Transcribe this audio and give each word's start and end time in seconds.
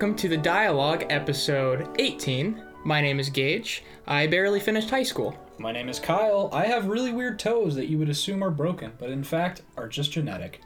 welcome 0.00 0.16
to 0.16 0.28
the 0.28 0.36
Dialogue 0.38 1.04
episode 1.10 1.86
18. 1.98 2.62
My 2.84 3.02
name 3.02 3.20
is 3.20 3.28
Gage. 3.28 3.84
I 4.06 4.26
barely 4.28 4.58
finished 4.58 4.88
high 4.88 5.02
school. 5.02 5.38
My 5.58 5.72
name 5.72 5.90
is 5.90 6.00
Kyle. 6.00 6.48
I 6.54 6.64
have 6.64 6.86
really 6.86 7.12
weird 7.12 7.38
toes 7.38 7.74
that 7.74 7.90
you 7.90 7.98
would 7.98 8.08
assume 8.08 8.42
are 8.42 8.50
broken, 8.50 8.92
but 8.98 9.10
in 9.10 9.22
fact 9.22 9.60
are 9.76 9.88
just 9.88 10.10
genetic. 10.10 10.62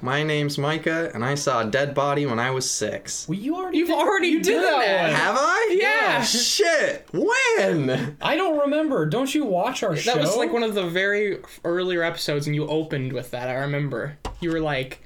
My 0.00 0.22
name's 0.22 0.56
Micah, 0.56 1.10
and 1.12 1.22
I 1.22 1.34
saw 1.34 1.60
a 1.60 1.70
dead 1.70 1.94
body 1.94 2.24
when 2.24 2.38
I 2.38 2.50
was 2.50 2.70
six. 2.70 3.28
Well, 3.28 3.38
you 3.38 3.56
already 3.56 3.76
You've 3.76 3.88
did, 3.88 3.98
already 3.98 4.28
you 4.28 4.42
did 4.42 4.54
done 4.54 4.62
that, 4.62 4.86
that. 4.86 5.02
one. 5.02 5.20
Have 5.20 5.36
I? 5.38 5.76
Yeah. 5.78 6.22
Shit. 6.22 7.08
When? 7.12 8.16
I 8.22 8.36
don't 8.36 8.58
remember. 8.58 9.04
Don't 9.04 9.34
you 9.34 9.44
watch 9.44 9.82
our 9.82 9.96
show? 9.96 10.14
That 10.14 10.20
was 10.22 10.34
like 10.34 10.50
one 10.50 10.62
of 10.62 10.72
the 10.72 10.86
very 10.86 11.40
earlier 11.62 12.02
episodes, 12.02 12.46
and 12.46 12.56
you 12.56 12.66
opened 12.66 13.12
with 13.12 13.32
that. 13.32 13.50
I 13.50 13.54
remember. 13.56 14.16
You 14.40 14.50
were 14.50 14.60
like, 14.60 15.02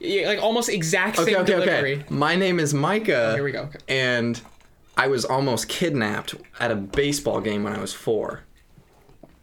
yeah, 0.00 0.28
like 0.28 0.42
almost 0.42 0.68
exact 0.68 1.16
same 1.16 1.24
Okay, 1.28 1.36
okay, 1.36 1.52
delivery. 1.52 1.94
okay. 1.96 2.04
My 2.10 2.36
name 2.36 2.58
is 2.60 2.72
Micah. 2.74 3.34
Here 3.34 3.44
we 3.44 3.52
go. 3.52 3.62
Okay. 3.62 3.78
And 3.88 4.40
I 4.96 5.08
was 5.08 5.24
almost 5.24 5.68
kidnapped 5.68 6.34
at 6.60 6.70
a 6.70 6.76
baseball 6.76 7.40
game 7.40 7.62
when 7.64 7.72
I 7.74 7.80
was 7.80 7.92
four. 7.92 8.42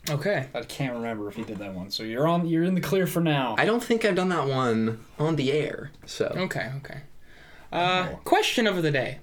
Okay. 0.10 0.48
I 0.54 0.62
can't 0.64 0.94
remember 0.94 1.30
if 1.30 1.36
he 1.36 1.44
did 1.44 1.60
that 1.60 1.74
one. 1.74 1.90
So 1.92 2.04
you're 2.04 2.28
on. 2.28 2.46
You're 2.48 2.64
in 2.64 2.76
the 2.76 2.82
clear 2.82 3.08
for 3.08 3.22
now. 3.22 3.56
I 3.58 3.66
don't 3.66 3.84
think 3.84 4.04
I've 4.04 4.16
done 4.16 4.30
that 4.30 4.48
one 4.48 5.06
on 5.18 5.36
the 5.38 5.52
air. 5.54 5.92
So 6.06 6.26
Okay. 6.36 6.72
Okay. 6.78 7.02
Uh, 7.72 8.08
question 8.24 8.68
of 8.68 8.82
the 8.84 8.92
day 8.92 9.20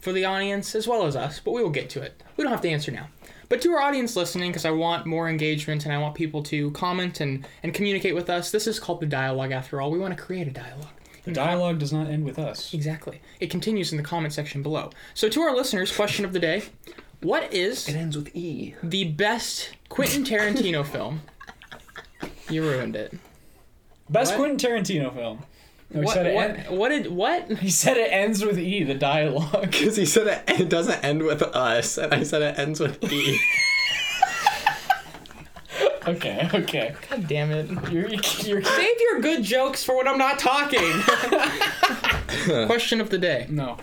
for 0.00 0.12
the 0.12 0.24
audience 0.24 0.74
as 0.74 0.86
well 0.86 1.04
as 1.06 1.16
us, 1.16 1.40
but 1.40 1.50
we 1.52 1.62
will 1.62 1.70
get 1.70 1.88
to 1.90 2.02
it. 2.02 2.22
We 2.36 2.44
don't 2.44 2.50
have 2.52 2.60
to 2.62 2.68
answer 2.68 2.92
now. 2.92 3.08
But 3.48 3.62
to 3.62 3.72
our 3.72 3.80
audience 3.80 4.14
listening, 4.14 4.50
because 4.50 4.64
I 4.64 4.70
want 4.70 5.06
more 5.06 5.28
engagement 5.28 5.84
and 5.86 5.94
I 5.94 5.98
want 5.98 6.14
people 6.14 6.42
to 6.44 6.70
comment 6.72 7.20
and, 7.20 7.46
and 7.62 7.72
communicate 7.72 8.14
with 8.14 8.28
us, 8.28 8.50
this 8.50 8.66
is 8.66 8.78
called 8.78 9.00
the 9.00 9.06
dialogue 9.06 9.52
after 9.52 9.80
all. 9.80 9.90
We 9.90 9.98
want 9.98 10.16
to 10.16 10.22
create 10.22 10.46
a 10.46 10.50
dialogue. 10.50 10.88
the 11.24 11.32
dialogue 11.32 11.78
does 11.78 11.92
not 11.92 12.08
end 12.08 12.24
with 12.24 12.38
us. 12.38 12.74
Exactly. 12.74 13.20
It 13.40 13.50
continues 13.50 13.90
in 13.90 13.96
the 13.96 14.04
comment 14.04 14.34
section 14.34 14.62
below. 14.62 14.90
So, 15.14 15.28
to 15.30 15.40
our 15.40 15.54
listeners, 15.56 15.94
question 15.94 16.24
of 16.26 16.32
the 16.34 16.38
day 16.40 16.64
What 17.22 17.52
is 17.52 17.88
it 17.88 17.96
ends 17.96 18.16
with 18.16 18.34
E. 18.36 18.74
the 18.82 19.04
best 19.04 19.70
Quentin 19.88 20.24
Tarantino 20.24 20.84
film? 20.86 21.22
You 22.50 22.62
ruined 22.62 22.96
it. 22.96 23.14
Best 24.10 24.32
What? 24.32 24.38
Quentin 24.40 24.70
Tarantino 24.70 25.12
film. 25.14 25.42
No, 25.90 26.00
he 26.00 26.04
What, 26.06 26.14
said 26.14 26.26
it. 26.26 26.34
what, 26.34 26.50
en- 26.50 26.76
what 26.76 26.88
did, 26.90 27.06
what? 27.10 27.50
he 27.58 27.70
said 27.70 27.96
it 27.96 28.12
ends 28.12 28.44
with 28.44 28.58
E. 28.58 28.82
The 28.84 28.94
dialogue. 28.94 29.70
Because 29.70 29.96
he 29.96 30.04
said 30.04 30.26
it, 30.26 30.60
it 30.60 30.68
doesn't 30.68 31.02
end 31.04 31.22
with 31.22 31.42
us, 31.42 31.96
and 31.98 32.12
I 32.12 32.22
said 32.24 32.42
it 32.42 32.58
ends 32.58 32.78
with 32.80 33.02
E. 33.10 33.38
okay. 36.06 36.48
Okay. 36.52 36.94
God 37.10 37.26
damn 37.28 37.50
it. 37.50 37.70
You're. 37.90 38.08
You're. 38.08 38.62
Save 38.62 39.00
your 39.00 39.20
good 39.20 39.42
jokes 39.42 39.84
for 39.84 39.96
when 39.96 40.08
I'm 40.08 40.18
not 40.18 40.38
talking. 40.38 40.80
Question 42.66 43.00
of 43.00 43.10
the 43.10 43.18
day. 43.18 43.46
No. 43.48 43.78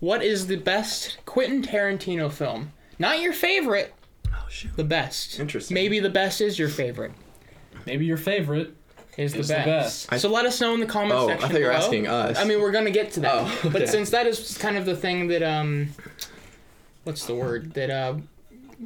What 0.00 0.22
is 0.22 0.46
the 0.46 0.56
best 0.56 1.18
Quentin 1.24 1.62
Tarantino 1.62 2.30
film? 2.30 2.72
Not 2.98 3.20
your 3.20 3.32
favorite, 3.32 3.94
oh 4.28 4.46
shoot. 4.48 4.76
the 4.76 4.84
best. 4.84 5.38
Interesting. 5.38 5.74
Maybe 5.74 6.00
the 6.00 6.10
best 6.10 6.40
is 6.40 6.58
your 6.58 6.68
favorite. 6.68 7.12
Maybe 7.86 8.04
your 8.06 8.16
favorite. 8.16 8.74
Is 9.16 9.32
the 9.32 9.38
Is 9.40 9.48
the 9.48 9.54
best. 9.54 10.10
best. 10.10 10.20
so 10.22 10.28
let 10.30 10.44
us 10.44 10.60
know 10.60 10.74
in 10.74 10.80
the 10.80 10.86
comment 10.86 11.12
Oh, 11.18 11.24
I 11.24 11.32
section. 11.32 11.48
thought 11.50 11.58
you 11.58 11.64
were 11.64 11.70
below. 11.72 11.84
asking 11.84 12.06
us. 12.06 12.38
I 12.38 12.44
mean, 12.44 12.60
we're 12.60 12.70
gonna 12.72 12.90
get 12.90 13.12
to 13.12 13.20
that. 13.20 13.34
Oh, 13.34 13.58
okay. 13.64 13.68
But 13.70 13.88
since 13.88 14.10
that 14.10 14.26
is 14.26 14.58
kind 14.58 14.76
of 14.76 14.84
the 14.84 14.94
thing 14.96 15.28
that 15.28 15.42
um, 15.42 15.88
what's 17.04 17.24
the 17.26 17.34
word 17.34 17.72
that 17.74 17.88
uh, 17.90 18.16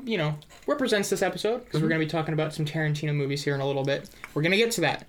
you 0.04 0.16
know, 0.18 0.36
represents 0.68 1.10
this 1.10 1.20
episode 1.22 1.64
because 1.64 1.80
we're 1.80 1.86
Mm-hmm. 1.86 1.94
gonna 1.94 2.04
be 2.04 2.10
talking 2.10 2.32
about 2.34 2.54
some 2.54 2.64
Tarantino 2.64 3.12
movies 3.14 3.42
here 3.42 3.54
in 3.56 3.60
a 3.60 3.66
little 3.66 3.82
bit. 3.84 4.08
We're 4.34 4.42
gonna 4.42 4.56
get 4.56 4.70
to 4.72 4.80
that, 4.82 5.04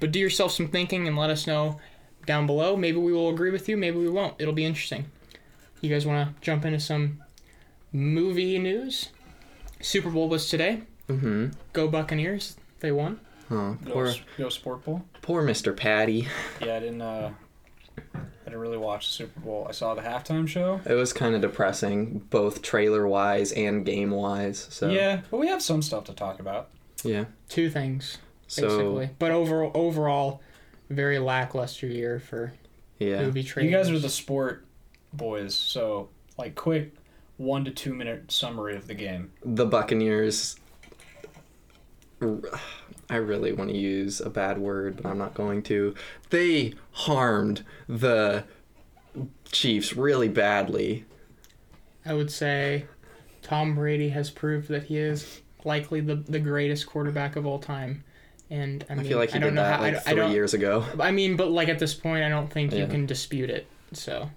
but 0.00 0.10
do 0.10 0.18
yourself 0.18 0.50
some 0.50 0.66
thinking 0.68 1.06
and 1.06 1.16
let 1.16 1.30
us 1.30 1.46
know 1.46 1.78
down 2.26 2.46
below. 2.46 2.76
Maybe 2.76 2.98
we 2.98 3.12
will 3.12 3.28
agree 3.30 3.50
with 3.50 3.68
you. 3.68 3.76
Maybe 3.76 3.96
we 3.98 4.08
won't. 4.08 4.34
It'll 4.40 4.52
be 4.54 4.64
interesting. 4.64 5.04
You 5.80 5.88
guys 5.90 6.04
want 6.04 6.28
to 6.36 6.40
jump 6.42 6.64
into 6.64 6.80
some 6.80 7.22
movie 7.92 8.58
news? 8.58 9.10
Super 9.80 10.10
Bowl 10.10 10.28
was 10.28 10.48
today. 10.50 10.82
Mm-hmm. 11.08 11.50
Go 11.72 11.86
Buccaneers! 11.86 12.56
They 12.80 12.90
won. 12.90 13.20
Oh, 13.50 13.76
Go, 13.84 13.92
poor, 13.92 14.14
go 14.36 14.48
Sport 14.48 14.84
Bowl. 14.84 15.02
poor 15.22 15.42
Mr. 15.42 15.74
Patty. 15.76 16.28
Yeah, 16.60 16.76
I 16.76 16.80
didn't. 16.80 17.00
uh 17.02 17.30
I 18.16 18.50
didn't 18.50 18.60
really 18.60 18.78
watch 18.78 19.06
the 19.06 19.12
Super 19.12 19.40
Bowl. 19.40 19.66
I 19.68 19.72
saw 19.72 19.94
the 19.94 20.00
halftime 20.02 20.46
show. 20.48 20.80
It 20.86 20.94
was 20.94 21.12
kind 21.12 21.34
of 21.34 21.40
depressing, 21.42 22.20
both 22.30 22.62
trailer-wise 22.62 23.52
and 23.52 23.84
game-wise. 23.84 24.68
So 24.70 24.88
Yeah, 24.88 25.20
but 25.30 25.38
we 25.38 25.48
have 25.48 25.60
some 25.62 25.82
stuff 25.82 26.04
to 26.04 26.14
talk 26.14 26.40
about. 26.40 26.68
yeah. 27.04 27.24
Two 27.48 27.68
things 27.68 28.18
So 28.46 28.62
basically, 28.68 29.10
but 29.18 29.30
overall, 29.32 29.70
overall, 29.74 30.40
very 30.88 31.18
lackluster 31.18 31.86
year 31.86 32.18
for 32.20 32.52
yeah. 32.98 33.22
movie 33.22 33.42
You 33.42 33.70
guys 33.70 33.90
are 33.90 33.98
the 33.98 34.08
sport 34.08 34.64
boys, 35.12 35.54
so 35.54 36.08
like 36.38 36.54
quick 36.54 36.94
one 37.36 37.64
to 37.66 37.70
two 37.70 37.94
minute 37.94 38.30
summary 38.32 38.76
of 38.76 38.86
the 38.86 38.94
game. 38.94 39.32
the 39.44 39.66
Buccaneers. 39.66 40.56
I 43.10 43.16
really 43.16 43.52
want 43.52 43.70
to 43.70 43.76
use 43.76 44.20
a 44.20 44.30
bad 44.30 44.58
word, 44.58 44.96
but 44.96 45.06
I'm 45.06 45.18
not 45.18 45.34
going 45.34 45.62
to. 45.64 45.94
They 46.30 46.74
harmed 46.92 47.64
the 47.88 48.44
Chiefs 49.50 49.94
really 49.96 50.28
badly. 50.28 51.04
I 52.04 52.14
would 52.14 52.30
say 52.30 52.86
Tom 53.42 53.74
Brady 53.74 54.10
has 54.10 54.30
proved 54.30 54.68
that 54.68 54.84
he 54.84 54.98
is 54.98 55.40
likely 55.64 56.00
the 56.00 56.16
the 56.16 56.38
greatest 56.38 56.86
quarterback 56.86 57.36
of 57.36 57.46
all 57.46 57.58
time, 57.58 58.04
and 58.50 58.84
I, 58.88 58.94
I 58.94 59.02
feel 59.04 59.18
like 59.18 59.30
he 59.30 59.36
I 59.36 59.38
don't 59.40 59.50
did 59.50 59.56
know 59.56 59.62
that 59.62 59.76
how 59.76 59.82
like 59.82 59.94
I, 59.94 59.98
I 59.98 60.00
three 60.00 60.14
don't. 60.16 60.32
years 60.32 60.54
ago. 60.54 60.84
I 61.00 61.10
mean, 61.10 61.36
but 61.36 61.50
like 61.50 61.68
at 61.68 61.78
this 61.78 61.94
point, 61.94 62.24
I 62.24 62.28
don't 62.28 62.50
think 62.52 62.72
you 62.72 62.86
can 62.86 63.06
dispute 63.06 63.50
it. 63.50 63.66
So, 63.92 64.30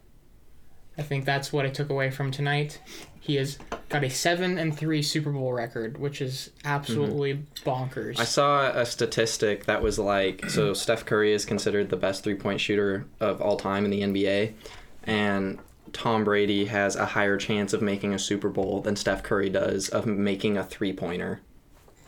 I 1.01 1.03
think 1.03 1.25
that's 1.25 1.51
what 1.51 1.65
I 1.65 1.69
took 1.69 1.89
away 1.89 2.11
from 2.11 2.29
tonight. 2.29 2.79
He 3.19 3.35
has 3.37 3.57
got 3.89 4.03
a 4.03 4.09
seven 4.09 4.59
and 4.59 4.75
three 4.77 5.01
Super 5.01 5.31
Bowl 5.31 5.51
record, 5.51 5.97
which 5.97 6.21
is 6.21 6.51
absolutely 6.63 7.43
bonkers. 7.65 8.19
I 8.19 8.23
saw 8.23 8.69
a 8.69 8.85
statistic 8.85 9.65
that 9.65 9.81
was 9.81 9.97
like 9.97 10.47
so 10.49 10.73
Steph 10.75 11.05
Curry 11.07 11.33
is 11.33 11.43
considered 11.43 11.89
the 11.89 11.97
best 11.97 12.23
three 12.23 12.35
point 12.35 12.61
shooter 12.61 13.07
of 13.19 13.41
all 13.41 13.57
time 13.57 13.83
in 13.83 13.89
the 13.89 14.01
NBA, 14.01 14.53
and 15.05 15.57
Tom 15.91 16.23
Brady 16.23 16.65
has 16.65 16.95
a 16.95 17.05
higher 17.07 17.37
chance 17.37 17.73
of 17.73 17.81
making 17.81 18.13
a 18.13 18.19
Super 18.19 18.49
Bowl 18.49 18.79
than 18.81 18.95
Steph 18.95 19.23
Curry 19.23 19.49
does 19.49 19.89
of 19.89 20.05
making 20.05 20.55
a 20.57 20.63
three 20.63 20.93
pointer. 20.93 21.41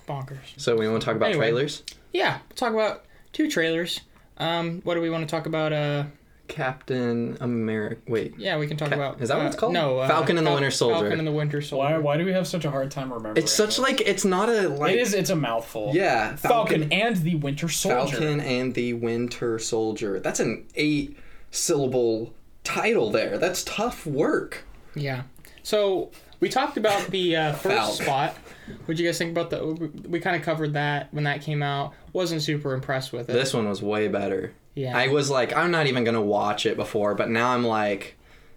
bonkers. 0.08 0.38
So 0.58 0.76
we 0.78 0.88
want 0.88 1.02
to 1.02 1.06
talk 1.06 1.16
about 1.16 1.30
Anyway. 1.30 1.48
trailers. 1.50 1.84
Yeah, 2.12 2.38
we'll 2.48 2.56
talk 2.56 2.74
about 2.74 3.06
two 3.32 3.50
trailers. 3.50 4.02
Um, 4.38 4.82
what 4.84 4.94
do 4.96 5.02
we 5.02 5.10
want 5.10 5.28
to 5.28 5.32
talk 5.36 5.46
about? 5.48 5.74
Uh, 5.74 6.04
Captain 6.48 7.38
America. 7.40 8.02
Wait, 8.08 8.34
yeah, 8.38 8.58
we 8.58 8.68
can 8.68 8.78
talk 8.78 8.90
Ca- 8.90 8.96
about. 8.96 9.22
is 9.22 9.30
that 9.30 9.38
what 9.38 9.46
uh, 9.46 9.48
it's 9.48 9.56
called? 9.56 9.74
No, 9.74 10.00
uh, 10.00 10.08
Falcon 10.08 10.38
and 10.38 10.46
the 10.46 10.52
Winter 10.52 10.72
Soldier. 10.72 11.00
Falcon 11.00 11.20
and 11.20 11.28
the 11.28 11.32
Winter 11.32 11.62
Soldier. 11.62 11.94
Why 11.96 11.98
why 11.98 12.18
do 12.18 12.26
we 12.26 12.34
have 12.34 12.48
such 12.48 12.66
a 12.66 12.72
hard 12.72 12.92
time 12.92 13.12
remembering? 13.14 13.38
it's 13.44 13.54
such 13.54 13.80
it? 13.80 13.82
like 13.82 14.02
it's 14.02 14.26
not 14.26 14.50
a 14.50 14.68
like 14.70 14.94
it 14.94 15.00
is. 15.00 15.14
It's 15.14 15.30
a 15.30 15.36
mouthful. 15.36 15.92
yeah 15.94 16.36
Falcon, 16.36 16.92
and 16.92 17.18
the 17.18 17.36
Winter 17.36 17.70
Soldier. 17.70 18.18
Falcon 18.18 18.40
and 18.42 18.74
the 18.76 18.94
Winter 18.94 19.58
Soldier. 19.58 20.20
That's 20.20 20.40
an 20.40 20.66
eight 20.76 21.18
syllable 21.52 22.34
title 22.64 23.10
there. 23.12 23.38
That's 23.38 23.64
tough 23.64 24.06
work. 24.06 24.66
Yeah. 24.96 25.24
So 25.64 26.12
we 26.40 26.50
talked 26.50 26.78
about 26.78 27.08
the 27.08 27.36
uh, 27.38 27.54
first 27.54 27.64
Falcon. 27.76 28.06
spot. 28.06 28.38
What 28.86 28.98
do 28.98 29.04
you 29.04 29.08
guys 29.10 29.18
think 29.18 29.32
about 29.32 29.50
the? 29.50 29.90
We 30.08 30.20
kind 30.20 30.36
of 30.36 30.42
covered 30.42 30.74
that 30.74 31.14
when 31.14 31.24
that 31.24 31.42
came 31.42 31.64
out. 31.64 31.94
Wasn't 32.12 32.42
super 32.42 32.74
impressed 32.74 33.12
with 33.14 33.30
it. 33.30 33.34
This 33.34 33.54
one 33.54 33.68
was 33.68 33.82
way 33.82 34.08
better. 34.08 34.54
Yeah. 34.76 34.98
I 34.98 35.08
was 35.10 35.30
like, 35.30 35.56
I'm 35.56 35.72
not 35.72 35.88
even 35.88 36.04
gonna 36.04 36.22
watch 36.22 36.66
it 36.66 36.76
before, 36.78 37.14
but 37.16 37.30
now 37.30 37.50
I'm 37.54 37.64
like, 37.66 38.16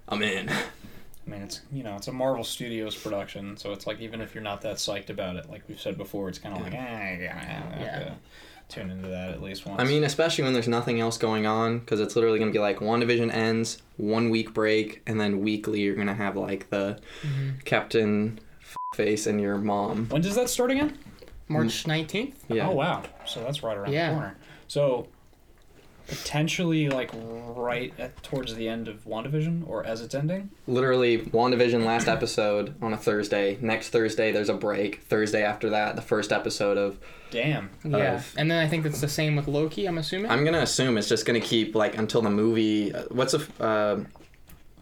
I'm 0.09 0.22
in. 0.22 0.49
I 1.27 1.31
mean, 1.31 1.43
it's 1.43 1.60
you 1.72 1.82
know, 1.82 1.97
it's 1.97 2.09
a 2.09 2.12
Marvel 2.12 2.44
Studios 2.44 2.94
production, 2.96 3.56
so 3.56 3.73
it's 3.73 3.87
like 3.87 4.00
even 4.00 4.20
if 4.20 4.35
you're 4.35 4.44
not 4.44 4.61
that 4.62 4.76
psyched 4.76 5.11
about 5.11 5.37
it, 5.37 5.50
like 5.50 5.62
we've 5.69 5.81
said 5.81 5.99
before, 5.99 6.29
it's 6.29 6.38
kind 6.38 6.56
of 6.56 6.62
like, 6.62 6.73
eh, 6.75 7.19
yeah, 7.23 7.73
I 7.76 7.81
Yeah. 7.82 8.14
tune 8.69 8.91
into 8.91 9.08
that 9.08 9.31
at 9.31 9.43
least 9.43 9.67
once. 9.67 9.81
I 9.81 9.85
mean, 9.85 10.05
especially 10.05 10.44
when 10.44 10.52
there's 10.52 10.69
nothing 10.69 11.00
else 11.00 11.19
going 11.19 11.44
on, 11.44 11.81
because 11.81 11.99
it's 12.00 12.14
literally 12.14 12.38
gonna 12.38 12.52
be 12.52 12.61
like 12.61 12.79
WandaVision 12.79 13.32
ends, 13.35 13.82
one 13.96 14.31
week 14.31 14.55
break, 14.55 15.02
and 15.06 15.20
then 15.20 15.41
weekly 15.41 15.81
you're 15.81 15.96
gonna 15.96 16.14
have 16.14 16.37
like 16.37 16.70
the 16.70 16.99
Mm-hmm. 17.23 17.58
Captain 17.64 18.38
face 18.94 19.26
and 19.26 19.41
your 19.41 19.58
mom. 19.58 20.06
when 20.11 20.23
does 20.23 20.37
that 20.37 20.49
start 20.49 20.70
again? 20.70 20.96
March 21.49 21.87
nineteenth. 21.88 22.44
Yeah. 22.49 22.69
Oh 22.69 22.73
wow, 22.73 23.02
so 23.26 23.43
that's 23.43 23.62
right 23.64 23.76
around 23.76 23.93
Yeah. 23.93 24.08
the 24.11 24.14
corner. 24.14 24.37
So 24.69 25.08
potentially 26.06 26.88
like 26.88 27.11
right 27.14 27.93
at 27.99 28.23
towards 28.23 28.55
the 28.55 28.69
end 28.69 28.88
of 28.88 29.05
WandaVision 29.05 29.69
or 29.69 29.85
as 29.85 30.00
it's 30.00 30.14
ending. 30.14 30.50
Literally, 30.67 31.19
WandaVision 31.19 31.85
last 31.85 32.08
episode 32.08 32.75
on 32.82 32.93
a 32.93 32.97
Thursday. 32.97 33.58
Next 33.61 33.91
Thursday 33.91 34.32
there's 34.32 34.49
a 34.49 34.55
break. 34.55 35.03
Thursday 35.03 35.43
after 35.43 35.70
that, 35.70 35.97
the 35.97 36.03
first 36.03 36.32
episode 36.32 36.79
of. 36.79 36.99
Damn. 37.31 37.70
Yeah. 37.85 38.14
Of- 38.17 38.35
And 38.38 38.50
then 38.50 38.64
I 38.64 38.69
think 38.69 38.85
that's 38.85 39.00
the 39.00 39.08
same 39.08 39.37
with 39.37 39.49
Loki. 39.49 39.87
I'm 39.87 39.99
assuming. 39.99 40.31
I'm 40.31 40.44
gonna 40.44 40.61
assume 40.61 40.97
it's 40.99 41.08
just 41.08 41.26
gonna 41.26 41.41
keep 41.41 41.75
like 41.75 41.97
until 41.99 42.23
the 42.23 42.31
movie. 42.31 42.94
uh, 42.94 43.03
What's 43.11 43.35
a, 43.35 43.41
Uh, 43.62 44.05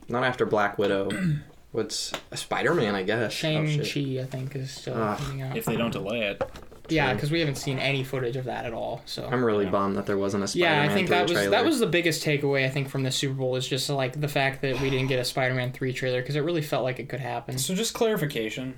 not 0.08 0.24
after 0.24 0.44
Black 0.46 0.78
Widow. 0.78 1.08
What's 1.72 2.12
Spider 2.34 2.72
Man? 2.74 2.94
I 2.94 3.02
guess. 3.02 3.32
Oh, 3.32 3.34
Shang 3.34 3.66
shit. 3.82 3.92
Chi, 3.92 4.22
I 4.22 4.26
think, 4.26 4.54
is 4.54 4.70
still 4.70 4.94
Ah. 4.96 5.16
coming 5.16 5.42
out. 5.42 5.56
If 5.56 5.64
they 5.64 5.74
don't 5.76 5.90
delay 5.90 6.20
it. 6.20 6.40
Yeah, 6.88 7.14
because 7.14 7.30
we 7.30 7.40
haven't 7.40 7.54
seen 7.56 7.78
any 7.78 8.04
footage 8.04 8.36
of 8.36 8.44
that 8.44 8.66
at 8.66 8.72
all. 8.74 9.00
So 9.06 9.26
I'm 9.30 9.42
really 9.44 9.64
Yeah. 9.64 9.70
bummed 9.70 9.96
that 9.96 10.04
there 10.06 10.18
wasn't 10.18 10.44
a 10.44 10.48
Spider-Man 10.48 10.84
yeah, 10.86 10.90
I 10.90 10.94
think 10.94 11.08
3 11.08 11.16
that 11.16 11.22
was 11.22 11.32
trailer. 11.32 11.50
that 11.50 11.64
was 11.64 11.78
the 11.78 11.86
biggest 11.86 12.24
takeaway 12.24 12.66
I 12.66 12.68
think 12.68 12.88
from 12.90 13.02
the 13.04 13.10
Super 13.10 13.34
Bowl 13.34 13.56
is 13.56 13.66
just 13.66 13.88
like 13.88 14.20
the 14.20 14.28
fact 14.28 14.60
that 14.62 14.80
we 14.80 14.90
didn't 14.90 15.06
get 15.08 15.18
a 15.18 15.24
Spider-Man 15.24 15.72
three 15.72 15.92
trailer 15.94 16.20
because 16.20 16.36
it 16.36 16.40
really 16.40 16.60
felt 16.62 16.84
like 16.84 16.98
it 17.00 17.08
could 17.08 17.20
happen. 17.20 17.56
So 17.58 17.74
just 17.74 17.94
clarification, 17.94 18.74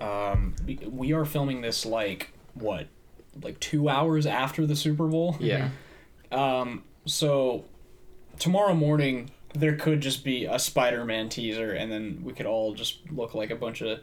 um, 0.00 0.54
we- 0.66 0.78
we 0.90 1.12
are 1.12 1.24
filming 1.24 1.60
this 1.60 1.84
like 1.84 2.30
what, 2.54 2.86
like 3.42 3.60
two 3.60 3.88
hours 3.88 4.26
after 4.26 4.66
the 4.66 4.76
Super 4.76 5.06
Bowl. 5.06 5.36
yeah. 5.40 5.68
Um, 6.32 6.82
so 7.04 7.64
tomorrow 8.38 8.74
morning 8.74 9.30
there 9.54 9.76
could 9.76 10.00
just 10.00 10.24
be 10.24 10.46
a 10.46 10.58
Spider-Man 10.58 11.28
teaser, 11.28 11.72
and 11.72 11.92
then 11.92 12.22
we 12.24 12.32
could 12.32 12.46
all 12.46 12.74
just 12.74 12.98
look 13.12 13.34
like 13.34 13.50
a 13.50 13.54
bunch 13.56 13.82
of. 13.82 14.00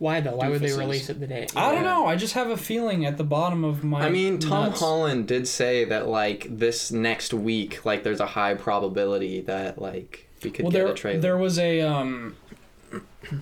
Why 0.00 0.22
though? 0.22 0.36
Why 0.36 0.48
would 0.48 0.62
they 0.62 0.72
release 0.72 1.10
it 1.10 1.20
the 1.20 1.26
day? 1.26 1.46
I 1.54 1.74
don't 1.74 1.84
know. 1.84 2.06
I 2.06 2.16
just 2.16 2.32
have 2.32 2.48
a 2.48 2.56
feeling 2.56 3.04
at 3.04 3.18
the 3.18 3.22
bottom 3.22 3.64
of 3.64 3.84
my. 3.84 4.06
I 4.06 4.08
mean, 4.08 4.38
Tom 4.38 4.70
nuts. 4.70 4.80
Holland 4.80 5.28
did 5.28 5.46
say 5.46 5.84
that 5.84 6.08
like 6.08 6.46
this 6.48 6.90
next 6.90 7.34
week, 7.34 7.84
like 7.84 8.02
there's 8.02 8.18
a 8.18 8.26
high 8.26 8.54
probability 8.54 9.42
that 9.42 9.78
like 9.78 10.26
we 10.42 10.50
could 10.50 10.64
well, 10.64 10.72
get 10.72 10.78
there 10.78 10.88
a 10.88 10.94
trailer. 10.94 11.20
there 11.20 11.36
was 11.36 11.58
a 11.58 11.82
um, 11.82 12.34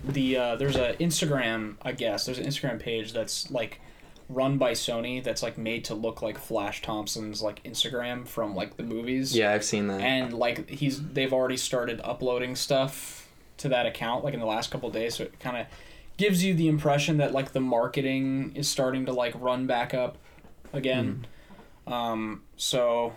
the 0.05 0.37
uh, 0.37 0.56
there's 0.56 0.75
a 0.75 0.94
Instagram 0.94 1.76
I 1.82 1.93
guess 1.93 2.26
there's 2.26 2.38
an 2.38 2.46
Instagram 2.46 2.81
page 2.81 3.12
that's 3.12 3.49
like 3.52 3.81
run 4.28 4.58
by 4.58 4.72
Sony 4.72 5.22
that's 5.22 5.44
like 5.44 5.58
made 5.58 5.84
to 5.84 5.94
look 5.94 6.22
like 6.22 6.38
Flash 6.38 6.82
Thompson's 6.82 7.40
like 7.40 7.62
Instagram 7.62 8.26
from 8.26 8.56
like 8.56 8.76
the 8.76 8.82
movies. 8.82 9.32
yeah, 9.37 9.52
I've 9.52 9.64
seen 9.64 9.87
that. 9.87 10.00
and 10.00 10.32
like 10.32 10.69
he's 10.69 11.00
they've 11.00 11.32
already 11.32 11.56
started 11.56 12.00
uploading 12.02 12.56
stuff 12.56 13.28
to 13.58 13.69
that 13.69 13.87
account 13.87 14.25
like 14.25 14.34
in 14.34 14.40
the 14.40 14.46
last 14.46 14.72
couple 14.72 14.88
of 14.88 14.94
days 14.94 15.14
so 15.16 15.25
it 15.25 15.38
kind 15.38 15.56
of 15.56 15.66
gives 16.19 16.44
you 16.44 16.53
the 16.53 16.69
impression 16.69 17.17
that 17.17 17.32
like 17.32 17.53
the 17.53 17.61
marketing 17.61 18.53
is 18.55 18.69
starting 18.69 19.06
to 19.06 19.12
like 19.12 19.32
run 19.41 19.67
back 19.67 19.94
up 19.94 20.19
again. 20.75 21.26
Um 21.87 22.43
so 22.59 23.15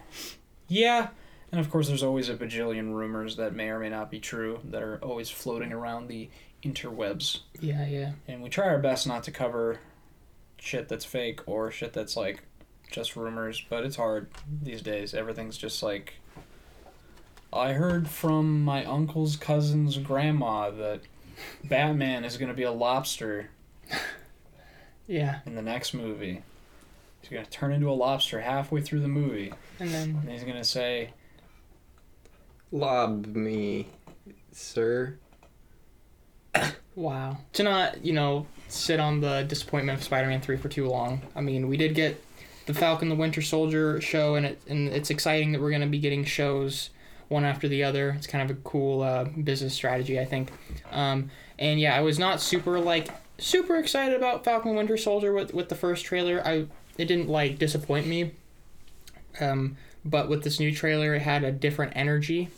yeah. 0.70 1.10
And 1.52 1.60
of 1.60 1.70
course 1.70 1.90
there's 1.90 2.04
always 2.04 2.30
a 2.30 2.36
bajillion 2.36 2.94
rumors 2.94 3.36
that 3.36 3.54
may 3.54 3.68
or 3.68 3.80
may 3.80 3.90
not 3.90 4.10
be 4.10 4.20
true 4.22 4.62
that 4.64 4.82
are 4.82 4.98
always 5.04 5.30
floating 5.30 5.74
around 5.74 6.08
the 6.08 6.30
interwebs. 6.64 7.40
Yeah, 7.60 7.86
yeah. 7.88 8.12
and 8.28 8.42
we 8.42 8.50
try 8.50 8.68
our 8.68 8.80
best 8.80 9.06
not 9.06 9.24
to 9.24 9.32
cover 9.32 9.80
shit 10.60 10.88
that's 10.88 11.04
fake 11.04 11.42
or 11.48 11.72
shit 11.72 11.92
that's 11.92 12.16
like 12.16 12.44
just 12.92 13.16
rumors 13.16 13.62
but 13.68 13.84
it's 13.84 13.96
hard 13.98 14.30
these 14.62 14.82
days. 14.82 15.14
Everything's 15.14 15.58
just 15.58 15.84
like 15.84 16.14
i 17.54 17.74
heard 17.74 18.08
from 18.08 18.64
my 18.64 18.86
uncle's 18.86 19.36
cousin's 19.36 19.98
grandma 19.98 20.70
that 20.70 21.02
batman 21.64 22.24
is 22.24 22.38
going 22.38 22.50
to 22.50 22.56
be 22.56 22.64
a 22.64 22.72
lobster 22.72 23.50
Yeah, 25.08 25.40
in 25.46 25.56
the 25.56 25.62
next 25.62 25.94
movie 25.94 26.44
he's 27.22 27.30
going 27.30 27.44
to 27.44 27.50
turn 27.50 27.72
into 27.72 27.90
a 27.90 27.94
lobster 27.94 28.42
halfway 28.42 28.82
through 28.82 29.02
the 29.02 29.08
movie 29.08 29.54
and 29.80 29.90
then 29.90 30.20
and 30.22 30.30
he's 30.30 30.44
going 30.44 30.58
to 30.58 30.64
say 30.64 31.14
Lob 32.72 33.26
me, 33.26 33.88
sir. 34.54 35.18
wow. 36.96 37.38
To 37.54 37.64
not 37.64 38.04
you 38.06 38.14
know 38.14 38.48
sit 38.70 39.00
on 39.00 39.20
the 39.20 39.44
disappointment 39.44 40.00
of 40.00 40.04
Spider-Man 40.06 40.42
three 40.42 40.58
for 40.58 40.70
too 40.70 40.88
long. 40.88 41.22
I 41.36 41.42
mean, 41.42 41.68
we 41.68 41.76
did 41.76 41.96
get 41.96 42.24
the 42.68 42.74
Falcon 42.74 43.10
the 43.10 43.16
Winter 43.16 43.42
Soldier 43.42 44.00
show, 44.00 44.36
and 44.36 44.46
it 44.46 44.62
and 44.68 44.88
it's 44.88 45.10
exciting 45.10 45.52
that 45.52 45.62
we're 45.62 45.72
gonna 45.72 45.88
be 45.88 46.00
getting 46.00 46.24
shows 46.24 46.92
one 47.32 47.46
after 47.46 47.68
the 47.68 47.84
other. 47.84 48.10
It's 48.12 48.28
kind 48.28 48.50
of 48.50 48.56
a 48.58 48.60
cool 48.62 49.02
uh, 49.02 49.24
business 49.24 49.74
strategy, 49.74 50.20
I 50.20 50.26
think. 50.26 50.52
Um, 50.92 51.32
and 51.58 51.80
yeah, 51.80 51.96
I 51.96 52.02
was 52.02 52.20
not 52.20 52.42
super 52.42 52.80
like 52.80 53.08
super 53.38 53.78
excited 53.78 54.16
about 54.16 54.44
Falcon 54.44 54.76
Winter 54.76 54.98
Soldier 54.98 55.34
with 55.34 55.54
with 55.54 55.70
the 55.70 55.76
first 55.76 56.06
trailer. 56.06 56.42
I 56.46 56.66
it 56.98 57.06
didn't 57.06 57.30
like 57.30 57.58
disappoint 57.58 58.06
me. 58.06 58.32
Um, 59.40 59.78
but 60.04 60.28
with 60.30 60.44
this 60.44 60.60
new 60.60 60.74
trailer, 60.76 61.16
it 61.16 61.22
had 61.22 61.44
a 61.44 61.52
different 61.52 61.94
energy, 61.96 62.50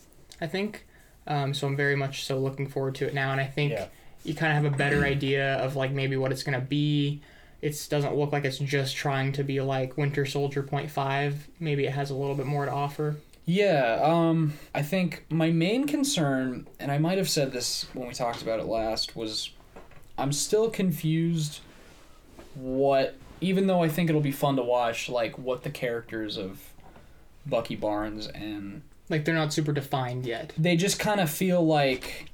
I 0.41 0.47
think. 0.47 0.85
Um, 1.27 1.53
so 1.53 1.67
I'm 1.67 1.77
very 1.77 1.95
much 1.95 2.25
so 2.25 2.39
looking 2.39 2.67
forward 2.67 2.95
to 2.95 3.05
it 3.07 3.13
now, 3.13 3.31
and 3.31 3.39
I 3.39 3.45
think 3.45 3.73
Yeah. 3.73 3.85
you 4.23 4.33
kind 4.33 4.57
of 4.57 4.63
have 4.63 4.73
a 4.73 4.75
better 4.75 5.03
idea 5.03 5.55
of 5.57 5.75
like 5.75 5.91
maybe 5.91 6.17
what 6.17 6.31
it's 6.31 6.43
gonna 6.43 6.59
be. 6.59 7.21
It 7.61 7.87
doesn't 7.89 8.15
look 8.17 8.31
like 8.33 8.43
it's 8.43 8.57
just 8.57 8.95
trying 8.95 9.31
to 9.33 9.43
be 9.43 9.61
like 9.61 9.97
Winter 9.97 10.25
Soldier 10.25 10.63
Point 10.63 10.89
Five. 10.89 11.47
Maybe 11.59 11.85
it 11.85 11.91
has 11.93 12.09
a 12.09 12.15
little 12.15 12.35
bit 12.35 12.47
more 12.47 12.65
to 12.65 12.71
offer. 12.71 13.17
Yeah, 13.45 13.99
um, 14.01 14.53
I 14.73 14.81
think 14.81 15.25
my 15.29 15.51
main 15.51 15.85
concern, 15.85 16.67
and 16.79 16.91
I 16.91 16.97
might 16.97 17.17
have 17.17 17.29
said 17.29 17.51
this 17.51 17.85
when 17.93 18.07
we 18.07 18.13
talked 18.13 18.41
about 18.41 18.59
it 18.59 18.65
last, 18.65 19.15
was 19.15 19.49
I'm 20.17 20.31
still 20.31 20.69
confused 20.69 21.59
what, 22.55 23.15
even 23.41 23.67
though 23.67 23.83
I 23.83 23.89
think 23.89 24.09
it'll 24.09 24.21
be 24.21 24.31
fun 24.31 24.55
to 24.55 24.63
watch, 24.63 25.09
like 25.09 25.37
what 25.37 25.63
the 25.63 25.69
characters 25.69 26.37
of 26.37 26.61
Bucky 27.45 27.75
Barnes 27.75 28.27
and 28.27 28.81
Like 29.09 29.25
they're 29.25 29.35
not 29.35 29.51
super 29.51 29.73
defined 29.73 30.25
yet. 30.25 30.53
they 30.57 30.77
just 30.77 30.97
kind 30.99 31.19
of 31.19 31.29
feel 31.29 31.65
like 31.65 32.29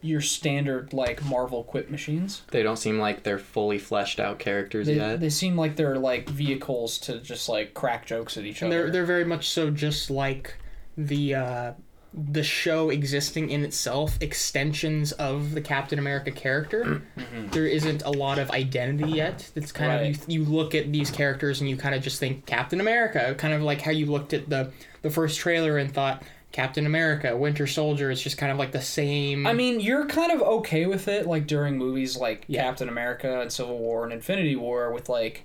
your 0.00 0.20
standard 0.20 0.92
like 0.92 1.24
Marvel 1.24 1.64
quip 1.64 1.90
machines. 1.90 2.42
They 2.52 2.62
don't 2.62 2.76
seem 2.76 2.98
like 2.98 3.24
they're 3.24 3.38
fully 3.38 3.78
fleshed 3.78 4.20
out 4.20 4.38
characters 4.38 4.86
They, 4.86 4.94
yet. 4.94 5.18
they 5.20 5.30
seem 5.30 5.56
like 5.56 5.74
they're 5.76 5.98
like 5.98 6.28
vehicles 6.28 6.98
to 6.98 7.18
just 7.20 7.48
like 7.48 7.74
crack 7.74 8.06
jokes 8.06 8.36
at 8.36 8.44
each 8.44 8.62
And 8.62 8.72
other. 8.72 8.82
they're 8.84 8.90
they're 8.92 9.06
very 9.06 9.24
much 9.24 9.48
so 9.48 9.70
just 9.70 10.08
like 10.10 10.54
the 10.96 11.34
uh, 11.34 11.72
the 12.14 12.42
show 12.42 12.88
existing 12.90 13.50
in 13.50 13.62
itself, 13.64 14.16
extensions 14.22 15.12
of 15.12 15.52
the 15.54 15.60
Captain 15.60 15.98
America 15.98 16.30
character. 16.30 17.02
Mhm. 17.18 17.50
There 17.52 17.66
isn't 17.66 18.02
a 18.04 18.10
lot 18.10 18.38
of 18.38 18.50
identity 18.52 19.10
yet. 19.12 19.50
It's 19.56 19.72
kind 19.72 19.90
Right. 19.90 20.16
of 20.16 20.28
you, 20.28 20.40
you 20.40 20.44
look 20.48 20.74
at 20.74 20.90
these 20.92 21.10
characters 21.10 21.60
and 21.60 21.68
you 21.68 21.76
kind 21.76 21.94
of 21.94 22.02
just 22.02 22.18
think 22.20 22.46
Captain 22.46 22.80
America, 22.80 23.34
kind 23.36 23.52
of 23.52 23.60
like 23.62 23.80
how 23.82 23.90
you 23.90 24.06
looked 24.06 24.32
at 24.32 24.48
the 24.48 24.70
the 25.02 25.10
first 25.10 25.38
trailer 25.40 25.76
and 25.76 25.92
thought 25.92 26.22
Captain 26.50 26.86
America, 26.86 27.36
Winter 27.36 27.66
Soldier. 27.66 28.10
It's 28.10 28.22
just 28.22 28.38
kind 28.38 28.50
of 28.50 28.58
like 28.58 28.72
the 28.72 28.80
same. 28.80 29.46
I 29.46 29.52
mean, 29.52 29.80
you're 29.80 30.06
kind 30.06 30.32
of 30.32 30.40
okay 30.40 30.86
with 30.86 31.06
it, 31.08 31.26
like 31.26 31.46
during 31.46 31.76
movies 31.76 32.16
like 32.16 32.44
Yeah. 32.48 32.62
Captain 32.62 32.88
America 32.88 33.40
and 33.40 33.52
Civil 33.52 33.78
War 33.78 34.04
and 34.04 34.12
Infinity 34.12 34.56
War, 34.56 34.92
with 34.92 35.08
like, 35.08 35.44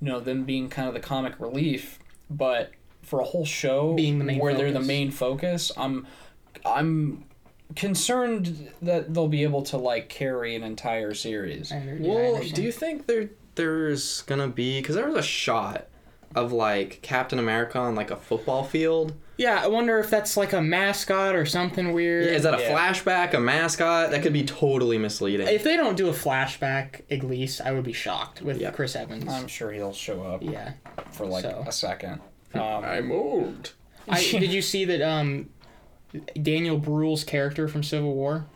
you 0.00 0.08
know, 0.08 0.20
them 0.20 0.44
being 0.44 0.68
kind 0.68 0.86
of 0.88 0.94
the 0.94 1.00
comic 1.00 1.34
relief. 1.40 1.98
But 2.30 2.70
for 3.02 3.20
a 3.20 3.24
whole 3.24 3.44
show 3.44 3.94
Being 3.94 4.18
the 4.18 4.24
main 4.24 4.38
where 4.38 4.54
they're 4.54 4.68
the 4.68 4.74
focus. 4.74 4.86
main 4.88 5.10
focus, 5.10 5.72
I'm, 5.76 6.06
I'm 6.64 7.24
concerned 7.76 8.68
that 8.82 9.12
they'll 9.12 9.28
be 9.28 9.42
able 9.42 9.62
to 9.62 9.76
like 9.76 10.08
carry 10.08 10.54
an 10.54 10.62
entire 10.62 11.14
series. 11.14 11.72
I 11.72 11.78
yeah, 11.78 11.96
Well, 12.00 12.42
do 12.54 12.62
you 12.62 12.72
think 12.72 13.06
there 13.06 13.30
there's 13.56 14.22
gonna 14.22 14.48
be 14.48 14.80
because 14.80 14.94
there 14.96 15.06
was 15.06 15.16
a 15.16 15.22
shot 15.22 15.86
of 16.34 16.52
like 16.52 17.00
Captain 17.02 17.38
America 17.38 17.78
on 17.78 17.94
like 17.94 18.10
a 18.10 18.16
football 18.16 18.64
field? 18.64 19.14
Yeah, 19.36 19.60
I 19.62 19.66
wonder 19.66 19.98
if 19.98 20.10
that's 20.10 20.36
like 20.36 20.52
a 20.52 20.62
mascot 20.62 21.34
or 21.34 21.44
something 21.44 21.92
weird. 21.92 22.26
Is 22.28 22.44
that 22.44 22.54
a 22.54 22.62
Yeah. 22.62 22.72
flashback, 22.72 23.34
a 23.34 23.40
mascot? 23.40 24.10
That 24.10 24.22
could 24.22 24.32
be 24.32 24.44
totally 24.44 24.96
misleading. 24.98 25.48
If 25.48 25.64
they 25.64 25.76
don't 25.76 25.96
do 25.96 26.08
a 26.08 26.12
flashback, 26.12 27.00
at 27.10 27.24
least 27.24 27.60
I 27.60 27.72
would 27.72 27.84
be 27.84 27.92
shocked 27.92 28.42
with 28.42 28.60
Yeah. 28.60 28.70
Chris 28.70 28.94
Evans. 28.94 29.26
I'm 29.28 29.48
sure 29.48 29.72
he'll 29.72 29.92
show 29.92 30.22
up 30.22 30.42
yeah. 30.42 30.74
for 31.10 31.26
like 31.26 31.42
so. 31.42 31.64
a 31.66 31.72
second. 31.72 32.20
Um, 32.54 32.84
I'm 32.84 33.10
old. 33.10 33.72
I, 34.08 34.20
did 34.30 34.52
you 34.52 34.62
see 34.62 34.84
that 34.84 35.02
um, 35.02 35.50
Daniel 36.40 36.78
Bruhl's 36.78 37.24
character 37.24 37.66
from 37.66 37.82
Civil 37.82 38.14
War? 38.14 38.46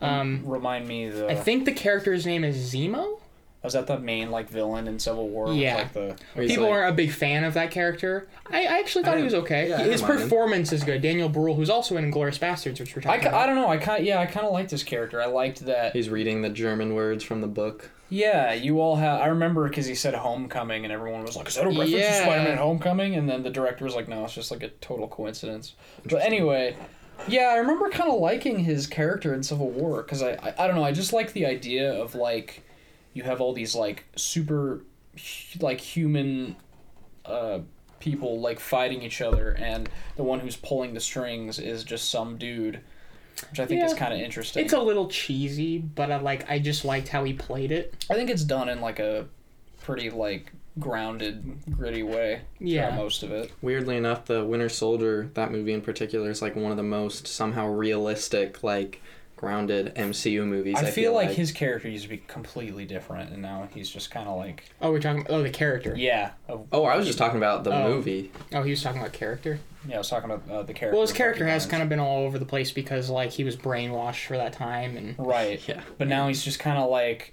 Um, 0.00 0.42
remind 0.46 0.88
me 0.88 1.10
the 1.10 1.28
I 1.28 1.34
think 1.34 1.66
the 1.66 1.72
character's 1.72 2.24
name 2.24 2.42
is 2.42 2.72
Zemo. 2.72 3.20
Was 3.68 3.74
that 3.74 3.86
the 3.86 3.98
main 3.98 4.30
like 4.30 4.48
villain 4.48 4.88
in 4.88 4.98
Civil 4.98 5.28
War? 5.28 5.46
with, 5.48 5.56
Yeah. 5.56 5.74
like 5.76 5.92
the 5.92 6.16
People 6.34 6.66
aren't 6.66 6.90
a 6.90 6.96
big 6.96 7.10
fan 7.12 7.44
of 7.44 7.52
that 7.54 7.70
character. 7.70 8.26
I, 8.50 8.62
I 8.62 8.78
actually 8.78 9.04
thought 9.04 9.14
I 9.14 9.18
he 9.18 9.24
was 9.24 9.34
okay. 9.34 9.68
yeah, 9.68 9.76
I 9.76 9.82
His 9.82 10.00
didn't 10.00 10.16
him. 10.16 10.22
performance 10.22 10.72
is 10.72 10.82
good. 10.84 11.02
Daniel 11.02 11.28
Bruhl, 11.28 11.54
who's 11.54 11.68
also 11.70 11.96
in 11.98 12.10
*Glorious 12.10 12.38
Bastards, 12.38 12.80
which 12.80 12.96
we're 12.96 13.02
talking 13.02 13.20
ca- 13.20 13.26
I 13.26 13.30
about. 13.30 13.46
don't 13.46 13.56
know. 13.56 13.68
I 13.68 13.76
kind 13.76 14.04
yeah, 14.06 14.20
I 14.20 14.26
kind 14.26 14.46
of 14.46 14.52
liked 14.52 14.70
this 14.70 14.82
character. 14.82 15.20
I 15.20 15.26
liked 15.26 15.66
that. 15.66 15.92
He's 15.94 16.08
reading 16.08 16.40
the 16.42 16.48
German 16.48 16.94
words 16.94 17.22
from 17.22 17.40
the 17.42 17.46
book. 17.46 17.90
Yeah, 18.10 18.54
you 18.54 18.80
all 18.80 18.96
have. 18.96 19.20
I 19.20 19.26
remember 19.26 19.68
because 19.68 19.84
he 19.84 19.94
said 19.94 20.14
Homecoming, 20.14 20.84
and 20.84 20.92
everyone 20.92 21.24
was 21.24 21.36
like, 21.36 21.46
"Is 21.48 21.56
that 21.56 21.64
a 21.66 21.68
reference 21.68 21.90
Yeah. 21.90 22.08
to 22.20 22.22
Spider-Man 22.24 22.56
Homecoming?" 22.56 23.14
And 23.16 23.28
then 23.28 23.42
the 23.42 23.50
director 23.50 23.84
was 23.84 23.94
like, 23.94 24.08
"No, 24.08 24.24
it's 24.24 24.32
just 24.34 24.50
like 24.50 24.62
a 24.62 24.68
total 24.68 25.08
coincidence." 25.08 25.74
But 26.06 26.22
anyway, 26.22 26.74
yeah, 27.28 27.48
I 27.52 27.56
remember 27.56 27.90
kind 27.90 28.10
of 28.10 28.18
liking 28.18 28.60
his 28.60 28.86
character 28.86 29.34
in 29.34 29.42
Civil 29.42 29.68
War 29.68 30.02
because 30.02 30.22
I, 30.22 30.30
I 30.42 30.54
I 30.58 30.66
don't 30.66 30.76
know. 30.76 30.84
I 30.84 30.92
just 30.92 31.12
like 31.12 31.34
the 31.34 31.44
idea 31.44 31.92
of 31.92 32.14
like 32.14 32.62
you 33.18 33.24
have 33.24 33.40
all 33.40 33.52
these 33.52 33.74
like 33.74 34.04
super 34.16 34.84
like 35.60 35.80
human 35.80 36.54
uh 37.26 37.58
people 37.98 38.40
like 38.40 38.60
fighting 38.60 39.02
each 39.02 39.20
other 39.20 39.50
and 39.58 39.88
the 40.16 40.22
one 40.22 40.38
who's 40.38 40.56
pulling 40.56 40.94
the 40.94 41.00
strings 41.00 41.58
is 41.58 41.82
just 41.82 42.08
some 42.10 42.38
dude 42.38 42.80
which 43.50 43.58
i 43.58 43.66
think 43.66 43.82
is 43.82 43.92
kind 43.92 44.14
of 44.14 44.20
interesting 44.20 44.64
It's 44.64 44.72
a 44.72 44.80
little 44.80 45.08
cheesy, 45.08 45.78
but 45.78 46.10
I 46.10 46.16
like. 46.18 46.48
I 46.50 46.58
just 46.58 46.84
liked 46.84 47.06
how 47.06 47.22
he 47.22 47.32
played 47.34 47.70
it. 47.70 48.04
I 48.10 48.14
think 48.14 48.30
it's 48.30 48.42
done 48.42 48.68
in 48.68 48.80
like 48.80 48.98
a 48.98 49.26
pretty 49.82 50.10
like 50.10 50.52
grounded, 50.80 51.58
gritty 51.76 52.02
way. 52.02 52.40
Yeah. 52.58 52.96
most 52.96 53.22
of 53.22 53.30
it. 53.30 53.52
Weirdly 53.62 53.96
enough, 53.96 54.24
the 54.24 54.44
Winter 54.44 54.68
Soldier, 54.68 55.30
that 55.34 55.52
movie 55.52 55.72
in 55.72 55.82
particular, 55.82 56.30
is 56.30 56.42
like 56.42 56.56
one 56.56 56.72
of 56.72 56.76
the 56.76 56.82
most 56.82 57.28
somehow 57.28 57.68
realistic 57.68 58.64
like 58.64 59.00
grounded 59.38 59.94
MCU 59.94 60.44
movies. 60.44 60.76
I, 60.76 60.90
feel, 60.90 61.14
like, 61.14 61.30
his 61.30 61.52
character 61.52 61.88
used 61.88 62.02
to 62.04 62.10
be 62.10 62.18
completely 62.26 62.84
different, 62.84 63.30
and 63.32 63.40
now 63.40 63.68
he's 63.72 63.88
just 63.88 64.10
kind 64.10 64.28
of 64.28 64.36
like 64.36 64.64
Oh, 64.82 64.90
we're 64.90 65.00
talking. 65.00 65.24
Oh, 65.30 65.42
the 65.42 65.50
character. 65.50 65.94
yeah. 65.96 66.32
Oh, 66.48 66.66
Oh, 66.72 66.84
I 66.84 66.96
was 66.96 67.06
just 67.06 67.18
talking 67.18 67.38
about 67.38 67.64
the 67.64 67.72
Oh. 67.72 67.88
movie. 67.94 68.32
Oh, 68.52 68.62
he 68.62 68.70
was 68.70 68.82
talking 68.82 69.00
about 69.00 69.12
character. 69.12 69.60
yeah. 69.88 69.94
I 69.94 69.98
was 69.98 70.08
talking 70.10 70.30
about 70.30 70.50
uh, 70.50 70.62
the 70.64 70.74
character. 70.74 70.96
Well, 70.96 71.02
his 71.06 71.12
character 71.16 71.46
has 71.46 71.64
kind 71.66 71.82
of 71.82 71.88
been 71.88 72.00
all 72.00 72.24
over 72.26 72.38
the 72.38 72.44
place 72.44 72.72
because 72.72 73.08
like 73.08 73.30
he 73.30 73.44
was 73.44 73.56
brainwashed 73.56 74.26
for 74.26 74.36
that 74.36 74.52
time, 74.52 74.96
and 74.96 75.14
right. 75.18 75.60
Yeah. 75.68 75.82
But 75.98 76.08
now 76.08 76.26
he's 76.28 76.42
just 76.44 76.58
kind 76.58 76.76
of 76.78 76.90
like 76.90 77.32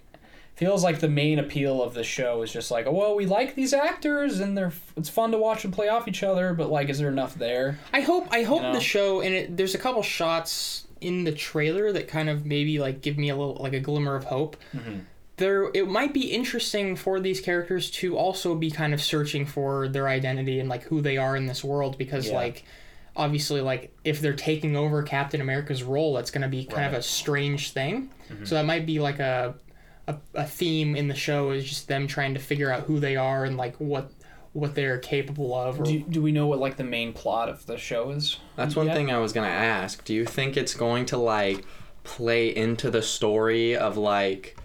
feels 0.55 0.83
like 0.85 0.99
the 1.01 1.09
main 1.09 1.37
appeal 1.37 1.83
of 1.83 1.93
the 1.93 2.03
show 2.03 2.41
is 2.41 2.49
just 2.53 2.71
like, 2.71 2.85
oh, 2.87 2.91
well, 2.93 3.13
we 3.15 3.25
like 3.25 3.55
these 3.55 3.73
actors 3.73 4.39
and 4.39 4.57
they're 4.57 4.71
it's 4.95 5.09
fun 5.09 5.31
to 5.31 5.37
watch 5.37 5.63
them 5.63 5.71
play 5.71 5.89
off 5.89 6.07
each 6.07 6.23
other, 6.23 6.53
but 6.53 6.69
like, 6.69 6.87
is 6.87 6.97
there 6.99 7.09
enough 7.09 7.35
there? 7.35 7.77
I 7.91 7.99
hope 8.01 8.27
I 8.31 8.43
hope 8.43 8.61
know? 8.61 8.71
the 8.73 8.79
show 8.79 9.19
and 9.21 9.33
it, 9.35 9.57
there's 9.57 9.75
a 9.75 9.77
couple 9.77 10.01
shots 10.01 10.84
in 11.05 11.23
the 11.23 11.31
trailer 11.31 11.91
that 11.91 12.07
kind 12.07 12.29
of 12.29 12.45
maybe 12.45 12.79
like 12.79 13.01
give 13.01 13.17
me 13.17 13.29
a 13.29 13.35
little 13.35 13.57
like 13.61 13.73
a 13.73 13.79
glimmer 13.79 14.15
of 14.15 14.25
hope. 14.25 14.57
Mm-hmm. 14.73 14.99
There, 15.37 15.69
it 15.73 15.87
might 15.89 16.13
be 16.13 16.31
interesting 16.31 16.95
for 16.95 17.19
these 17.19 17.41
characters 17.41 17.91
to 17.91 18.17
also 18.17 18.55
be 18.55 18.71
kind 18.71 18.93
of 18.93 19.01
searching 19.01 19.45
for 19.45 19.89
their 19.89 20.07
identity 20.07 20.59
and 20.61 20.69
like 20.69 20.83
who 20.83 21.01
they 21.01 21.17
are 21.17 21.35
in 21.35 21.45
this 21.45 21.61
world 21.63 21.97
because 21.97 22.27
Yeah. 22.27 22.35
like 22.35 22.63
obviously 23.17 23.61
like 23.61 23.93
if 24.03 24.21
they're 24.21 24.33
taking 24.33 24.75
over 24.77 25.03
Captain 25.03 25.41
America's 25.41 25.83
role, 25.83 26.13
that's 26.13 26.31
going 26.31 26.41
to 26.43 26.47
be 26.47 26.63
kind 26.65 26.85
of 26.87 26.93
a 26.93 27.01
strange 27.01 27.71
thing. 27.71 28.11
Mm-hmm. 28.29 28.45
So 28.45 28.55
that 28.55 28.65
might 28.65 28.85
be 28.85 28.99
like 28.99 29.19
a, 29.19 29.55
a 30.07 30.15
a 30.35 30.45
theme 30.45 30.95
in 30.95 31.07
the 31.09 31.15
show 31.15 31.51
is 31.51 31.65
just 31.65 31.87
them 31.87 32.07
trying 32.07 32.33
to 32.33 32.39
figure 32.39 32.71
out 32.71 32.83
who 32.83 32.99
they 32.99 33.15
are 33.17 33.43
and 33.45 33.57
like 33.57 33.75
what 33.77 34.11
what 34.55 34.73
they're 34.73 34.97
capable 34.97 35.53
of. 35.53 35.81
Or, 35.81 35.83
Do, 35.83 35.99
do 35.99 36.21
we 36.21 36.31
know 36.31 36.47
what 36.47 36.59
like 36.59 36.77
the 36.77 36.83
main 36.85 37.11
plot 37.11 37.49
of 37.49 37.65
the 37.65 37.77
show 37.77 38.11
is? 38.11 38.37
That's 38.55 38.73
one 38.75 38.87
Yeah. 38.87 38.93
thing 38.93 39.11
I 39.11 39.17
was 39.19 39.33
gonna 39.33 39.47
ask. 39.47 40.03
Do 40.05 40.13
you 40.13 40.23
think 40.25 40.55
it's 40.55 40.73
going 40.73 41.05
to 41.07 41.17
like 41.17 41.65
play 42.05 42.55
into 42.55 42.89
the 42.89 43.01
story 43.01 43.75
of 43.75 43.97
like 43.97 44.55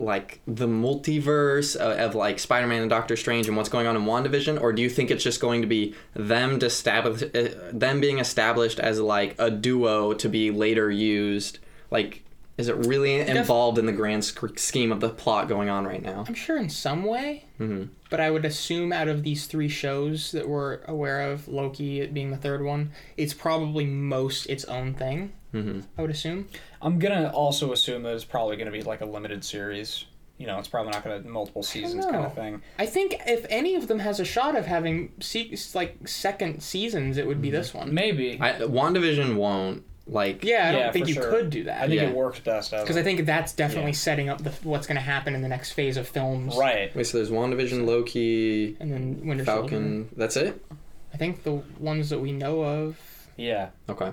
like 0.00 0.40
the 0.46 0.66
multiverse 0.66 1.76
of, 1.76 1.98
of 1.98 2.14
like 2.14 2.38
Spider-Man 2.38 2.80
and 2.80 2.90
Doctor 2.90 3.16
Strange 3.16 3.46
and 3.48 3.56
what's 3.56 3.68
going 3.68 3.86
on 3.86 3.94
in 3.96 4.02
WandaVision 4.06 4.60
or 4.60 4.72
do 4.72 4.80
you 4.82 4.88
think 4.90 5.10
it's 5.10 5.22
just 5.22 5.40
going 5.40 5.60
to 5.60 5.68
be 5.68 5.94
them 6.14 6.58
to 6.58 6.66
establish 6.66 7.22
uh, 7.22 7.48
them 7.72 8.00
being 8.00 8.18
established 8.18 8.80
as 8.80 8.98
like 8.98 9.34
a 9.38 9.50
duo 9.50 10.14
to 10.14 10.28
be 10.28 10.50
later 10.50 10.90
used 10.90 11.58
like 11.90 12.24
is 12.60 12.68
it 12.68 12.76
really 12.86 13.20
involved 13.20 13.78
in 13.78 13.86
the 13.86 13.92
grand 13.92 14.22
sc- 14.22 14.58
scheme 14.58 14.92
of 14.92 15.00
the 15.00 15.08
plot 15.08 15.48
going 15.48 15.70
on 15.70 15.86
right 15.86 16.02
now? 16.02 16.24
I'm 16.28 16.34
sure 16.34 16.58
in 16.58 16.68
some 16.68 17.04
way, 17.04 17.44
mm-hmm. 17.58 17.84
but 18.10 18.20
I 18.20 18.30
would 18.30 18.44
assume 18.44 18.92
out 18.92 19.08
of 19.08 19.22
these 19.22 19.46
three 19.46 19.68
shows 19.68 20.30
that 20.32 20.46
we're 20.46 20.82
aware 20.84 21.22
of, 21.22 21.48
Loki 21.48 22.06
being 22.06 22.30
the 22.30 22.36
third 22.36 22.62
one, 22.62 22.92
it's 23.16 23.32
probably 23.32 23.86
most 23.86 24.44
its 24.46 24.66
own 24.66 24.92
thing. 24.92 25.32
Mm-hmm. 25.54 25.80
I 25.96 26.02
would 26.02 26.10
assume. 26.10 26.48
I'm 26.82 26.98
gonna 26.98 27.32
also 27.34 27.72
assume 27.72 28.02
that 28.02 28.14
it's 28.14 28.24
probably 28.24 28.56
gonna 28.56 28.70
be 28.70 28.82
like 28.82 29.00
a 29.00 29.06
limited 29.06 29.42
series. 29.42 30.04
You 30.36 30.46
know, 30.46 30.58
it's 30.58 30.68
probably 30.68 30.92
not 30.92 31.02
gonna 31.02 31.20
multiple 31.20 31.62
seasons 31.62 32.04
kind 32.04 32.24
of 32.24 32.34
thing. 32.34 32.62
I 32.78 32.86
think 32.86 33.16
if 33.26 33.46
any 33.48 33.74
of 33.74 33.88
them 33.88 33.98
has 33.98 34.20
a 34.20 34.24
shot 34.24 34.54
of 34.54 34.66
having 34.66 35.12
se- 35.20 35.56
like 35.74 36.06
second 36.06 36.62
seasons, 36.62 37.16
it 37.16 37.26
would 37.26 37.40
be 37.40 37.50
this 37.50 37.72
one. 37.74 37.92
Maybe. 37.92 38.38
I, 38.40 38.52
WandaVision 38.52 39.36
won't 39.36 39.84
like 40.06 40.42
Yeah, 40.44 40.68
I 40.68 40.72
don't 40.72 40.80
Yeah, 40.80 40.92
think 40.92 41.08
you 41.08 41.14
sure. 41.14 41.30
could 41.30 41.50
do 41.50 41.64
that. 41.64 41.82
I 41.82 41.86
think 41.88 42.00
Yeah. 42.00 42.08
it 42.08 42.14
works 42.14 42.40
best 42.40 42.70
because 42.72 42.96
I 42.96 43.02
think 43.02 43.24
that's 43.26 43.52
definitely 43.52 43.92
Yeah. 43.92 43.96
setting 43.96 44.28
up 44.28 44.42
the, 44.42 44.50
what's 44.62 44.86
going 44.86 44.96
to 44.96 45.00
happen 45.02 45.34
in 45.34 45.42
the 45.42 45.48
next 45.48 45.72
phase 45.72 45.96
of 45.96 46.08
films. 46.08 46.56
right. 46.56 46.94
Wait, 46.96 47.06
so 47.06 47.18
there's 47.18 47.30
WandaVision, 47.30 47.86
Loki, 47.86 48.76
And 48.80 48.92
then 48.92 49.20
Winter 49.24 49.44
Soldier. 49.44 49.60
Falcon. 49.68 50.08
That's 50.16 50.36
it? 50.36 50.64
I 51.12 51.16
think 51.16 51.42
the 51.42 51.62
ones 51.78 52.10
that 52.10 52.18
we 52.20 52.32
know 52.32 52.62
of. 52.62 52.96
Yeah. 53.36 53.68
Okay. 53.88 54.10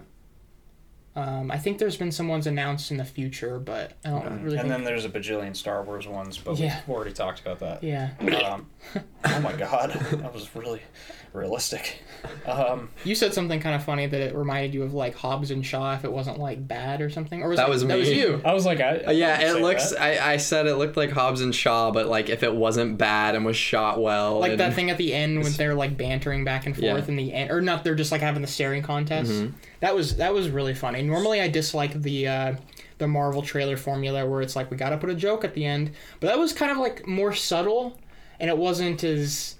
Um, 1.18 1.50
I 1.50 1.58
think 1.58 1.80
there's 1.80 1.98
been 1.98 2.12
some 2.12 2.28
ones 2.28 2.46
announced 2.46 2.92
in 2.92 2.98
the 2.98 3.04
future, 3.06 3.58
but 3.58 3.94
I 4.06 4.10
don't 4.10 4.20
Okay. 4.26 4.36
really 4.36 4.58
And 4.58 4.68
think. 4.68 4.68
then 4.70 4.84
there's 4.84 5.04
a 5.04 5.10
bajillion 5.10 5.56
Star 5.56 5.82
Wars 5.82 6.08
ones, 6.08 6.38
but 6.38 6.58
Yeah. 6.60 6.80
we've 6.86 6.96
already 6.96 7.12
talked 7.14 7.40
about 7.40 7.58
that. 7.60 7.84
yeah. 7.84 8.10
Um, 8.22 8.68
oh 9.26 9.40
my 9.42 9.54
god, 9.54 9.92
that 10.12 10.32
was 10.32 10.48
really 10.56 10.82
realistic. 11.34 12.02
Um, 12.46 12.90
You 13.04 13.16
said 13.16 13.34
something 13.34 13.60
kind 13.60 13.76
of 13.76 13.84
funny 13.84 14.06
that 14.08 14.22
it 14.22 14.36
reminded 14.36 14.74
you 14.74 14.84
of 14.84 14.94
like 14.94 15.16
Hobbs 15.16 15.52
and 15.52 15.66
Shaw 15.66 15.94
if 15.96 16.04
it 16.06 16.12
wasn't 16.12 16.40
like 16.40 16.68
bad 16.68 17.02
or 17.02 17.10
something. 17.10 17.42
Or 17.44 17.50
was 17.50 17.58
That 17.58 17.68
it- 17.68 17.72
was 17.72 17.86
That 17.86 17.98
was 17.98 18.10
you. 18.10 18.42
I 18.46 18.54
was 18.54 18.66
like, 18.66 18.80
I, 18.80 19.04
I 19.08 19.12
yeah, 19.12 19.42
it 19.56 19.62
looks. 19.62 19.92
that. 19.92 20.02
I, 20.02 20.34
I 20.34 20.38
said 20.38 20.68
it 20.68 20.76
looked 20.76 20.98
like 20.98 21.12
Hobbs 21.12 21.42
and 21.42 21.54
Shaw, 21.54 21.92
but 21.92 22.08
like 22.08 22.30
if 22.30 22.44
it 22.44 22.54
wasn't 22.54 22.98
bad 22.98 23.36
and 23.36 23.44
was 23.46 23.56
shot 23.58 24.00
well, 24.02 24.40
Like 24.40 24.52
and- 24.52 24.60
that 24.60 24.74
thing 24.74 24.90
at 24.90 24.98
the 24.98 25.14
end 25.14 25.42
when 25.44 25.52
they're 25.54 25.76
like 25.76 25.98
bantering 25.98 26.44
back 26.44 26.66
and 26.66 26.76
forth 26.76 26.86
Yeah. 26.86 27.08
in 27.08 27.16
the 27.16 27.34
end, 27.34 27.52
or 27.52 27.62
not? 27.62 27.84
They're 27.84 27.96
just 27.96 28.12
like 28.12 28.22
having 28.22 28.42
the 28.42 28.48
staring 28.48 28.84
contest. 28.84 29.32
Mhm. 29.32 29.54
That 29.80 29.96
was 29.96 30.18
that 30.18 30.34
was 30.34 30.50
really 30.50 30.74
funny. 30.74 31.00
Normally, 31.08 31.42
I 31.42 31.48
dislike 31.48 31.94
the 32.02 32.28
uh, 32.28 32.56
the 32.98 33.08
Marvel 33.08 33.42
trailer 33.42 33.78
formula 33.78 34.26
where 34.28 34.42
it's 34.42 34.56
like 34.56 34.70
we 34.72 34.78
got 34.78 34.90
to 34.90 34.98
put 34.98 35.10
a 35.10 35.16
joke 35.16 35.44
at 35.44 35.54
the 35.54 35.66
end, 35.66 35.92
but 36.20 36.28
that 36.28 36.38
was 36.40 36.54
kind 36.54 36.72
of 36.72 36.78
like 36.78 37.08
more 37.08 37.34
subtle, 37.34 37.98
and 38.40 38.50
it 38.50 38.58
wasn't 38.58 39.04
as 39.04 39.56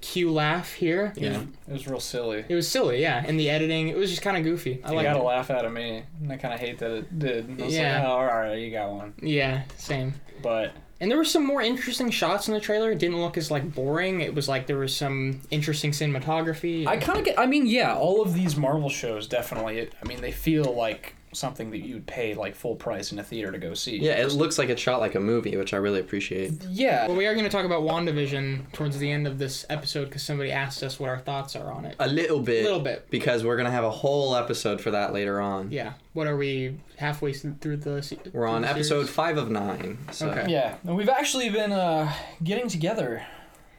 cue 0.00 0.30
laugh 0.32 0.72
here. 0.74 1.12
Yeah. 1.16 1.42
it 1.66 1.72
was 1.72 1.88
real 1.88 1.98
silly. 2.00 2.44
It 2.48 2.54
was 2.54 2.68
silly, 2.68 3.00
yeah. 3.02 3.24
And 3.26 3.38
the 3.38 3.50
editing, 3.50 3.88
it 3.88 3.96
was 3.96 4.10
just 4.10 4.22
kind 4.22 4.36
of 4.36 4.44
goofy. 4.44 4.80
I 4.84 4.92
You 4.92 5.02
gotta 5.02 5.18
it. 5.18 5.24
laugh 5.24 5.50
out 5.50 5.64
of 5.64 5.72
me, 5.72 6.04
and 6.20 6.32
I 6.32 6.36
kind 6.36 6.54
of 6.54 6.60
hate 6.60 6.78
that 6.78 6.90
it 6.92 7.18
did. 7.18 7.48
Yeah. 7.58 7.98
like, 8.00 8.08
oh, 8.08 8.12
all 8.12 8.24
right, 8.26 8.54
you 8.54 8.70
got 8.70 8.90
one. 8.92 9.14
Yeah, 9.20 9.62
same. 9.76 10.14
But 10.42 10.72
And 11.00 11.10
there 11.10 11.18
were 11.18 11.24
some 11.24 11.46
more 11.46 11.62
interesting 11.62 12.10
shots 12.10 12.48
in 12.48 12.54
the 12.54 12.60
trailer. 12.60 12.90
It 12.90 12.98
didn't 12.98 13.20
look 13.20 13.36
as 13.36 13.50
like 13.50 13.72
boring. 13.74 14.20
It 14.20 14.34
was 14.34 14.48
like 14.48 14.66
there 14.66 14.78
was 14.78 14.96
some 14.96 15.42
interesting 15.50 15.92
cinematography. 15.92 16.86
I 16.86 16.96
kind 16.96 17.18
of 17.18 17.24
get. 17.24 17.38
I 17.38 17.46
mean, 17.46 17.66
yeah, 17.66 17.94
all 17.94 18.20
of 18.20 18.34
these 18.34 18.56
Marvel 18.56 18.88
shows 18.88 19.28
definitely. 19.28 19.88
I 20.02 20.06
mean, 20.06 20.20
they 20.20 20.32
feel 20.32 20.74
like 20.74 21.14
something 21.32 21.70
that 21.70 21.78
you'd 21.78 22.06
pay 22.06 22.34
like 22.34 22.54
full 22.54 22.74
price 22.76 23.12
in 23.12 23.18
a 23.18 23.22
theater 23.22 23.52
to 23.52 23.58
go 23.58 23.74
see. 23.74 23.98
yeah, 23.98 24.12
it 24.12 24.32
looks 24.32 24.58
like 24.58 24.68
it's 24.68 24.80
shot 24.80 25.00
like 25.00 25.14
a 25.14 25.20
movie, 25.20 25.56
which 25.56 25.74
I 25.74 25.76
really 25.76 26.00
appreciate. 26.00 26.62
Yeah. 26.64 27.06
Well, 27.06 27.16
we 27.16 27.26
are 27.26 27.34
going 27.34 27.44
to 27.44 27.50
talk 27.50 27.64
about 27.64 27.82
WandaVision 27.82 28.72
towards 28.72 28.98
the 28.98 29.10
end 29.10 29.26
of 29.26 29.38
this 29.38 29.66
episode 29.68 30.06
because 30.06 30.22
somebody 30.22 30.50
asked 30.52 30.82
us 30.82 30.98
what 30.98 31.08
our 31.10 31.18
thoughts 31.18 31.54
are 31.56 31.70
on 31.72 31.84
it. 31.84 31.96
A 31.98 32.08
little 32.08 32.40
bit. 32.40 32.60
A 32.60 32.64
little 32.64 32.80
bit. 32.80 33.10
because 33.10 33.44
we're 33.44 33.56
gonna 33.56 33.70
have 33.70 33.84
a 33.84 33.90
whole 33.90 34.34
episode 34.36 34.80
for 34.80 34.90
that 34.92 35.12
later 35.12 35.40
on. 35.40 35.70
Yeah. 35.70 35.94
What 36.14 36.26
are 36.26 36.36
we 36.36 36.80
halfway 36.96 37.32
through 37.32 37.76
the? 37.78 38.02
se- 38.02 38.18
We're 38.32 38.46
on 38.46 38.62
the 38.62 38.70
episode 38.70 39.00
series? 39.02 39.10
five 39.10 39.36
of 39.36 39.50
nine. 39.50 39.98
So 40.12 40.30
Okay. 40.30 40.50
Yeah, 40.50 40.76
and 40.84 40.96
we've 40.96 41.08
actually 41.08 41.50
been 41.50 41.72
uh, 41.72 42.12
getting 42.42 42.68
together. 42.68 43.22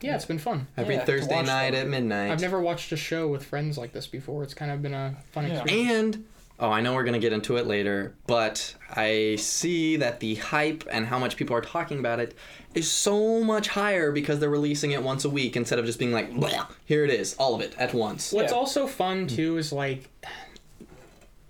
Yeah, 0.01 0.15
it's 0.15 0.23
been 0.25 0.39
fun. 0.39 0.67
every 0.77 0.95
Yeah, 0.95 1.03
Thursday 1.03 1.41
night 1.43 1.71
them. 1.71 1.81
at 1.81 1.87
midnight. 1.89 2.31
I've 2.31 2.39
never 2.39 2.61
watched 2.61 2.91
a 2.93 2.95
show 2.95 3.27
with 3.27 3.43
friends 3.43 3.77
like 3.77 3.91
this 3.91 4.07
before. 4.07 4.43
It's 4.43 4.53
kind 4.53 4.71
of 4.71 4.81
been 4.81 4.93
a 4.93 5.17
fun 5.31 5.47
Yeah. 5.47 5.61
experience. 5.61 6.15
And 6.15 6.25
oh, 6.59 6.69
I 6.69 6.81
know 6.81 6.93
we're 6.93 7.03
gonna 7.03 7.19
get 7.19 7.31
into 7.33 7.57
it 7.57 7.67
later, 7.67 8.13
but 8.27 8.75
I 8.95 9.37
see 9.39 9.95
that 9.97 10.19
the 10.19 10.35
hype 10.35 10.83
and 10.91 11.05
how 11.07 11.17
much 11.19 11.37
people 11.37 11.55
are 11.55 11.61
talking 11.61 11.99
about 11.99 12.19
it 12.19 12.35
is 12.75 12.89
so 12.91 13.43
much 13.43 13.69
higher 13.69 14.11
because 14.11 14.39
they're 14.39 14.49
releasing 14.49 14.91
it 14.91 15.01
once 15.01 15.25
a 15.25 15.29
week 15.29 15.55
instead 15.55 15.79
of 15.79 15.85
just 15.85 15.97
being 15.99 16.11
like, 16.11 16.31
"Bleh, 16.33 16.67
here 16.85 17.03
it 17.05 17.11
is, 17.11 17.33
all 17.35 17.55
of 17.55 17.61
it 17.61 17.73
at 17.77 17.93
once. 17.93 18.31
What's 18.33 18.51
Yeah. 18.51 18.57
also 18.57 18.87
fun 18.87 19.27
too 19.27 19.57
is 19.57 19.71
like 19.71 20.09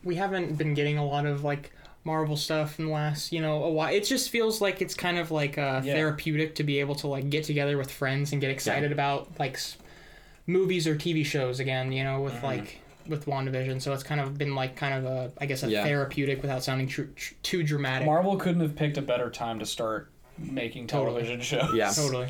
we 0.04 0.16
haven't 0.16 0.58
been 0.58 0.74
getting 0.74 0.98
a 0.98 1.06
lot 1.06 1.26
of 1.26 1.44
like 1.44 1.72
Marvel 2.06 2.38
stuff 2.38 2.80
in 2.80 2.86
the 2.86 2.92
last, 2.92 3.34
you 3.34 3.42
know, 3.42 3.64
a 3.64 3.70
while. 3.70 3.94
It 3.94 4.06
just 4.06 4.30
feels 4.30 4.62
like 4.62 4.82
it's 4.82 4.94
kind 4.94 5.18
of 5.20 5.32
like 5.32 5.58
uh, 5.58 5.82
Yeah. 5.84 5.94
therapeutic 5.96 6.56
to 6.56 6.64
be 6.64 6.80
able 6.80 6.96
to 6.96 7.08
like 7.08 7.30
get 7.30 7.44
together 7.44 7.78
with 7.78 7.92
friends 7.92 8.32
and 8.32 8.40
get 8.40 8.50
excited 8.52 8.92
about 8.92 9.28
like 9.40 9.56
s- 9.56 9.78
movies 10.48 10.88
or 10.88 10.96
TV 10.96 11.26
shows 11.26 11.60
again, 11.60 11.92
you 11.92 12.04
know, 12.04 12.22
with 12.22 12.36
Mm-hmm. 12.36 12.46
like 12.46 12.80
with 13.10 13.26
WandaVision. 13.26 13.82
So 13.82 13.92
it's 13.94 14.04
kind 14.04 14.22
of 14.22 14.38
been 14.38 14.56
like 14.56 14.76
kind 14.76 14.94
of 14.94 15.06
a 15.12 15.32
I 15.40 15.46
guess 15.46 15.64
a 15.64 15.70
Yeah. 15.70 15.84
therapeutic 15.84 16.42
without 16.42 16.64
sounding 16.64 16.88
tr- 16.88 17.04
tr- 17.16 17.34
too 17.44 17.64
dramatic. 17.64 18.06
Marvel 18.06 18.38
couldn't 18.38 18.62
have 18.62 18.76
picked 18.76 18.98
a 18.98 19.02
better 19.02 19.30
time 19.30 19.60
to 19.60 19.66
start 19.66 20.10
making 20.38 20.88
Totally. 20.88 21.12
television 21.24 21.42
shows. 21.42 21.74
Yeah. 21.74 21.92
totally. 21.96 22.30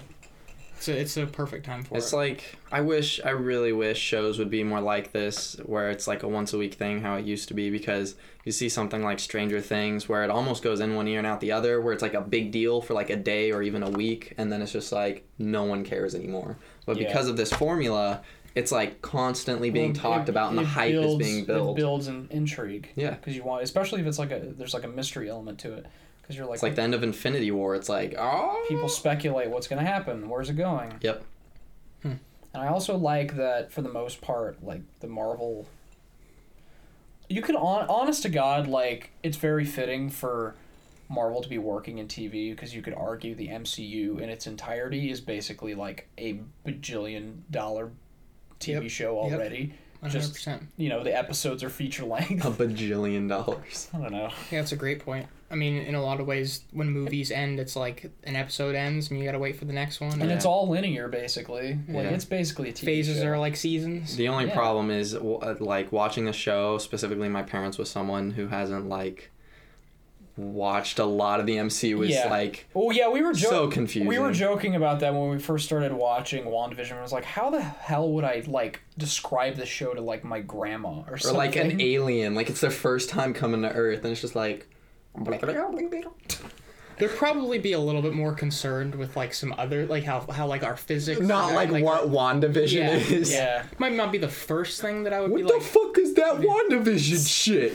It's 0.77 0.87
a, 0.87 0.97
it's 0.97 1.17
a 1.17 1.25
perfect 1.25 1.65
time 1.65 1.83
for 1.83 1.97
It's 1.97 2.13
it. 2.13 2.15
like 2.15 2.55
I 2.71 2.79
wish 2.79 3.19
I 3.25 3.31
really 3.31 3.73
wish 3.73 3.99
shows 3.99 4.39
would 4.39 4.49
be 4.49 4.63
more 4.63 4.79
like 4.79 5.11
this 5.11 5.57
where 5.65 5.89
it's 5.89 6.07
like 6.07 6.23
a 6.23 6.27
once 6.29 6.53
a 6.53 6.57
week 6.57 6.75
thing 6.75 7.01
how 7.01 7.15
it 7.15 7.25
used 7.25 7.49
to 7.49 7.53
be 7.53 7.69
because 7.69 8.15
you 8.45 8.53
see 8.53 8.69
something 8.69 9.03
like 9.03 9.19
Stranger 9.19 9.59
Things 9.59 10.07
where 10.07 10.23
it 10.23 10.29
almost 10.29 10.63
goes 10.63 10.79
in 10.79 10.95
one 10.95 11.05
ear 11.09 11.17
and 11.17 11.27
out 11.27 11.41
the 11.41 11.51
other 11.51 11.81
where 11.81 11.91
it's 11.91 12.01
like 12.01 12.13
a 12.13 12.21
big 12.21 12.51
deal 12.51 12.81
for 12.81 12.93
like 12.93 13.09
a 13.09 13.17
day 13.17 13.51
or 13.51 13.61
even 13.61 13.83
a 13.83 13.89
week 13.89 14.33
and 14.37 14.49
then 14.49 14.61
it's 14.61 14.71
just 14.71 14.93
like 14.93 15.25
no 15.37 15.65
one 15.65 15.83
cares 15.83 16.15
anymore. 16.15 16.55
But 16.85 16.95
Yeah. 16.97 17.07
because 17.07 17.27
of 17.27 17.35
this 17.35 17.51
formula, 17.51 18.21
it's 18.55 18.71
like 18.71 19.01
constantly 19.01 19.69
being 19.69 19.93
Well, 19.93 20.01
talked 20.01 20.29
it- 20.29 20.31
about 20.31 20.49
and 20.49 20.57
the 20.59 20.65
hype 20.65 20.91
builds- 20.91 21.25
is 21.25 21.31
being 21.33 21.45
built. 21.45 21.77
It 21.77 21.81
builds 21.81 22.07
an 22.07 22.27
intrigue. 22.31 22.89
Yeah. 22.95 23.11
Because 23.11 23.35
you 23.35 23.43
want, 23.43 23.63
especially 23.63 24.01
if 24.01 24.07
it's 24.07 24.19
like 24.19 24.31
a 24.31 24.39
there's 24.57 24.73
like 24.73 24.83
a 24.83 24.87
mystery 24.89 25.29
element 25.29 25.59
to 25.59 25.73
it. 25.73 25.85
Because 26.21 26.35
you're 26.37 26.45
like, 26.45 26.55
It's 26.55 26.63
like 26.63 26.75
the 26.75 26.81
end 26.83 26.93
of 26.93 27.01
Infinity 27.03 27.49
War. 27.51 27.75
It's 27.75 27.89
like, 27.89 28.15
oh, 28.17 28.63
people 28.67 28.87
speculate 28.89 29.49
what's 29.49 29.67
going 29.67 29.83
to 29.83 29.89
happen, 29.89 30.29
where's 30.29 30.49
it 30.49 30.53
going. 30.57 30.93
Yep. 31.01 31.23
Hmm. 32.03 32.11
And 32.53 32.63
I 32.63 32.67
also 32.67 32.95
like 32.97 33.35
that 33.37 33.71
for 33.71 33.81
the 33.81 33.89
most 33.89 34.21
part, 34.21 34.63
like 34.63 34.81
the 34.99 35.07
Marvel. 35.07 35.67
You 37.27 37.41
could 37.43 37.55
on 37.55 37.85
honest 37.87 38.23
to 38.23 38.29
God, 38.29 38.67
like 38.67 39.11
it's 39.21 39.37
very 39.37 39.65
fitting 39.65 40.09
for 40.09 40.55
Marvel 41.09 41.41
to 41.41 41.49
be 41.49 41.57
working 41.59 41.97
in 41.99 42.07
TV 42.07 42.51
because 42.51 42.73
you 42.75 42.81
could 42.81 42.93
argue 42.95 43.35
the 43.35 43.47
MCU 43.49 44.19
in 44.19 44.29
its 44.29 44.47
entirety 44.47 45.09
is 45.11 45.21
basically 45.21 45.75
like 45.75 46.07
a 46.17 46.39
bajillion 46.65 47.41
dollar 47.51 47.91
TV 48.59 48.81
Yep. 48.83 48.89
show 48.91 49.23
Yep. 49.25 49.33
already. 49.33 49.73
just 50.07 50.33
100%. 50.33 50.67
you 50.77 50.87
know 50.87 51.03
the 51.03 51.13
episodes 51.17 51.61
are 51.63 51.69
feature 51.69 52.05
length. 52.05 52.45
A 52.45 52.49
bajillion 52.51 53.27
dollars. 53.27 53.89
I 53.93 53.97
don't 53.97 54.11
know. 54.13 54.29
Yeah, 54.51 54.59
that's 54.61 54.71
a 54.71 54.77
great 54.77 54.99
point. 55.03 55.27
I 55.51 55.55
mean, 55.55 55.75
in 55.77 55.93
a 55.95 56.01
lot 56.01 56.19
of 56.21 56.27
ways, 56.27 56.61
when 56.71 56.89
movies 56.91 57.31
end, 57.31 57.59
it's 57.59 57.75
like 57.75 58.09
an 58.23 58.35
episode 58.35 58.75
ends 58.75 59.09
and 59.09 59.19
you 59.19 59.25
gotta 59.25 59.39
wait 59.39 59.57
for 59.57 59.65
the 59.65 59.73
next 59.73 59.99
one. 59.99 60.13
And 60.21 60.29
Yeah. 60.29 60.35
it's 60.35 60.45
all 60.45 60.69
linear 60.69 61.07
basically. 61.09 61.79
Like 61.89 62.05
Yeah. 62.05 62.09
it's 62.11 62.23
basically 62.23 62.69
a 62.69 62.71
TV 62.73 62.85
Phases 62.85 63.17
show. 63.17 63.27
are 63.27 63.37
like 63.39 63.55
seasons. 63.57 64.15
The 64.15 64.27
only 64.29 64.45
Yeah. 64.45 64.53
problem 64.55 64.89
is 64.91 65.15
uh, 65.15 65.55
like 65.59 65.91
watching 65.91 66.27
a 66.29 66.33
show, 66.33 66.77
specifically 66.77 67.27
my 67.27 67.43
parents 67.43 67.77
with 67.77 67.87
someone 67.89 68.31
who 68.31 68.47
hasn't 68.47 68.87
like 68.87 69.31
watched 70.39 70.99
a 70.99 71.05
lot 71.05 71.39
of 71.39 71.45
the 71.45 71.57
MC 71.57 71.93
was 71.95 72.09
Yeah. 72.09 72.29
like 72.29 72.67
Oh 72.75 72.91
yeah, 72.91 73.09
we 73.09 73.21
were 73.21 73.33
jo- 73.33 73.49
so 73.49 73.67
confused 73.67 74.07
We 74.07 74.19
were 74.19 74.31
joking 74.31 74.75
about 74.75 74.99
that 75.01 75.13
when 75.13 75.29
we 75.29 75.37
first 75.39 75.65
started 75.65 75.91
watching 75.93 76.45
WandaVision. 76.45 76.97
I 76.97 77.01
was 77.01 77.11
like, 77.11 77.25
how 77.25 77.49
the 77.49 77.61
hell 77.61 78.09
would 78.13 78.23
I 78.23 78.43
like 78.47 78.81
describe 78.97 79.55
the 79.55 79.65
show 79.65 79.93
to 79.93 80.01
like 80.01 80.23
my 80.23 80.39
grandma 80.39 81.01
or 81.07 81.13
or 81.13 81.17
something? 81.17 81.37
like 81.37 81.55
an 81.55 81.81
alien, 81.81 82.35
like 82.35 82.49
it's 82.49 82.61
their 82.61 82.71
first 82.71 83.09
time 83.09 83.33
coming 83.33 83.61
to 83.63 83.71
Earth, 83.71 84.03
and 84.03 84.11
it's 84.11 84.21
just 84.21 84.35
like. 84.35 84.67
There'd 86.99 87.11
probably 87.15 87.57
be 87.59 87.71
a 87.71 87.79
little 87.79 88.01
bit 88.01 88.13
more 88.13 88.33
concerned 88.33 88.93
with 88.93 89.15
like 89.15 89.33
some 89.33 89.55
other 89.57 89.85
like 89.85 90.03
how 90.03 90.25
how 90.31 90.45
like 90.47 90.63
our 90.63 90.75
physics. 90.77 91.19
Not 91.21 91.51
uh, 91.53 91.55
like, 91.55 91.71
what 91.83 92.09
WandaVision 92.09 92.73
Yeah, 92.73 92.89
is. 92.95 93.31
yeah. 93.31 93.63
Might 93.77 93.93
not 93.93 94.11
be 94.11 94.17
the 94.17 94.27
first 94.27 94.81
thing 94.81 95.03
that 95.03 95.13
I 95.13 95.21
would 95.21 95.31
What 95.31 95.37
be 95.37 95.43
the 95.43 95.53
like. 95.53 95.61
fuck 95.61 95.97
is 95.97 96.13
that 96.15 96.35
WandaVision 96.35 97.27
shit? 97.33 97.73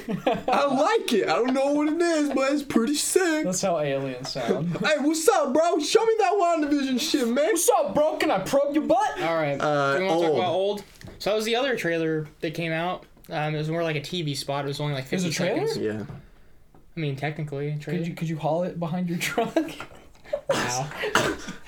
I 0.48 0.66
like 0.66 1.12
it. 1.12 1.28
I 1.28 1.34
don't 1.36 1.54
know 1.54 1.72
what 1.72 1.88
it 1.88 2.00
is, 2.00 2.28
but 2.30 2.52
it's 2.52 2.62
pretty 2.62 2.94
sick. 2.94 3.44
That's 3.44 3.62
how 3.62 3.78
aliens 3.80 4.30
sound. 4.32 4.76
Hey, 4.84 4.98
what's 5.00 5.28
up, 5.28 5.52
bro? 5.54 5.78
Show 5.80 6.04
me 6.04 6.14
that 6.18 6.32
WandaVision 6.34 7.00
shit, 7.00 7.26
man. 7.26 7.46
What's 7.46 7.68
up, 7.70 7.94
bro? 7.94 8.16
Can 8.16 8.30
I 8.30 8.38
probe 8.40 8.74
your 8.74 8.84
butt? 8.84 9.22
All 9.22 9.34
right. 9.34 9.58
Uh, 9.60 9.96
Do 9.96 10.02
you 10.04 10.08
want 10.10 10.20
to 10.20 10.26
talk 10.26 10.30
old. 10.34 10.38
about 10.38 10.52
old? 10.52 10.84
So 11.18 11.30
that 11.30 11.36
was 11.36 11.44
the 11.46 11.56
other 11.56 11.76
trailer 11.76 12.26
that 12.40 12.52
came 12.54 12.72
out. 12.72 13.06
Um, 13.30 13.54
it 13.54 13.58
was 13.58 13.70
more 13.70 13.82
like 13.82 13.96
a 13.96 14.00
TV 14.02 14.36
spot. 14.36 14.66
It 14.66 14.68
was 14.68 14.80
only 14.80 14.92
like 14.94 15.04
It 15.06 15.12
was 15.12 15.24
50 15.24 15.28
a 15.28 15.32
trailer? 15.48 15.66
seconds. 15.68 15.78
Yeah. 16.08 16.14
I 16.96 17.00
mean, 17.00 17.16
technically, 17.16 17.70
a 17.70 17.76
trailer. 17.78 17.98
Could 18.00 18.08
you 18.08 18.14
could 18.14 18.28
you 18.28 18.36
haul 18.38 18.62
it 18.62 18.78
behind 18.78 19.08
your 19.08 19.18
truck? 19.18 19.56
Wow. 20.48 20.90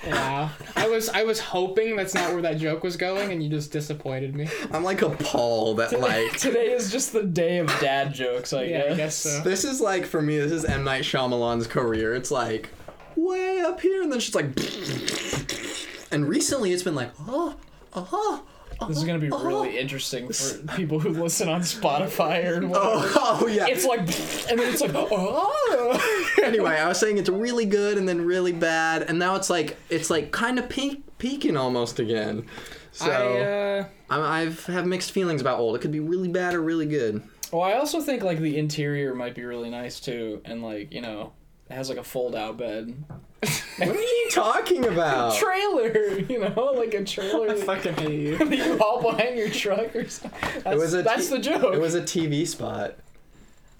wow. 0.07 0.49
I 0.75 0.87
was 0.87 1.09
I 1.09 1.23
was 1.23 1.39
hoping 1.39 1.95
that's 1.95 2.13
not 2.13 2.33
where 2.33 2.41
that 2.41 2.57
joke 2.57 2.83
was 2.83 2.97
going, 2.97 3.31
and 3.31 3.41
you 3.43 3.49
just 3.49 3.71
disappointed 3.71 4.35
me. 4.35 4.47
I'm 4.71 4.83
like 4.83 5.01
appalled 5.01 5.77
that 5.77 5.97
like 5.99 6.37
Today 6.37 6.71
is 6.71 6.91
just 6.91 7.13
the 7.13 7.23
day 7.23 7.59
of 7.59 7.67
dad 7.79 8.13
jokes, 8.13 8.53
I 8.53 8.63
Yeah, 8.63 8.79
guess. 8.79 8.91
I 8.93 8.95
guess 8.95 9.15
so. 9.15 9.41
this 9.41 9.63
is 9.63 9.79
like 9.81 10.05
for 10.05 10.21
me. 10.21 10.37
This 10.37 10.51
is 10.51 10.65
M 10.65 10.83
Night 10.83 11.03
Shyamalan's 11.03 11.67
career. 11.67 12.13
It's 12.15 12.31
like 12.31 12.69
way 13.15 13.61
up 13.61 13.79
here, 13.81 14.01
and 14.01 14.11
then 14.11 14.17
it's 14.19 14.29
just 14.29 14.35
like. 14.35 16.11
And 16.11 16.27
recently, 16.27 16.71
it's 16.71 16.83
been 16.83 16.95
like 16.95 17.11
oh, 17.27 17.55
oh, 17.93 18.43
This 18.87 18.97
is 18.97 19.03
gonna 19.03 19.19
be 19.19 19.29
really 19.29 19.77
interesting 19.77 20.31
for 20.31 20.57
people 20.75 20.99
who 20.99 21.09
listen 21.09 21.49
on 21.49 21.61
Spotify 21.61 22.45
or 22.47 22.67
whatever. 22.67 22.75
oh, 22.75 23.39
oh 23.41 23.47
yeah. 23.47 23.67
It's 23.67 23.85
like, 23.85 23.99
and 24.49 24.59
then 24.59 24.71
it's 24.71 24.81
like, 24.81 24.91
oh. 24.93 26.33
anyway, 26.43 26.75
I 26.75 26.87
was 26.87 26.99
saying 26.99 27.17
it's 27.17 27.29
really 27.29 27.65
good 27.65 27.97
and 27.97 28.07
then 28.07 28.25
really 28.25 28.53
bad, 28.53 29.03
and 29.03 29.17
now 29.17 29.35
it's 29.35 29.49
like 29.49 29.77
it's 29.89 30.09
like 30.09 30.31
kind 30.31 30.59
of 30.59 30.69
peak, 30.69 31.03
peaking 31.17 31.57
almost 31.57 31.99
again. 31.99 32.45
So 32.91 33.11
I 33.11 33.41
uh, 33.41 33.85
I'm, 34.09 34.21
I've 34.21 34.65
have 34.67 34.85
mixed 34.85 35.11
feelings 35.11 35.41
about 35.41 35.59
old. 35.59 35.75
It 35.75 35.79
could 35.79 35.91
be 35.91 35.99
really 35.99 36.29
bad 36.29 36.53
or 36.53 36.61
really 36.61 36.85
good. 36.85 37.23
Well, 37.51 37.61
I 37.61 37.73
also 37.73 38.01
think 38.01 38.23
like 38.23 38.39
the 38.39 38.57
interior 38.57 39.15
might 39.15 39.35
be 39.35 39.43
really 39.43 39.69
nice 39.69 39.99
too, 39.99 40.41
and 40.45 40.61
like 40.61 40.93
you 40.93 41.01
know, 41.01 41.21
it 41.21 41.31
has 41.69 41.89
like 41.89 41.97
a 41.97 42.03
fold-out 42.03 42.57
bed. 42.57 42.95
What 43.77 43.89
are 43.89 43.93
you 44.01 44.27
talking 44.31 44.85
about? 44.91 45.35
Trailer, 45.35 46.19
you 46.19 46.39
know, 46.39 46.73
like 46.75 46.93
a 46.93 47.03
trailer. 47.03 47.47
that 47.53 47.59
fucking 47.65 47.93
hate 47.95 48.19
you. 48.19 48.37
you 48.49 48.77
haul 48.77 49.01
behind 49.01 49.37
your 49.37 49.49
truck 49.49 49.95
or 49.95 50.07
something. 50.07 50.61
That's, 50.63 50.79
was 50.79 50.93
a 50.95 51.03
that's 51.03 51.29
t- 51.29 51.35
the 51.35 51.41
joke. 51.41 51.73
It 51.75 51.79
was 51.79 51.93
a 51.95 52.01
TV 52.01 52.47
spot. 52.47 52.95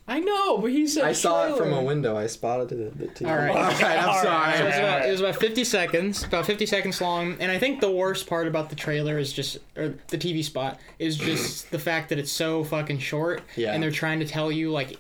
I 0.10 0.22
know, 0.22 0.60
but 0.60 0.72
he 0.72 0.88
said 0.88 1.04
I 1.04 1.12
saw 1.12 1.48
it 1.54 1.58
from 1.58 1.74
a 1.74 1.82
window. 1.84 2.16
I 2.16 2.28
spotted 2.28 2.72
it. 2.72 2.98
the 2.98 3.08
TV. 3.08 3.30
All 3.30 3.36
right. 3.36 3.50
All 3.56 3.64
right. 3.64 3.82
I'm 4.00 4.08
All 4.10 4.16
right, 4.16 4.24
sorry. 4.24 4.58
So 4.58 4.64
it, 4.64 4.66
was 4.68 4.78
about, 4.78 5.06
it 5.06 5.12
was 5.12 5.20
about 5.20 5.36
50 5.36 5.64
seconds, 5.66 6.24
about 6.24 6.46
50 6.46 6.66
seconds 6.66 7.02
long, 7.02 7.36
and 7.42 7.52
I 7.52 7.60
think 7.60 7.82
the 7.82 7.92
worst 7.92 8.26
part 8.28 8.48
about 8.48 8.70
the 8.70 8.76
trailer 8.78 9.18
is 9.18 9.34
just, 9.34 9.58
or 9.76 9.96
the 10.08 10.18
TV 10.18 10.46
spot, 10.46 10.80
is 10.98 11.18
just 11.18 11.72
the 11.72 11.80
fact 11.80 12.08
that 12.10 12.20
it's 12.20 12.32
so 12.32 12.64
fucking 12.64 13.00
short, 13.00 13.42
Yeah. 13.58 13.74
and 13.74 13.84
they're 13.84 13.92
trying 13.92 14.20
to 14.20 14.26
tell 14.26 14.50
you, 14.50 14.72
like, 14.72 14.98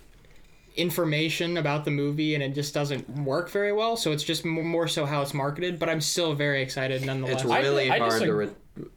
information 0.77 1.57
about 1.57 1.83
the 1.85 1.91
movie, 1.91 2.35
and 2.35 2.43
it 2.43 2.53
just 2.53 2.73
doesn't 2.73 3.09
work 3.09 3.49
very 3.49 3.73
well, 3.73 3.97
so 3.97 4.11
it's 4.11 4.23
just 4.23 4.45
more 4.45 4.87
so 4.87 5.05
how 5.05 5.21
it's 5.21 5.33
marketed, 5.33 5.79
but 5.79 5.89
I'm 5.89 6.01
still 6.01 6.33
very 6.35 6.61
excited 6.61 7.03
nonetheless. 7.05 7.41
It's 7.41 7.51
I- 7.51 7.59
really 7.61 7.91
I 7.91 7.97
hard 7.97 8.21
to. 8.21 8.33
Re- 8.33 8.49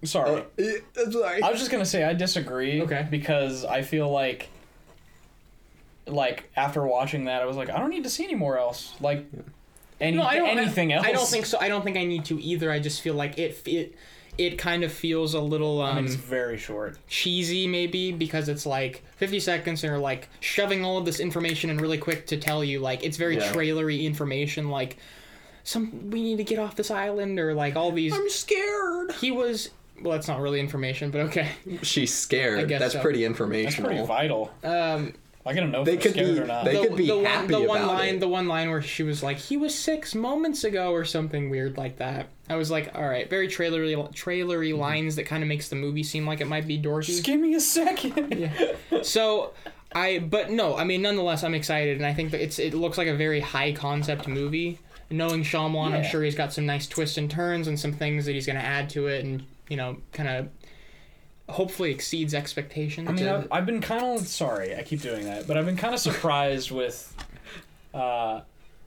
Sorry. 0.05 0.43
Uh, 0.59 0.63
I'm 1.03 1.11
sorry. 1.13 1.43
I 1.43 1.51
was 1.51 1.59
just 1.59 1.71
gonna 1.71 1.87
say 1.87 2.05
I 2.05 2.13
disagree. 2.13 2.83
Okay. 2.83 3.07
Because 3.11 3.65
I 3.65 3.81
feel 3.81 4.11
like, 4.11 4.49
like 6.07 6.51
after 6.57 6.87
watching 6.87 7.25
that, 7.25 7.43
I 7.43 7.47
was 7.47 7.57
like, 7.57 7.71
I 7.71 7.79
don't 7.79 7.91
need 7.91 8.05
to 8.05 8.11
see 8.11 8.25
anymore 8.25 8.59
else. 8.59 8.93
Like, 9.01 9.25
any, 10.01 10.17
No, 10.19 10.23
I 10.25 10.37
don't, 10.37 10.49
anything 10.59 10.93
I, 10.93 10.97
else. 10.97 11.07
I 11.07 11.13
don't 11.13 11.27
think 11.29 11.47
so. 11.47 11.59
I 11.59 11.69
don't 11.69 11.83
think 11.83 11.97
I 11.97 12.05
need 12.05 12.27
to 12.27 12.41
either. 12.43 12.71
I 12.71 12.79
just 12.79 13.01
feel 13.01 13.15
like 13.15 13.39
it, 13.39 13.63
it, 13.67 13.95
it 14.41 14.57
kind 14.59 14.83
of 14.85 14.91
feels 14.93 15.35
a 15.35 15.41
little, 15.41 15.83
I 15.83 15.91
um, 15.91 15.97
mean, 15.97 16.05
it's 16.07 16.15
very 16.15 16.57
short. 16.57 16.97
cheesy 17.09 17.67
maybe 17.67 18.11
because 18.13 18.49
it's 18.49 18.65
like 18.65 19.03
50 19.17 19.39
seconds 19.41 19.85
and 19.85 19.91
you're 19.91 19.99
like 19.99 20.29
shoving 20.41 20.85
all 20.85 20.97
of 20.99 21.05
this 21.05 21.21
information 21.21 21.69
in 21.71 21.77
really 21.79 21.99
quick 21.99 22.27
to 22.29 22.37
tell 22.39 22.65
you 22.65 22.81
like 22.81 23.05
it's 23.05 23.17
very 23.19 23.37
Yeah. 23.37 23.53
trailery 23.53 24.05
information 24.07 24.69
like 24.71 24.97
some 25.63 26.11
we 26.11 26.23
need 26.23 26.39
to 26.39 26.45
get 26.45 26.59
off 26.59 26.75
this 26.77 26.91
island 26.91 27.39
or 27.39 27.53
like 27.55 27.77
all 27.77 27.93
these 27.93 28.15
I'm 28.15 28.29
scared. 28.31 29.13
he 29.21 29.31
was 29.31 29.69
well 30.01 30.13
that's 30.13 30.27
not 30.29 30.41
really 30.41 30.59
information 30.59 31.11
but 31.11 31.21
okay 31.29 31.51
She's 31.83 32.13
scared. 32.15 32.61
I 32.61 32.65
guess 32.65 32.81
That's 32.81 32.95
so. 32.95 33.03
pretty 33.03 33.23
That's 33.27 33.77
pretty 33.77 34.03
vital. 34.07 34.51
um 34.65 35.13
I 35.47 35.55
gotta 35.55 35.69
know 35.69 35.81
if 35.81 35.87
They 35.87 35.93
they're 35.97 36.03
could 36.03 36.13
scared 36.13 36.35
be- 36.35 36.41
or 36.41 36.47
not. 36.47 36.65
they 36.65 36.75
the, 36.81 36.89
could 36.89 36.97
be 36.97 37.07
the 37.07 37.17
one 37.17 37.25
happy 37.25 37.47
the 37.55 37.63
one 37.63 37.87
line 37.87 38.15
it. 38.17 38.21
the 38.21 38.29
one 38.29 38.47
line 38.49 38.69
where 38.71 38.83
she 38.83 39.03
was 39.03 39.23
like 39.23 39.39
he 39.39 39.57
was 39.57 39.75
six 39.77 40.15
moments 40.15 40.65
ago 40.65 40.93
or 40.93 41.05
something 41.05 41.49
weird 41.49 41.79
like 41.79 41.97
that 41.97 42.27
i 42.51 42.57
was 42.57 42.71
like 42.71 42.91
all 42.95 43.09
right 43.09 43.31
very 43.31 43.49
trailery 43.49 43.95
trailery 44.13 44.71
Mm-hmm. 44.71 44.81
lines 44.81 45.17
that 45.17 45.25
kind 45.25 45.43
of 45.43 45.49
makes 45.49 45.69
the 45.71 45.77
movie 45.77 46.03
seem 46.03 46.27
like 46.27 46.41
it 46.43 46.47
might 46.47 46.67
be 46.67 46.79
dorky 46.81 47.07
Just 47.07 47.25
give 47.25 47.41
me 47.41 47.55
a 47.55 47.61
second. 47.61 48.39
yeah. 48.39 48.73
So 49.03 49.53
I 49.93 50.19
but 50.21 50.51
no, 50.51 50.77
I 50.77 50.85
mean 50.85 51.03
nonetheless 51.03 51.43
I'm 51.43 51.55
excited 51.55 51.97
and 51.97 52.07
I 52.07 52.13
think 52.15 52.31
that 52.33 52.43
it's 52.43 52.59
it 52.59 52.75
looks 52.75 52.99
like 52.99 53.09
a 53.09 53.17
very 53.17 53.41
high 53.41 53.73
concept 53.73 54.29
movie. 54.29 54.79
Knowing 55.13 55.43
Shyamalan, 55.43 55.93
I'm 55.93 56.05
sure 56.05 56.23
he's 56.23 56.37
got 56.37 56.53
some 56.53 56.67
nice 56.67 56.87
twists 56.87 57.17
and 57.19 57.29
turns 57.29 57.67
and 57.67 57.81
some 57.81 57.93
things 57.93 58.27
that 58.27 58.33
he's 58.33 58.47
gonna 58.47 58.61
add 58.61 58.89
to 58.91 59.09
it 59.09 59.25
and, 59.25 59.43
you 59.69 59.77
know, 59.77 59.97
kinda 60.13 60.49
hopefully 61.51 61.91
exceeds 61.91 62.35
expectations. 62.35 63.09
I 63.09 63.13
mean, 63.13 63.29
I've, 63.29 63.49
I've 63.51 63.67
been 63.67 63.81
kind 63.81 64.19
of 64.19 64.27
sorry. 64.27 64.77
I 64.77 64.83
keep 64.83 65.01
doing 65.01 65.25
that, 65.25 65.47
but 65.47 65.57
I've 65.57 65.67
been 65.67 65.77
kind 65.77 65.95
of 65.95 66.01
surprised 66.01 66.71
with 66.71 67.15
uh, 67.95 68.41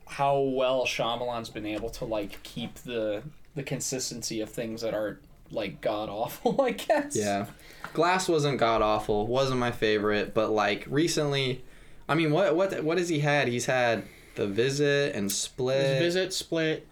how 0.06 0.40
well 0.40 0.84
Shyamalan's 0.86 1.50
been 1.50 1.66
able 1.66 1.90
to 1.90 2.04
like 2.04 2.42
keep 2.42 2.74
the 2.76 3.22
the 3.54 3.62
consistency 3.62 4.40
of 4.40 4.50
things 4.50 4.82
that 4.82 4.94
aren't 4.94 5.18
like 5.50 5.80
god 5.80 6.08
awful. 6.08 6.60
I 6.62 6.72
guess. 6.72 7.16
Yeah. 7.16 7.46
Glass 7.92 8.28
wasn't 8.28 8.58
god 8.58 8.82
awful. 8.82 9.26
Wasn't 9.26 9.58
my 9.58 9.70
favorite, 9.70 10.34
but 10.34 10.50
like 10.50 10.86
recently, 10.88 11.64
I 12.08 12.14
mean, 12.14 12.32
what 12.32 12.54
what 12.56 12.82
what 12.82 12.98
has 12.98 13.08
he 13.08 13.20
had? 13.20 13.48
He's 13.48 13.66
had 13.66 14.04
The 14.34 14.46
Visit 14.46 15.14
and 15.14 15.30
Split. 15.30 15.98
Visit, 15.98 16.32
split, 16.32 16.86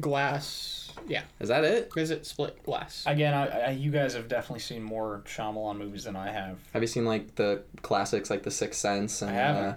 glass. 0.00 0.85
Yeah. 1.08 1.22
Is 1.40 1.48
that 1.48 1.64
it? 1.64 1.68
Is 1.72 1.78
it? 1.82 1.94
Visit, 1.94 2.26
split, 2.26 2.62
glass. 2.64 3.04
Again, 3.06 3.32
I, 3.34 3.46
I, 3.46 3.70
you 3.70 3.90
guys 3.90 4.14
have 4.14 4.28
definitely 4.28 4.60
seen 4.60 4.82
more 4.82 5.22
Shyamalan 5.26 5.78
movies 5.78 6.04
than 6.04 6.16
I 6.16 6.30
have. 6.32 6.58
Have 6.72 6.82
you 6.82 6.88
seen 6.88 7.04
like 7.04 7.34
the 7.36 7.62
classics 7.82 8.28
like 8.30 8.42
The 8.42 8.50
Sixth 8.50 8.80
Sense 8.80 9.22
and 9.22 9.30
I 9.30 9.34
haven't. 9.34 9.64
Uh, 9.64 9.74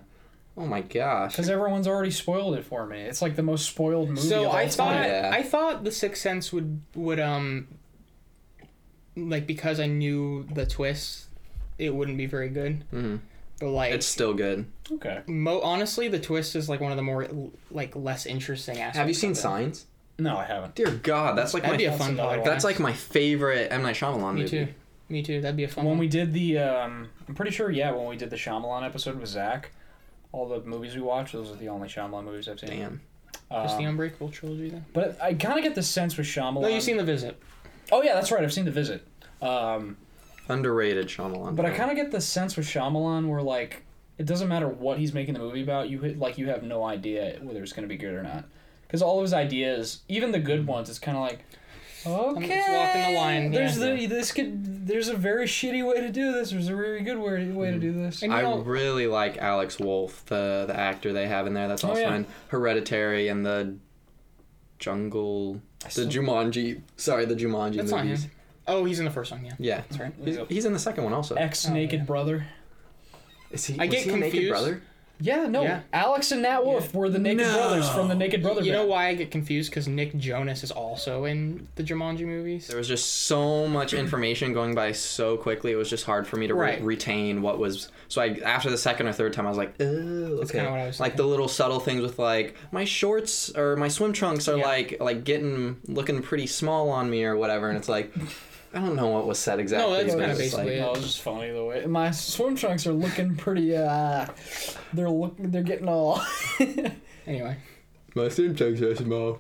oh 0.58 0.66
my 0.66 0.82
gosh. 0.82 1.32
Because 1.34 1.50
everyone's 1.50 1.88
already 1.88 2.12
spoiled 2.12 2.56
it 2.56 2.66
for 2.66 2.86
me. 2.86 3.02
It's 3.02 3.22
like 3.22 3.36
the 3.36 3.44
most 3.44 3.68
spoiled 3.68 4.10
movie 4.10 4.22
so 4.22 4.42
of 4.42 4.48
all 4.50 4.56
I 4.56 4.64
time. 4.64 4.72
thought 4.72 4.96
Yeah. 5.08 5.32
I 5.34 5.44
thought 5.44 5.84
The 5.84 5.92
Sixth 5.92 6.22
Sense 6.22 6.52
would 6.52 6.82
would 6.96 7.20
um 7.20 7.68
like 9.16 9.46
because 9.48 9.80
I 9.80 9.86
knew 9.88 10.44
the 10.54 10.66
twist, 10.66 11.28
it 11.78 11.94
wouldn't 11.94 12.18
be 12.18 12.26
very 12.26 12.50
good. 12.50 12.84
Mhm. 12.94 13.20
But 13.60 13.70
like 13.72 13.94
It's 13.94 14.06
still 14.06 14.34
good. 14.34 14.66
Okay. 14.92 15.20
mo- 15.28 15.62
honestly, 15.62 16.08
the 16.08 16.20
twist 16.20 16.56
is 16.56 16.70
like 16.70 16.80
one 16.80 16.92
of 16.92 16.96
the 16.98 17.04
more 17.04 17.28
like 17.72 17.96
less 17.96 18.26
interesting 18.26 18.78
aspects. 18.78 18.98
Have 18.98 19.08
you 19.10 19.14
seen 19.14 19.32
of 19.32 19.38
it. 19.38 19.42
Signs? 19.42 19.86
No, 20.20 20.38
I 20.38 20.46
haven't. 20.46 20.76
Dear 20.76 20.92
God, 20.92 21.38
that's 21.38 21.54
like 21.54 21.64
That'd 21.64 21.74
my 21.76 21.78
be 21.78 21.86
a 21.86 21.90
that's 21.92 22.02
fun 22.02 22.12
another 22.14 22.38
podcast. 22.40 22.46
that's 22.46 22.64
like 22.64 22.80
my 22.80 22.94
favorite 22.94 23.72
M 23.72 23.82
Night 23.84 23.96
Shyamalan 23.96 24.34
me 24.36 24.42
movie. 24.42 24.66
too. 24.66 24.68
Me 25.10 25.24
too. 25.24 25.42
That'd 25.42 25.56
be 25.58 25.64
a 25.64 25.68
fun 25.68 25.86
When 25.86 25.92
one. 25.94 26.00
we 26.00 26.08
did 26.08 26.34
the, 26.34 26.60
um, 26.60 27.10
I'm 27.28 27.34
pretty 27.34 27.52
sure, 27.52 27.72
yeah, 27.72 27.92
when 27.92 28.06
we 28.08 28.16
did 28.16 28.30
the 28.30 28.36
Shyamalan 28.36 28.86
episode 28.86 29.20
with 29.20 29.30
Zach, 29.30 29.72
all 30.32 30.48
the 30.48 30.60
movies 30.62 30.94
we 30.96 31.02
watched, 31.02 31.34
those 31.34 31.50
are 31.52 31.56
the 31.56 31.70
only 31.70 31.88
Shyamalan 31.90 32.26
movies 32.26 32.48
I've 32.48 32.60
seen. 32.60 32.70
Damn. 32.70 33.02
Just 33.52 33.78
the 33.80 33.86
Um, 33.86 33.90
Unbreakable 33.90 34.30
trilogy 34.30 34.70
then. 34.70 34.86
but 34.94 35.20
I 35.20 35.34
kind 35.34 35.58
of 35.58 35.64
get 35.64 35.74
the 35.74 35.82
sense 35.82 36.16
with 36.16 36.28
Shyamalan. 36.28 36.62
No, 36.62 36.68
you've 36.68 36.84
seen 36.84 36.98
The 36.98 37.04
Visit. 37.04 37.42
Oh 37.92 38.04
yeah, 38.04 38.14
that's 38.14 38.32
right. 38.32 38.44
I've 38.44 38.54
seen 38.54 38.66
The 38.66 38.72
Visit. 38.72 39.08
Um, 39.42 39.98
Underrated 40.48 41.08
Shyamalan. 41.08 41.56
but 41.56 41.66
I 41.66 41.72
kind 41.72 41.90
of 41.92 41.96
get 41.96 42.12
the 42.12 42.22
sense 42.22 42.56
with 42.58 42.66
Shyamalan 42.68 43.28
where 43.28 43.42
like 43.42 43.84
it 44.20 44.26
doesn't 44.26 44.48
matter 44.50 44.68
what 44.68 45.00
he's 45.00 45.14
making 45.14 45.34
the 45.34 45.40
movie 45.40 45.62
about. 45.64 45.90
You 45.90 46.00
hit, 46.02 46.20
like 46.20 46.38
you 46.38 46.50
have 46.50 46.62
no 46.64 46.84
idea 46.84 47.38
whether 47.42 47.64
it's 47.64 47.74
going 47.74 47.84
to 47.84 47.90
be 47.90 47.98
good 47.98 48.14
or 48.14 48.22
not. 48.22 48.46
Because 48.90 49.04
all 49.04 49.20
of 49.20 49.22
his 49.24 49.34
ideas, 49.34 50.02
even 50.10 50.32
the 50.32 50.40
good 50.40 50.66
ones, 50.66 50.90
it's 50.90 50.98
kind 50.98 51.16
of 51.16 51.22
like, 51.24 51.46
Okay. 52.08 52.64
walking 52.70 53.14
the 53.14 53.20
line, 53.20 53.52
There's 53.52 53.78
yeah. 53.78 53.94
the 53.94 54.06
this 54.08 54.32
could. 54.32 54.88
There's 54.88 55.10
a 55.10 55.16
very 55.16 55.46
shitty 55.46 55.88
way 55.88 56.02
to 56.02 56.10
do 56.10 56.32
this. 56.32 56.50
There's 56.50 56.68
a 56.70 56.76
really 56.76 57.02
good 57.02 57.18
way 57.20 57.46
way 57.52 57.72
to 57.72 57.78
mm. 57.78 57.82
do 57.82 57.92
this. 57.94 58.24
And 58.24 58.32
you 58.32 58.38
I 58.40 58.42
know, 58.42 58.60
really 58.60 59.06
like 59.06 59.38
Alex 59.38 59.78
Wolff, 59.80 60.26
the 60.26 60.64
the 60.66 60.76
actor 60.80 61.14
they 61.14 61.28
have 61.28 61.46
in 61.46 61.54
there. 61.54 61.68
That's 61.68 61.84
Oh, 61.84 61.90
also 61.90 62.02
yeah. 62.02 62.16
in 62.16 62.26
Hereditary 62.48 63.28
and 63.28 63.46
the 63.46 63.76
Jungle, 64.80 65.62
the 65.84 65.92
still- 65.92 66.08
Jumanji. 66.08 66.82
Sorry, 66.98 67.26
the 67.26 67.36
Jumanji 67.36 67.76
that's 67.78 67.92
movies. 67.92 68.28
Oh, 68.68 68.86
he's 68.86 69.00
in 69.00 69.06
the 69.06 69.12
first 69.12 69.32
one. 69.32 69.44
Yeah, 69.44 69.54
Yeah, 69.60 69.82
that's 69.90 70.00
right. 70.00 70.14
he's, 70.24 70.38
he's 70.48 70.66
in 70.66 70.74
the 70.74 70.80
second 70.80 71.04
one 71.04 71.14
also. 71.14 71.36
Ex 71.36 71.68
Oh, 71.68 71.74
naked 71.74 72.00
yeah. 72.02 72.06
brother. 72.06 72.48
Is 73.52 73.66
he? 73.66 73.78
I 73.80 73.86
was 73.86 73.94
get 73.96 74.04
he 74.04 74.10
a 74.12 74.14
Naked 74.14 74.32
confused. 74.32 74.50
brother? 74.52 74.82
Yeah, 75.22 75.48
no. 75.48 75.64
Yeah. 75.64 75.82
Alex 75.92 76.32
and 76.32 76.44
Nat 76.44 76.64
Wolff 76.66 76.94
were 76.94 77.10
the 77.10 77.20
Naked 77.20 77.40
No. 77.46 77.54
Brothers 77.54 77.90
from 77.90 78.08
the 78.08 78.16
Naked 78.16 78.42
Brother. 78.42 78.62
You 78.62 78.72
know 78.72 78.86
why 78.86 79.08
I 79.08 79.16
get 79.16 79.32
confused? 79.32 79.70
Because 79.70 79.88
Nick 79.88 80.16
Jonas 80.18 80.64
is 80.64 80.72
also 80.72 81.26
in 81.26 81.68
the 81.76 81.84
Jumanji 81.84 82.26
movies. 82.26 82.68
There 82.68 82.78
was 82.78 82.88
just 82.88 83.24
so 83.26 83.68
much 83.68 83.94
information 83.94 84.54
going 84.54 84.76
by 84.76 84.94
so 84.94 85.36
quickly. 85.36 85.74
It 85.74 85.76
was 85.76 85.90
just 85.90 86.06
hard 86.06 86.26
for 86.26 86.38
me 86.38 86.48
to 86.48 86.54
re- 86.56 86.80
retain 86.82 87.42
what 87.42 87.60
was. 87.60 87.90
So 88.08 88.22
I, 88.22 88.40
after 88.46 88.70
the 88.70 88.78
second 88.78 89.08
or 89.08 89.14
third 89.14 89.34
time, 89.34 89.46
I 89.46 89.50
was 89.50 89.58
like, 89.58 89.74
oh, 89.82 90.38
That's 90.38 90.52
okay. 90.52 90.60
kinda 90.60 90.72
what 90.72 90.80
I 90.80 90.88
was 90.88 91.00
like 91.00 91.18
the 91.18 91.24
little 91.28 91.48
subtle 91.50 91.80
things 91.82 92.02
with 92.02 92.18
like 92.18 92.56
my 92.72 92.86
shorts 92.86 93.50
or 93.56 93.76
my 93.76 93.90
swim 93.90 94.14
trunks 94.14 94.48
are 94.48 94.58
Yeah. 94.58 94.66
like 94.66 94.98
like 95.02 95.24
getting 95.26 95.78
looking 95.88 96.22
pretty 96.22 96.48
small 96.48 96.90
on 96.90 97.10
me 97.10 97.26
or 97.26 97.36
whatever, 97.36 97.68
and 97.70 97.78
it's 97.78 97.90
like, 97.90 98.14
I 98.74 98.80
don't 98.80 98.96
know 98.96 99.08
what 99.08 99.26
was 99.26 99.40
said 99.40 99.60
exactly. 99.60 99.90
No, 99.92 99.96
that's 99.96 100.10
kinda 100.16 100.30
it's 100.30 100.38
just 100.40 100.52
basically 100.56 100.76
it. 100.76 100.82
No, 100.82 100.88
it 100.90 100.98
was 100.98 101.04
just 101.06 101.22
funny 101.22 101.52
the 101.52 101.64
way 101.64 101.86
my 101.88 102.12
swim 102.12 102.56
trunks 102.56 102.86
are 102.86 102.94
looking 102.94 103.36
pretty. 103.36 103.76
uh 103.76 104.28
They're 104.94 105.10
look. 105.10 105.36
They're 105.40 105.64
getting 105.64 105.88
all. 105.90 106.22
Anyway, 107.28 107.58
my 108.16 108.28
swim 108.30 108.56
trunks 108.56 108.82
are 108.82 108.96
small. 108.96 109.40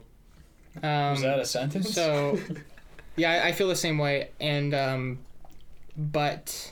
um, 0.84 1.12
Was 1.12 1.22
that 1.24 1.40
a 1.40 1.46
sentence? 1.46 1.92
so 1.94 2.38
yeah, 3.16 3.32
I, 3.44 3.48
I 3.48 3.52
feel 3.52 3.68
the 3.68 3.76
same 3.76 3.98
way, 3.98 4.30
and 4.40 4.76
um, 4.76 5.20
but 5.98 6.72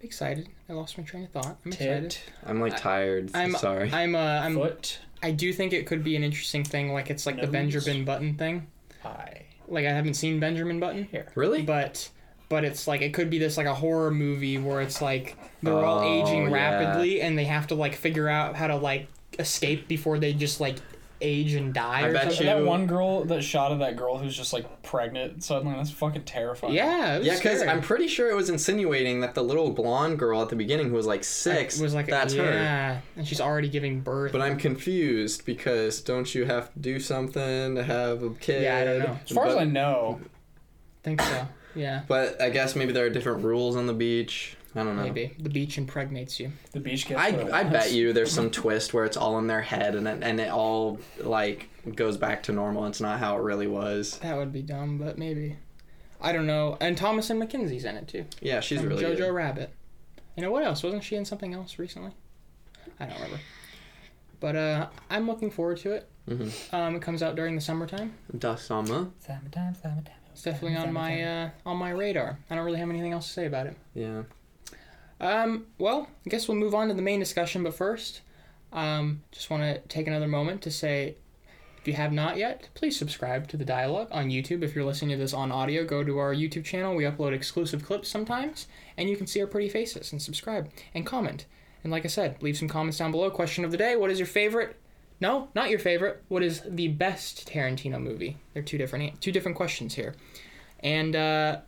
excited. 0.00 0.48
I 0.68 0.72
lost 0.74 0.98
my 0.98 1.04
train 1.04 1.24
of 1.24 1.30
thought. 1.30 1.56
I'm 1.64 1.72
excited. 1.72 2.10
tit, 2.10 2.22
I'm 2.46 2.60
like 2.60 2.76
tired. 2.76 3.30
I'm 3.34 3.54
sorry. 3.54 3.90
I'm 3.92 4.14
uh, 4.14 4.18
I'm 4.18 4.54
foot, 4.54 4.98
I 5.22 5.30
do 5.30 5.50
think 5.52 5.72
it 5.72 5.86
could 5.86 6.04
be 6.04 6.14
an 6.16 6.22
interesting 6.22 6.62
thing. 6.64 6.92
Like 6.92 7.08
it's 7.10 7.24
like 7.24 7.36
the 7.36 7.42
Nose. 7.42 7.52
Benjamin 7.52 8.04
Button 8.04 8.34
thing. 8.34 8.66
eye, 9.04 9.43
Like 9.68 9.86
I 9.86 9.90
haven't 9.92 10.14
seen 10.14 10.40
Benjamin 10.40 10.80
Button. 10.80 11.04
here. 11.10 11.26
really? 11.34 11.62
but 11.62 12.08
but 12.48 12.64
it's 12.64 12.86
like 12.86 13.00
it 13.00 13.14
could 13.14 13.30
be 13.30 13.38
this 13.38 13.56
like 13.56 13.66
a 13.66 13.74
horror 13.74 14.10
movie 14.10 14.58
where 14.58 14.80
it's 14.82 15.00
like 15.00 15.36
they're 15.62 15.72
all 15.84 16.00
Oh, 16.00 16.22
aging 16.22 16.44
yeah. 16.44 16.52
rapidly 16.52 17.20
and 17.22 17.36
they 17.38 17.44
have 17.44 17.66
to 17.68 17.74
like 17.74 17.94
figure 17.94 18.28
out 18.28 18.54
how 18.54 18.66
to 18.66 18.76
like 18.76 19.08
escape 19.38 19.88
before 19.88 20.18
they 20.18 20.32
just 20.32 20.60
like 20.60 20.76
age 21.24 21.54
and 21.54 21.72
die 21.72 22.00
I 22.02 22.06
or 22.08 22.12
bet 22.12 22.22
something. 22.24 22.46
you- 22.46 22.52
That 22.54 22.64
one 22.64 22.86
girl, 22.86 23.24
that 23.24 23.42
shot 23.42 23.72
of 23.72 23.78
that 23.80 23.96
girl 23.96 24.18
who's 24.18 24.36
just 24.36 24.52
like 24.52 24.82
pregnant 24.82 25.42
suddenly. 25.42 25.74
That's 25.76 25.90
fucking 25.90 26.24
terrifying. 26.24 26.74
yeah, 26.74 27.14
it 27.14 27.18
was 27.18 27.26
Yeah, 27.26 27.34
because 27.36 27.58
scary. 27.60 27.70
I'm 27.70 27.80
pretty 27.80 28.06
sure 28.08 28.30
it 28.30 28.34
was 28.36 28.50
insinuating 28.50 29.20
that 29.22 29.34
the 29.34 29.42
little 29.42 29.70
blonde 29.70 30.18
girl 30.18 30.42
at 30.42 30.48
the 30.50 30.56
beginning 30.56 30.88
who 30.90 30.94
was 30.94 31.06
like 31.06 31.24
six 31.24 31.80
was 31.80 31.94
like 31.94 32.06
that's 32.06 32.34
her. 32.34 32.44
yeah, 32.44 33.00
and 33.16 33.26
she's 33.26 33.40
already 33.40 33.68
giving 33.68 34.00
birth. 34.00 34.32
But 34.32 34.42
I'm 34.42 34.58
confused 34.58 35.44
because 35.46 36.00
don't 36.02 36.34
you 36.34 36.44
have 36.44 36.72
to 36.74 36.78
do 36.78 37.00
something 37.00 37.74
to 37.74 37.82
have 37.82 38.22
a 38.22 38.30
kid? 38.30 38.62
Yeah, 38.62 38.76
I 38.78 38.84
don't 38.84 38.98
know. 39.00 39.18
As 39.24 39.30
far 39.30 39.46
as 39.46 39.54
But- 39.54 39.60
I 39.62 39.64
know, 39.64 40.20
think 41.02 41.20
so. 41.22 41.48
Yeah, 41.76 42.02
But 42.06 42.40
I 42.40 42.50
guess 42.50 42.76
maybe 42.76 42.92
there 42.92 43.04
are 43.06 43.10
different 43.10 43.42
rules 43.42 43.74
on 43.74 43.86
the 43.88 43.92
beach. 43.92 44.56
I 44.76 44.82
don't 44.82 44.96
know. 44.96 45.02
maybe 45.04 45.34
the 45.38 45.48
beach 45.50 45.78
impregnates 45.78 46.40
you. 46.40 46.50
the 46.72 46.80
beach 46.80 47.06
gets. 47.06 47.20
I, 47.20 47.28
I 47.60 47.62
bet 47.64 47.92
you 47.92 48.12
there's 48.12 48.32
some 48.32 48.50
twist 48.50 48.92
where 48.92 49.04
it's 49.04 49.16
all 49.16 49.38
in 49.38 49.46
their 49.46 49.60
head 49.62 49.94
and 49.94 50.08
it, 50.08 50.18
and 50.22 50.40
it 50.40 50.50
all 50.50 50.98
like 51.20 51.68
goes 51.94 52.16
back 52.16 52.42
to 52.44 52.52
normal. 52.52 52.86
It's 52.86 53.00
not 53.00 53.18
how 53.20 53.36
it 53.36 53.42
really 53.42 53.66
was. 53.68 54.18
That 54.18 54.36
would 54.36 54.52
be 54.52 54.62
dumb, 54.62 54.98
but 54.98 55.16
maybe. 55.18 55.56
I 56.20 56.32
don't 56.32 56.46
know. 56.46 56.76
And 56.80 56.96
Thomasin 56.96 57.42
McKenzie's 57.42 57.84
in 57.84 57.96
it 57.96 58.08
too. 58.08 58.24
Yeah, 58.40 58.60
she's 58.60 58.80
from 58.80 58.88
really 58.88 59.04
Jojo 59.04 59.16
good. 59.18 59.30
Rabbit. 59.32 59.70
You 60.36 60.42
know 60.42 60.50
what 60.50 60.64
else? 60.64 60.82
Wasn't 60.82 61.04
she 61.04 61.16
in 61.16 61.24
something 61.24 61.54
else 61.54 61.78
recently? 61.78 62.12
I 62.98 63.06
don't 63.06 63.14
remember. 63.16 63.40
But 64.40 64.56
uh, 64.56 64.88
I'm 65.10 65.26
looking 65.26 65.50
forward 65.50 65.78
to 65.78 65.92
it. 65.92 66.08
Mhm. 66.28 66.72
Um, 66.74 66.96
it 66.96 67.02
comes 67.02 67.22
out 67.22 67.36
during 67.36 67.54
the 67.54 67.60
summertime. 67.60 68.14
Da 68.38 68.54
summer. 68.56 69.08
Summertime, 69.20 69.74
summertime. 69.74 70.14
It's 70.32 70.42
definitely 70.42 70.76
on 70.76 70.92
my 70.92 71.22
uh, 71.22 71.50
on 71.64 71.76
my 71.76 71.90
radar. 71.90 72.38
I 72.50 72.54
don't 72.56 72.64
really 72.64 72.78
have 72.80 72.90
anything 72.90 73.12
else 73.12 73.26
to 73.28 73.32
say 73.32 73.46
about 73.46 73.66
it. 73.66 73.76
Yeah. 73.94 74.22
Um, 75.20 75.66
well, 75.78 76.08
I 76.26 76.30
guess 76.30 76.48
we'll 76.48 76.56
move 76.56 76.74
on 76.74 76.88
to 76.88 76.94
the 76.94 77.02
main 77.02 77.20
discussion. 77.20 77.62
But 77.62 77.74
first, 77.74 78.22
um, 78.72 79.22
just 79.32 79.50
want 79.50 79.62
to 79.62 79.78
take 79.88 80.06
another 80.06 80.28
moment 80.28 80.62
to 80.62 80.70
say, 80.70 81.16
if 81.78 81.88
you 81.88 81.94
have 81.94 82.12
not 82.12 82.38
yet, 82.38 82.70
please 82.72 82.98
subscribe 82.98 83.46
to 83.48 83.58
the 83.58 83.64
dialogue 83.64 84.08
on 84.10 84.30
YouTube. 84.30 84.62
If 84.62 84.74
you're 84.74 84.86
listening 84.86 85.10
to 85.10 85.22
this 85.22 85.34
on 85.34 85.52
audio, 85.52 85.84
go 85.84 86.02
to 86.02 86.18
our 86.18 86.34
YouTube 86.34 86.64
channel. 86.64 86.94
We 86.94 87.04
upload 87.04 87.34
exclusive 87.34 87.84
clips 87.84 88.08
sometimes, 88.08 88.66
and 88.96 89.10
you 89.10 89.18
can 89.18 89.26
see 89.26 89.40
our 89.42 89.46
pretty 89.46 89.68
faces 89.68 90.10
and 90.10 90.22
subscribe 90.22 90.70
and 90.94 91.04
comment. 91.04 91.44
And 91.82 91.92
like 91.92 92.06
I 92.06 92.08
said, 92.08 92.42
leave 92.42 92.56
some 92.56 92.68
comments 92.68 92.96
down 92.96 93.10
below. 93.10 93.30
Question 93.30 93.66
of 93.66 93.70
the 93.70 93.76
day: 93.76 93.96
What 93.96 94.10
is 94.10 94.18
your 94.18 94.26
favorite? 94.26 94.80
No, 95.20 95.50
not 95.54 95.68
your 95.68 95.78
favorite. 95.78 96.24
What 96.28 96.42
is 96.42 96.62
the 96.66 96.88
best 96.88 97.46
Tarantino 97.46 98.00
movie? 98.00 98.38
They're 98.54 98.62
two 98.62 98.78
different 98.78 99.20
two 99.20 99.30
different 99.30 99.58
questions 99.58 99.94
here, 99.94 100.14
and 100.80 101.14
uh, 101.14 101.58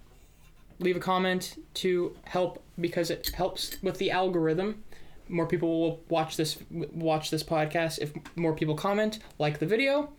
leave 0.78 0.96
a 0.96 1.00
comment 1.00 1.62
to 1.74 2.16
help 2.24 2.62
because 2.80 3.10
it 3.10 3.30
helps 3.34 3.76
with 3.82 3.98
the 3.98 4.10
algorithm. 4.10 4.82
More 5.28 5.46
people 5.46 5.80
will 5.80 6.00
watch 6.08 6.36
this 6.36 6.58
watch 6.70 7.30
this 7.30 7.42
podcast 7.42 7.98
if 8.00 8.12
more 8.36 8.54
people 8.54 8.74
comment, 8.76 9.18
like 9.38 9.58
the 9.58 9.66
video, 9.66 10.10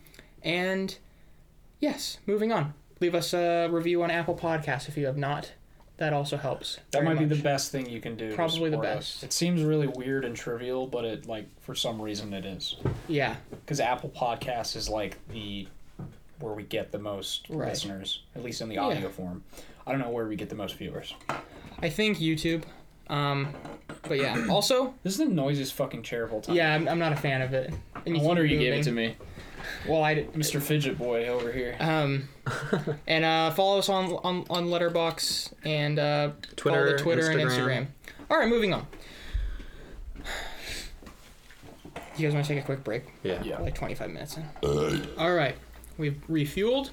and 0.43 0.97
yes, 1.79 2.17
moving 2.25 2.51
on. 2.51 2.73
Leave 2.99 3.15
us 3.15 3.33
a 3.33 3.67
review 3.69 4.03
on 4.03 4.11
Apple 4.11 4.35
Podcasts 4.35 4.89
if 4.89 4.97
you 4.97 5.05
have 5.05 5.17
not. 5.17 5.51
That 5.97 6.13
also 6.13 6.37
helps. 6.37 6.77
That 6.91 7.03
might 7.03 7.17
be 7.17 7.25
the 7.25 7.41
best 7.41 7.71
thing 7.71 7.89
you 7.89 7.99
can 8.01 8.15
do. 8.15 8.35
Probably 8.35 8.69
the 8.69 8.77
best. 8.77 9.17
us. 9.17 9.23
It 9.23 9.33
seems 9.33 9.63
really 9.63 9.87
weird 9.87 10.25
and 10.25 10.35
trivial, 10.35 10.85
but 10.85 11.05
it 11.05 11.25
like 11.25 11.47
for 11.61 11.73
some 11.73 11.99
reason 12.01 12.33
it 12.33 12.45
is. 12.45 12.75
Yeah, 13.07 13.35
Because 13.49 13.79
Apple 13.79 14.09
Podcasts 14.09 14.75
is 14.75 14.89
like 14.89 15.17
the 15.29 15.67
where 16.39 16.53
we 16.53 16.61
get 16.63 16.91
the 16.91 16.99
most 16.99 17.47
Right. 17.49 17.69
listeners, 17.69 18.21
at 18.35 18.43
least 18.43 18.61
in 18.61 18.69
the 18.69 18.75
Yeah. 18.75 18.81
audio 18.83 19.09
form. 19.09 19.43
I 19.87 19.91
don't 19.91 20.01
know 20.01 20.09
where 20.09 20.27
we 20.27 20.35
get 20.35 20.49
the 20.49 20.55
most 20.55 20.75
viewers. 20.75 21.13
I 21.81 21.89
think 21.89 22.17
YouTube. 22.17 22.63
Um, 23.09 23.53
but 24.03 24.17
yeah. 24.19 24.45
Also, 24.49 24.93
This 25.03 25.13
is 25.13 25.19
the 25.19 25.25
noisiest 25.33 25.73
fucking 25.73 26.03
chair 26.03 26.23
of 26.23 26.33
all 26.33 26.41
time. 26.41 26.55
yeah, 26.55 26.73
I'm, 26.75 26.87
I'm 26.89 26.99
not 26.99 27.13
a 27.13 27.15
fan 27.15 27.41
of 27.41 27.53
it. 27.53 27.73
And 28.05 28.05
No 28.07 28.13
keep 28.15 28.23
wonder 28.23 28.45
you 28.45 28.57
gave 28.59 28.73
it 28.73 28.77
moving. 28.77 28.83
to 28.83 28.91
me, 28.91 29.15
Well, 29.87 30.03
I 30.03 30.13
did. 30.15 30.33
Mr. 30.33 30.61
Fidget 30.61 30.97
Boy 30.97 31.27
over 31.27 31.51
here. 31.51 31.75
Um, 31.79 32.27
and 33.07 33.23
uh, 33.25 33.51
follow 33.51 33.79
us 33.79 33.87
on 33.89 34.11
on 34.23 34.45
on 34.49 34.67
Letterboxd 34.67 35.53
and 35.63 35.99
uh, 35.99 36.31
Twitter, 36.55 36.77
follow 36.85 36.91
the 36.91 36.97
Twitter 37.03 37.29
and 37.31 37.39
Instagram. 37.39 37.87
Instagram. 37.87 37.87
All 38.29 38.37
right, 38.39 38.49
moving 38.49 38.73
on. 38.73 38.85
You 42.17 42.25
guys 42.27 42.33
want 42.33 42.45
to 42.47 42.53
take 42.55 42.63
a 42.63 42.65
quick 42.65 42.83
break? 42.83 43.03
Yeah. 43.23 43.41
Yeah. 43.43 43.59
Like 43.59 43.75
25 43.75 44.09
minutes 44.09 44.37
in. 44.37 45.07
All 45.17 45.33
right, 45.33 45.55
we've 45.97 46.19
refueled, 46.29 46.89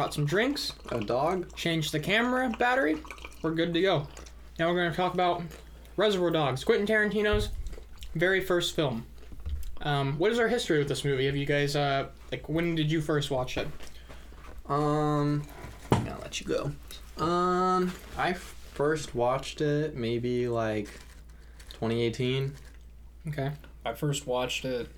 got 0.00 0.14
some 0.14 0.24
drinks, 0.24 0.72
A 0.92 0.98
dog? 0.98 1.54
changed 1.54 1.92
the 1.92 2.00
camera 2.00 2.48
battery. 2.58 2.96
We're 3.42 3.50
good 3.50 3.74
to 3.74 3.82
go. 3.82 4.08
Now 4.58 4.68
we're 4.70 4.76
going 4.76 4.90
to 4.90 4.96
talk 4.96 5.12
about 5.12 5.42
Reservoir 5.98 6.30
Dogs, 6.30 6.64
Quentin 6.64 6.86
Tarantino's 6.86 7.50
very 8.14 8.40
first 8.40 8.74
film. 8.74 9.04
Um, 9.82 10.14
what 10.18 10.32
is 10.32 10.38
our 10.38 10.48
history 10.48 10.78
with 10.78 10.88
this 10.88 11.04
movie? 11.04 11.26
Have 11.26 11.36
you 11.36 11.44
guys 11.44 11.76
uh, 11.76 12.06
like 12.32 12.48
when 12.48 12.74
did 12.74 12.90
you 12.90 13.02
first 13.02 13.30
watch 13.30 13.58
it? 13.58 13.68
Um, 14.70 15.42
I'll 15.92 16.18
let 16.22 16.40
you 16.40 16.46
go. 16.46 17.22
Um, 17.22 17.92
I 18.16 18.32
first 18.32 19.14
watched 19.14 19.60
it 19.60 19.96
maybe 19.96 20.48
like 20.48 20.86
2018. 21.74 22.54
Okay. 23.28 23.50
I 23.84 23.92
first 23.92 24.26
watched 24.26 24.64
it 24.64 24.88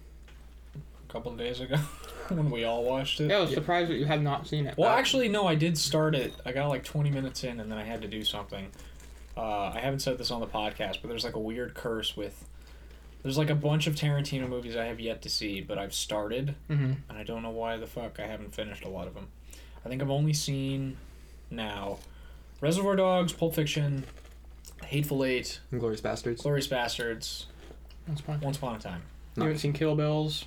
a 0.77 1.13
couple 1.13 1.33
of 1.33 1.39
days 1.39 1.61
ago 1.61 1.77
when 2.37 2.51
we 2.51 2.65
all 2.65 2.85
watched 2.85 3.21
it. 3.21 3.31
Yeah, 3.31 3.39
I 3.39 3.41
was 3.43 3.53
surprised 3.55 3.91
that 3.91 3.97
you 3.97 4.05
had 4.05 4.23
not 4.23 4.47
seen 4.47 4.67
it. 4.67 4.77
Well, 4.77 4.91
actually, 4.91 5.29
no, 5.29 5.47
I 5.47 5.55
did 5.55 5.77
start 5.79 6.15
it. 6.15 6.35
I 6.45 6.53
got 6.53 6.69
like 6.69 6.85
20 6.85 7.11
minutes 7.11 7.45
in, 7.45 7.61
and 7.61 7.71
then 7.71 7.79
I 7.79 7.85
had 7.85 8.03
to 8.03 8.09
do 8.09 8.25
something. 8.25 8.69
Uh, 9.37 9.71
I 9.75 9.81
haven't 9.81 10.01
said 10.01 10.19
this 10.19 10.31
on 10.31 10.41
the 10.41 10.47
podcast, 10.47 10.99
but 11.01 11.09
there's 11.09 11.25
like 11.25 11.37
a 11.37 11.41
weird 11.41 11.75
curse 11.75 12.17
with. 12.17 12.47
There's 13.23 13.39
like 13.39 13.51
a 13.51 13.55
bunch 13.55 13.87
of 13.87 13.95
Tarantino 13.95 14.49
movies 14.49 14.77
I 14.77 14.85
have 14.87 14.99
yet 14.99 15.23
to 15.23 15.29
see, 15.31 15.61
but 15.61 15.79
I've 15.79 15.95
started, 15.95 16.57
hmm 16.69 16.93
and 17.09 17.17
I 17.17 17.23
don't 17.23 17.43
know 17.43 17.51
why 17.51 17.77
the 17.77 17.87
fuck 17.87 18.19
I 18.19 18.27
haven't 18.27 18.55
finished 18.55 18.85
a 18.85 18.89
lot 18.89 19.07
of 19.07 19.15
them. 19.15 19.29
I 19.87 19.89
think 19.89 20.03
I've 20.03 20.11
only 20.11 20.33
seen 20.33 20.97
now 21.51 21.99
Reservoir 22.61 22.97
Dogs, 22.97 23.33
Pulp 23.33 23.55
Fiction, 23.55 24.05
Hateful 24.85 25.25
Eight, 25.25 25.61
Glorious 25.71 26.01
Bastards. 26.01 26.43
Glorious 26.43 26.67
Bastards, 26.67 27.47
That's 28.09 28.21
fine. 28.21 28.41
Once 28.41 28.57
Upon 28.59 28.77
a 28.77 28.79
Time. 28.81 29.03
You 29.37 29.45
haven't 29.45 29.59
seen 29.59 29.73
Kill 29.73 29.95
Bills, 29.95 30.45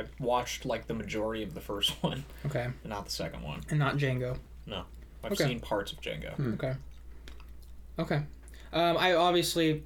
I 0.00 0.04
watched 0.22 0.64
like 0.64 0.86
the 0.86 0.94
majority 0.94 1.42
of 1.42 1.54
the 1.54 1.60
first 1.60 1.90
one, 2.02 2.24
okay, 2.46 2.64
and 2.64 2.90
not 2.90 3.04
the 3.06 3.10
second 3.12 3.42
one. 3.42 3.60
and 3.70 3.78
not 3.78 3.96
Django. 3.96 4.36
No, 4.66 4.84
I've 5.24 5.32
Okay. 5.32 5.44
seen 5.44 5.60
parts 5.60 5.92
of 5.92 6.00
Django. 6.00 6.34
Hmm. 6.34 6.54
Okay. 6.54 6.74
Okay. 7.98 8.22
Um, 8.72 8.96
I 8.96 9.14
obviously, 9.14 9.82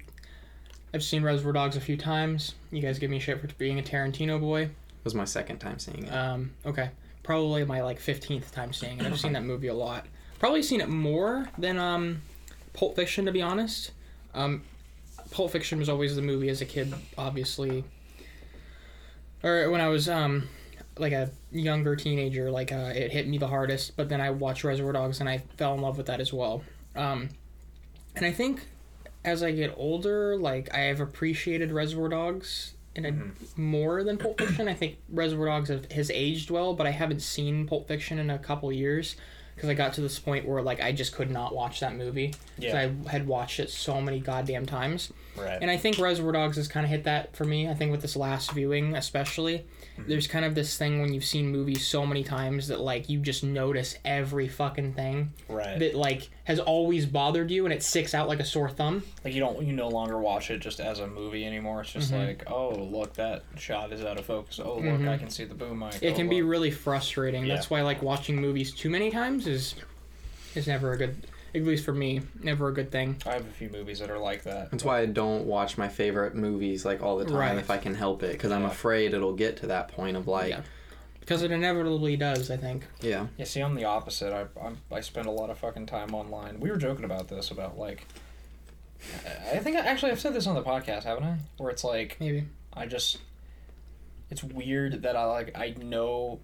I've 0.93 1.03
seen 1.03 1.23
Reservoir 1.23 1.53
Dogs 1.53 1.75
a 1.75 1.81
few 1.81 1.97
times. 1.97 2.55
You 2.71 2.81
guys 2.81 2.99
give 2.99 3.09
me 3.09 3.19
shit 3.19 3.41
for 3.41 3.47
being 3.57 3.79
a 3.79 3.81
Tarantino 3.83 4.39
boy. 4.39 4.69
was 5.03 5.15
my 5.15 5.25
second 5.25 5.57
time 5.59 5.79
seeing 5.79 6.03
it. 6.05 6.09
Um, 6.13 6.51
okay. 6.65 6.89
probably 7.23 7.65
my 7.65 7.81
like 7.81 7.99
15th 7.99 8.51
time 8.51 8.71
seeing 8.73 8.99
it. 8.99 9.05
I've 9.05 9.19
seen 9.19 9.33
that 9.33 9.43
movie 9.43 9.67
a 9.67 9.73
lot. 9.73 10.05
Probably 10.39 10.61
seen 10.61 10.81
it 10.81 10.89
more 10.89 11.49
than 11.57 11.77
um, 11.79 12.21
Pulp 12.73 12.95
Fiction, 12.95 13.25
to 13.25 13.31
be 13.31 13.41
honest. 13.41 13.91
Um, 14.35 14.61
Pulp 15.31 15.51
Fiction 15.51 15.79
was 15.79 15.89
always 15.89 16.15
the 16.15 16.21
movie 16.21 16.49
as 16.49 16.61
a 16.61 16.65
kid, 16.65 16.93
obviously. 17.17 17.83
Or 19.45 19.69
when 19.69 19.79
I 19.79 19.87
was 19.89 20.09
um, 20.09 20.49
like 20.97 21.13
a 21.13 21.29
younger 21.51 21.95
teenager, 21.95 22.49
like 22.49 22.71
uh, 22.71 22.91
it 22.95 23.11
hit 23.11 23.27
me 23.27 23.37
the 23.37 23.47
hardest. 23.47 23.95
But 23.95 24.09
then 24.09 24.19
I 24.19 24.31
watched 24.31 24.63
Reservoir 24.63 24.93
Dogs 24.93 25.19
and 25.19 25.29
I 25.29 25.43
fell 25.57 25.75
in 25.75 25.81
love 25.81 25.97
with 25.97 26.07
that 26.07 26.19
as 26.19 26.33
well. 26.33 26.63
Um, 26.95 27.29
and 28.15 28.25
I 28.25 28.31
think 28.31 28.65
as 29.23 29.43
I 29.43 29.51
get 29.51 29.73
older, 29.77 30.35
like 30.37 30.73
I 30.73 30.79
have 30.79 30.99
appreciated 30.99 31.71
Reservoir 31.71 32.09
Dogs 32.09 32.73
in 32.95 33.05
a 33.05 33.59
more 33.59 34.03
than 34.03 34.17
Pulp 34.17 34.39
Fiction. 34.39 34.67
I 34.67 34.73
think 34.73 34.97
Reservoir 35.09 35.47
Dogs 35.47 35.69
have, 35.69 35.91
has 35.91 36.09
aged 36.09 36.49
well, 36.49 36.73
but 36.73 36.87
I 36.87 36.91
haven't 36.91 37.21
seen 37.21 37.67
Pulp 37.67 37.87
Fiction 37.87 38.17
in 38.19 38.29
a 38.29 38.39
couple 38.39 38.71
years 38.71 39.15
because 39.53 39.69
I 39.69 39.73
got 39.73 39.93
to 39.93 40.01
this 40.01 40.17
point 40.17 40.47
where 40.47 40.61
like 40.61 40.81
I 40.81 40.91
just 40.91 41.13
could 41.13 41.29
not 41.29 41.53
watch 41.53 41.79
that 41.81 41.95
movie 41.95 42.33
Yeah. 42.57 42.89
I 43.05 43.09
had 43.09 43.27
watched 43.27 43.59
it 43.59 43.69
so 43.69 44.01
many 44.01 44.19
goddamn 44.19 44.65
times. 44.65 45.11
Right. 45.37 45.57
And 45.61 45.69
I 45.71 45.77
think 45.77 45.97
Reservoir 45.99 46.31
Dogs 46.31 46.57
has 46.57 46.67
kind 46.67 46.85
of 46.85 46.89
hit 46.89 47.03
that 47.05 47.35
for 47.35 47.43
me. 47.45 47.67
I 47.69 47.73
think 47.73 47.91
with 47.91 48.01
this 48.01 48.15
last 48.15 48.51
viewing, 48.51 48.95
especially, 48.95 49.65
Mm-hmm. 49.97 50.09
there's 50.09 50.27
kind 50.27 50.43
of 50.43 50.55
this 50.55 50.75
thing 50.77 50.99
when 50.99 51.13
you've 51.13 51.23
seen 51.23 51.47
movies 51.49 51.87
so 51.87 52.05
many 52.05 52.21
times 52.21 52.67
that 52.67 52.81
like 52.81 53.07
you 53.07 53.19
just 53.21 53.45
notice 53.45 53.95
every 54.03 54.49
fucking 54.49 54.91
thing 54.91 55.31
right. 55.47 55.79
that 55.79 55.95
like 55.95 56.29
has 56.43 56.59
always 56.59 57.05
bothered 57.05 57.49
you 57.49 57.63
and 57.63 57.73
it 57.73 57.81
sticks 57.81 58.13
out 58.13 58.27
like 58.27 58.41
a 58.41 58.43
sore 58.43 58.69
thumb. 58.69 59.03
like 59.23 59.33
you 59.33 59.39
don't 59.39 59.65
you 59.65 59.71
no 59.71 59.87
longer 59.87 60.17
watch 60.19 60.51
it 60.51 60.57
just 60.59 60.81
as 60.81 60.99
a 60.99 61.07
movie 61.07 61.45
anymore. 61.45 61.79
It's 61.79 61.93
just 61.93 62.11
Mhm. 62.11 62.27
like, 62.27 62.51
oh 62.51 62.75
look, 62.75 63.13
that 63.13 63.43
shot 63.57 63.93
is 63.93 64.03
out 64.03 64.19
of 64.19 64.25
focus. 64.25 64.59
Oh 64.61 64.73
look, 64.75 64.83
Mhm. 64.83 65.07
I 65.07 65.17
can 65.17 65.29
see 65.29 65.45
the 65.45 65.55
boom 65.55 65.79
mic. 65.79 65.95
It 66.01 66.11
Oh, 66.11 66.15
can 66.15 66.27
be 66.27 66.41
really 66.41 66.71
frustrating. 66.71 67.47
That's 67.47 67.69
why 67.69 67.81
like 67.81 68.01
watching 68.01 68.35
movies 68.35 68.73
too 68.73 68.89
many 68.89 69.11
times 69.11 69.47
is 69.47 69.75
is 70.55 70.67
never 70.67 70.91
a 70.91 70.97
good 70.97 71.15
at 71.55 71.63
least 71.63 71.85
for 71.85 71.93
me, 71.93 72.21
never 72.43 72.67
a 72.67 72.73
good 72.73 72.91
thing. 72.91 73.15
I 73.25 73.33
have 73.33 73.47
a 73.47 73.51
few 73.51 73.69
movies 73.69 73.99
that 73.99 74.09
are 74.11 74.19
like 74.19 74.43
that. 74.43 74.71
That's 74.71 74.83
why 74.83 74.99
I 74.99 75.05
don't 75.05 75.45
watch 75.45 75.77
my 75.77 75.87
favorite 75.87 76.35
movies 76.35 76.83
like 76.85 77.01
all 77.01 77.17
the 77.17 77.25
time 77.25 77.33
Right. 77.35 77.57
if 77.57 77.69
I 77.71 77.77
can 77.77 77.95
help 77.95 78.21
it 78.23 78.33
because 78.33 78.51
I'm 78.51 78.65
afraid 78.65 79.13
it'll 79.13 79.33
get 79.33 79.57
to 79.57 79.67
that 79.67 79.87
point 79.87 80.17
of 80.17 80.27
like 80.27 80.49
Yeah. 80.49 80.61
Because 81.21 81.41
it 81.41 81.49
inevitably 81.49 82.17
does, 82.17 82.51
I 82.51 82.57
think. 82.57 82.85
yeah. 83.01 83.25
Yeah, 83.37 83.45
see, 83.45 83.61
I'm 83.61 83.73
the 83.73 83.85
opposite. 83.85 84.31
I 84.31 84.45
I'm, 84.63 84.77
I 84.91 85.01
spend 85.01 85.25
a 85.25 85.31
lot 85.31 85.49
of 85.49 85.57
fucking 85.57 85.87
time 85.87 86.13
online. 86.13 86.59
We 86.59 86.69
were 86.69 86.77
joking 86.77 87.03
about 87.05 87.27
this 87.29 87.49
about 87.51 87.79
like. 87.79 88.05
I 89.51 89.57
think 89.59 89.75
I, 89.77 89.79
actually 89.81 90.11
I've 90.11 90.19
said 90.19 90.33
this 90.33 90.47
on 90.47 90.55
the 90.55 90.61
podcast, 90.63 91.03
haven't 91.03 91.23
I? 91.23 91.37
Where 91.57 91.69
it's 91.71 91.83
like 91.83 92.17
Maybe. 92.19 92.45
I 92.73 92.85
just. 92.85 93.17
It's 94.29 94.43
weird 94.43 95.03
that 95.03 95.15
I 95.15 95.25
like 95.25 95.57
I 95.57 95.75
know 95.81 96.39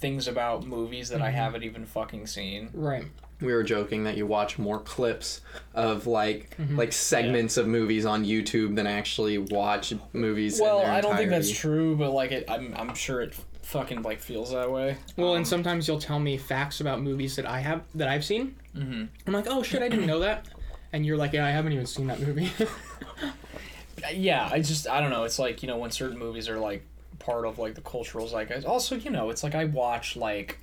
things 0.00 0.28
about 0.28 0.64
movies 0.64 1.08
that 1.10 1.20
I 1.20 1.30
Mhm. 1.30 1.34
haven't 1.34 1.62
even 1.64 1.84
fucking 1.86 2.26
seen. 2.28 2.70
Right. 2.72 3.06
We 3.40 3.52
were 3.52 3.62
joking 3.62 4.04
that 4.04 4.16
you 4.16 4.26
watch 4.26 4.58
more 4.58 4.80
clips 4.80 5.40
of 5.74 6.06
like 6.06 6.56
Mhm. 6.58 6.76
like 6.76 6.92
segments 6.92 7.56
of 7.56 7.66
movies 7.68 8.04
on 8.04 8.24
YouTube 8.24 8.74
than 8.76 8.86
actually 8.86 9.38
watch 9.38 9.92
movies. 10.12 10.58
in 10.58 10.64
Well, 10.64 10.80
their 10.80 10.90
I 10.90 11.00
don't 11.00 11.16
think 11.16 11.30
that's 11.30 11.50
true, 11.56 11.94
but 11.96 12.10
like 12.12 12.32
it, 12.32 12.44
I'm 12.48 12.74
I'm 12.76 12.94
sure 12.94 13.20
it 13.20 13.34
fucking 13.62 14.02
like 14.02 14.20
feels 14.20 14.50
that 14.52 14.70
way. 14.70 14.96
Well, 15.16 15.30
Um, 15.32 15.36
and 15.38 15.46
sometimes 15.48 15.86
you'll 15.86 16.00
tell 16.00 16.18
me 16.18 16.36
facts 16.36 16.80
about 16.80 17.00
movies 17.02 17.36
that 17.36 17.46
I 17.46 17.60
have 17.60 17.82
that 17.94 18.08
I've 18.08 18.24
seen. 18.24 18.56
mhm. 18.76 19.08
I'm 19.26 19.32
like, 19.32 19.46
oh 19.48 19.62
shit, 19.62 19.82
I 19.82 19.88
didn't 19.88 20.06
know 20.06 20.20
that. 20.20 20.46
And 20.92 21.04
you're 21.06 21.16
like, 21.18 21.32
yeah, 21.34 21.44
I 21.46 21.50
haven't 21.50 21.72
even 21.72 21.86
seen 21.86 22.06
that 22.08 22.18
movie. 22.20 22.50
yeah 24.14 24.48
i 24.52 24.60
just 24.60 24.88
i 24.88 25.00
don't 25.00 25.10
know 25.10 25.24
it's 25.24 25.38
like 25.40 25.60
you 25.62 25.66
know 25.68 25.76
when 25.76 25.90
certain 25.90 26.16
movies 26.18 26.48
are 26.48 26.58
like 26.58 26.84
part 27.18 27.44
of 27.44 27.58
like 27.58 27.74
the 27.74 27.80
cultural 27.80 28.26
zeitgeist 28.28 28.64
also 28.64 28.94
you 28.94 29.10
know 29.10 29.28
it's 29.28 29.42
like 29.42 29.54
i 29.56 29.64
watch 29.64 30.16
like 30.16 30.58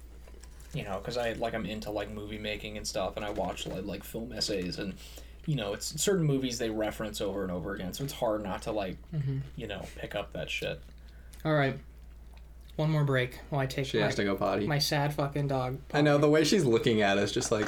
you 0.75 0.83
know 0.83 0.97
because 0.97 1.17
i 1.17 1.33
like 1.33 1.53
i'm 1.55 1.65
into 1.65 1.89
like 1.89 2.11
movie 2.11 2.37
making 2.37 2.77
and 2.77 2.85
stuff 2.85 3.15
and 3.15 3.25
i 3.25 3.29
watch 3.29 3.65
like, 3.65 3.85
like 3.85 4.03
film 4.03 4.31
essays 4.33 4.77
and 4.77 4.93
you 5.45 5.55
know 5.55 5.73
it's 5.73 5.99
certain 6.01 6.25
movies 6.25 6.57
they 6.57 6.69
reference 6.69 7.21
over 7.21 7.43
and 7.43 7.51
over 7.51 7.73
again 7.73 7.93
so 7.93 8.03
it's 8.03 8.13
hard 8.13 8.43
not 8.43 8.61
to 8.63 8.71
like 8.71 8.97
Mhm. 9.15 9.41
you 9.55 9.67
know 9.67 9.81
pick 9.95 10.15
up 10.15 10.33
that 10.33 10.49
shit 10.49 10.79
All 11.45 11.53
right. 11.53 11.77
One 12.75 12.89
more 12.91 13.05
break 13.05 13.39
while 13.49 13.61
I 13.61 13.67
take 13.67 13.85
She 13.85 13.99
my, 13.99 14.05
has 14.05 14.15
to 14.15 14.25
go 14.25 14.35
potty. 14.35 14.67
my 14.67 14.79
sad 14.79 15.13
fucking 15.13 15.47
dog. 15.47 15.79
I 15.93 16.01
know 16.01 16.17
the 16.17 16.27
way 16.29 16.43
she's 16.43 16.65
looking 16.65 17.01
at 17.01 17.17
us, 17.17 17.31
just 17.31 17.49
like, 17.49 17.67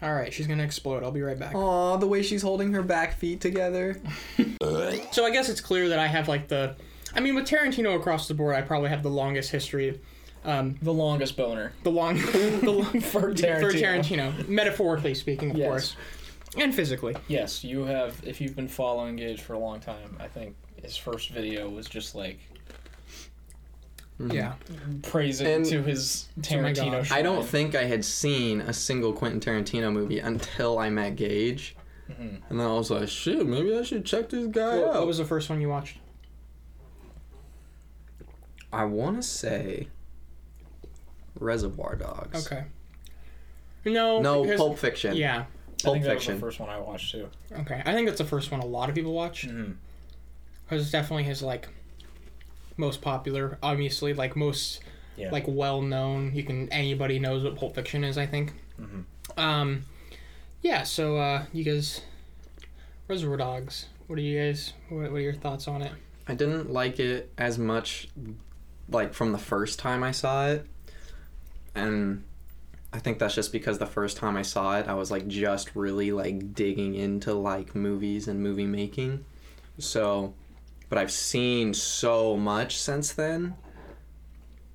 All 0.00 0.14
right, 0.14 0.32
she's 0.32 0.46
gonna 0.46 0.62
explode. 0.62 1.02
I'll 1.02 1.10
be 1.10 1.22
right 1.22 1.36
back. 1.38 1.50
oh, 1.54 1.96
the 1.96 2.06
way 2.06 2.22
she's 2.22 2.42
holding 2.42 2.72
her 2.74 2.82
back 2.82 3.18
feet 3.18 3.40
together. 3.40 4.00
So 5.12 5.24
I 5.24 5.30
guess 5.30 5.48
it's 5.48 5.60
clear 5.60 5.88
that 5.88 5.98
I 5.98 6.06
have 6.06 6.28
like 6.28 6.48
the, 6.48 6.76
I 7.14 7.20
mean, 7.20 7.34
with 7.34 7.46
Tarantino 7.46 7.96
across 7.96 8.28
the 8.28 8.34
board, 8.34 8.54
I 8.54 8.60
probably 8.62 8.90
have 8.90 9.02
the 9.02 9.10
longest 9.10 9.50
history. 9.50 9.98
Um, 10.46 10.76
the 10.80 10.92
longest 10.92 11.36
boner 11.36 11.72
the 11.82 11.90
long, 11.90 12.14
the 12.62 12.70
long 12.70 13.00
For 13.00 13.20
for 13.20 13.34
Tarantino. 13.34 13.72
Tarantino, 14.00 14.48
metaphorically 14.48 15.14
speaking, 15.14 15.50
of 15.50 15.56
Yes. 15.56 15.68
course, 15.68 15.96
and 16.56 16.72
physically. 16.74 17.16
yes 17.28 17.64
you 17.64 17.84
have 17.84 18.20
if 18.24 18.40
you've 18.40 18.54
been 18.56 18.68
following 18.68 19.16
gage 19.16 19.40
for 19.42 19.52
a 19.54 19.58
long 19.58 19.80
time 19.80 20.16
i 20.20 20.28
think 20.28 20.54
his 20.82 20.96
first 20.96 21.30
video 21.30 21.68
was 21.68 21.86
just 21.88 22.14
like 22.14 22.38
Yeah. 24.18 24.54
praising 25.02 25.46
And- 25.48 25.64
to 25.66 25.82
his 25.82 26.28
Oh 26.38 26.40
tarantino. 26.42 27.10
I 27.12 27.20
don't 27.22 27.44
think 27.44 27.74
I 27.74 27.84
had 27.84 28.02
seen 28.04 28.60
a 28.62 28.72
single 28.72 29.12
Quentin 29.12 29.40
Tarantino 29.40 29.92
movie 29.92 30.20
until 30.20 30.78
I 30.78 30.88
met 30.88 31.16
Gage. 31.16 31.76
Mhm. 32.08 32.40
And 32.48 32.58
then 32.60 32.66
I 32.66 32.72
was 32.72 32.90
like, 32.90 33.08
shit, 33.08 33.44
maybe 33.46 33.76
I 33.76 33.82
should 33.82 34.06
check 34.06 34.30
this 34.30 34.46
guy 34.46 34.78
What, 34.78 34.88
out. 34.88 34.94
what 35.00 35.06
was 35.06 35.18
the 35.18 35.26
first 35.26 35.50
one 35.50 35.60
you 35.60 35.68
watched? 35.68 35.98
I 38.72 38.84
want 38.84 39.16
to 39.16 39.22
say 39.22 39.88
Reservoir 41.38 41.96
Dogs. 41.96 42.46
Okay. 42.46 42.64
No. 43.84 44.20
No, 44.20 44.42
because- 44.42 44.58
Pulp 44.58 44.78
Fiction. 44.78 45.16
Yeah. 45.16 45.44
I 45.44 45.82
Pulp 45.82 45.94
think 45.94 46.04
that 46.06 46.12
Fiction. 46.14 46.34
was 46.34 46.40
the 46.40 46.46
first 46.46 46.60
one 46.60 46.68
I 46.70 46.78
watched 46.78 47.12
too. 47.12 47.28
Okay. 47.52 47.82
I 47.84 47.92
think 47.92 48.06
that's 48.08 48.18
the 48.18 48.24
first 48.24 48.50
one 48.50 48.60
a 48.60 48.66
lot 48.66 48.88
of 48.88 48.94
people 48.94 49.12
watch. 49.12 49.46
Mm-hmm. 49.46 49.72
because 50.64 50.82
it's 50.82 50.90
definitely 50.90 51.24
his 51.24 51.42
like 51.42 51.68
most 52.78 53.00
popular 53.00 53.56
obviously 53.62 54.12
like 54.12 54.36
most 54.36 54.80
Yeah. 55.16 55.30
like 55.30 55.44
well 55.46 55.80
known 55.80 56.32
you 56.34 56.42
can 56.42 56.68
anybody 56.70 57.18
knows 57.18 57.42
what 57.44 57.56
pulp 57.56 57.74
fiction 57.74 58.04
is 58.04 58.18
i 58.18 58.26
think 58.26 58.52
Mhm. 58.78 59.04
um 59.38 59.84
yeah 60.60 60.82
so 60.82 61.16
uh 61.16 61.44
you 61.54 61.64
guys 61.64 62.02
reservoir 63.08 63.38
dogs 63.38 63.86
what 64.08 64.18
are 64.18 64.22
you 64.22 64.38
guys 64.38 64.74
what, 64.90 65.10
what 65.10 65.18
are 65.18 65.20
your 65.20 65.32
thoughts 65.32 65.68
on 65.68 65.80
it 65.82 65.92
I 66.28 66.34
didn't 66.34 66.70
like 66.70 66.98
it 67.00 67.32
as 67.38 67.58
much 67.58 68.08
like 68.90 69.14
from 69.14 69.32
the 69.32 69.38
first 69.38 69.78
time 69.78 70.02
I 70.02 70.10
saw 70.10 70.48
it. 70.48 70.66
And 71.76 72.24
I 72.92 72.98
think 72.98 73.18
that's 73.18 73.34
just 73.34 73.52
because 73.52 73.78
the 73.78 73.86
first 73.86 74.16
time 74.16 74.36
I 74.36 74.42
saw 74.42 74.78
it, 74.78 74.88
I 74.88 74.94
was 74.94 75.10
like 75.10 75.28
just 75.28 75.74
really 75.76 76.10
like 76.12 76.54
digging 76.54 76.94
into 76.94 77.34
like 77.34 77.74
movies 77.74 78.26
and 78.28 78.42
movie 78.42 78.66
making. 78.66 79.24
So, 79.78 80.34
but 80.88 80.98
I've 80.98 81.10
seen 81.12 81.74
so 81.74 82.36
much 82.36 82.78
since 82.78 83.12
then 83.12 83.54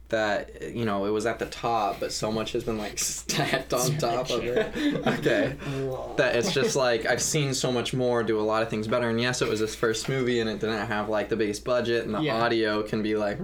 that 0.09 0.73
you 0.73 0.83
know, 0.83 1.05
it 1.05 1.09
was 1.09 1.25
at 1.25 1.39
the 1.39 1.45
top, 1.45 1.99
but 2.01 2.11
so 2.11 2.31
much 2.31 2.51
has 2.51 2.63
been 2.65 2.77
like 2.77 2.99
stacked 2.99 3.73
on 3.73 3.97
top 3.97 4.29
of 4.29 4.43
it. 4.43 4.75
Okay 5.07 5.55
that 6.17 6.35
it's 6.35 6.51
just 6.53 6.75
like 6.75 7.05
I've 7.05 7.21
seen 7.21 7.53
so 7.53 7.71
much 7.71 7.93
more 7.93 8.21
do 8.21 8.39
a 8.39 8.43
lot 8.43 8.61
of 8.61 8.69
things 8.69 8.87
better. 8.87 9.09
And 9.09 9.19
yes, 9.19 9.41
it 9.41 9.47
was 9.47 9.59
his 9.61 9.73
first 9.73 10.09
movie, 10.09 10.39
and 10.41 10.49
it 10.49 10.59
didn't 10.59 10.85
have 10.87 11.09
like 11.09 11.29
the 11.29 11.37
biggest 11.37 11.63
budget, 11.65 12.05
and 12.05 12.13
the 12.13 12.19
Yeah. 12.21 12.41
audio 12.43 12.83
can 12.83 13.01
be 13.01 13.15
like 13.15 13.39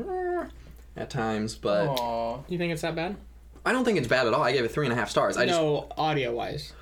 at 0.95 1.09
times. 1.09 1.55
But 1.55 1.87
Aw. 1.87 2.39
you 2.49 2.57
think 2.57 2.73
it's 2.73 2.81
that 2.81 2.95
bad 2.95 3.15
I 3.65 3.71
don't 3.71 3.83
think 3.83 3.97
it's 3.97 4.07
bad 4.07 4.27
at 4.27 4.33
all. 4.33 4.43
I 4.43 4.51
gave 4.51 4.63
it 4.65 4.71
three 4.71 4.85
and 4.85 4.93
a 4.93 4.95
half 4.95 5.09
stars. 5.09 5.37
I 5.37 5.45
just 5.45 5.59
no 5.59 5.87
audio 5.97 6.33
wise 6.33 6.73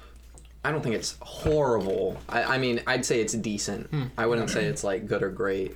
I 0.66 0.72
don't 0.72 0.82
think 0.82 0.96
it's 0.96 1.16
horrible. 1.22 2.18
I, 2.28 2.56
I 2.56 2.58
mean, 2.58 2.82
I'd 2.88 3.06
say 3.06 3.22
it's 3.22 3.34
decent. 3.34 3.86
Hmm. 3.92 4.06
I 4.18 4.26
wouldn't 4.26 4.50
say 4.50 4.66
it's 4.66 4.84
like 4.84 5.06
good 5.06 5.22
or 5.22 5.30
great. 5.30 5.76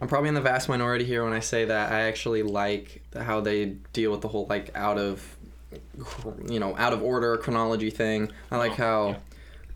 I'm 0.00 0.08
probably 0.08 0.30
in 0.30 0.34
the 0.34 0.40
vast 0.40 0.70
minority 0.70 1.04
here 1.04 1.22
when 1.22 1.34
I 1.34 1.40
say 1.40 1.66
that 1.66 1.92
I 1.92 2.02
actually 2.02 2.42
like 2.42 3.02
how 3.14 3.42
they 3.42 3.76
deal 3.92 4.10
with 4.10 4.22
the 4.22 4.28
whole 4.28 4.46
like 4.48 4.70
out 4.74 4.96
of 4.96 5.36
you 6.48 6.58
know 6.58 6.74
out 6.78 6.94
of 6.94 7.02
order 7.02 7.36
chronology 7.36 7.90
thing. 7.90 8.32
I 8.50 8.56
like 8.56 8.72
Oh, 8.72 8.74
how 8.76 9.08
yeah. 9.08 9.16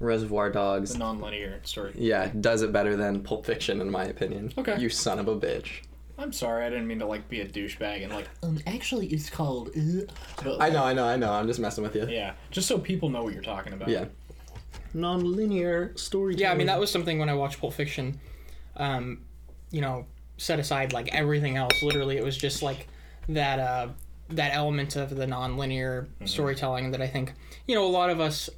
Reservoir 0.01 0.51
Dogs 0.51 0.95
The 0.95 1.01
non-linear 1.01 1.61
story. 1.65 1.93
Yeah, 1.95 2.31
does 2.41 2.63
it 2.63 2.73
better 2.73 2.97
than 2.97 3.23
Pulp 3.23 3.45
Fiction 3.45 3.83
in 3.83 3.91
my 3.91 4.05
opinion. 4.05 4.55
Okay. 4.57 4.79
You 4.79 4.89
son 4.89 5.19
of 5.19 5.29
a 5.29 5.37
bitch. 5.37 5.83
I'm 6.19 6.33
sorry, 6.33 6.65
I 6.65 6.71
didn't 6.71 6.87
mean 6.87 6.99
to 7.01 7.07
like 7.07 7.29
be 7.29 7.41
a 7.41 7.47
douchebag 7.47 8.03
and 8.05 8.13
like. 8.13 8.29
Um, 8.43 8.59
actually, 8.67 9.07
it's 9.09 9.29
called. 9.29 9.69
Uh, 9.77 10.03
but, 10.43 10.61
I 10.63 10.71
know, 10.71 10.83
I 10.85 10.93
know, 10.95 11.05
I 11.05 11.17
know. 11.17 11.33
I'm 11.33 11.47
just 11.47 11.61
messing 11.61 11.85
with 11.85 11.95
you. 11.95 12.07
Yeah, 12.09 12.33
just 12.51 12.67
so 12.69 12.79
people 12.79 13.09
know 13.11 13.23
what 13.23 13.35
you're 13.35 13.43
talking 13.43 13.73
about. 13.75 13.89
Yeah. 13.89 14.07
Non-linear 14.95 15.93
storytelling. 15.97 16.39
yeah 16.43 16.53
i 16.53 16.55
mean 16.55 16.69
that 16.69 16.81
was 16.81 16.91
something 16.91 17.19
when 17.19 17.29
i 17.29 17.35
watched 17.35 17.61
pulp 17.61 17.75
fiction 17.75 18.19
um 18.77 19.21
you 19.71 19.83
know 19.83 20.07
set 20.39 20.59
aside 20.59 20.95
like 20.95 21.09
everything 21.15 21.57
else 21.57 21.83
literally 21.83 22.17
it 22.17 22.25
was 22.25 22.37
just 22.37 22.63
like 22.63 22.89
that 23.29 23.59
uh 23.59 23.89
that 24.31 24.55
element 24.55 24.97
of 24.97 25.15
the 25.15 25.27
non-linear 25.27 26.09
storytelling 26.25 26.93
that 26.93 27.03
i 27.03 27.07
think 27.07 27.35
you 27.67 27.75
know 27.75 27.85
a 27.85 27.89
lot 27.89 28.09
of 28.09 28.21
us 28.21 28.49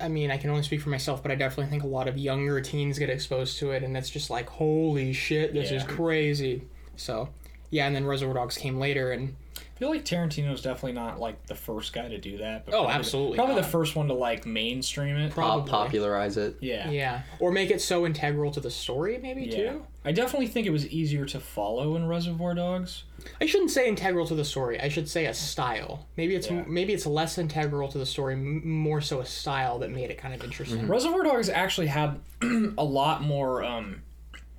i 0.00 0.08
mean 0.08 0.30
i 0.30 0.36
can 0.36 0.50
only 0.50 0.62
speak 0.62 0.80
for 0.80 0.88
myself 0.90 1.22
but 1.22 1.30
i 1.30 1.34
definitely 1.34 1.70
think 1.70 1.82
a 1.82 1.86
lot 1.86 2.08
of 2.08 2.16
younger 2.18 2.60
teens 2.60 2.98
get 2.98 3.10
exposed 3.10 3.58
to 3.58 3.70
it 3.72 3.82
and 3.82 3.96
it's 3.96 4.10
just 4.10 4.30
like 4.30 4.48
holy 4.48 5.12
shit 5.12 5.52
this 5.54 5.70
is 5.70 5.82
crazy 5.84 6.62
so 6.96 7.28
yeah 7.70 7.86
and 7.86 7.94
then 7.96 8.04
reservoir 8.04 8.34
dogs 8.34 8.56
came 8.56 8.78
later 8.78 9.12
and 9.12 9.34
I 9.58 9.84
feel 9.84 9.90
like 9.90 10.04
Tarantino's 10.04 10.62
definitely 10.62 10.92
not 10.92 11.18
like 11.18 11.44
the 11.46 11.56
first 11.56 11.92
guy 11.92 12.06
to 12.06 12.16
do 12.16 12.38
that. 12.38 12.64
But 12.66 12.72
Oh, 12.74 12.82
probably 12.82 12.94
absolutely 12.94 13.36
Probably 13.36 13.54
not. 13.56 13.62
the 13.62 13.66
uh, 13.66 13.70
first 13.70 13.96
one 13.96 14.06
to 14.08 14.14
like 14.14 14.46
mainstream 14.46 15.16
it. 15.16 15.32
Probably. 15.32 15.68
Popularize 15.68 16.36
it. 16.36 16.56
Yeah. 16.60 16.88
Yeah, 16.88 17.22
or 17.40 17.50
make 17.50 17.70
it 17.70 17.80
so 17.82 18.06
integral 18.06 18.52
to 18.52 18.60
the 18.60 18.70
story, 18.70 19.18
maybe 19.18 19.42
Yeah. 19.42 19.56
too. 19.72 19.86
I 20.04 20.10
definitely 20.12 20.48
think 20.48 20.66
it 20.66 20.70
was 20.70 20.86
easier 20.88 21.24
to 21.26 21.38
follow 21.38 21.94
in 21.94 22.08
Reservoir 22.08 22.54
Dogs. 22.54 23.04
I 23.40 23.46
shouldn't 23.46 23.70
say 23.70 23.86
integral 23.88 24.26
to 24.26 24.34
the 24.34 24.44
story. 24.44 24.80
I 24.80 24.88
should 24.88 25.08
say 25.08 25.26
a 25.26 25.34
style. 25.34 26.06
Maybe 26.16 26.34
it's 26.34 26.50
Yeah. 26.50 26.64
maybe 26.66 26.92
it's 26.92 27.06
less 27.06 27.38
integral 27.38 27.88
to 27.88 27.98
the 27.98 28.06
story, 28.06 28.34
m- 28.34 28.66
more 28.68 29.00
so 29.00 29.20
a 29.20 29.26
style 29.26 29.78
that 29.78 29.90
made 29.90 30.10
it 30.10 30.18
kind 30.18 30.34
of 30.34 30.42
interesting. 30.42 30.88
Reservoir 30.88 31.22
Dogs 31.22 31.48
actually 31.48 31.86
had 31.86 32.18
a 32.42 32.82
lot 32.84 33.22
more 33.22 33.62
um, 33.62 34.02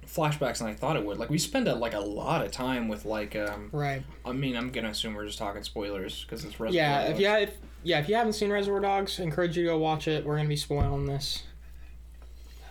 flashbacks 0.08 0.60
than 0.60 0.68
I 0.68 0.74
thought 0.76 0.96
it 0.96 1.06
would. 1.06 1.18
Like 1.18 1.30
we 1.30 1.38
spend 1.38 1.68
a, 1.68 1.76
like 1.76 1.94
a 1.94 2.00
lot 2.00 2.46
of 2.46 2.52
time 2.54 2.88
with 2.88 3.04
like 3.04 3.36
um, 3.36 3.68
Right. 3.74 4.02
I 4.24 4.32
mean 4.32 4.56
I'm 4.56 4.70
gonna 4.72 4.90
assume 4.92 5.14
we're 5.14 5.26
just 5.26 5.40
talking 5.40 5.64
spoilers 5.64 6.24
because 6.24 6.46
it's 6.46 6.58
Reservoir 6.58 6.74
Yeah. 6.74 7.02
Dogs. 7.08 7.14
If 7.16 7.20
you 7.20 7.28
if, 7.30 7.58
yeah 7.84 8.00
if 8.00 8.08
you 8.08 8.16
haven't 8.16 8.34
seen 8.34 8.50
Reservoir 8.50 8.80
Dogs, 8.80 9.20
I 9.20 9.24
encourage 9.24 9.58
you 9.58 9.64
to 9.64 9.70
go 9.72 9.78
watch 9.78 10.08
it. 10.08 10.24
We're 10.26 10.38
gonna 10.38 10.48
be 10.48 10.56
spoiling 10.56 11.06
this. 11.06 11.44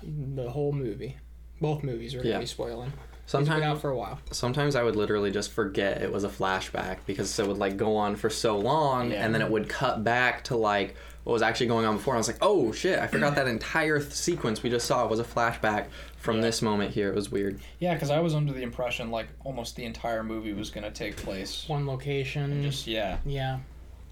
The 0.02 0.50
whole 0.50 0.72
movie, 0.72 1.16
both 1.62 1.82
movies 1.82 2.14
are 2.14 2.18
gonna 2.18 2.30
Yeah. 2.30 2.38
be 2.40 2.46
spoiling. 2.46 2.92
It's 3.24 3.34
out 3.34 3.46
Sometimes, 3.46 3.80
for 3.80 3.88
a 3.90 3.96
while. 3.96 4.18
sometimes 4.32 4.76
I 4.76 4.82
would 4.82 4.96
literally 4.96 5.30
just 5.30 5.52
forget 5.52 6.02
it 6.02 6.12
was 6.12 6.24
a 6.24 6.28
flashback 6.28 6.98
because 7.06 7.38
it 7.38 7.46
would 7.46 7.56
like 7.56 7.76
go 7.78 7.96
on 7.96 8.16
for 8.16 8.28
so 8.28 8.58
long, 8.58 9.10
Yeah. 9.12 9.24
and 9.24 9.34
then 9.34 9.40
it 9.40 9.50
would 9.50 9.68
cut 9.68 10.04
back 10.04 10.44
to 10.44 10.56
like 10.56 10.96
what 11.24 11.32
was 11.32 11.40
actually 11.42 11.68
going 11.68 11.86
on 11.86 11.96
before. 11.98 12.14
And 12.14 12.18
I 12.18 12.20
was 12.20 12.26
like, 12.26 12.38
oh 12.42 12.72
shit, 12.72 12.98
I 12.98 13.06
forgot 13.06 13.36
that 13.36 13.46
entire 13.46 14.00
th- 14.00 14.12
sequence 14.12 14.64
we 14.64 14.70
just 14.70 14.86
saw 14.88 15.06
was 15.06 15.20
a 15.20 15.24
flashback 15.24 15.86
from 16.16 16.36
Yeah. 16.36 16.42
this 16.42 16.60
moment 16.62 16.92
here. 16.94 17.08
It 17.10 17.14
was 17.14 17.30
weird. 17.30 17.60
Yeah, 17.78 17.94
because 17.94 18.10
I 18.10 18.18
was 18.18 18.34
under 18.34 18.52
the 18.52 18.62
impression 18.62 19.12
like 19.12 19.28
almost 19.44 19.76
the 19.76 19.84
entire 19.84 20.24
movie 20.24 20.52
was 20.52 20.70
gonna 20.70 20.90
take 20.90 21.16
place. 21.16 21.64
One 21.68 21.86
location. 21.86 22.60
Just 22.64 22.88
yeah. 22.88 23.18
yeah. 23.24 23.60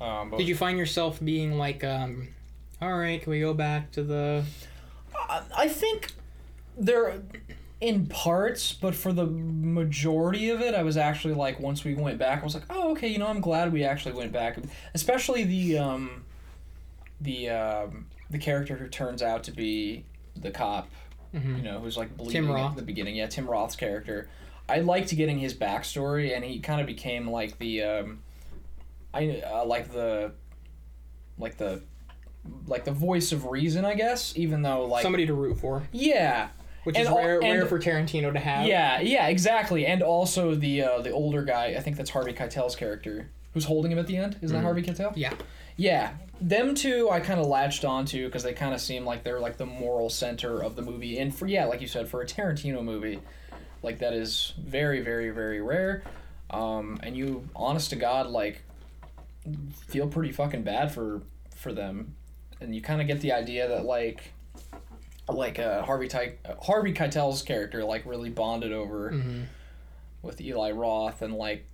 Um, 0.00 0.30
but 0.30 0.38
Did 0.38 0.46
you 0.48 0.54
find 0.54 0.78
yourself 0.78 1.18
being 1.22 1.58
like, 1.58 1.82
um, 1.82 2.28
all 2.80 2.96
right, 2.96 3.20
can 3.20 3.30
we 3.32 3.40
go 3.40 3.52
back 3.54 3.90
to 3.92 4.02
the? 4.04 4.44
I- 5.28 5.42
I 5.54 5.68
think 5.68 6.12
there 6.80 7.22
in 7.80 8.06
parts, 8.06 8.72
but 8.74 8.94
for 8.94 9.12
the 9.12 9.24
majority 9.26 10.50
of 10.50 10.60
it, 10.60 10.74
I 10.74 10.82
was 10.82 10.96
actually 10.96 11.34
like 11.34 11.60
once 11.60 11.84
we 11.84 11.94
went 11.94 12.18
back, 12.18 12.40
I 12.40 12.44
was 12.44 12.54
like, 12.54 12.64
oh 12.70 12.90
okay, 12.92 13.08
you 13.08 13.18
know, 13.18 13.26
I'm 13.26 13.40
glad 13.40 13.72
we 13.72 13.84
actually 13.84 14.14
went 14.14 14.32
back, 14.32 14.58
especially 14.94 15.44
the 15.44 15.78
um, 15.78 16.24
the 17.20 17.48
um, 17.50 18.06
the 18.30 18.38
character 18.38 18.76
who 18.76 18.88
turns 18.88 19.22
out 19.22 19.44
to 19.44 19.50
be 19.52 20.04
the 20.36 20.50
cop, 20.50 20.88
Mhm. 21.34 21.56
you 21.58 21.62
know, 21.62 21.78
who's 21.80 21.96
like 21.96 22.16
bleeding 22.16 22.50
at 22.50 22.76
the 22.76 22.82
beginning. 22.82 23.16
Yeah, 23.16 23.26
Tim 23.28 23.46
Roth's 23.48 23.76
character. 23.76 24.28
I 24.68 24.80
liked 24.80 25.14
getting 25.16 25.38
his 25.38 25.54
backstory, 25.54 26.34
and 26.34 26.44
he 26.44 26.60
kind 26.60 26.80
of 26.80 26.86
became 26.86 27.28
like 27.30 27.58
the 27.58 27.82
um, 27.82 28.18
I 29.12 29.42
uh, 29.44 29.64
like 29.64 29.90
the 29.92 30.32
like 31.38 31.56
the 31.56 31.82
like 32.66 32.84
the 32.84 32.92
voice 32.92 33.32
of 33.32 33.46
reason, 33.46 33.84
I 33.84 33.94
guess. 33.94 34.32
Even 34.36 34.62
though 34.62 34.84
like 34.86 35.02
Somebody 35.02 35.26
to 35.26 35.34
root 35.34 35.58
for, 35.58 35.82
yeah, 35.92 36.48
which 36.84 36.96
And 36.96 37.04
is 37.06 37.10
rare, 37.12 37.40
rare 37.40 37.60
and- 37.60 37.68
for 37.68 37.78
Tarantino 37.78 38.32
to 38.32 38.38
have. 38.38 38.66
yeah, 38.66 39.00
yeah, 39.00 39.28
exactly. 39.28 39.86
And 39.86 40.02
also 40.02 40.54
the 40.54 40.82
uh, 40.82 41.00
the 41.02 41.10
older 41.10 41.42
guy, 41.42 41.74
I 41.76 41.80
think 41.80 41.96
that's 41.96 42.10
Harvey 42.10 42.32
Keitel's 42.32 42.76
character, 42.76 43.28
who's 43.54 43.64
holding 43.64 43.92
him 43.92 43.98
at 43.98 44.06
the 44.06 44.16
end. 44.16 44.36
Isn't 44.42 44.56
that 44.56 44.62
Harvey 44.64 44.82
Keitel? 44.82 45.12
Yeah. 45.16 45.32
Yeah, 45.76 46.12
them 46.42 46.74
two 46.74 47.08
I 47.10 47.20
kind 47.20 47.40
of 47.40 47.46
latched 47.46 47.86
onto 47.86 48.26
because 48.26 48.42
they 48.42 48.52
kind 48.52 48.74
of 48.74 48.80
seem 48.82 49.06
like 49.06 49.22
they're 49.24 49.40
like 49.40 49.56
the 49.56 49.64
moral 49.64 50.10
center 50.10 50.62
of 50.62 50.76
the 50.76 50.82
movie. 50.82 51.18
And 51.18 51.34
for 51.34 51.46
yeah, 51.46 51.64
like 51.64 51.80
you 51.80 51.86
said, 51.86 52.06
for 52.06 52.20
a 52.20 52.26
Tarantino 52.26 52.84
movie, 52.84 53.18
like 53.82 54.00
that 54.00 54.12
is 54.12 54.52
very, 54.58 55.00
very, 55.00 55.30
very 55.30 55.62
rare. 55.62 56.02
Um, 56.50 56.98
and 57.02 57.16
you, 57.16 57.48
honest 57.56 57.90
to 57.90 57.96
God, 57.96 58.26
like 58.26 58.62
feel 59.86 60.06
pretty 60.08 60.32
fucking 60.32 60.62
bad 60.64 60.92
for 60.92 61.22
for 61.56 61.72
them, 61.72 62.14
and 62.60 62.74
you 62.74 62.82
kind 62.82 63.00
of 63.00 63.06
get 63.06 63.20
the 63.20 63.32
idea 63.32 63.68
that 63.68 63.84
like 63.86 64.32
like 65.34 65.58
uh, 65.58 65.82
Harvey 65.82 66.08
Ty- 66.08 66.34
Harvey 66.62 66.92
Keitel's 66.92 67.42
character 67.42 67.84
like 67.84 68.04
really 68.06 68.30
bonded 68.30 68.72
over 68.72 69.10
hmm 69.10 69.42
with 70.22 70.38
Eli 70.40 70.70
Roth 70.72 71.22
and 71.22 71.34
like 71.34 71.64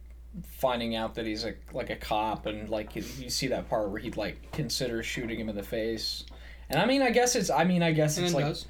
finding 0.59 0.95
out 0.95 1.17
that 1.17 1.27
he's 1.27 1.45
a 1.45 1.55
like 1.73 1.91
a 1.91 1.97
cop 1.97 2.47
and 2.47 2.69
like 2.69 2.95
you, 2.95 3.03
you 3.19 3.29
see 3.29 3.49
that 3.49 3.69
part 3.69 3.91
where 3.91 3.99
he'd 4.01 4.17
like 4.17 4.53
consider 4.53 5.03
shooting 5.03 5.41
him 5.41 5.49
in 5.49 5.57
the 5.57 5.63
face. 5.65 6.25
And 6.71 6.81
I 6.81 6.87
mean, 6.87 7.03
I 7.03 7.11
guess 7.11 7.35
it's. 7.35 7.51
I 7.51 7.65
mean, 7.65 7.83
I 7.83 7.91
guess 7.93 8.17
And 8.19 8.27
it's 8.27 8.35
it 8.35 8.37
like. 8.37 8.45
does. 8.47 8.67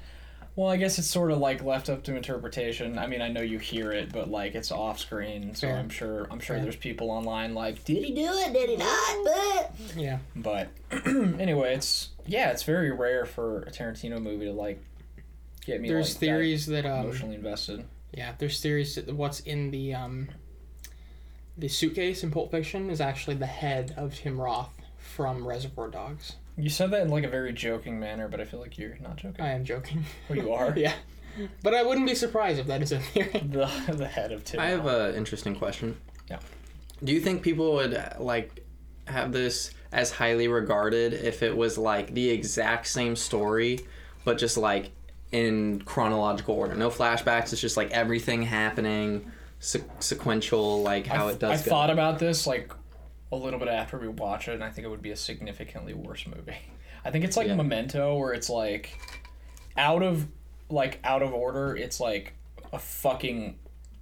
Well, 0.57 0.69
I 0.71 0.77
guess 0.77 0.97
it's 0.97 1.07
sort 1.07 1.29
of 1.29 1.37
like 1.37 1.63
left 1.63 1.87
up 1.87 2.03
to 2.05 2.15
interpretation. 2.15 2.97
I 2.97 3.05
mean, 3.05 3.21
I 3.21 3.27
know 3.27 3.41
you 3.41 3.59
hear 3.59 3.91
it, 3.91 4.11
but 4.11 4.27
like 4.31 4.55
it's 4.55 4.71
off 4.71 4.97
screen, 4.97 5.53
so 5.53 5.67
Fair. 5.67 5.77
I'm 5.77 5.87
sure. 5.87 6.27
I'm 6.31 6.39
sure 6.39 6.55
Fair. 6.55 6.63
there's 6.63 6.75
people 6.75 7.11
online 7.11 7.53
like, 7.53 7.85
did 7.85 8.03
he 8.03 8.11
do 8.11 8.25
it? 8.27 8.53
Did 8.53 8.69
he 8.71 8.75
not? 8.75 9.17
But 9.23 9.95
Yeah. 9.95 10.17
but 10.35 10.69
anyway, 11.05 11.75
it's 11.75 12.09
yeah, 12.25 12.49
it's 12.49 12.63
very 12.63 12.91
rare 12.91 13.25
for 13.27 13.61
a 13.61 13.71
Tarantino 13.71 14.19
movie 14.19 14.45
to 14.45 14.51
like 14.51 14.83
get 15.63 15.79
me. 15.79 15.89
There's 15.89 16.15
like, 16.15 16.19
theories 16.21 16.65
that, 16.65 16.83
that 16.83 16.91
um, 16.91 17.05
emotionally 17.05 17.35
invested. 17.35 17.85
yeah, 18.11 18.31
there's 18.39 18.59
theories 18.59 18.95
that 18.95 19.13
what's 19.13 19.41
in 19.41 19.69
the 19.69 19.93
um, 19.93 20.27
the 21.55 21.67
suitcase 21.67 22.23
in 22.23 22.31
Pulp 22.31 22.49
Fiction 22.49 22.89
is 22.89 22.99
actually 22.99 23.35
the 23.35 23.45
head 23.45 23.93
of 23.95 24.15
Tim 24.15 24.41
Roth 24.41 24.75
from 24.97 25.47
Reservoir 25.47 25.89
Dogs. 25.89 26.35
You 26.57 26.69
said 26.69 26.89
that 26.91 27.03
in 27.03 27.09
like 27.09 27.23
a 27.23 27.29
very 27.29 27.53
joking 27.53 27.99
manner, 27.99 28.27
but 28.27 28.41
I 28.41 28.45
feel 28.45 28.59
like 28.59 28.77
you're 28.77 28.97
not 28.99 29.17
joking. 29.17 29.45
I 29.45 29.49
am 29.49 29.63
joking. 29.63 30.03
Oh, 30.29 30.33
you 30.33 30.51
are. 30.51 30.73
yeah. 30.77 30.93
But 31.61 31.75
I 31.75 31.83
wouldn't 31.83 32.07
be 32.07 32.15
surprised 32.15 32.59
if 32.59 32.65
that 32.65 32.81
is 32.81 32.91
a 32.91 32.99
theory. 32.99 33.29
the 33.49 33.69
the 33.93 34.07
head 34.07 34.31
of 34.31 34.43
Tim. 34.43 34.59
I 34.59 34.67
have 34.67 34.87
an 34.87 35.13
interesting 35.13 35.55
question. 35.55 35.97
Yeah. 36.29 36.39
Do 37.03 37.13
you 37.13 37.19
think 37.21 37.43
people 37.43 37.73
would 37.73 38.01
like 38.19 38.65
have 39.05 39.31
this 39.31 39.71
as 39.91 40.11
highly 40.11 40.47
regarded 40.47 41.13
if 41.13 41.43
it 41.43 41.55
was 41.55 41.77
like 41.77 42.13
the 42.13 42.29
exact 42.31 42.87
same 42.87 43.15
story, 43.15 43.79
but 44.25 44.39
just 44.39 44.57
like 44.57 44.89
in 45.31 45.83
chronological 45.83 46.55
order? 46.55 46.73
No 46.73 46.89
flashbacks. 46.89 47.53
It's 47.53 47.61
just 47.61 47.77
like 47.77 47.91
everything 47.91 48.41
happening, 48.41 49.31
se- 49.59 49.83
sequential, 49.99 50.81
like 50.81 51.05
how 51.05 51.27
I, 51.27 51.33
it 51.33 51.39
does. 51.39 51.61
I 51.61 51.63
go. 51.63 51.69
thought 51.69 51.91
about 51.91 52.17
this 52.17 52.47
like 52.47 52.73
a 53.31 53.35
little 53.35 53.59
bit 53.59 53.67
after 53.67 53.97
we 53.97 54.07
watch 54.07 54.47
it, 54.47 54.53
and 54.53 54.63
I 54.63 54.69
think 54.69 54.85
it 54.85 54.89
would 54.89 55.01
be 55.01 55.11
a 55.11 55.15
significantly 55.15 55.93
worse 55.93 56.25
movie. 56.27 56.57
I 57.05 57.11
think 57.11 57.25
it's 57.25 57.37
like 57.37 57.47
Yeah. 57.47 57.55
Memento, 57.55 58.15
where 58.17 58.33
it's 58.33 58.49
like 58.49 58.97
out 59.77 60.03
of 60.03 60.27
like 60.69 60.99
out 61.03 61.21
of 61.23 61.33
order. 61.33 61.75
It's 61.75 61.99
like 61.99 62.33
a 62.73 62.79
fucking 62.79 63.55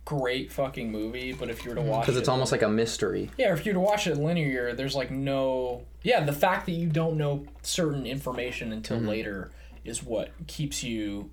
great 0.06 0.52
fucking 0.52 0.92
movie, 0.92 1.34
but 1.34 1.50
if 1.50 1.64
you 1.64 1.70
were 1.72 1.76
to 1.76 1.82
watch 1.82 2.02
because 2.04 2.16
it, 2.16 2.20
it's 2.20 2.30
almost 2.30 2.52
like 2.52 2.62
a 2.62 2.70
mystery. 2.70 3.30
yeah, 3.38 3.54
if 3.54 3.66
you 3.66 3.72
were 3.72 3.76
to 3.76 3.80
watch 3.80 4.08
it 4.08 4.18
linear, 4.18 4.74
there's 4.74 4.96
like 4.96 5.12
no 5.12 5.84
yeah. 6.04 6.24
The 6.24 6.34
fact 6.34 6.66
that 6.68 6.74
you 6.74 6.88
don't 6.88 7.18
know 7.18 7.46
certain 7.64 8.06
information 8.06 8.72
until 8.72 8.98
Mm-hmm. 8.98 9.08
later 9.08 9.52
is 9.84 10.02
what 10.04 10.32
keeps 10.48 10.84
you 10.84 11.30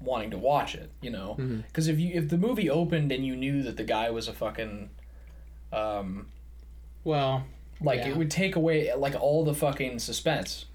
wanting 0.00 0.30
to 0.30 0.38
watch 0.38 0.74
it. 0.74 0.90
You 1.02 1.10
know, 1.10 1.36
Mm-hmm. 1.38 1.60
because 1.60 1.88
if 1.88 1.98
you 1.98 2.10
if 2.14 2.28
the 2.28 2.38
movie 2.38 2.68
opened 2.68 3.12
and 3.12 3.24
you 3.24 3.36
knew 3.36 3.62
that 3.62 3.76
the 3.76 3.84
guy 3.84 4.10
was 4.10 4.28
a 4.28 4.32
fucking 4.32 4.90
um 5.72 6.26
Well, 7.04 7.44
like 7.80 8.00
Yeah. 8.00 8.08
it 8.10 8.16
would 8.16 8.30
take 8.30 8.56
away 8.56 8.92
like 8.94 9.14
all 9.20 9.44
the 9.44 9.54
fucking 9.54 9.98
suspense. 10.00 10.66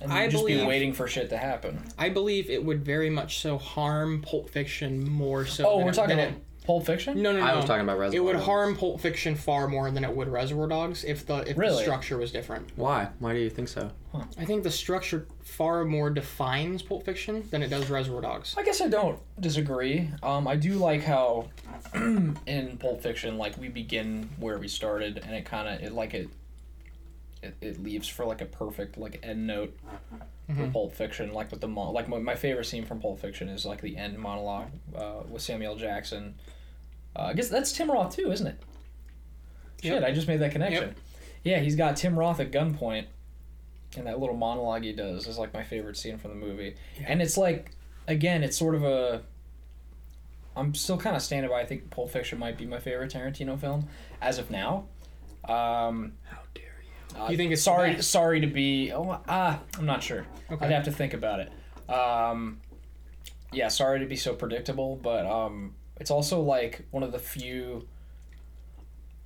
And 0.00 0.12
I 0.12 0.24
you'd 0.24 0.30
just 0.30 0.46
be 0.46 0.52
believe- 0.54 0.68
waiting 0.68 0.92
for 0.92 1.08
shit 1.08 1.28
to 1.30 1.36
happen. 1.36 1.82
I 1.98 2.08
believe 2.08 2.48
it 2.48 2.64
would 2.64 2.84
very 2.84 3.10
much 3.10 3.38
so 3.38 3.58
harm 3.58 4.22
Pulp 4.22 4.48
Fiction 4.48 5.08
more 5.10 5.44
so. 5.44 5.68
Oh, 5.68 5.76
than 5.76 5.84
we're 5.86 5.90
it- 5.90 5.94
talking 5.94 6.16
than 6.16 6.28
about 6.28 6.40
Pulp 6.64 6.86
Fiction? 6.86 7.20
no, 7.20 7.32
no, 7.32 7.40
no. 7.40 7.44
I 7.44 7.56
was 7.56 7.64
talking 7.64 7.82
about 7.82 7.98
Reservoir. 7.98 8.06
Dogs. 8.08 8.14
It 8.14 8.20
would 8.24 8.32
Dogs. 8.34 8.44
harm 8.44 8.76
Pulp 8.76 9.00
Fiction 9.00 9.34
far 9.34 9.66
more 9.66 9.90
than 9.90 10.04
it 10.04 10.14
would 10.14 10.28
Reservoir 10.28 10.68
Dogs 10.68 11.02
if 11.04 11.26
the 11.26 11.38
if 11.48 11.56
the 11.56 11.76
structure 11.76 12.18
was 12.18 12.30
different. 12.30 12.70
Why? 12.76 13.08
Why 13.18 13.32
do 13.32 13.40
you 13.40 13.50
think 13.50 13.68
so? 13.68 13.90
I 14.38 14.44
think 14.44 14.62
the 14.62 14.70
structure 14.70 15.26
far 15.42 15.84
more 15.84 16.10
defines 16.10 16.82
Pulp 16.82 17.04
Fiction 17.04 17.48
than 17.50 17.62
it 17.62 17.68
does 17.68 17.90
Reservoir 17.90 18.20
Dogs. 18.20 18.54
I 18.56 18.62
guess 18.62 18.80
I 18.80 18.88
don't 18.88 19.18
disagree. 19.40 20.08
Um, 20.22 20.46
I 20.46 20.56
do 20.56 20.74
like 20.74 21.02
how 21.02 21.48
in 21.94 22.76
Pulp 22.78 23.02
Fiction, 23.02 23.38
like 23.38 23.58
we 23.58 23.68
begin 23.68 24.28
where 24.38 24.58
we 24.58 24.68
started, 24.68 25.18
and 25.24 25.34
it 25.34 25.44
kind 25.44 25.66
of 25.68 25.82
it 25.82 25.92
like 25.92 26.14
it, 26.14 26.28
it 27.42 27.56
it 27.60 27.82
leaves 27.82 28.06
for 28.06 28.24
like 28.24 28.40
a 28.40 28.46
perfect 28.46 28.96
like 28.98 29.18
end 29.22 29.46
note 29.46 29.76
for 30.54 30.66
Pulp 30.68 30.94
Fiction. 30.94 31.32
Like 31.32 31.50
with 31.50 31.60
the 31.62 31.68
mo- 31.68 31.90
like 31.90 32.08
my, 32.08 32.18
my 32.18 32.34
favorite 32.34 32.66
scene 32.66 32.84
from 32.84 33.00
Pulp 33.00 33.18
Fiction 33.18 33.48
is 33.48 33.64
like 33.64 33.80
the 33.80 33.96
end 33.96 34.18
monologue 34.18 34.68
uh, 34.94 35.22
with 35.28 35.42
Samuel 35.42 35.76
Jackson. 35.76 36.34
Uh, 37.16 37.22
I 37.24 37.32
guess 37.34 37.48
that's 37.48 37.72
Tim 37.72 37.90
Roth 37.90 38.16
too, 38.16 38.30
isn't 38.32 38.46
it? 38.46 38.62
Shit, 39.82 40.02
I 40.04 40.12
just 40.12 40.28
made 40.28 40.38
that 40.40 40.52
connection. 40.52 40.82
Yep. 40.88 40.96
Yeah, 41.44 41.58
he's 41.58 41.74
got 41.76 41.96
Tim 41.96 42.16
Roth 42.18 42.38
at 42.40 42.52
gunpoint, 42.52 43.06
and 43.96 44.06
that 44.06 44.20
little 44.20 44.36
monologue 44.36 44.84
he 44.84 44.92
does 44.92 45.26
is 45.26 45.38
like 45.38 45.52
my 45.52 45.64
favorite 45.64 45.96
scene 45.96 46.18
from 46.18 46.30
the 46.30 46.36
movie. 46.46 46.76
And 47.04 47.20
it's 47.20 47.36
like, 47.36 47.72
again, 48.06 48.42
it's 48.44 48.56
sort 48.56 48.74
of 48.76 48.84
a. 48.84 49.22
I'm 50.54 50.74
still 50.74 50.98
kind 50.98 51.16
of 51.16 51.22
standing 51.22 51.50
by. 51.50 51.60
I 51.62 51.66
think 51.66 51.90
Pulp 51.90 52.10
Fiction 52.10 52.38
might 52.38 52.56
be 52.58 52.66
my 52.66 52.78
favorite 52.78 53.12
Tarantino 53.12 53.58
film 53.58 53.88
as 54.20 54.38
of 54.38 54.50
now. 54.50 54.84
Um, 55.48 56.12
How 56.24 56.38
dare 56.54 56.64
you? 57.14 57.20
uh, 57.20 57.28
You 57.30 57.36
think 57.36 57.52
it's 57.52 57.62
sorry? 57.62 57.94
best? 57.94 58.10
Sorry 58.10 58.40
to 58.40 58.46
be. 58.46 58.92
Oh, 58.92 59.18
ah, 59.28 59.60
I'm 59.78 59.86
not 59.86 60.02
sure. 60.02 60.26
Okay. 60.50 60.64
I'd 60.64 60.70
have 60.72 60.84
to 60.84 60.92
think 60.92 61.14
about 61.14 61.40
it. 61.40 61.50
Um, 61.92 62.60
yeah, 63.50 63.68
sorry 63.68 63.98
to 64.00 64.06
be 64.06 64.14
so 64.16 64.34
predictable, 64.34 64.94
but 64.96 65.26
um, 65.26 65.74
it's 66.02 66.10
also 66.10 66.40
like 66.40 66.84
one 66.90 67.04
of 67.04 67.12
the 67.12 67.18
few. 67.20 67.86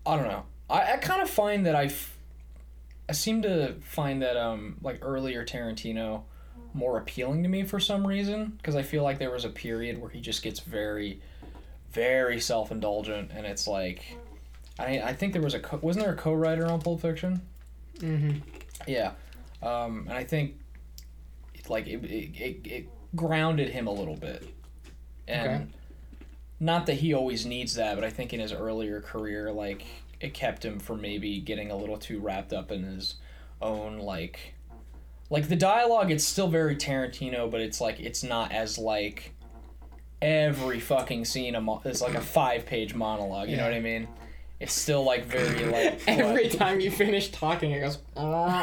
I 0.04 0.14
don't 0.14 0.28
know. 0.28 0.44
I, 0.68 0.92
I 0.92 0.96
kind 0.98 1.22
of 1.22 1.30
find 1.30 1.64
that 1.64 1.74
I, 1.74 1.84
f- 1.86 2.18
I 3.08 3.12
seem 3.12 3.40
to 3.42 3.76
find 3.80 4.20
that 4.20 4.36
um 4.36 4.76
like 4.82 4.98
earlier 5.00 5.42
Tarantino 5.42 6.24
more 6.74 6.98
appealing 6.98 7.42
to 7.44 7.48
me 7.48 7.64
for 7.64 7.80
some 7.80 8.06
reason 8.06 8.58
because 8.58 8.76
I 8.76 8.82
feel 8.82 9.02
like 9.02 9.18
there 9.18 9.30
was 9.30 9.46
a 9.46 9.48
period 9.48 9.98
where 9.98 10.10
he 10.10 10.20
just 10.20 10.42
gets 10.42 10.60
very, 10.60 11.18
very 11.92 12.38
self 12.40 12.70
indulgent 12.70 13.30
and 13.34 13.46
it's 13.46 13.66
like, 13.66 14.18
I 14.78 15.00
I 15.00 15.12
think 15.14 15.32
there 15.32 15.40
was 15.40 15.54
a 15.54 15.60
co- 15.60 15.78
wasn't 15.80 16.04
there 16.04 16.12
a 16.14 16.18
co-writer 16.18 16.66
on 16.66 16.82
Pulp 16.82 17.00
Fiction? 17.00 17.40
Mm-hmm. 18.00 18.40
Yeah, 18.86 19.12
um, 19.62 20.04
and 20.10 20.12
I 20.12 20.24
think 20.24 20.56
like 21.70 21.86
it, 21.86 22.04
it, 22.04 22.38
it, 22.38 22.66
it 22.66 22.88
grounded 23.16 23.70
him 23.70 23.86
a 23.86 23.92
little 23.92 24.14
bit, 24.16 24.46
and 25.26 25.48
Okay. 25.48 25.66
Not 26.58 26.86
that 26.86 26.94
he 26.94 27.12
always 27.12 27.44
needs 27.44 27.74
that, 27.74 27.94
but 27.94 28.04
I 28.04 28.10
think 28.10 28.32
in 28.32 28.40
his 28.40 28.52
earlier 28.52 29.00
career, 29.00 29.52
like 29.52 29.84
it 30.20 30.32
kept 30.34 30.64
him 30.64 30.78
from 30.78 31.00
maybe 31.00 31.40
getting 31.40 31.70
a 31.70 31.76
little 31.76 31.98
too 31.98 32.18
wrapped 32.18 32.52
up 32.52 32.72
in 32.72 32.82
his 32.82 33.16
own 33.60 33.98
like, 33.98 34.54
like 35.28 35.48
the 35.48 35.56
dialogue. 35.56 36.10
It's 36.10 36.24
still 36.24 36.48
very 36.48 36.76
Tarantino, 36.76 37.50
but 37.50 37.60
it's 37.60 37.80
like 37.80 38.00
it's 38.00 38.22
not 38.22 38.52
as 38.52 38.78
like 38.78 39.32
every 40.22 40.80
fucking 40.80 41.24
scene 41.26 41.54
a 41.54 41.60
mo- 41.60 41.82
is 41.84 42.00
like 42.00 42.14
a 42.14 42.20
five 42.20 42.64
page 42.64 42.94
monologue. 42.94 43.48
You 43.48 43.56
know 43.56 43.64
what 43.64 43.74
I 43.74 43.80
mean? 43.80 44.08
It's 44.58 44.72
still 44.72 45.04
like 45.04 45.26
very 45.26 45.66
like 45.66 46.00
Every 46.06 46.44
what? 46.44 46.52
time 46.52 46.80
you 46.80 46.90
finish 46.90 47.28
talking, 47.30 47.72
it 47.72 47.80
goes. 47.80 47.98
"Ah." 48.16 48.62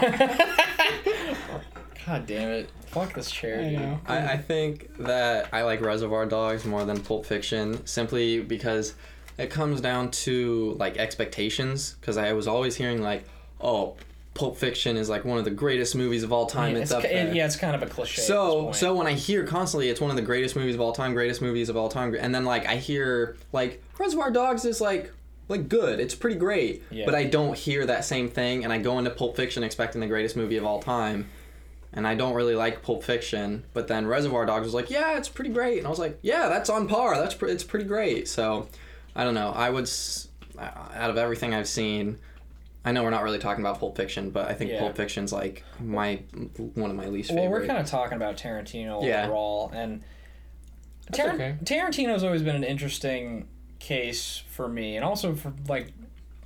God 2.05 2.25
damn 2.27 2.49
it! 2.49 2.69
Fuck 2.87 3.13
this 3.13 3.31
chair. 3.31 3.59
I 3.59 3.63
dude. 3.69 3.79
know. 3.79 3.99
I, 4.07 4.27
I 4.33 4.37
think 4.37 4.95
that 4.97 5.49
I 5.53 5.63
like 5.63 5.81
Reservoir 5.81 6.25
Dogs 6.25 6.65
more 6.65 6.83
than 6.85 6.99
Pulp 7.01 7.25
Fiction 7.25 7.85
simply 7.85 8.41
because 8.41 8.93
it 9.37 9.49
comes 9.49 9.81
down 9.81 10.11
to 10.11 10.75
like 10.79 10.97
expectations. 10.97 11.95
Because 11.99 12.17
I 12.17 12.33
was 12.33 12.47
always 12.47 12.75
hearing 12.75 13.01
like, 13.01 13.25
oh, 13.61 13.95
Pulp 14.33 14.57
Fiction 14.57 14.97
is 14.97 15.09
like 15.09 15.25
one 15.25 15.37
of 15.37 15.45
the 15.45 15.51
greatest 15.51 15.95
movies 15.95 16.23
of 16.23 16.33
all 16.33 16.45
time. 16.45 16.75
Yeah, 16.75 16.81
it's, 16.81 16.91
it's, 16.91 16.97
up 16.97 17.01
ki- 17.03 17.07
there. 17.09 17.27
it- 17.27 17.35
yeah, 17.35 17.45
it's 17.45 17.55
kind 17.55 17.75
of 17.75 17.81
a 17.83 17.85
cliche. 17.87 18.21
So 18.21 18.71
so 18.73 18.95
when 18.95 19.07
I 19.07 19.13
hear 19.13 19.45
constantly 19.45 19.89
it's 19.89 20.01
one 20.01 20.09
of 20.09 20.15
the 20.15 20.21
greatest 20.23 20.55
movies 20.55 20.75
of 20.75 20.81
all 20.81 20.91
time, 20.93 21.13
greatest 21.13 21.41
movies 21.41 21.69
of 21.69 21.77
all 21.77 21.89
time, 21.89 22.15
and 22.19 22.33
then 22.35 22.43
like 22.45 22.65
I 22.67 22.75
hear 22.77 23.37
like 23.51 23.81
Reservoir 23.97 24.29
Dogs 24.31 24.65
is 24.65 24.81
like 24.81 25.11
like 25.49 25.67
good, 25.69 25.99
it's 25.99 26.15
pretty 26.15 26.37
great, 26.37 26.83
Yeah. 26.89 27.05
but 27.05 27.13
I 27.15 27.25
don't 27.25 27.57
hear 27.57 27.85
that 27.85 28.05
same 28.05 28.29
thing, 28.29 28.63
and 28.63 28.71
I 28.71 28.77
go 28.77 28.97
into 28.97 29.09
Pulp 29.11 29.35
Fiction 29.35 29.61
expecting 29.63 29.99
the 29.99 30.07
greatest 30.07 30.37
movie 30.37 30.55
of 30.57 30.63
all 30.65 30.81
time, 30.81 31.27
and 31.93 32.07
I 32.07 32.15
don't 32.15 32.33
really 32.33 32.55
like 32.55 32.81
Pulp 32.81 33.03
Fiction, 33.03 33.65
but 33.73 33.87
then 33.87 34.05
Reservoir 34.07 34.45
Dogs 34.45 34.65
was 34.65 34.73
like, 34.73 34.89
yeah, 34.89 35.17
it's 35.17 35.29
pretty 35.29 35.51
great, 35.51 35.77
and 35.77 35.87
I 35.87 35.89
was 35.89 35.99
like, 35.99 36.19
yeah, 36.21 36.49
that's 36.49 36.69
on 36.69 36.87
par, 36.87 37.17
that's 37.17 37.35
pre- 37.35 37.51
it's 37.51 37.63
pretty 37.63 37.85
great. 37.85 38.27
So 38.27 38.67
I 39.15 39.23
don't 39.23 39.33
know, 39.35 39.51
I 39.51 39.69
would 39.69 39.83
s- 39.83 40.27
out 40.59 41.09
of 41.09 41.17
everything 41.17 41.53
I've 41.53 41.67
seen. 41.67 42.17
I 42.85 42.91
know 42.91 43.03
we're 43.03 43.11
not 43.11 43.23
really 43.23 43.39
talking 43.39 43.63
about 43.63 43.79
Pulp 43.79 43.95
Fiction, 43.95 44.29
but 44.31 44.49
I 44.49 44.53
think 44.53 44.71
Yeah. 44.71 44.79
Pulp 44.79 44.95
Fiction's 44.97 45.31
like 45.31 45.63
my 45.79 46.15
one 46.75 46.89
of 46.89 46.95
my 46.97 47.07
least 47.07 47.29
well, 47.31 47.43
favorite. 47.43 47.61
we're 47.61 47.67
kind 47.67 47.79
of 47.79 47.85
talking 47.85 48.15
about 48.17 48.35
Tarantino 48.37 49.05
Yeah. 49.05 49.23
overall, 49.25 49.71
and 49.73 50.03
That's 51.07 51.17
Tar- 51.19 51.33
okay. 51.35 51.55
Tarantino's 51.63 52.23
always 52.23 52.41
been 52.41 52.55
an 52.55 52.63
interesting 52.63 53.47
case 53.79 54.43
for 54.49 54.67
me, 54.67 54.95
and 54.95 55.03
also 55.05 55.33
for 55.35 55.53
like 55.67 55.93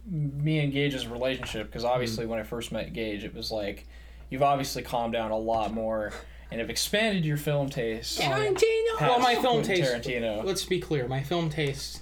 me 0.10 0.60
and 0.60 0.72
Gage's 0.72 1.08
relationship. 1.08 1.68
Because 1.68 1.84
obviously, 1.84 2.24
Mm-hmm. 2.24 2.32
when 2.32 2.40
I 2.40 2.44
first 2.44 2.72
met 2.72 2.94
Gage, 2.94 3.24
it 3.24 3.34
was 3.34 3.52
like 3.52 3.88
you've 4.30 4.44
obviously 4.44 4.82
calmed 4.84 5.14
down 5.14 5.32
a 5.32 5.38
lot 5.38 5.74
more 5.74 6.12
and 6.52 6.60
have 6.62 6.70
expanded 6.70 7.26
your 7.26 7.38
film 7.38 7.70
taste. 7.70 8.20
Tarantino. 8.20 9.02
Well, 9.02 9.20
my 9.20 9.36
film 9.36 9.64
Quentin 9.64 9.76
taste. 9.76 9.94
Tarantino. 9.94 10.44
Let's 10.44 10.64
be 10.66 10.80
clear. 10.80 11.08
My 11.08 11.22
film 11.24 11.50
taste 11.50 12.02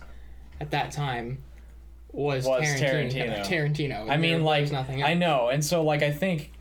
at 0.59 0.71
that 0.71 0.91
time 0.91 1.39
was, 2.11 2.45
Was 2.45 2.63
Tarantino. 2.63 3.11
Tarantino. 3.11 3.45
Tarantino. 3.45 4.09
I 4.09 4.17
mean, 4.17 4.43
like 4.43 4.71
nothing. 4.71 5.03
I 5.03 5.13
know, 5.15 5.49
and 5.49 5.63
so 5.65 5.83
like 5.83 6.01
I 6.03 6.11
think 6.11 6.51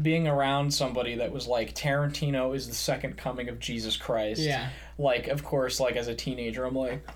being 0.00 0.26
around 0.28 0.72
somebody 0.74 1.14
that 1.16 1.32
was 1.32 1.46
like 1.46 1.74
Tarantino 1.74 2.54
is 2.54 2.68
the 2.68 2.74
second 2.74 3.16
coming 3.16 3.48
of 3.48 3.58
Jesus 3.58 3.96
Christ. 3.96 4.40
Yeah. 4.40 4.68
Like, 4.98 5.28
of 5.28 5.42
course, 5.44 5.78
like 5.80 5.96
as 5.96 6.08
a 6.08 6.14
teenager, 6.14 6.64
I'm 6.64 6.74
like, 6.74 7.06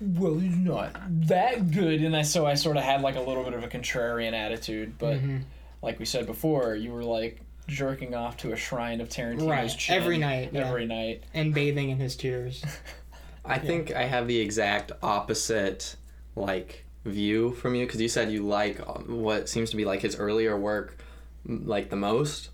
well, 0.00 0.34
he's 0.38 0.56
not 0.56 0.94
that 1.28 1.70
good, 1.70 2.02
and 2.02 2.14
I 2.16 2.22
so 2.22 2.46
I 2.46 2.54
sort 2.54 2.76
of 2.76 2.82
had 2.82 3.00
like 3.02 3.16
a 3.16 3.20
little 3.20 3.44
bit 3.44 3.54
of 3.54 3.62
a 3.64 3.68
contrarian 3.68 4.32
attitude, 4.32 4.96
but 4.98 5.16
Mhm. 5.18 5.42
Like 5.84 5.98
we 5.98 6.04
said 6.06 6.26
before, 6.26 6.74
you 6.74 6.90
were 6.92 7.04
like 7.04 7.40
jerking 7.68 8.14
off 8.14 8.36
to 8.38 8.52
a 8.52 8.56
shrine 8.56 9.00
of 9.00 9.08
Tarantino's 9.08 9.44
Right. 9.44 9.68
chin 9.70 9.96
Every 9.96 10.18
night, 10.18 10.50
yeah. 10.52 10.68
every 10.68 10.86
night. 10.86 11.22
And 11.34 11.54
bathing 11.54 11.90
in 11.90 11.98
his 11.98 12.16
tears. 12.16 12.64
I 13.44 13.58
think 13.58 13.92
I 13.94 14.04
have 14.04 14.26
the 14.26 14.40
exact 14.40 14.92
opposite 15.02 15.96
like 16.34 16.84
view 17.04 17.52
from 17.52 17.74
you 17.74 17.84
because 17.86 18.00
you 18.00 18.08
said 18.08 18.32
you 18.32 18.42
like 18.42 18.80
um, 18.88 19.22
what 19.22 19.48
seems 19.48 19.70
to 19.70 19.76
be 19.76 19.84
like 19.84 20.00
his 20.00 20.16
earlier 20.16 20.56
work 20.58 20.96
like 21.46 21.90
the 21.90 21.96
most. 21.96 22.48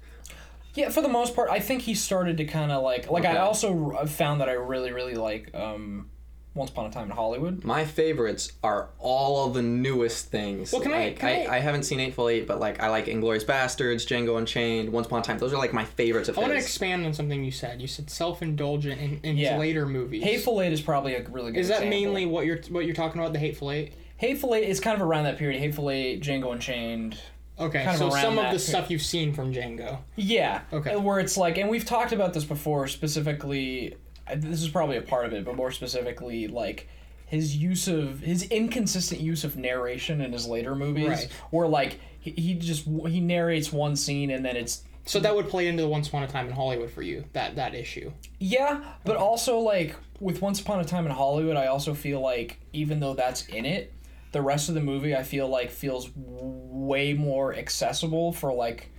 Yeah, 0.75 0.89
for 0.89 1.01
the 1.03 1.09
most 1.09 1.35
part, 1.37 1.51
I 1.51 1.61
think 1.61 1.83
he 1.83 1.95
started 1.95 2.37
to 2.39 2.45
kind 2.45 2.73
of 2.73 2.83
like 2.83 3.09
like 3.11 3.25
I 3.25 3.37
also 3.39 4.05
found 4.07 4.41
that 4.41 4.49
I 4.49 4.53
really 4.55 4.91
really 4.93 5.15
like 5.15 5.55
um, 5.55 6.11
Once 6.55 6.71
Upon 6.71 6.87
a 6.87 6.91
Time 6.91 7.05
in 7.05 7.11
Hollywood. 7.11 7.65
My 7.65 7.85
favorites 7.85 8.53
are 8.65 8.89
all 8.99 9.47
of 9.47 9.55
the 9.55 9.63
newest 9.63 10.27
things. 10.33 10.73
Well, 10.73 10.83
can 10.83 10.93
I- 10.93 11.13
can 11.13 11.29
I, 11.29 11.45
I- 11.45 11.57
I 11.57 11.59
haven't 11.61 11.85
seen 11.85 12.01
Hateful 12.01 12.29
Eight, 12.29 12.47
but 12.49 12.59
like 12.59 12.83
I 12.83 12.89
like 12.89 13.07
Inglorious 13.07 13.45
Basterds, 13.45 14.05
Django 14.07 14.37
Unchained, 14.37 14.91
Once 14.93 15.07
Upon 15.07 15.21
a 15.21 15.23
Time. 15.23 15.39
Those 15.39 15.53
are 15.53 15.59
like 15.59 15.73
my 15.73 15.85
favorites 15.85 16.29
of 16.29 16.37
I 16.37 16.41
want 16.41 16.53
to 16.55 16.59
expand 16.59 17.07
on 17.07 17.15
something 17.15 17.45
you 17.45 17.53
said. 17.53 17.81
You 17.81 17.87
said 17.87 18.11
self-indulgent 18.11 19.01
in, 19.01 19.21
in 19.23 19.37
Yeah. 19.37 19.59
later 19.59 19.87
movies. 19.87 20.25
Hateful 20.25 20.61
Eight 20.61 20.73
is 20.73 20.81
probably 20.81 21.15
a 21.15 21.23
really 21.29 21.53
good. 21.53 21.61
Is 21.61 21.69
that 21.69 21.83
example. 21.85 21.91
mainly 21.99 22.27
what 22.27 22.47
you're 22.47 22.59
what 22.71 22.85
you're 22.85 22.95
talking 22.97 23.21
about? 23.21 23.33
The 23.33 23.39
Hateful 23.39 23.71
Eight. 23.71 23.93
Hateful 24.17 24.55
Eight? 24.55 24.69
Is 24.69 24.81
kind 24.81 25.01
of 25.01 25.07
around 25.07 25.25
that 25.25 25.39
period. 25.39 25.61
Hateful 25.61 25.89
Eight, 25.89 26.21
Django 26.23 26.53
Unchained. 26.53 27.17
Okay, 27.61 27.85
Kind 27.85 27.91
of 27.91 27.99
so 27.99 28.09
around 28.09 28.23
some 28.23 28.39
of 28.39 28.45
the 28.47 28.51
pe- 28.53 28.59
stuff 28.59 28.91
you've 28.91 29.03
seen 29.03 29.35
from 29.35 29.53
Django. 29.53 29.99
Yeah. 30.17 30.63
Okay. 30.73 30.97
Where 30.97 31.21
it's 31.21 31.37
like, 31.37 31.59
and 31.59 31.69
we've 31.69 31.85
talked 31.85 32.13
about 32.13 32.33
this 32.33 32.45
before. 32.45 32.89
Specifically, 32.89 33.97
this 34.37 34.63
is 34.63 34.69
probably 34.69 34.97
a 34.97 35.03
part 35.03 35.27
of 35.27 35.33
it, 35.33 35.45
but 35.45 35.57
more 35.57 35.71
specifically, 35.71 36.49
like 36.49 36.89
his 37.27 37.57
use 37.57 37.87
of 37.89 38.21
his 38.21 38.43
inconsistent 38.45 39.21
use 39.21 39.45
of 39.45 39.57
narration 39.57 40.21
in 40.21 40.33
his 40.33 40.47
later 40.47 40.75
movies, 40.75 41.09
Right. 41.09 41.29
where 41.51 41.69
like 41.69 42.01
he, 42.21 42.31
he 42.33 42.55
just 42.55 42.85
he 42.87 43.21
narrates 43.21 43.73
one 43.73 43.95
scene 43.97 44.31
and 44.31 44.45
then 44.45 44.57
it's 44.57 44.83
So 45.07 45.21
that 45.21 45.35
would 45.35 45.49
play 45.49 45.69
into 45.69 45.83
the 45.83 45.89
Once 45.89 46.09
Upon 46.09 46.23
a 46.25 46.29
Time 46.29 46.47
in 46.47 46.53
Hollywood 46.53 46.91
for 46.91 47.03
you. 47.03 47.25
That 47.33 47.57
that 47.57 47.75
issue. 47.75 48.13
Yeah, 48.39 48.81
but 49.05 49.17
also 49.17 49.59
like 49.61 49.95
with 50.19 50.43
Once 50.43 50.61
Upon 50.61 50.81
a 50.81 50.85
Time 50.85 51.07
in 51.07 51.13
Hollywood, 51.13 51.57
I 51.57 51.67
also 51.67 51.95
feel 51.95 52.21
like 52.21 52.59
even 52.73 53.01
though 53.01 53.15
that's 53.15 53.47
in 53.47 53.65
it, 53.65 53.93
the 54.33 54.43
rest 54.43 54.69
of 54.69 54.75
the 54.75 54.81
movie 54.81 55.15
I 55.17 55.23
feel 55.23 55.49
like 55.49 55.71
feels 55.71 56.07
w- 56.11 56.37
way 56.37 57.15
more 57.15 57.55
accessible 57.55 58.33
for 58.33 58.53
like 58.53 58.91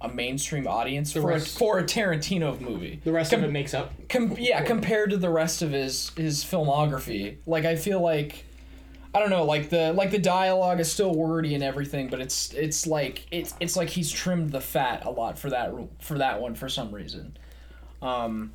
a 0.00 0.08
mainstream 0.08 0.66
audience 0.68 1.12
The 1.12 1.20
for 1.20 1.32
a, 1.32 1.40
for 1.40 1.78
a 1.78 1.84
Tarantino 1.84 2.60
movie. 2.60 3.00
The 3.04 3.12
rest 3.12 3.30
Com- 3.30 3.40
of 3.40 3.48
it 3.48 3.52
makes 3.52 3.74
up. 3.74 3.92
Com- 4.08 4.36
yeah, 4.38 4.62
compared 4.62 5.10
to 5.10 5.16
the 5.16 5.30
rest 5.30 5.62
of 5.62 5.72
his 5.72 6.10
his 6.16 6.44
filmography, 6.44 7.36
like 7.46 7.64
I 7.64 7.76
feel 7.76 8.00
like 8.00 8.44
I 9.14 9.20
don't 9.20 9.30
know, 9.30 9.44
like 9.44 9.70
the 9.70 9.94
like 9.94 10.10
the 10.10 10.18
dialogue 10.18 10.78
is 10.80 10.92
still 10.92 11.14
wordy 11.14 11.54
and 11.54 11.64
everything, 11.64 12.08
but 12.08 12.20
it's 12.20 12.52
it's 12.52 12.86
like 12.86 13.26
it's 13.30 13.54
it's 13.60 13.74
like 13.74 13.88
he's 13.88 14.10
trimmed 14.10 14.52
the 14.52 14.60
fat 14.60 15.06
a 15.06 15.10
lot 15.10 15.38
for 15.38 15.48
that 15.50 15.72
for 16.00 16.18
that 16.18 16.40
one 16.40 16.54
for 16.54 16.68
some 16.68 16.94
reason. 16.94 17.36
Um, 18.02 18.52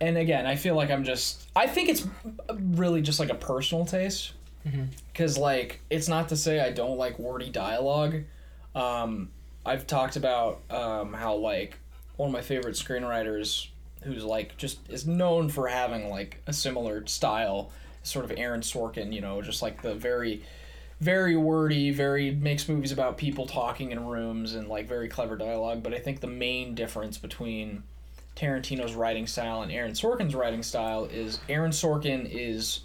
and 0.00 0.16
again, 0.16 0.46
I 0.46 0.54
feel 0.54 0.76
like 0.76 0.90
I'm 0.92 1.02
just 1.02 1.48
I 1.56 1.66
think 1.66 1.88
it's 1.88 2.06
really 2.58 3.02
just 3.02 3.18
like 3.18 3.30
a 3.30 3.34
personal 3.34 3.84
taste 3.84 4.32
because 5.12 5.36
like 5.36 5.80
it's 5.90 6.08
not 6.08 6.28
to 6.28 6.36
say 6.36 6.60
I 6.60 6.70
don't 6.70 6.96
like 6.96 7.18
wordy 7.18 7.50
dialogue. 7.50 8.22
Um, 8.76 9.30
I've 9.66 9.86
talked 9.86 10.16
about 10.16 10.60
um, 10.70 11.12
how 11.12 11.34
like 11.36 11.78
one 12.16 12.28
of 12.28 12.32
my 12.32 12.42
favorite 12.42 12.74
screenwriters 12.74 13.68
who's 14.02 14.24
like 14.24 14.56
just 14.56 14.78
is 14.90 15.06
known 15.06 15.48
for 15.48 15.68
having 15.68 16.10
like 16.10 16.42
a 16.46 16.52
similar 16.52 17.06
style, 17.06 17.70
sort 18.02 18.24
of 18.24 18.32
Aaron 18.36 18.60
Sorkin. 18.60 19.12
You 19.12 19.20
know, 19.20 19.40
just 19.42 19.62
like 19.62 19.82
the 19.82 19.94
very 19.94 20.42
very 21.00 21.36
wordy, 21.36 21.90
very 21.90 22.30
makes 22.30 22.68
movies 22.68 22.92
about 22.92 23.18
people 23.18 23.46
talking 23.46 23.90
in 23.90 24.06
rooms 24.06 24.54
and 24.54 24.68
like 24.68 24.86
very 24.86 25.08
clever 25.08 25.36
dialogue. 25.36 25.82
But 25.82 25.94
I 25.94 25.98
think 25.98 26.20
the 26.20 26.26
main 26.26 26.74
difference 26.74 27.18
between 27.18 27.82
Tarantino's 28.36 28.94
writing 28.94 29.26
style 29.26 29.62
and 29.62 29.72
Aaron 29.72 29.92
Sorkin's 29.92 30.34
writing 30.34 30.62
style 30.62 31.04
is 31.06 31.40
Aaron 31.48 31.70
Sorkin 31.70 32.28
is 32.30 32.80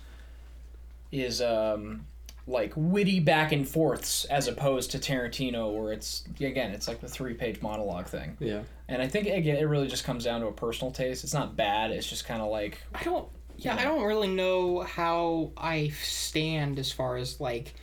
is 1.12 1.42
um 1.42 2.06
like 2.50 2.74
witty 2.76 3.20
back 3.20 3.52
and 3.52 3.68
forths 3.68 4.26
as 4.26 4.47
opposed 4.47 4.91
to 4.91 5.00
Tarantino 5.00 5.74
where 5.74 5.93
it's 5.93 6.24
again 6.39 6.72
it's 6.72 6.88
like 6.88 7.00
the 7.00 7.08
three 7.08 7.34
page 7.34 7.62
monologue 7.62 8.08
thing. 8.08 8.36
Yeah. 8.39 8.64
And 8.88 9.02
I 9.02 9.08
think 9.08 9.28
again 9.28 9.58
it 9.58 9.64
really 9.66 9.88
just 9.88 10.04
comes 10.04 10.24
down 10.24 10.41
to 10.41 10.47
a 10.47 10.52
personal 10.52 10.91
taste. 10.91 11.24
It's 11.24 11.34
not 11.34 11.56
bad. 11.56 11.91
It's 11.91 12.10
just 12.10 12.26
kind 12.26 12.41
of 12.41 12.50
like 12.50 12.80
I 12.93 13.04
don't. 13.04 13.28
Yeah, 13.58 13.76
I 13.76 13.84
don't 13.84 14.04
really 14.04 14.30
know 14.30 14.82
how 14.82 15.52
I 15.58 15.89
stand 16.02 16.80
as 16.80 16.91
far 16.91 17.18
as 17.18 17.39
like 17.39 17.74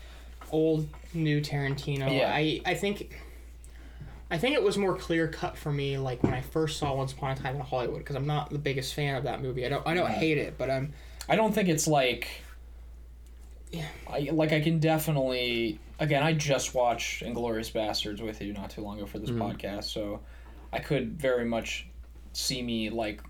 old 0.51 0.89
new 1.15 1.41
Tarantino. 1.41 2.15
Yeah. 2.15 2.33
I 2.35 2.61
I 2.67 2.75
think. 2.75 3.23
I 4.29 4.39
think 4.39 4.57
it 4.57 4.63
was 4.65 4.77
more 4.77 4.97
clear 4.97 5.29
cut 5.29 5.57
for 5.57 5.71
me 5.71 5.99
like 5.99 6.21
when 6.25 6.35
I 6.35 6.41
first 6.41 6.79
saw 6.79 6.93
Once 6.93 7.13
Upon 7.13 7.31
a 7.31 7.37
Time 7.37 7.55
in 7.55 7.61
Hollywood 7.61 7.99
because 7.99 8.17
I'm 8.17 8.27
not 8.27 8.51
the 8.51 8.59
biggest 8.59 8.93
fan 8.93 9.15
of 9.15 9.23
that 9.23 9.41
movie. 9.41 9.65
I 9.65 9.69
don't 9.69 9.87
I 9.87 9.95
don't 9.95 10.11
hate 10.11 10.37
it, 10.37 10.59
but 10.59 10.69
I'm 10.69 10.93
I 11.29 11.37
don't 11.37 11.55
think 11.55 11.69
it's 11.69 11.87
like 11.87 12.43
I 14.09 14.29
like 14.33 14.53
I 14.53 14.61
can 14.61 14.79
definitely 14.79 15.81
again 15.99 16.23
I 16.23 16.33
just 16.33 16.75
watched 16.75 17.23
Inglorious 17.23 17.71
Basterds 17.71 18.21
with 18.21 18.41
you 18.41 18.53
not 18.53 18.71
too 18.71 18.83
long 18.83 18.99
ago 18.99 19.07
for 19.07 19.19
this 19.19 19.31
podcast, 19.31 19.85
so 19.85 20.21
I 20.73 20.79
could 20.79 21.21
very 21.21 21.45
much 21.45 21.87
see 22.33 22.63
me 22.63 22.91
like 22.91 23.23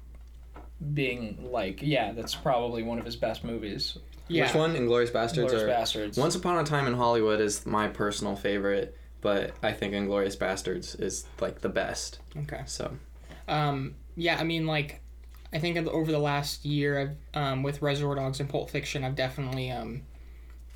being 0.93 1.49
like, 1.51 1.80
yeah, 1.82 2.12
that's 2.12 2.34
probably 2.34 2.82
one 2.82 2.99
of 2.99 3.05
his 3.05 3.16
best 3.16 3.45
movies. 3.45 3.97
Yeah. 4.28 4.45
Which 4.47 4.55
one? 4.55 4.76
Inglorious 4.76 5.11
Basterds 5.11 5.53
Inglorious 5.53 5.62
or 5.62 6.01
Basterds. 6.01 6.18
Once 6.18 6.34
Upon 6.34 6.59
a 6.59 6.64
Time 6.64 6.87
in 6.87 6.95
Hollywood 6.95 7.41
is 7.41 7.64
my 7.64 7.89
personal 7.89 8.37
favorite, 8.37 8.97
but 9.20 9.53
I 9.62 9.72
think 9.72 9.95
Inglorious 9.95 10.37
Basterds 10.37 11.01
is 11.01 11.24
like 11.41 11.61
the 11.61 11.68
best. 11.68 12.18
Okay. 12.43 12.62
So 12.66 12.97
Um, 13.49 13.95
yeah, 14.16 14.39
I 14.39 14.45
mean, 14.45 14.66
like, 14.66 15.01
I 15.53 15.59
think 15.61 15.78
over 15.87 16.11
the 16.11 16.18
last 16.18 16.64
year, 16.64 17.16
I've, 17.34 17.41
um, 17.41 17.62
with 17.62 17.80
Reservoir 17.80 18.16
Dogs 18.16 18.41
and 18.41 18.49
Pulp 18.49 18.68
Fiction, 18.70 19.05
I've 19.05 19.14
definitely 19.14 19.70
um, 19.70 20.03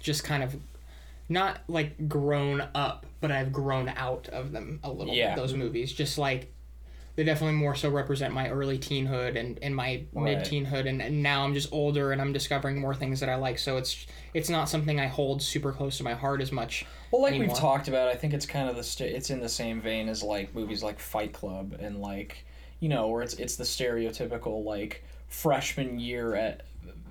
just 0.01 0.25
kind 0.25 0.43
of 0.43 0.57
not 1.29 1.61
like 1.69 2.09
grown 2.09 2.61
up, 2.75 3.07
but 3.21 3.31
I've 3.31 3.53
grown 3.53 3.89
out 3.89 4.29
of 4.29 4.51
them 4.53 4.81
a 4.83 4.91
little. 4.91 5.15
Yeah. 5.15 5.37
Those 5.37 5.55
movies, 5.55 5.93
just 5.93 6.19
like 6.19 6.53
they 7.17 7.25
definitely 7.25 7.57
more 7.57 7.75
so 7.75 7.91
represent 7.91 8.33
my 8.33 8.49
early 8.49 8.79
teenhood 8.79 9.39
and, 9.39 9.59
and 9.63 9.75
my 9.77 10.05
Right. 10.13 10.39
mid 10.39 10.39
teenhood, 10.47 10.89
and, 10.89 11.03
and 11.03 11.23
now 11.23 11.45
I'm 11.45 11.55
just 11.55 11.73
older 11.73 12.13
and 12.13 12.21
I'm 12.21 12.33
discovering 12.33 12.81
more 12.81 12.95
things 12.95 13.21
that 13.21 13.29
I 13.29 13.35
like. 13.37 13.59
So 13.59 13.77
it's 13.77 14.07
it's 14.35 14.49
not 14.49 14.69
something 14.69 14.99
I 14.99 15.07
hold 15.07 15.43
super 15.43 15.71
close 15.73 15.99
to 15.99 16.05
my 16.05 16.15
heart 16.15 16.41
as 16.41 16.51
much. 16.51 16.85
Well, 17.13 17.23
like 17.23 17.31
anymore. 17.35 17.49
we've 17.49 17.57
talked 17.59 17.89
about, 17.89 18.09
I 18.09 18.15
think 18.15 18.33
it's 18.33 18.47
kind 18.47 18.69
of 18.69 18.77
the 18.77 18.85
st- 18.85 19.15
it's 19.15 19.31
in 19.31 19.41
the 19.41 19.49
same 19.49 19.81
vein 19.81 20.09
as 20.09 20.23
like 20.23 20.55
movies 20.55 20.83
like 20.83 20.99
Fight 20.99 21.33
Club 21.33 21.77
and 21.79 22.01
like 22.01 22.45
you 22.81 22.89
know 22.89 23.09
where 23.09 23.23
it's 23.23 23.35
it's 23.35 23.57
the 23.57 23.65
stereotypical 23.65 24.65
like 24.65 25.05
freshman 25.29 26.01
year 26.01 26.35
at 26.35 26.63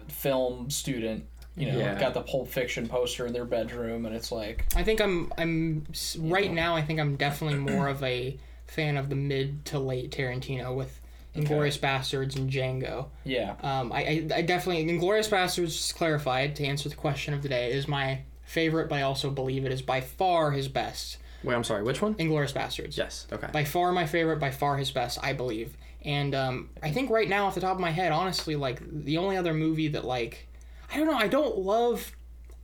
film 0.07 0.69
student. 0.69 1.25
You 1.59 1.71
know, 1.73 1.77
Yeah. 1.79 1.99
got 1.99 2.13
the 2.13 2.21
Pulp 2.21 2.47
Fiction 2.47 2.87
poster 2.87 3.27
in 3.27 3.33
their 3.33 3.45
bedroom, 3.45 4.05
and 4.05 4.15
it's 4.15 4.31
like 4.31 4.65
I 4.75 4.83
think 4.83 5.01
I'm 5.01 5.31
I'm 5.37 5.85
s- 5.91 6.15
right 6.17 6.51
now. 6.51 6.75
I 6.75 6.81
think 6.81 6.99
I'm 6.99 7.15
definitely 7.17 7.59
more 7.59 7.87
of 7.87 8.01
a 8.03 8.37
fan 8.67 8.97
of 8.97 9.09
the 9.09 9.15
mid 9.15 9.65
to 9.65 9.79
late 9.79 10.11
Tarantino 10.11 10.75
with 10.75 11.01
Inglorious 11.35 11.77
Basterds 11.77 12.35
and 12.35 12.49
Django. 12.49 13.07
yeah, 13.23 13.55
Um, 13.61 13.91
I, 13.91 13.99
I 13.99 14.29
I 14.37 14.41
definitely 14.41 14.87
Inglorious 14.89 15.27
Basterds 15.27 15.67
just 15.67 15.95
clarified 15.95 16.55
to 16.57 16.65
answer 16.65 16.87
the 16.89 16.95
question 16.95 17.33
of 17.33 17.41
the 17.43 17.49
day 17.49 17.71
is 17.71 17.87
my 17.87 18.21
favorite, 18.43 18.89
but 18.89 18.95
I 18.95 19.01
also 19.03 19.29
believe 19.29 19.65
it 19.65 19.71
is 19.71 19.81
by 19.81 20.01
far 20.01 20.51
his 20.51 20.67
best. 20.67 21.17
wait, 21.43 21.55
I'm 21.55 21.63
sorry. 21.63 21.83
Which 21.83 22.01
one? 22.01 22.15
Inglorious 22.17 22.51
Basterds. 22.51 22.97
Yes. 22.97 23.27
Okay. 23.31 23.47
By 23.51 23.63
far 23.63 23.91
my 23.91 24.05
favorite, 24.05 24.39
by 24.39 24.51
far 24.51 24.77
his 24.77 24.91
best, 24.91 25.19
I 25.21 25.33
believe. 25.33 25.77
And 26.03 26.33
um, 26.35 26.69
I 26.83 26.91
think 26.91 27.09
right 27.09 27.27
now, 27.29 27.45
off 27.47 27.55
the 27.55 27.61
top 27.61 27.75
of 27.75 27.79
my 27.81 27.91
head, 27.91 28.11
honestly, 28.11 28.55
like 28.55 28.81
the 29.05 29.17
only 29.17 29.37
other 29.37 29.53
movie 29.53 29.89
that 29.89 30.03
like, 30.05 30.47
I 30.91 30.97
don't 30.97 31.07
know, 31.07 31.17
I 31.17 31.27
don't 31.27 31.57
love, 31.57 32.11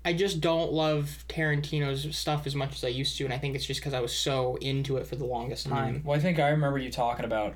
I 0.03 0.13
just 0.13 0.41
don't 0.41 0.71
love 0.71 1.25
Tarantino's 1.29 2.15
stuff 2.15 2.47
as 2.47 2.55
much 2.55 2.75
as 2.75 2.83
I 2.83 2.87
used 2.89 3.17
to, 3.17 3.25
and 3.25 3.33
I 3.33 3.37
think 3.37 3.55
it's 3.55 3.65
just 3.65 3.79
because 3.79 3.93
I 3.93 3.99
was 4.01 4.13
so 4.13 4.55
into 4.61 4.97
it 4.97 5.07
for 5.07 5.15
the 5.15 5.25
longest 5.25 5.67
hmm. 5.67 5.73
time. 5.73 6.01
Well, 6.03 6.17
I 6.17 6.21
think 6.21 6.39
I 6.39 6.49
remember 6.49 6.77
you 6.77 6.91
talking 6.91 7.25
about 7.25 7.55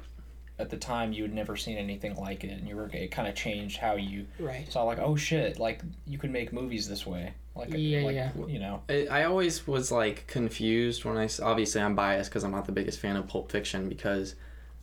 at 0.59 0.70
the 0.70 0.78
time 0.78 1.13
you 1.13 1.24
had 1.24 1.34
never 1.34 1.55
seen 1.55 1.78
anything 1.78 2.15
like 2.15 2.43
it, 2.43 2.51
and 2.51 2.67
you 2.67 2.76
were 2.76 2.89
it 2.93 3.11
kind 3.11 3.28
of 3.28 3.36
changed 3.36 3.78
how 3.78 3.95
you 3.95 4.28
Right. 4.39 4.72
saw 4.72 4.84
like, 4.84 4.99
oh 4.99 5.15
shit, 5.15 5.57
like 5.57 5.82
you 6.05 6.17
could 6.17 6.32
make 6.32 6.51
movies 6.51 6.88
this 6.88 7.07
way, 7.07 7.34
like 7.55 7.70
Yeah, 7.72 8.01
like, 8.01 8.15
yeah. 8.15 8.32
you 8.47 8.59
know, 8.59 8.84
I, 8.89 9.07
I 9.09 9.24
always 9.24 9.65
was 9.65 9.91
like 9.91 10.28
confused 10.28 11.05
when 11.05 11.17
I 11.17 11.26
s- 11.26 11.39
obviously 11.39 11.82
I'm 11.82 11.95
biased 11.95 12.30
because 12.30 12.43
I'm 12.43 12.51
not 12.51 12.65
the 12.65 12.74
biggest 12.74 12.99
fan 12.99 13.15
of 13.15 13.28
Pulp 13.28 13.51
Fiction 13.51 13.88
because 13.88 14.36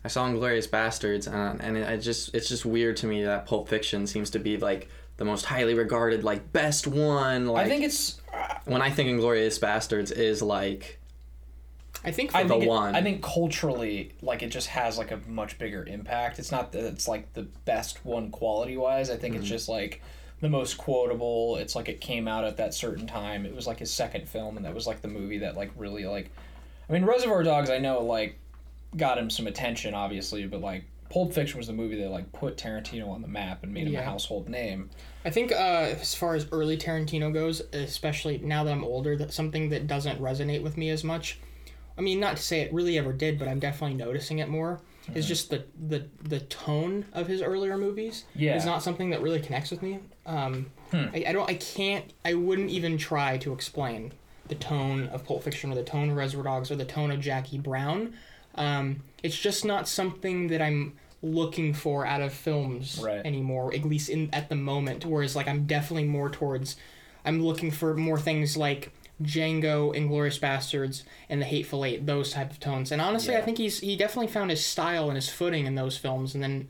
I 0.02 0.08
saw 0.08 0.26
Inglorious 0.26 0.66
Basterds 0.66 1.30
and 1.30 1.60
and 1.60 1.76
it, 1.76 1.86
I 1.86 1.98
just 1.98 2.34
it's 2.34 2.48
just 2.48 2.64
weird 2.64 2.96
to 2.98 3.06
me 3.06 3.22
that 3.24 3.44
Pulp 3.46 3.68
Fiction 3.68 4.06
seems 4.06 4.30
to 4.30 4.38
be 4.38 4.56
like 4.56 4.88
the 5.16 5.24
most 5.24 5.44
highly 5.46 5.74
regarded 5.74 6.24
like 6.24 6.52
best 6.52 6.86
one. 6.86 7.46
Like 7.46 7.66
I 7.66 7.68
think 7.68 7.84
it's 7.84 8.20
when 8.64 8.82
I 8.82 8.90
think 8.90 9.08
Inglorious 9.08 9.58
Basterds 9.58 10.12
is 10.12 10.42
like 10.42 10.98
I 12.04 12.10
think 12.12 12.30
for 12.32 12.36
I 12.38 12.42
the 12.44 12.48
think 12.50 12.64
it- 12.64 12.68
one. 12.68 12.94
I 12.94 13.02
think 13.02 13.22
culturally, 13.22 14.12
like 14.22 14.42
it 14.42 14.48
just 14.50 14.68
has 14.68 14.98
like 14.98 15.10
a 15.10 15.20
much 15.26 15.58
bigger 15.58 15.84
impact. 15.84 16.38
It's 16.38 16.52
not 16.52 16.72
that 16.72 16.84
it's 16.84 17.08
like 17.08 17.32
the 17.32 17.42
best 17.64 18.04
one 18.04 18.30
quality 18.30 18.76
wise. 18.76 19.10
I 19.10 19.16
think 19.16 19.34
Mm-hmm. 19.34 19.40
it's 19.42 19.48
just 19.50 19.68
like 19.68 20.02
the 20.40 20.48
most 20.50 20.76
quotable. 20.76 21.56
It's 21.56 21.74
like 21.74 21.88
it 21.88 22.00
came 22.00 22.28
out 22.28 22.44
at 22.44 22.58
that 22.58 22.74
certain 22.74 23.06
time. 23.06 23.46
It 23.46 23.54
was 23.56 23.66
like 23.66 23.78
his 23.78 23.90
second 23.90 24.28
film, 24.28 24.56
and 24.58 24.66
that 24.66 24.74
was 24.74 24.86
like 24.86 25.00
the 25.00 25.08
movie 25.08 25.38
that 25.38 25.56
like 25.56 25.70
really 25.76 26.04
like. 26.04 26.30
I 26.88 26.92
mean, 26.92 27.04
Reservoir 27.04 27.42
Dogs. 27.42 27.70
I 27.70 27.78
know 27.78 28.02
like 28.02 28.38
got 28.96 29.16
him 29.18 29.30
some 29.30 29.46
attention, 29.46 29.94
obviously, 29.94 30.46
but 30.46 30.60
like 30.60 30.84
Pulp 31.10 31.32
Fiction 31.32 31.58
was 31.58 31.66
the 31.66 31.72
movie 31.72 32.00
that 32.02 32.10
like 32.10 32.30
put 32.32 32.56
Tarantino 32.56 33.08
on 33.08 33.22
the 33.22 33.28
map 33.28 33.62
and 33.62 33.72
made 33.72 33.86
him 33.86 33.94
a 33.96 34.02
household 34.02 34.48
name. 34.48 34.90
I 35.24 35.30
think 35.30 35.52
uh, 35.52 35.94
as 36.00 36.14
far 36.14 36.34
as 36.34 36.46
early 36.52 36.76
Tarantino 36.76 37.32
goes, 37.32 37.60
especially 37.72 38.38
now 38.38 38.64
that 38.64 38.72
I'm 38.72 38.84
older, 38.84 39.16
that's 39.16 39.34
something 39.34 39.68
that 39.70 39.86
doesn't 39.86 40.20
resonate 40.20 40.62
with 40.62 40.76
me 40.76 40.90
as 40.90 41.04
much. 41.04 41.38
I 41.98 42.02
mean, 42.02 42.20
not 42.20 42.36
to 42.36 42.42
say 42.42 42.60
it 42.60 42.72
really 42.72 42.98
ever 42.98 43.12
did, 43.12 43.38
but 43.38 43.48
I'm 43.48 43.58
definitely 43.58 43.96
noticing 43.96 44.38
it 44.40 44.48
more. 44.48 44.80
Is 45.14 45.28
just 45.28 45.50
the, 45.50 45.64
the 45.88 46.04
the 46.24 46.40
tone 46.40 47.04
of 47.12 47.28
his 47.28 47.40
earlier 47.40 47.78
movies. 47.78 48.24
Yeah. 48.34 48.56
is 48.56 48.66
not 48.66 48.82
something 48.82 49.10
that 49.10 49.22
really 49.22 49.38
connects 49.40 49.70
with 49.70 49.80
me. 49.82 50.00
Um, 50.26 50.66
Hmm. 50.90 51.06
I, 51.14 51.24
I 51.28 51.32
don't. 51.32 51.48
I 51.50 51.54
can't. 51.54 52.12
I 52.24 52.34
wouldn't 52.34 52.70
even 52.70 52.96
try 52.98 53.38
to 53.38 53.52
explain 53.52 54.12
the 54.48 54.54
tone 54.54 55.08
of 55.08 55.24
Pulp 55.24 55.42
Fiction 55.42 55.72
or 55.72 55.74
the 55.74 55.82
tone 55.82 56.10
of 56.10 56.16
Reservoir 56.16 56.44
Dogs 56.44 56.70
or 56.70 56.76
the 56.76 56.84
tone 56.84 57.10
of 57.10 57.20
Jackie 57.20 57.58
Brown. 57.58 58.14
Um, 58.54 59.02
it's 59.26 59.38
just 59.38 59.64
not 59.64 59.86
something 59.88 60.48
that 60.48 60.62
I'm 60.62 60.94
looking 61.22 61.72
for 61.74 62.06
out 62.06 62.20
of 62.20 62.32
films 62.32 63.00
Right. 63.02 63.24
anymore, 63.24 63.74
at 63.74 63.84
least 63.84 64.08
in 64.08 64.28
at 64.32 64.48
the 64.48 64.54
moment. 64.56 65.04
Whereas 65.04 65.34
like 65.34 65.48
I'm 65.48 65.66
definitely 65.66 66.04
more 66.08 66.30
towards 66.30 66.76
I'm 67.24 67.42
looking 67.42 67.70
for 67.72 67.94
more 67.96 68.18
things 68.18 68.56
like 68.56 68.92
Django, 69.22 69.94
Inglorious 69.94 70.38
Basterds, 70.38 71.02
and 71.28 71.40
The 71.40 71.46
Hateful 71.46 71.84
Eight, 71.84 72.04
those 72.06 72.32
type 72.32 72.50
of 72.50 72.60
tones. 72.60 72.92
And 72.92 73.00
honestly, 73.00 73.34
I 73.36 73.40
think 73.40 73.58
he's 73.58 73.80
he 73.80 73.96
definitely 73.96 74.30
found 74.32 74.50
his 74.50 74.64
style 74.64 75.08
and 75.08 75.16
his 75.16 75.28
footing 75.28 75.66
in 75.66 75.74
those 75.74 75.96
films. 75.96 76.34
And 76.34 76.42
then 76.44 76.68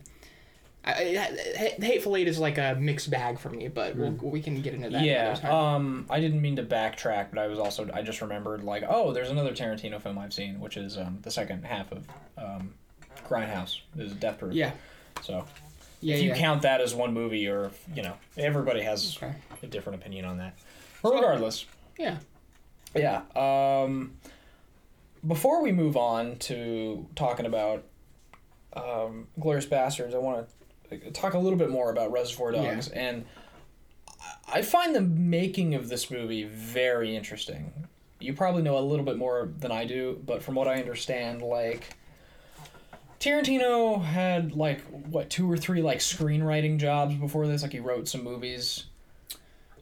I, 0.87 0.93
I, 0.93 1.83
Hateful 1.83 2.17
Eight 2.17 2.29
is 2.29 2.39
like 2.39 2.59
a 2.59 2.77
mixed 2.79 3.11
bag 3.11 3.39
for 3.41 3.49
me, 3.51 3.67
but 3.69 3.97
we'll, 3.97 4.13
we 4.13 4.41
can 4.41 4.63
get 4.63 4.73
into 4.73 4.89
that. 4.91 5.05
yeah. 5.05 5.37
Um, 5.43 6.07
I 6.09 6.21
didn't 6.21 6.41
mean 6.41 6.57
to 6.57 6.63
backtrack, 6.63 7.31
but 7.31 7.39
I 7.41 7.49
was 7.49 7.59
also 7.59 7.91
I 7.93 8.03
just 8.03 8.21
remembered 8.21 8.63
like, 8.63 8.85
oh, 8.89 9.13
there's 9.13 9.31
another 9.31 9.53
Tarantino 9.53 10.01
film 10.01 10.17
I've 10.19 10.33
seen, 10.33 10.61
which 10.61 10.77
is 10.77 10.97
um, 10.97 11.19
the 11.23 11.31
second 11.31 11.65
half 11.65 11.91
of 11.91 12.07
um, 12.39 12.75
Grindhouse. 13.29 13.81
Is 13.99 14.13
Death 14.13 14.39
Proof. 14.39 14.55
yeah, 14.55 14.71
So 15.23 15.45
yeah, 16.01 16.15
if 16.17 16.23
you 16.23 16.29
yeah. 16.29 16.37
count 16.39 16.63
that 16.63 16.81
as 16.81 16.95
one 16.95 17.13
movie, 17.13 17.49
or 17.49 17.73
you 17.95 18.03
know, 18.03 18.15
everybody 18.37 18.83
has 18.83 19.17
Okay. 19.17 19.35
a 19.63 19.67
different 19.67 20.01
opinion 20.01 20.25
on 20.25 20.39
that. 20.39 20.55
But 21.03 21.15
regardless, 21.15 21.65
Yeah. 21.99 22.19
yeah. 22.95 23.23
Um, 23.35 24.13
before 25.27 25.63
we 25.63 25.73
move 25.73 25.97
on 25.97 26.37
to 26.37 27.07
talking 27.17 27.47
about 27.47 27.83
um, 28.75 29.27
Glorious 29.41 29.67
Bastards, 29.67 30.15
I 30.15 30.19
want 30.19 30.47
to 30.49 30.55
talk 31.13 31.35
a 31.35 31.39
little 31.39 31.59
bit 31.59 31.71
more 31.71 31.91
about 31.91 32.13
Reservoir 32.13 32.53
Yeah. 32.55 32.75
Dogs, 32.75 32.89
and 32.89 33.25
I 34.53 34.63
find 34.63 34.95
the 34.95 35.01
making 35.01 35.75
of 35.75 35.89
this 35.89 36.11
movie 36.11 36.45
very 36.45 37.17
interesting. 37.17 37.73
You 38.21 38.33
probably 38.33 38.63
know 38.63 38.79
a 38.79 38.81
little 38.81 39.05
bit 39.05 39.17
more 39.19 39.51
than 39.59 39.71
I 39.71 39.85
do, 39.85 40.21
but 40.25 40.43
from 40.43 40.55
what 40.55 40.69
I 40.69 40.77
understand, 40.77 41.43
like 41.43 41.97
Tarantino 43.21 44.03
had 44.03 44.55
like 44.55 44.83
what 44.83 45.31
two 45.31 45.51
or 45.51 45.57
three 45.57 45.83
like 45.83 45.99
screenwriting 45.99 46.79
jobs 46.79 47.15
before 47.15 47.47
this. 47.47 47.63
Like 47.63 47.73
he 47.73 47.81
wrote 47.81 48.09
some 48.09 48.23
movies. 48.23 48.85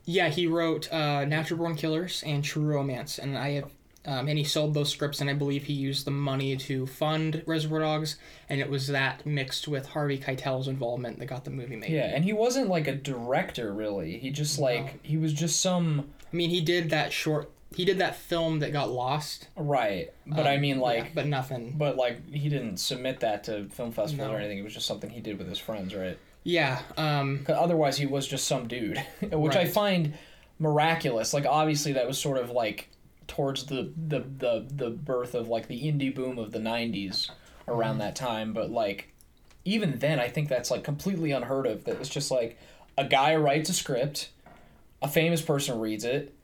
Yeah, 0.07 0.29
he 0.29 0.47
wrote 0.47 0.93
uh, 0.93 1.25
Natural 1.25 1.59
Born 1.59 1.77
Killers 1.77 2.23
and 2.27 2.45
True 2.45 2.65
Romance, 2.65 3.19
and 3.19 3.39
I 3.39 3.53
have, 3.53 3.71
um, 4.07 4.29
and 4.29 4.37
he 4.39 4.45
sold 4.45 4.75
those 4.75 4.91
scripts, 4.91 5.21
and 5.21 5.31
I 5.31 5.33
believe 5.35 5.65
he 5.65 5.73
used 5.73 6.05
the 6.05 6.11
money 6.11 6.57
to 6.57 6.87
fund 6.87 7.43
Reservoir 7.47 7.81
Dogs, 7.81 8.17
and 8.49 8.61
it 8.61 8.69
was 8.69 8.89
that 8.89 9.25
mixed 9.25 9.67
with 9.69 9.87
Harvey 9.89 10.19
Keitel's 10.19 10.69
involvement 10.69 11.19
that 11.19 11.27
got 11.27 11.45
the 11.45 11.51
movie 11.51 11.77
made. 11.77 11.91
Yeah, 11.91 12.11
and 12.15 12.25
he 12.25 12.33
wasn't 12.33 12.69
like 12.69 12.87
a 12.87 12.95
director 12.95 13.73
really. 13.73 14.19
He 14.19 14.31
just 14.31 14.59
like 14.59 15.05
he 15.05 15.17
was 15.17 15.33
just 15.33 15.61
some 15.61 16.11
I 16.33 16.37
mean, 16.37 16.51
he 16.51 16.61
did 16.61 16.91
that 16.91 17.13
short, 17.13 17.51
he 17.77 17.85
did 17.85 17.99
that 17.99 18.15
film 18.17 18.59
that 18.59 18.73
got 18.73 18.91
lost. 18.91 19.49
right. 19.57 20.13
But 20.27 20.47
I 20.47 20.57
Um, 20.57 20.61
mean 20.61 20.79
like 20.81 21.05
yeah, 21.05 21.11
but 21.15 21.27
nothing. 21.27 21.75
but 21.79 21.97
like 21.97 22.29
he 22.31 22.49
didn't 22.49 22.77
submit 22.79 23.21
that 23.21 23.45
to 23.45 23.69
film 23.71 23.93
festivals 23.93 24.29
No. 24.29 24.35
or 24.35 24.39
anything. 24.39 24.59
It 24.59 24.65
was 24.65 24.75
just 24.75 24.87
something 24.87 25.11
he 25.11 25.21
did 25.21 25.39
with 25.39 25.49
his 25.49 25.59
friends, 25.59 25.95
right? 25.95 26.19
Yeah, 26.47 26.83
um, 26.99 27.47
Otherwise, 27.49 27.97
he 27.97 28.05
was 28.05 28.27
just 28.27 28.47
some 28.47 28.69
dude, 28.69 28.99
which 29.33 29.57
I 29.57 29.65
find 29.65 30.13
miraculous. 30.59 31.33
Like 31.35 31.47
obviously, 31.47 31.93
that 31.93 32.07
was 32.07 32.19
sort 32.19 32.39
of 32.39 32.51
like 32.51 32.89
towards 33.27 33.67
the 33.67 33.93
the 33.97 34.21
the 34.21 34.67
the 34.71 34.91
birth 34.91 35.35
of 35.35 35.49
like 35.49 35.69
the 35.69 35.83
indie 35.83 36.15
boom 36.15 36.39
of 36.39 36.53
the 36.53 36.59
'90s 36.59 37.31
around 37.69 37.93
Mm-hmm. 37.93 37.99
that 38.01 38.17
time. 38.17 38.53
But 38.53 38.71
like 38.71 39.13
even 39.65 39.99
then, 39.99 40.21
I 40.21 40.29
think 40.29 40.49
that's 40.49 40.71
like 40.71 40.85
completely 40.85 41.33
unheard 41.33 41.67
of. 41.67 41.85
That 41.85 41.97
it's 42.01 42.09
just 42.09 42.31
like 42.31 42.59
a 42.99 43.05
guy 43.05 43.35
writes 43.37 43.71
a 43.71 43.73
script, 43.75 44.31
a 45.03 45.09
famous 45.09 45.43
person 45.43 45.81
reads 45.81 46.05
it, 46.05 46.35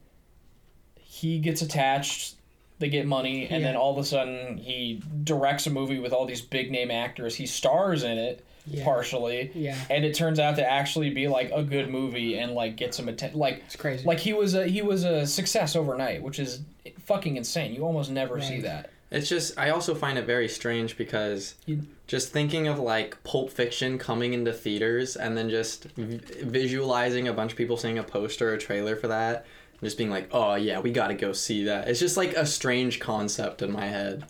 he 0.97 1.39
gets 1.39 1.63
attached. 1.63 2.37
They 2.79 2.89
get 2.89 3.07
money, 3.07 3.47
and 3.47 3.63
then 3.63 3.77
all 3.77 3.93
of 3.93 3.99
a 3.99 4.05
sudden 4.05 4.57
he 4.57 5.03
directs 5.23 5.67
a 5.67 5.71
movie 5.71 5.99
with 5.99 6.15
all 6.15 6.25
these 6.25 6.41
big 6.41 6.71
name 6.71 6.91
actors. 6.91 7.35
He 7.35 7.45
stars 7.45 8.03
in 8.03 8.17
it 8.17 8.43
Yeah. 8.71 8.85
partially, 8.85 9.51
Yeah. 9.55 9.77
and 9.91 10.05
it 10.05 10.15
turns 10.15 10.39
out 10.39 10.57
to 10.57 10.69
actually 10.71 11.11
be 11.11 11.29
like 11.29 11.51
a 11.55 11.63
good 11.63 11.89
movie 11.89 12.39
and 12.39 12.53
like 12.53 12.77
get 12.77 12.95
some 12.95 13.09
attention. 13.09 13.39
Like 13.39 13.63
It's 13.67 13.77
crazy. 13.77 14.05
like 14.07 14.19
he 14.21 14.33
was 14.33 14.55
a 14.55 14.67
he 14.67 14.83
was 14.83 15.05
a 15.05 15.27
success 15.27 15.75
overnight, 15.77 16.23
which 16.23 16.39
is 16.39 16.61
fucking 17.05 17.37
insane. 17.37 17.75
You 17.75 17.85
almost 17.85 18.11
never 18.11 18.41
see 18.41 18.61
that. 18.61 18.91
It's 19.11 19.29
just 19.29 19.59
I 19.59 19.71
also 19.71 19.95
find 19.95 20.19
it 20.19 20.25
very 20.25 20.49
strange 20.49 20.97
because 20.97 21.57
You- 21.67 21.83
just 22.07 22.33
thinking 22.33 22.69
of 22.69 22.79
like 22.79 23.21
Pulp 23.25 23.51
Fiction 23.51 23.99
coming 23.99 24.33
into 24.35 24.53
theaters 24.53 25.17
and 25.17 25.37
then 25.37 25.51
just 25.51 25.85
v- 25.97 26.21
visualizing 26.45 27.27
a 27.29 27.33
bunch 27.33 27.53
of 27.53 27.59
people 27.59 27.77
seeing 27.77 27.99
a 27.99 28.05
poster 28.05 28.51
or 28.51 28.55
a 28.55 28.59
trailer 28.59 28.95
for 28.97 29.09
that 29.09 29.47
and 29.73 29.81
just 29.83 29.99
being 29.99 30.11
like, 30.11 30.29
"Oh 30.33 30.55
yeah, 30.55 30.79
we 30.79 30.93
got 30.93 31.09
to 31.09 31.15
go 31.15 31.33
see 31.33 31.65
that." 31.65 31.89
It's 31.89 31.99
just 31.99 32.17
like 32.17 32.35
a 32.37 32.47
strange 32.47 33.01
concept 33.01 33.63
in 33.63 33.73
my 33.73 33.87
head. 33.87 34.25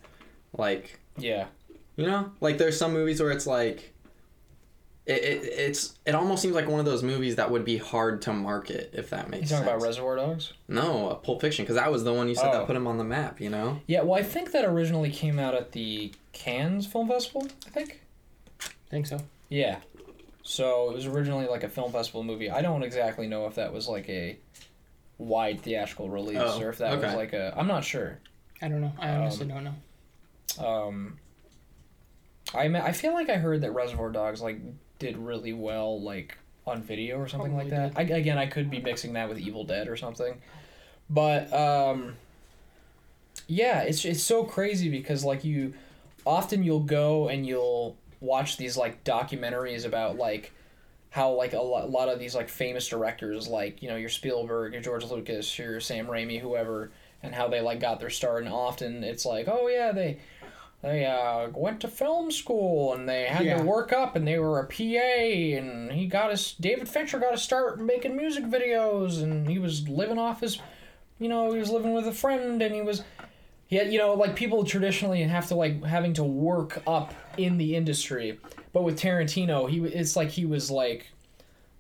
Like, 0.57 0.99
Yeah. 1.19 1.47
you 1.97 2.07
know, 2.07 2.33
like 2.41 2.57
there's 2.59 2.79
some 2.79 2.93
movies 2.95 3.21
where 3.21 3.31
it's 3.33 3.47
like 3.47 3.93
it, 5.07 5.13
it 5.13 5.45
it's 5.45 5.99
it 6.07 6.15
almost 6.15 6.43
seems 6.43 6.55
like 6.55 6.69
one 6.69 6.79
of 6.81 6.87
those 6.87 7.03
movies 7.03 7.37
that 7.37 7.51
would 7.51 7.65
be 7.65 7.79
hard 7.79 8.23
to 8.23 8.33
market 8.33 8.91
if 8.93 9.11
that 9.11 9.27
You 9.27 9.31
makes 9.31 9.51
talking 9.51 9.65
sense. 9.65 9.77
about 9.77 9.83
Reservoir 9.83 10.17
Dogs? 10.17 10.53
no, 10.69 11.11
uh, 11.11 11.15
Pulp 11.15 11.41
Fiction 11.41 11.65
because 11.65 11.77
that 11.77 11.91
was 11.91 12.05
the 12.05 12.13
one 12.13 12.29
you 12.29 12.35
said 12.35 12.49
Oh. 12.49 12.59
that 12.59 12.67
put 12.67 12.77
him 12.77 12.87
on 12.87 12.99
the 12.99 13.05
map, 13.05 13.41
you 13.41 13.51
know? 13.51 13.81
Yeah. 13.87 14.03
Well, 14.03 14.19
I 14.19 14.23
think 14.23 14.53
that 14.53 14.65
originally 14.65 15.11
came 15.11 15.39
out 15.39 15.55
at 15.55 15.73
the 15.73 16.13
Cannes 16.33 16.87
Film 16.87 17.09
Festival. 17.09 17.47
I 17.67 17.71
think. 17.71 18.01
I 18.63 18.67
think 18.91 19.07
so. 19.07 19.19
Yeah. 19.49 19.79
So 20.43 20.91
it 20.91 20.95
was 20.97 21.07
originally 21.07 21.47
like 21.47 21.65
a 21.65 21.69
film 21.69 21.93
festival 21.93 22.23
movie. 22.25 22.51
I 22.51 22.61
don't 22.63 22.83
exactly 22.83 23.27
know 23.27 23.47
if 23.47 23.55
that 23.57 23.73
was 23.73 23.89
like 23.89 24.09
a 24.09 24.39
wide 25.19 25.61
theatrical 25.61 26.09
release 26.09 26.39
Oh, 26.41 26.61
or 26.63 26.71
if 26.71 26.79
that 26.79 26.99
was 27.01 27.15
like 27.15 27.33
a. 27.33 27.55
I'm 27.57 27.67
not 27.69 27.85
sure. 27.85 28.19
I 28.63 28.69
don't 28.69 28.81
know. 28.81 28.93
I 28.99 29.11
honestly 29.11 29.51
Um, 29.51 29.65
don't 29.65 29.65
know. 29.65 30.67
Um, 30.67 31.19
I 32.55 32.69
me- 32.69 32.81
I 32.81 32.93
feel 32.93 33.13
like 33.15 33.29
I 33.31 33.37
heard 33.37 33.61
that 33.61 33.73
Reservoir 33.73 34.11
Dogs 34.11 34.43
like 34.43 34.61
did 35.01 35.17
really 35.17 35.53
well 35.53 36.01
like 36.01 36.39
on 36.67 36.81
video 36.81 37.19
or 37.19 37.27
something 37.27 37.57
like 37.57 37.71
that. 37.71 37.95
I, 37.97 38.03
again, 38.03 38.39
I 38.39 38.47
could 38.47 38.71
be 38.71 38.81
mixing 38.81 39.15
that 39.15 39.29
with 39.29 39.39
Evil 39.39 39.65
Dead 39.65 39.89
or 39.89 39.97
something, 39.97 40.41
but 41.09 41.53
um, 41.53 42.17
yeah, 43.49 43.81
it's 43.81 44.05
it's 44.05 44.23
so 44.23 44.45
crazy 44.45 44.89
because 44.89 45.25
like 45.25 45.43
you 45.43 45.75
often 46.25 46.63
you'll 46.63 46.81
go 46.81 47.29
and 47.29 47.45
you'll 47.45 47.97
watch 48.21 48.57
these 48.57 48.77
like 48.77 49.03
documentaries 49.03 49.85
about 49.85 50.17
like 50.17 50.53
how 51.11 51.33
like 51.33 51.55
a 51.55 51.61
lot, 51.61 51.85
a 51.85 51.89
lot 51.89 52.09
of 52.09 52.21
these 52.21 52.35
like 52.35 52.49
famous 52.49 52.87
directors 52.87 53.49
like 53.49 53.83
you 53.83 53.89
know 53.89 53.97
your 53.97 54.09
Spielberg, 54.09 54.75
your 54.75 54.83
George 54.83 55.05
Lucas, 55.05 55.59
your 55.59 55.81
Sam 55.81 56.07
Raimi, 56.07 56.41
whoever, 56.41 56.93
and 57.23 57.35
how 57.35 57.49
they 57.49 57.61
like 57.61 57.81
got 57.81 57.99
their 57.99 58.11
start. 58.11 58.45
And 58.45 58.53
often 58.53 59.03
it's 59.03 59.25
like, 59.25 59.49
oh 59.49 59.67
yeah, 59.69 59.93
they 59.93 60.19
they 60.83 61.05
uh, 61.05 61.49
went 61.51 61.81
to 61.81 61.89
film 61.89 62.31
school 62.31 62.95
and 62.95 63.09
they 63.09 63.25
had 63.25 63.45
Yeah. 63.45 63.59
to 63.59 63.63
work 63.65 63.93
up 63.93 64.17
and 64.17 64.27
they 64.27 64.39
were 64.39 64.59
a 64.61 64.67
PA 64.67 64.85
and 65.59 65.93
he 65.93 66.07
got 66.07 66.31
his 66.31 66.55
David 66.55 66.89
Fincher 66.89 67.19
got 67.19 67.33
to 67.33 67.39
start 67.39 67.81
making 67.81 68.17
music 68.17 68.45
videos 68.45 69.23
and 69.23 69.49
he 69.49 69.59
was 69.59 69.89
living 69.89 70.19
off 70.19 70.41
his, 70.41 70.59
you 71.19 71.29
know, 71.29 71.53
he 71.53 71.59
was 71.59 71.71
living 71.71 71.93
with 71.93 72.07
a 72.07 72.13
friend 72.13 72.63
and 72.63 72.75
he 72.75 72.81
was. 72.83 73.03
Yeah, 73.69 73.83
you 73.83 73.99
know, 73.99 74.15
like 74.15 74.35
people 74.35 74.65
traditionally 74.65 75.23
have 75.23 75.47
to 75.47 75.55
like 75.55 75.85
having 75.85 76.13
to 76.15 76.25
work 76.25 76.83
up 76.89 77.15
in 77.37 77.57
the 77.57 77.77
industry, 77.77 78.41
but 78.73 78.83
with 78.83 78.99
Tarantino, 78.99 79.71
he 79.71 79.79
it's 79.85 80.17
like 80.17 80.31
he 80.31 80.45
was 80.45 80.73
like 80.73 81.13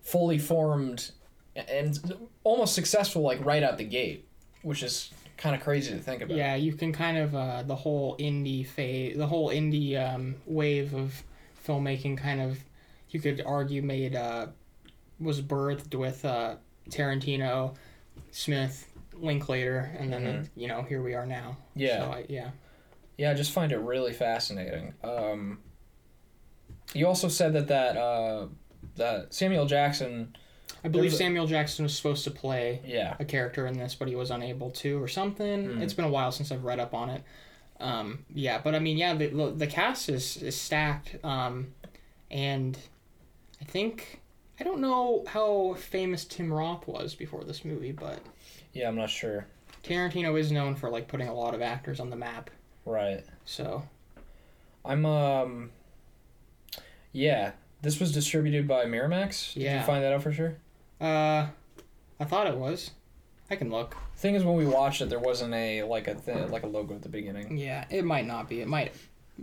fully 0.02 0.38
formed 0.38 1.10
and 1.56 1.98
almost 2.44 2.76
successful 2.76 3.22
like 3.22 3.44
right 3.44 3.64
out 3.64 3.76
the 3.76 3.82
gate, 3.84 4.24
which 4.62 4.84
is 4.84 5.10
kind 5.40 5.56
of 5.56 5.62
crazy 5.62 5.92
to 5.92 5.98
think 5.98 6.20
about. 6.22 6.36
Yeah, 6.36 6.54
you 6.54 6.74
can 6.74 6.92
kind 6.92 7.16
of 7.16 7.34
uh, 7.34 7.62
the 7.62 7.74
whole 7.74 8.16
indie 8.18 8.66
phase, 8.66 9.16
the 9.16 9.26
whole 9.26 9.48
indie 9.48 9.96
um, 9.98 10.36
wave 10.46 10.94
of 10.94 11.22
filmmaking, 11.66 12.18
kind 12.18 12.40
of, 12.42 12.58
you 13.08 13.20
could 13.20 13.42
argue 13.46 13.80
made 13.82 14.14
uh, 14.14 14.46
was 15.18 15.40
birthed 15.40 15.94
with 15.94 16.24
uh, 16.24 16.56
Tarantino, 16.90 17.74
Smith, 18.30 18.86
Linklater, 19.14 19.90
and 19.98 20.12
then 20.12 20.22
Mhm. 20.24 20.48
you 20.56 20.68
know 20.68 20.82
here 20.82 21.02
we 21.02 21.14
are 21.14 21.26
now. 21.26 21.56
Yeah. 21.74 21.98
So 22.04 22.12
I, 22.12 22.26
yeah. 22.28 22.50
Yeah, 23.16 23.30
I 23.30 23.34
just 23.34 23.52
find 23.52 23.72
it 23.72 23.78
really 23.78 24.12
fascinating. 24.12 24.94
Um, 25.02 25.58
you 26.94 27.06
also 27.06 27.28
said 27.28 27.52
that 27.54 27.68
that 27.68 27.96
uh, 27.96 28.46
that 28.96 29.32
Samuel 29.34 29.66
Jackson, 29.66 30.36
I 30.84 30.88
believe 30.88 31.12
Samuel 31.12 31.46
Jackson 31.46 31.84
was 31.84 31.94
supposed 31.94 32.24
to 32.24 32.30
play 32.30 32.80
yeah, 32.86 33.16
a 33.18 33.24
character 33.24 33.66
in 33.66 33.76
this, 33.76 33.94
but 33.94 34.08
he 34.08 34.16
was 34.16 34.30
unable 34.30 34.70
to, 34.70 35.02
or 35.02 35.08
something. 35.08 35.68
Mm. 35.68 35.80
It's 35.82 35.92
been 35.92 36.04
a 36.04 36.10
while 36.10 36.32
since 36.32 36.50
I've 36.50 36.64
read 36.64 36.80
up 36.80 36.94
on 36.94 37.10
it. 37.10 37.22
Um, 37.80 38.24
yeah, 38.34 38.60
but 38.62 38.74
I 38.74 38.78
mean, 38.78 38.96
yeah, 38.96 39.14
the 39.14 39.52
the, 39.56 39.66
cast 39.66 40.08
is 40.08 40.36
is 40.36 40.58
stacked, 40.58 41.16
um, 41.24 41.68
and 42.30 42.78
I 43.60 43.64
think 43.64 44.20
I 44.58 44.64
don't 44.64 44.80
know 44.80 45.24
how 45.26 45.74
famous 45.78 46.24
Tim 46.24 46.52
Roth 46.52 46.86
was 46.86 47.14
before 47.14 47.44
this 47.44 47.64
movie, 47.64 47.92
but 47.92 48.20
yeah, 48.72 48.88
I'm 48.88 48.96
not 48.96 49.08
sure. 49.10 49.46
Tarantino 49.82 50.38
is 50.38 50.52
known 50.52 50.76
for 50.76 50.90
like 50.90 51.08
putting 51.08 51.28
a 51.28 51.34
lot 51.34 51.54
of 51.54 51.62
actors 51.62 52.00
on 52.00 52.10
the 52.10 52.16
map. 52.16 52.50
Right, 52.84 53.24
So 53.44 53.82
I'm 54.84 55.06
um, 55.06 55.70
yeah, 57.12 57.52
this 57.82 57.98
was 58.00 58.12
distributed 58.12 58.68
by 58.68 58.84
Miramax. 58.84 59.54
Did 59.54 59.60
you 59.60 59.68
Yeah. 59.68 59.82
find 59.84 60.02
that 60.02 60.12
out 60.12 60.22
for 60.22 60.32
sure? 60.32 60.56
Uh, 61.00 61.46
I 62.20 62.24
thought 62.24 62.46
it 62.46 62.56
was. 62.56 62.90
I 63.50 63.56
can 63.56 63.70
look. 63.70 63.96
Thing 64.16 64.34
is, 64.34 64.44
when 64.44 64.56
we 64.56 64.66
watched 64.66 65.00
it, 65.00 65.08
there 65.08 65.18
wasn't 65.18 65.54
a 65.54 65.82
like 65.82 66.06
a 66.08 66.14
th- 66.14 66.50
like 66.50 66.62
a 66.62 66.66
logo 66.68 66.94
at 66.94 67.02
the 67.02 67.08
beginning. 67.08 67.56
Yeah, 67.58 67.84
it 67.90 68.04
might 68.04 68.26
not 68.26 68.48
be. 68.48 68.60
It 68.60 68.68
might. 68.68 68.92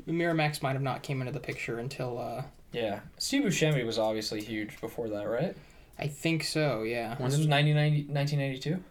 Miramax 0.08 0.62
might 0.62 0.74
have 0.74 0.82
not 0.82 1.02
came 1.04 1.22
into 1.22 1.34
the 1.34 1.40
picture 1.40 1.80
until 1.80 2.20
uh, 2.20 2.44
Yeah, 2.72 3.00
Steve 3.18 3.44
Buscemi 3.44 3.86
was 3.86 3.98
obviously 3.98 4.42
huge 4.42 4.80
before 4.80 5.10
that, 5.10 5.24
right? 5.28 5.56
I 6.00 6.08
think 6.08 6.44
so. 6.44 6.84
Yeah. 6.84 7.16
When 7.18 7.30
This 7.32 7.40
was 7.40 7.48
1990 7.48 8.14
1992? 8.14 8.84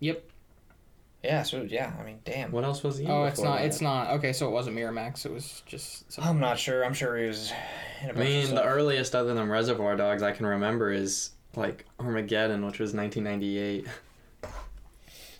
Yep. 0.00 0.24
Yeah, 1.22 1.42
so 1.44 1.62
yeah, 1.62 1.92
I 1.98 2.02
mean, 2.04 2.18
damn. 2.24 2.50
What 2.52 2.64
else 2.64 2.82
was 2.82 2.98
he? 2.98 3.04
in 3.06 3.10
Oh, 3.10 3.24
it's 3.24 3.36
before 3.36 3.52
not. 3.52 3.58
that? 3.60 3.66
It's 3.66 3.80
not. 3.80 4.10
Okay, 4.14 4.32
so 4.34 4.48
it 4.48 4.50
wasn't 4.50 4.76
Miramax. 4.76 5.24
It 5.24 5.32
was 5.32 5.62
just. 5.64 6.12
some- 6.12 6.24
I'm 6.24 6.38
not 6.40 6.58
sure. 6.58 6.84
I'm 6.84 6.92
sure 6.92 7.16
he 7.16 7.26
was 7.28 7.50
in 8.02 8.08
a 8.08 8.12
I 8.12 8.12
bunch 8.12 8.18
of 8.18 8.24
mean, 8.34 8.40
the 8.42 8.46
stuff. 8.48 8.64
earliest 8.66 9.14
other 9.14 9.32
than 9.32 9.48
Reservoir 9.48 9.96
Dogs 9.96 10.22
I 10.22 10.32
can 10.32 10.44
remember 10.44 10.90
is 10.92 11.30
like 11.56 11.84
Armageddon, 12.00 12.64
which 12.66 12.78
was 12.78 12.94
1998. 12.94 13.86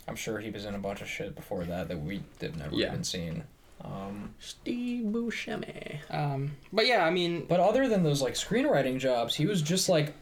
I'm 0.07 0.17
sure 0.17 0.39
he 0.39 0.51
was 0.51 0.65
in 0.67 0.75
a 0.75 0.79
bunch 0.79 1.01
of 1.01 1.09
shit 1.09 1.35
before 1.35 1.65
that 1.65 1.89
that 1.89 1.99
we 2.01 2.23
have 2.43 2.57
never 2.57 2.75
Yeah. 2.75 2.89
even 2.89 3.05
seen. 3.05 3.45
Um, 3.83 4.35
Steve 4.39 5.05
Buscemi. 5.07 5.99
Um, 6.11 6.53
but 6.73 6.87
yeah, 6.87 7.05
I 7.05 7.11
mean, 7.11 7.47
but 7.49 7.61
other 7.61 7.89
than 7.89 8.03
those 8.03 8.21
like 8.23 8.35
screenwriting 8.35 8.99
jobs, 8.99 9.35
he 9.35 9.47
was 9.47 9.63
just 9.63 9.89
like 9.89 10.13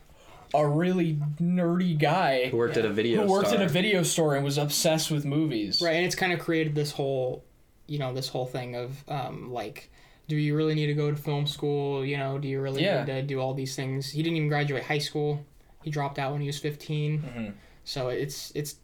a 0.55 0.66
really 0.66 1.14
nerdy 1.40 1.97
guy 1.99 2.49
Who 2.49 2.57
worked 2.59 2.76
at 2.76 2.84
a 2.84 2.90
video 2.90 3.22
who 3.22 3.28
worked 3.30 3.49
store. 3.49 3.61
at 3.61 3.66
a 3.66 3.68
video 3.68 4.03
store 4.03 4.34
and 4.34 4.45
was 4.45 4.59
obsessed 4.59 5.11
with 5.11 5.24
movies. 5.24 5.80
right, 5.80 5.95
and 5.97 6.05
it's 6.05 6.14
kind 6.14 6.32
of 6.32 6.38
created 6.40 6.74
this 6.74 6.93
whole, 6.93 7.43
you 7.86 7.99
know, 7.99 8.12
this 8.12 8.28
whole 8.28 8.47
thing 8.47 8.76
of 8.76 9.03
um, 9.09 9.51
like, 9.53 9.90
do 10.28 10.36
you 10.36 10.55
really 10.57 10.74
need 10.74 10.86
to 10.86 10.95
go 10.95 11.11
to 11.11 11.16
film 11.16 11.47
school? 11.47 12.05
You 12.05 12.18
know, 12.18 12.38
do 12.38 12.49
you 12.49 12.61
really 12.61 12.82
Yeah. 12.84 13.01
need 13.05 13.12
to 13.12 13.22
do 13.22 13.40
all 13.40 13.55
these 13.55 13.74
things? 13.74 14.11
He 14.11 14.22
didn't 14.22 14.36
even 14.36 14.49
graduate 14.49 14.82
high 14.84 14.99
school. 14.99 15.45
He 15.83 15.91
dropped 15.91 16.18
out 16.18 16.33
when 16.33 16.41
he 16.41 16.47
was 16.47 16.59
15. 16.59 17.18
hmm 17.20 17.47
So 17.85 18.09
it's 18.09 18.53
it's, 18.55 18.76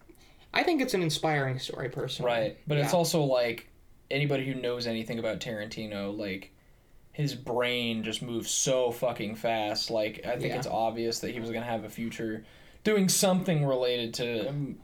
I 0.52 0.62
think 0.62 0.80
it's 0.80 0.94
an 0.94 1.02
inspiring 1.02 1.58
story 1.58 1.88
personally. 1.88 2.30
Right. 2.30 2.58
But 2.66 2.78
it's 2.78 2.94
also 2.94 3.22
like 3.22 3.68
anybody 4.10 4.46
who 4.46 4.54
knows 4.54 4.86
anything 4.86 5.18
about 5.18 5.40
Tarantino, 5.40 6.16
like 6.16 6.52
his 7.12 7.34
brain 7.34 8.04
just 8.04 8.22
moves 8.22 8.50
so 8.50 8.90
fucking 8.90 9.36
fast. 9.36 9.90
Like 9.90 10.24
I 10.24 10.36
think 10.36 10.52
Yeah. 10.52 10.58
it's 10.58 10.66
obvious 10.66 11.18
that 11.20 11.30
he 11.32 11.40
was 11.40 11.50
gonna 11.50 11.64
have 11.66 11.84
a 11.84 11.88
future 11.88 12.44
doing 12.84 13.08
something 13.08 13.66
related 13.66 14.14
to 14.14 14.48
um, 14.48 14.78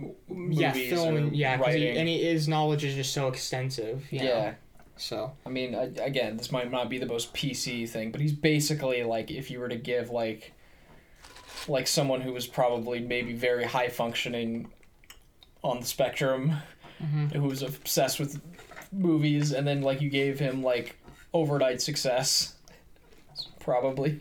yeah, 0.51 0.73
film, 0.73 1.33
yeah, 1.33 1.57
he, 1.71 1.89
and 1.89 2.09
he, 2.09 2.23
his 2.25 2.49
knowledge 2.49 2.85
is 2.85 2.95
just 2.95 3.13
so 3.13 3.29
extensive. 3.29 4.05
Yeah. 4.11 4.25
know? 4.25 4.55
So 4.97 5.33
I 5.47 5.49
mean, 5.49 5.75
I, 5.75 5.85
again, 6.03 6.37
this 6.37 6.53
might 6.53 6.71
not 6.71 6.89
be 6.89 6.99
the 6.99 7.07
most 7.07 7.33
PC 7.35 7.89
thing, 7.89 8.11
but 8.13 8.21
he's 8.21 8.33
basically 8.33 9.03
like 9.03 9.31
if 9.31 9.51
you 9.51 9.59
were 9.61 9.69
to 9.69 9.77
give 9.77 10.11
like 10.11 10.53
like 11.69 11.87
someone 11.87 12.21
who 12.21 12.33
was 12.33 12.47
probably 12.47 13.01
maybe 13.01 13.33
very 13.33 13.65
high 13.65 13.89
functioning 13.89 14.71
on 15.63 15.81
the 15.81 15.87
spectrum 15.87 16.57
Mhm. 17.03 17.33
who 17.33 17.43
was 17.43 17.63
obsessed 17.63 18.21
with 18.21 18.41
movies 18.93 19.53
and 19.53 19.67
then 19.67 19.83
like 19.83 20.01
you 20.01 20.09
gave 20.11 20.39
him 20.39 20.63
like 20.63 20.97
overnight 21.33 21.81
success 21.83 22.55
probably 23.61 24.21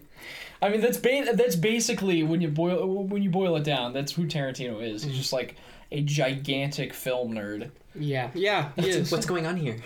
I 0.61 0.69
mean 0.69 0.81
that's 0.81 0.97
ba- 0.97 1.33
that's 1.35 1.55
basically 1.55 2.23
when 2.23 2.41
you 2.41 2.47
boil 2.47 2.87
when 3.05 3.21
you 3.21 3.29
boil 3.29 3.55
it 3.57 3.63
down 3.63 3.93
that's 3.93 4.13
who 4.13 4.25
Tarantino 4.25 4.81
is 4.81 5.03
he's 5.03 5.15
just 5.17 5.33
like 5.33 5.55
a 5.91 6.01
gigantic 6.01 6.93
film 6.93 7.33
nerd 7.33 7.69
yeah, 7.95 8.31
yeah, 8.33 8.71
he 8.75 8.89
is. 8.89 9.11
What's 9.11 9.27
going 9.27 9.45
on 9.45 9.55
here? 9.55 9.77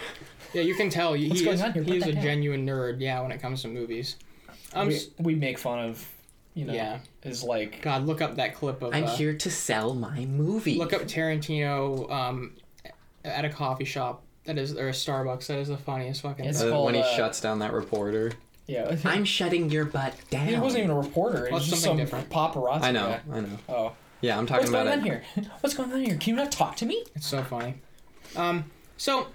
Yeah, 0.54 0.62
you 0.62 0.76
can 0.76 0.90
tell. 0.90 1.12
He 1.12 1.28
What's 1.28 1.42
is, 1.42 1.46
going 1.46 1.62
on 1.62 1.74
here? 1.74 1.84
He 1.84 1.98
is 1.98 2.06
a 2.08 2.14
down. 2.14 2.24
genuine 2.24 2.66
nerd. 2.66 3.02
Yeah, 3.02 3.20
when 3.20 3.34
it 3.34 3.42
comes 3.42 3.64
to 3.64 3.68
movies. 3.68 4.16
Um, 4.72 4.88
we, 4.88 5.02
we 5.20 5.36
make 5.36 5.58
fun 5.58 5.80
of 5.80 6.08
you 6.54 6.64
know 6.64 6.72
yeah. 6.74 7.00
Is 7.28 7.44
like 7.44 7.82
God, 7.82 8.06
look 8.06 8.22
up 8.22 8.36
that 8.38 8.56
clip 8.56 8.82
of. 8.82 8.94
I'm 8.94 9.06
uh, 9.06 9.16
here 9.16 9.34
to 9.34 9.50
sell 9.52 9.94
my 9.94 10.26
movie. 10.26 10.78
Look 10.78 10.94
up 10.94 11.04
Tarantino 11.04 12.12
um, 12.12 12.54
at 13.24 13.46
a 13.46 13.50
coffee 13.50 13.86
shop. 13.86 14.24
That 14.46 14.58
is, 14.58 14.76
or 14.78 14.88
a 14.88 14.92
Starbucks. 14.94 15.48
That 15.48 15.60
is 15.60 15.68
the 15.68 15.78
funniest 15.78 16.22
fucking. 16.22 16.46
It's 16.46 16.62
Uh, 16.62 16.70
called, 16.72 16.86
when 16.86 16.96
he 16.96 17.02
uh, 17.02 17.16
shuts 17.16 17.42
down 17.42 17.60
that 17.60 17.74
reporter. 17.74 18.32
Yeah. 18.66 18.96
I'm 19.06 19.26
shutting 19.26 19.70
your 19.70 19.86
butt 19.86 20.14
down. 20.30 20.48
he 20.48 20.56
wasn't 20.58 20.84
even 20.86 20.96
a 20.96 21.00
reporter. 21.00 21.46
He 21.48 21.52
Well, 21.52 21.60
was 21.60 21.68
just 21.70 21.84
something 21.84 22.08
some 22.08 22.20
different. 22.22 22.30
paparazzi. 22.30 22.84
I 22.84 22.92
know, 22.92 23.08
guy. 23.30 23.38
I 23.38 23.40
know. 23.42 23.58
Oh. 23.70 23.92
Yeah, 24.22 24.38
I'm 24.38 24.46
talking 24.48 24.62
What's 24.64 24.70
about 24.72 24.86
going 24.86 24.98
it. 25.00 25.02
on 25.02 25.06
here? 25.06 25.24
What's 25.62 25.76
going 25.76 25.92
on 25.94 26.02
here? 26.02 26.18
Can 26.18 26.32
you 26.32 26.36
not 26.36 26.52
talk 26.52 26.76
to 26.78 26.86
me? 26.86 27.04
It's 27.16 27.28
so 27.28 27.44
funny. 27.44 27.76
Um, 28.36 28.66
so 28.98 29.28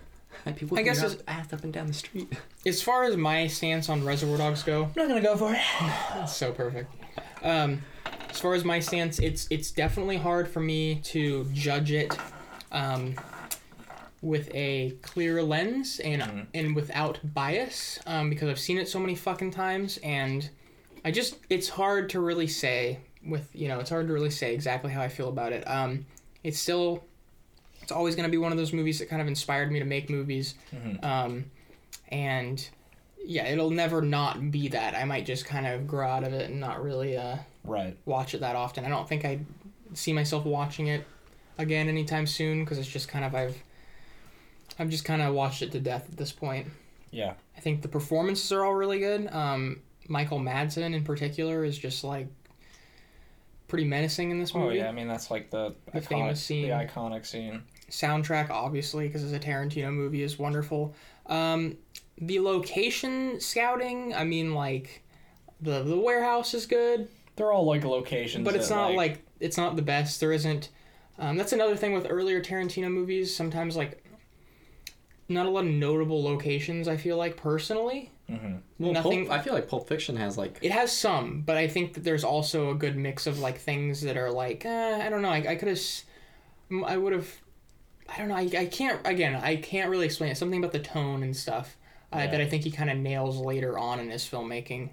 Hi, 0.45 0.53
people 0.53 0.79
I 0.79 0.83
guess 0.83 0.97
your 1.03 1.11
it's- 1.13 1.23
ass 1.29 1.53
up 1.53 1.63
and 1.63 1.73
down 1.73 1.87
the 1.87 1.93
street. 1.93 2.33
as 2.67 2.83
far 2.83 3.05
as 3.05 3.17
my 3.17 3.47
stance 3.47 3.89
on 3.89 4.05
Reservoir 4.05 4.39
Dogs 4.39 4.63
go, 4.65 4.85
I'm 4.85 4.93
not 4.97 5.09
gonna 5.09 5.21
go 5.21 5.37
for 5.37 5.53
it. 5.55 5.61
That's 6.15 6.35
so 6.35 6.53
perfect. 6.53 6.93
Um, 7.43 7.83
as 8.31 8.41
far 8.41 8.55
as 8.55 8.65
my 8.65 8.81
stance, 8.81 9.19
it's 9.19 9.47
it's 9.51 9.71
definitely 9.71 10.17
hard 10.17 10.49
for 10.49 10.61
me 10.61 10.97
to 11.05 11.45
judge 11.53 11.91
it 11.93 12.17
um, 12.71 13.15
with 14.23 14.49
a 14.55 14.95
clear 15.03 15.43
lens 15.43 16.01
and 16.03 16.23
Mhm. 16.23 16.47
and 16.55 16.77
without 16.77 17.19
bias 17.35 17.99
um, 18.07 18.31
because 18.31 18.49
I've 18.49 18.59
seen 18.59 18.79
it 18.79 18.89
so 18.89 18.99
many 18.99 19.15
fucking 19.15 19.51
times 19.51 19.99
and 20.03 20.49
I 21.05 21.11
just 21.11 21.37
it's 21.51 21.69
hard 21.69 22.09
to 22.11 22.21
really 22.21 22.47
say 22.47 23.01
with 23.27 23.49
you 23.55 23.69
know 23.69 23.81
it's 23.81 23.91
hard 23.91 24.07
to 24.07 24.13
really 24.13 24.31
say 24.31 24.55
exactly 24.55 24.93
how 24.93 25.03
I 25.03 25.09
feel 25.09 25.29
about 25.29 25.53
it. 25.53 25.65
Um, 25.69 26.07
it's 26.45 26.59
still 26.59 27.05
it's 27.83 27.93
always 27.93 28.15
gonna 28.17 28.29
be 28.29 28.39
one 28.39 28.53
of 28.53 28.59
those 28.59 28.73
movies 28.73 28.99
that 29.01 29.09
kind 29.11 29.21
of 29.21 29.29
inspired 29.29 29.71
me 29.73 29.79
to 29.81 29.85
make 29.85 30.09
movies. 30.09 30.55
Mhm. 30.73 31.05
Um, 31.05 31.45
and 32.09 32.67
yeah, 33.25 33.47
it'll 33.47 33.71
never 33.71 34.03
not 34.03 34.51
be 34.51 34.69
that. 34.69 34.95
I 34.95 35.05
might 35.05 35.27
just 35.27 35.45
kind 35.45 35.67
of 35.67 35.87
grow 35.87 36.09
out 36.09 36.25
of 36.25 36.33
it 36.33 36.51
and 36.51 36.61
not 36.61 36.83
really 36.83 37.17
uh, 37.17 37.37
Right. 37.65 37.97
watch 38.05 38.35
it 38.35 38.41
that 38.41 38.57
often. 38.57 38.85
I 38.85 38.89
don't 38.89 39.09
think 39.09 39.25
I 39.25 39.41
see 39.95 40.13
myself 40.13 40.45
watching 40.45 40.89
it 40.89 41.05
again 41.59 41.89
anytime 41.89 42.27
soon 42.27 42.65
because 42.65 42.79
it's 42.79 42.89
just 42.89 43.09
kind 43.09 43.25
of 43.25 43.35
I've 43.35 43.57
I've 44.79 44.89
just 44.89 45.05
kind 45.05 45.21
of 45.23 45.35
watched 45.35 45.63
it 45.63 45.71
to 45.73 45.81
death 45.81 46.09
at 46.11 46.17
this 46.17 46.33
point. 46.33 46.67
Yeah. 47.11 47.35
I 47.57 47.61
think 47.61 47.83
the 47.83 47.89
performances 47.89 48.51
are 48.53 48.65
all 48.65 48.75
really 48.75 48.99
good. 48.99 49.29
Um, 49.33 49.81
Michael 50.09 50.41
Madsen 50.41 50.95
in 50.95 51.05
particular 51.05 51.63
is 51.65 51.77
just 51.79 52.03
like 52.05 52.27
pretty 53.69 53.85
menacing 53.85 54.31
in 54.31 54.39
this 54.39 54.55
movie. 54.55 54.81
Oh 54.81 54.83
yeah. 54.85 54.89
I 54.89 54.93
mean 54.93 55.09
that's 55.09 55.31
like 55.31 55.51
the, 55.51 55.75
The 55.93 56.01
iconic, 56.01 56.07
famous 56.09 56.43
scene. 56.43 56.69
The 56.69 56.75
iconic 56.75 57.25
scene. 57.27 57.63
soundtrack 57.91 58.51
obviously 58.51 59.07
because 59.07 59.23
it's 59.23 59.33
a 59.33 59.47
tarantino 59.49 59.93
movie 59.93 60.23
is 60.23 60.39
wonderful 60.39 60.95
um, 61.27 61.77
the 62.23 62.39
location 62.41 63.39
scouting 63.41 64.15
i 64.15 64.23
mean 64.25 64.55
like 64.55 65.03
the 65.61 65.83
the 65.83 65.99
warehouse 65.99 66.55
is 66.55 66.67
good. 66.67 67.09
They're 67.37 67.53
all 67.53 67.65
like 67.65 67.85
locations. 67.85 68.45
but 68.45 68.55
it's 68.57 68.69
that, 68.69 68.75
not 68.75 68.95
like, 68.95 69.25
it's 69.41 69.57
not 69.57 69.77
the 69.77 69.83
best. 69.83 70.19
There 70.21 70.33
isn't 70.33 70.69
um, 71.19 71.37
that's 71.37 71.53
another 71.53 71.77
thing 71.77 71.93
with 71.93 72.07
earlier 72.11 72.43
tarantino 72.43 72.91
movies. 72.91 73.35
Sometimes 73.35 73.77
like 73.77 74.05
not 75.29 75.47
a 75.47 75.51
lot 75.51 75.65
of 75.65 75.71
notable 75.71 76.23
locations 76.23 76.89
i 76.89 76.97
feel 76.97 77.17
like 77.17 77.37
personally. 77.37 78.11
Mhm. 78.31 78.61
Well, 78.79 78.93
Nothing- 78.93 79.27
Pulp, 79.27 79.39
I 79.39 79.43
feel 79.43 79.55
like 79.55 79.69
Pulp 79.69 79.89
Fiction 79.89 80.17
has 80.17 80.37
like 80.37 80.59
it 80.63 80.73
has 80.73 80.93
some 80.93 81.43
but 81.43 81.57
i 81.57 81.69
think 81.69 81.95
that 81.95 82.05
there's 82.05 82.25
also 82.25 82.71
a 82.71 82.75
good 82.75 82.97
mix 82.97 83.27
of 83.27 83.39
like 83.39 83.59
things 83.59 84.03
that 84.03 84.17
are 84.17 84.31
like 84.31 84.65
eh, 84.65 85.07
i 85.07 85.09
don't 85.09 85.23
know. 85.23 85.31
I, 85.31 85.45
I 85.49 85.55
could 85.57 85.69
have 85.69 85.81
i 86.87 86.97
would 86.97 87.13
have 87.13 87.29
i 88.09 88.19
don't 88.19 88.29
know. 88.29 88.37
I, 88.37 88.49
I 88.59 88.67
can't 88.67 89.01
again 89.07 89.35
i 89.37 89.57
can't 89.57 89.91
really 89.91 90.07
explain 90.07 90.31
it. 90.33 90.37
Something 90.37 90.59
about 90.59 90.73
the 90.73 90.81
tone 90.81 91.23
and 91.23 91.37
stuff 91.37 91.77
uh, 92.13 92.19
Yeah. 92.19 92.27
that 92.33 92.41
i 92.41 92.47
think 92.47 92.65
he 92.65 92.71
kind 92.71 92.91
of 92.91 92.97
nails 92.99 93.39
later 93.39 93.79
on 93.79 94.01
in 94.01 94.11
his 94.11 94.25
filmmaking 94.25 94.91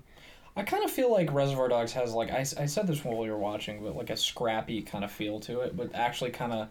I 0.57 0.63
kind 0.63 0.83
of 0.83 0.91
feel 0.91 1.09
like 1.09 1.31
Reservoir 1.31 1.69
Dogs 1.69 1.93
has 1.93 2.11
like 2.13 2.31
I, 2.31 2.39
I 2.39 2.65
said 2.65 2.85
this 2.85 3.05
while 3.05 3.17
we 3.17 3.29
were 3.29 3.37
watching, 3.37 3.81
but 3.81 3.95
like 3.95 4.09
a 4.09 4.17
scrappy 4.17 4.81
kind 4.81 5.05
of 5.05 5.11
feel 5.11 5.39
to 5.41 5.61
it, 5.61 5.77
but 5.77 5.95
actually 5.95 6.31
kind 6.31 6.51
of 6.51 6.67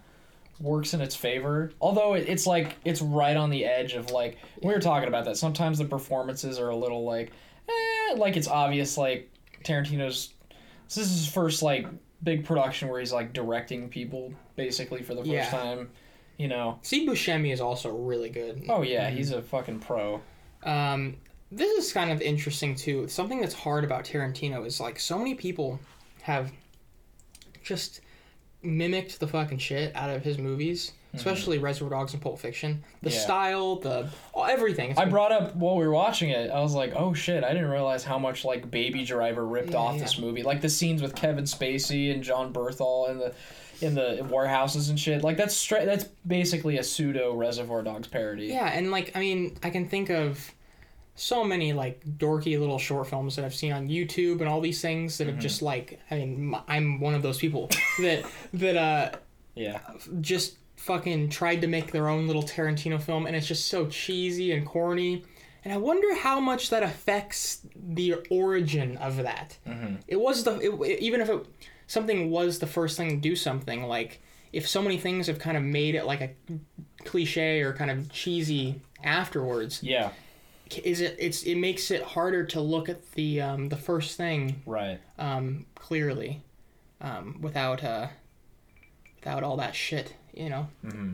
works 0.59 0.93
in 0.93 1.01
its 1.01 1.15
favor. 1.15 1.71
Although 1.81 2.13
it, 2.13 2.29
it's 2.29 2.45
like 2.45 2.75
it's 2.85 3.01
right 3.01 3.35
on 3.35 3.49
the 3.49 3.65
edge 3.65 3.93
of 3.93 4.11
like 4.11 4.37
we 4.61 4.71
were 4.71 4.79
talking 4.81 5.07
about 5.07 5.25
that. 5.25 5.37
Sometimes 5.37 5.79
the 5.79 5.85
performances 5.85 6.59
are 6.59 6.69
a 6.69 6.75
little 6.75 7.03
like, 7.03 7.31
eh, 7.67 8.13
like 8.15 8.37
it's 8.37 8.47
obvious 8.49 8.95
like 8.95 9.27
Tarantino's. 9.63 10.33
This 10.85 10.97
is 10.97 11.09
his 11.11 11.27
first 11.27 11.63
like 11.63 11.87
big 12.21 12.45
production 12.45 12.89
where 12.89 12.99
he's 12.99 13.13
like 13.13 13.33
directing 13.33 13.89
people 13.89 14.31
basically 14.55 15.01
for 15.01 15.15
the 15.15 15.21
first 15.21 15.31
Yeah. 15.31 15.49
time. 15.49 15.89
You 16.37 16.49
know. 16.49 16.77
steve 16.83 17.09
buscemi 17.09 17.51
is 17.51 17.59
also 17.61 17.89
really 17.89 18.29
good 18.29 18.65
Oh 18.69 18.83
yeah, 18.83 19.09
he's 19.09 19.31
a 19.31 19.41
fucking 19.41 19.79
pro. 19.79 20.21
Um, 20.63 21.17
this 21.51 21.71
is 21.85 21.93
kind 21.93 22.11
of 22.11 22.21
interesting 22.21 22.75
too. 22.75 23.07
Something 23.07 23.41
that's 23.41 23.53
hard 23.53 23.83
about 23.83 24.03
Tarantino 24.05 24.65
is 24.65 24.79
like 24.79 24.99
so 24.99 25.17
many 25.17 25.35
people 25.35 25.79
have 26.21 26.51
just 27.63 28.01
mimicked 28.61 29.19
the 29.19 29.27
fucking 29.27 29.57
shit 29.57 29.95
out 29.95 30.09
of 30.09 30.23
his 30.23 30.37
movies, 30.37 30.91
especially 31.13 31.57
Reservoir 31.57 31.97
Dogs 31.97 32.13
and 32.13 32.21
Pulp 32.21 32.39
Fiction. 32.39 32.83
The 33.01 33.09
Mm-hmm. 33.09 33.15
Yeah. 33.15 33.21
style, 33.23 33.75
the 33.77 34.09
oh, 34.35 34.43
everything. 34.43 34.91
It's 34.91 34.99
I 34.99 35.05
been- 35.05 35.11
brought 35.11 35.31
up 35.31 35.55
while 35.55 35.77
we 35.77 35.85
were 35.87 35.93
watching 35.93 36.29
it. 36.29 36.51
I 36.51 36.59
was 36.59 36.73
like, 36.75 36.93
"Oh 36.95 37.13
shit! 37.13 37.43
I 37.43 37.53
didn't 37.53 37.69
realize 37.69 38.03
how 38.03 38.19
much 38.19 38.43
like 38.45 38.69
Baby 38.69 39.05
Driver 39.05 39.45
ripped 39.45 39.71
Yeah, 39.71 39.77
off 39.77 39.95
yeah. 39.95 40.01
this 40.01 40.19
movie. 40.19 40.43
Like 40.43 40.61
the 40.61 40.69
scenes 40.69 41.01
with 41.01 41.15
Kevin 41.15 41.45
Spacey 41.45 42.11
and 42.13 42.21
Jon 42.21 42.51
Bernthal 42.53 43.09
and 43.09 43.19
the 43.21 43.33
in 43.81 43.95
the 43.95 44.25
warehouses 44.29 44.89
and 44.89 44.99
shit. 44.99 45.23
Like 45.23 45.37
that's 45.37 45.55
straight. 45.55 45.85
That's 45.85 46.05
basically 46.25 46.77
a 46.77 46.83
pseudo 46.83 47.33
Reservoir 47.35 47.81
Dogs 47.83 48.07
parody. 48.07 48.47
yeah, 48.47 48.67
and 48.67 48.91
like 48.91 49.11
I 49.15 49.19
mean, 49.19 49.57
I 49.63 49.69
can 49.69 49.87
think 49.87 50.09
of 50.09 50.51
so 51.15 51.43
many 51.43 51.73
like 51.73 52.01
dorky 52.17 52.57
little 52.59 52.79
short 52.79 53.07
films 53.07 53.35
that 53.35 53.43
I've 53.43 53.53
seen 53.55 53.73
on 53.73 53.89
YouTube 53.89 54.39
and 54.39 54.47
all 54.47 54.61
these 54.61 54.81
things 54.81 55.17
that 55.17 55.25
Mm-hmm. 55.25 55.33
have 55.35 55.41
just 55.43 55.61
like 55.61 55.99
I 56.09 56.15
mean, 56.15 56.55
I'm 56.67 56.99
one 56.99 57.13
of 57.13 57.21
those 57.21 57.37
people 57.37 57.69
that 57.99 58.23
that 58.53 58.77
uh 58.77 59.17
Yeah. 59.55 59.79
just 60.21 60.57
fucking 60.77 61.27
tried 61.29 61.59
to 61.61 61.67
make 61.67 61.91
their 61.91 62.07
own 62.07 62.25
little 62.25 62.43
Tarantino 62.43 63.01
film, 63.01 63.25
and 63.27 63.35
it's 63.35 63.47
just 63.47 63.67
so 63.67 63.87
cheesy 63.87 64.53
and 64.53 64.65
corny. 64.65 65.23
And 65.65 65.73
I 65.73 65.77
wonder 65.77 66.15
how 66.15 66.39
much 66.39 66.69
that 66.69 66.83
affects 66.83 67.59
the 67.75 68.15
origin 68.29 68.95
of 68.95 69.17
that. 69.17 69.57
Mhm. 69.67 69.99
It 70.07 70.15
was 70.15 70.45
the 70.45 70.57
it, 70.61 70.99
even 71.01 71.19
if 71.19 71.27
it 71.29 71.45
something 71.89 72.29
was 72.31 72.59
the 72.59 72.67
first 72.67 72.95
thing 72.95 73.09
to 73.09 73.15
do 73.17 73.35
something 73.35 73.83
like 73.83 74.21
if 74.53 74.67
so 74.67 74.81
many 74.81 74.97
things 74.97 75.27
have 75.27 75.37
kind 75.39 75.57
of 75.57 75.63
made 75.63 75.93
it 75.95 76.05
like 76.05 76.21
a 76.21 76.29
cliche 77.03 77.61
or 77.61 77.73
kind 77.73 77.91
of 77.91 78.09
cheesy 78.11 78.79
afterwards 79.03 79.83
Yeah. 79.83 80.11
is 80.83 81.01
it 81.01 81.15
it's 81.19 81.43
it 81.43 81.55
makes 81.55 81.91
it 81.91 82.01
harder 82.03 82.43
to 82.45 82.61
look 82.61 82.89
at 82.89 83.11
the 83.13 83.41
um, 83.41 83.69
the 83.69 83.75
first 83.77 84.17
thing 84.17 84.61
Right. 84.65 84.99
um, 85.17 85.65
clearly 85.75 86.41
um, 87.01 87.39
without 87.41 87.83
uh, 87.83 88.07
without 89.19 89.43
all 89.43 89.57
that 89.57 89.75
shit, 89.75 90.13
you 90.33 90.49
know. 90.49 90.67
Mm-hmm. 90.85 91.13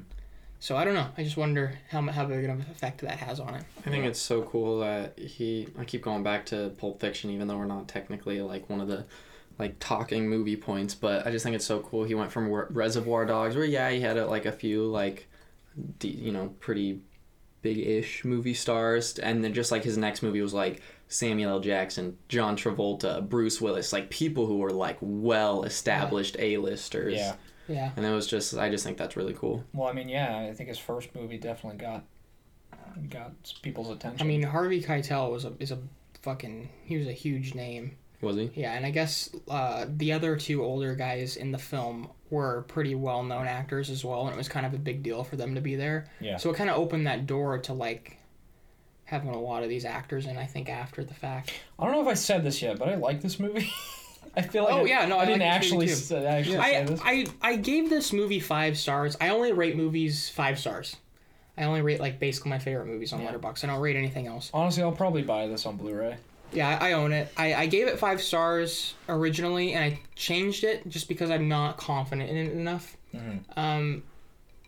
So 0.59 0.75
I 0.75 0.83
don't 0.85 0.95
know. 0.95 1.07
I 1.17 1.23
just 1.23 1.37
wonder 1.37 1.77
how 1.89 2.01
how 2.01 2.25
big 2.25 2.43
of 2.45 2.49
an 2.51 2.65
effect 2.71 3.01
that 3.01 3.17
has 3.19 3.39
on 3.39 3.53
it. 3.55 3.63
I 3.85 3.89
think 3.91 4.05
it's 4.05 4.19
so 4.19 4.41
cool 4.43 4.79
that 4.79 5.17
he. 5.19 5.67
I 5.77 5.83
keep 5.85 6.01
going 6.01 6.23
back 6.23 6.45
to 6.47 6.69
Pulp 6.79 6.99
Fiction, 6.99 7.29
even 7.29 7.47
though 7.47 7.57
we're 7.57 7.65
not 7.65 7.87
technically 7.87 8.41
like 8.41 8.67
one 8.69 8.81
of 8.81 8.87
the 8.87 9.05
like 9.57 9.77
talking 9.79 10.27
movie 10.27 10.55
points. 10.57 10.95
But 10.95 11.25
I 11.25 11.31
just 11.31 11.43
think 11.43 11.55
it's 11.55 11.65
so 11.65 11.79
cool. 11.79 12.03
He 12.03 12.15
went 12.15 12.31
from 12.31 12.49
Re- 12.49 12.67
Reservoir 12.69 13.25
Dogs, 13.25 13.55
where 13.55 13.65
yeah, 13.65 13.89
he 13.89 14.01
had 14.01 14.17
uh, 14.17 14.27
like 14.27 14.45
a 14.45 14.51
few 14.51 14.85
like, 14.85 15.27
de- 15.99 16.09
you 16.09 16.31
know, 16.31 16.53
pretty 16.59 17.01
big-ish 17.61 18.23
movie 18.23 18.53
stars, 18.53 19.17
and 19.17 19.43
then 19.43 19.53
just 19.53 19.71
like 19.71 19.83
his 19.83 19.97
next 19.97 20.21
movie 20.21 20.41
was 20.41 20.53
like 20.53 20.81
Samuel 21.07 21.51
L. 21.51 21.59
Jackson, 21.59 22.17
John 22.27 22.55
Travolta, 22.55 23.27
Bruce 23.27 23.59
Willis, 23.59 23.91
like 23.91 24.09
people 24.09 24.45
who 24.45 24.57
were 24.57 24.71
like 24.71 24.97
well-established 25.01 26.35
A-listers. 26.37 27.15
Yeah. 27.15 27.35
Yeah. 27.67 27.91
And 27.95 28.05
it 28.05 28.11
was 28.11 28.27
just, 28.27 28.55
I 28.55 28.69
just 28.69 28.83
think 28.83 28.97
that's 28.97 29.17
really 29.17 29.33
cool. 29.33 29.63
Well, 29.73 29.87
I 29.87 29.93
mean, 29.93 30.07
yeah. 30.07 30.47
I 30.47 30.53
think 30.53 30.69
his 30.69 30.77
first 30.77 31.15
movie 31.15 31.39
definitely 31.39 31.79
got 31.79 32.03
got 33.09 33.31
people's 33.61 33.89
attention. 33.89 34.21
I 34.21 34.27
mean, 34.27 34.43
Harvey 34.43 34.81
Keitel 34.81 35.31
was 35.31 35.45
a 35.45 35.53
is 35.59 35.71
a 35.71 35.79
fucking 36.21 36.69
he 36.83 36.97
was 36.97 37.07
a 37.07 37.11
huge 37.11 37.55
name. 37.55 37.97
Was 38.21 38.35
he? 38.37 38.49
Yeah, 38.55 38.73
and 38.73 38.85
I 38.85 38.91
guess 38.91 39.29
uh, 39.49 39.85
the 39.89 40.13
other 40.13 40.35
two 40.37 40.63
older 40.63 40.95
guys 40.95 41.35
in 41.37 41.51
the 41.51 41.57
film 41.57 42.09
were 42.29 42.63
pretty 42.67 42.95
well 42.95 43.23
known 43.23 43.45
actors 43.47 43.89
as 43.89 44.03
well, 44.05 44.21
and 44.25 44.33
it 44.33 44.37
was 44.37 44.47
kind 44.49 44.65
of 44.65 44.73
a 44.73 44.77
big 44.77 45.03
deal 45.03 45.23
for 45.23 45.35
them 45.35 45.55
to 45.55 45.61
be 45.61 45.75
there. 45.75 46.07
Yeah. 46.19 46.37
So 46.37 46.49
it 46.49 46.55
kind 46.55 46.69
of 46.69 46.77
opened 46.77 47.07
that 47.07 47.27
door 47.27 47.57
to 47.59 47.73
like 47.73 48.17
having 49.05 49.29
a 49.29 49.39
lot 49.39 49.61
of 49.63 49.69
these 49.69 49.85
actors 49.85 50.25
in. 50.25 50.37
I 50.37 50.45
think 50.45 50.69
after 50.69 51.03
the 51.03 51.13
fact. 51.13 51.53
I 51.77 51.83
don't 51.85 51.93
know 51.93 52.01
if 52.01 52.07
I 52.07 52.13
said 52.15 52.43
this 52.43 52.61
yet, 52.61 52.79
but 52.79 52.89
I 52.89 52.95
like 52.95 53.21
this 53.21 53.39
movie. 53.39 53.71
I 54.37 54.41
feel 54.41 54.63
like 54.63 54.73
Oh, 54.73 54.79
I- 54.81 54.85
yeah, 54.87 55.05
no, 55.05 55.17
I, 55.17 55.21
I 55.21 55.25
didn't 55.25 55.41
like 55.41 55.61
this 55.61 55.71
movie 55.71 55.85
actually 55.85 55.87
too. 55.87 55.91
s- 55.93 56.11
actually 56.25 56.55
say 56.57 56.77
I, 56.77 56.83
this. 56.83 57.01
I 57.03 57.25
I 57.41 57.55
gave 57.57 57.89
this 57.89 58.11
movie 58.11 58.39
five 58.39 58.77
stars. 58.77 59.15
I 59.21 59.29
only 59.29 59.53
rate 59.53 59.75
movies 59.77 60.29
five 60.29 60.57
stars. 60.59 60.95
I 61.57 61.63
only 61.63 61.81
rate 61.81 61.99
like 62.01 62.19
basically 62.19 62.49
my 62.49 62.59
favorite 62.59 62.87
movies 62.87 63.13
on 63.13 63.21
Yeah. 63.21 63.31
Letterboxd. 63.31 63.63
I 63.63 63.67
don't 63.67 63.79
rate 63.79 63.95
anything 63.95 64.27
else. 64.27 64.49
Honestly, 64.53 64.83
I'll 64.83 64.91
probably 64.91 65.21
buy 65.21 65.47
this 65.47 65.65
on 65.65 65.77
Blu-ray. 65.77 66.17
Yeah, 66.53 66.77
I, 66.81 66.89
I 66.89 66.93
own 66.93 67.11
it. 67.11 67.31
I, 67.37 67.53
I 67.53 67.65
gave 67.65 67.87
it 67.87 67.99
five 67.99 68.21
stars 68.21 68.93
originally, 69.09 69.73
and 69.73 69.83
I 69.83 69.99
changed 70.15 70.63
it 70.63 70.87
just 70.87 71.07
because 71.07 71.29
I'm 71.29 71.47
not 71.49 71.77
confident 71.77 72.29
in 72.29 72.37
it 72.37 72.51
enough. 72.53 72.95
Mhm. 73.13 73.39
Um, 73.57 74.03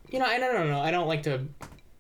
you 0.10 0.20
know, 0.20 0.26
I 0.26 0.38
don't 0.40 0.70
know. 0.70 0.80
I 0.82 0.92
don't 0.92 1.08
like 1.08 1.24
to 1.24 1.46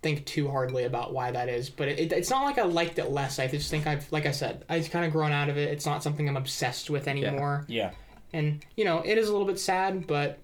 think 0.01 0.25
too 0.25 0.49
hardly 0.49 0.83
about 0.83 1.13
why 1.13 1.31
that 1.31 1.49
is, 1.49 1.69
but 1.69 1.87
it, 1.87 2.11
it's 2.11 2.29
not 2.29 2.43
like 2.43 2.57
I 2.57 2.63
liked 2.63 2.99
it 2.99 3.09
less. 3.11 3.39
I 3.39 3.47
just 3.47 3.69
think 3.71 3.87
I've, 3.87 4.09
like 4.11 4.25
I 4.25 4.31
said, 4.31 4.63
I've 4.69 4.89
kind 4.91 5.05
of 5.05 5.11
grown 5.11 5.31
out 5.31 5.49
of 5.49 5.57
it. 5.57 5.69
It's 5.69 5.85
not 5.85 6.03
something 6.03 6.27
I'm 6.29 6.37
obsessed 6.37 6.89
with 6.89 7.07
anymore. 7.07 7.65
Yeah. 7.67 7.91
And 8.33 8.63
you 8.75 8.85
know, 8.85 9.01
it 9.05 9.17
is 9.17 9.27
a 9.29 9.31
little 9.31 9.47
bit 9.47 9.59
sad, 9.59 10.05
but 10.07 10.39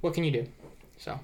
what 0.00 0.12
can 0.14 0.24
you 0.24 0.30
do? 0.30 0.46
So 0.98 1.18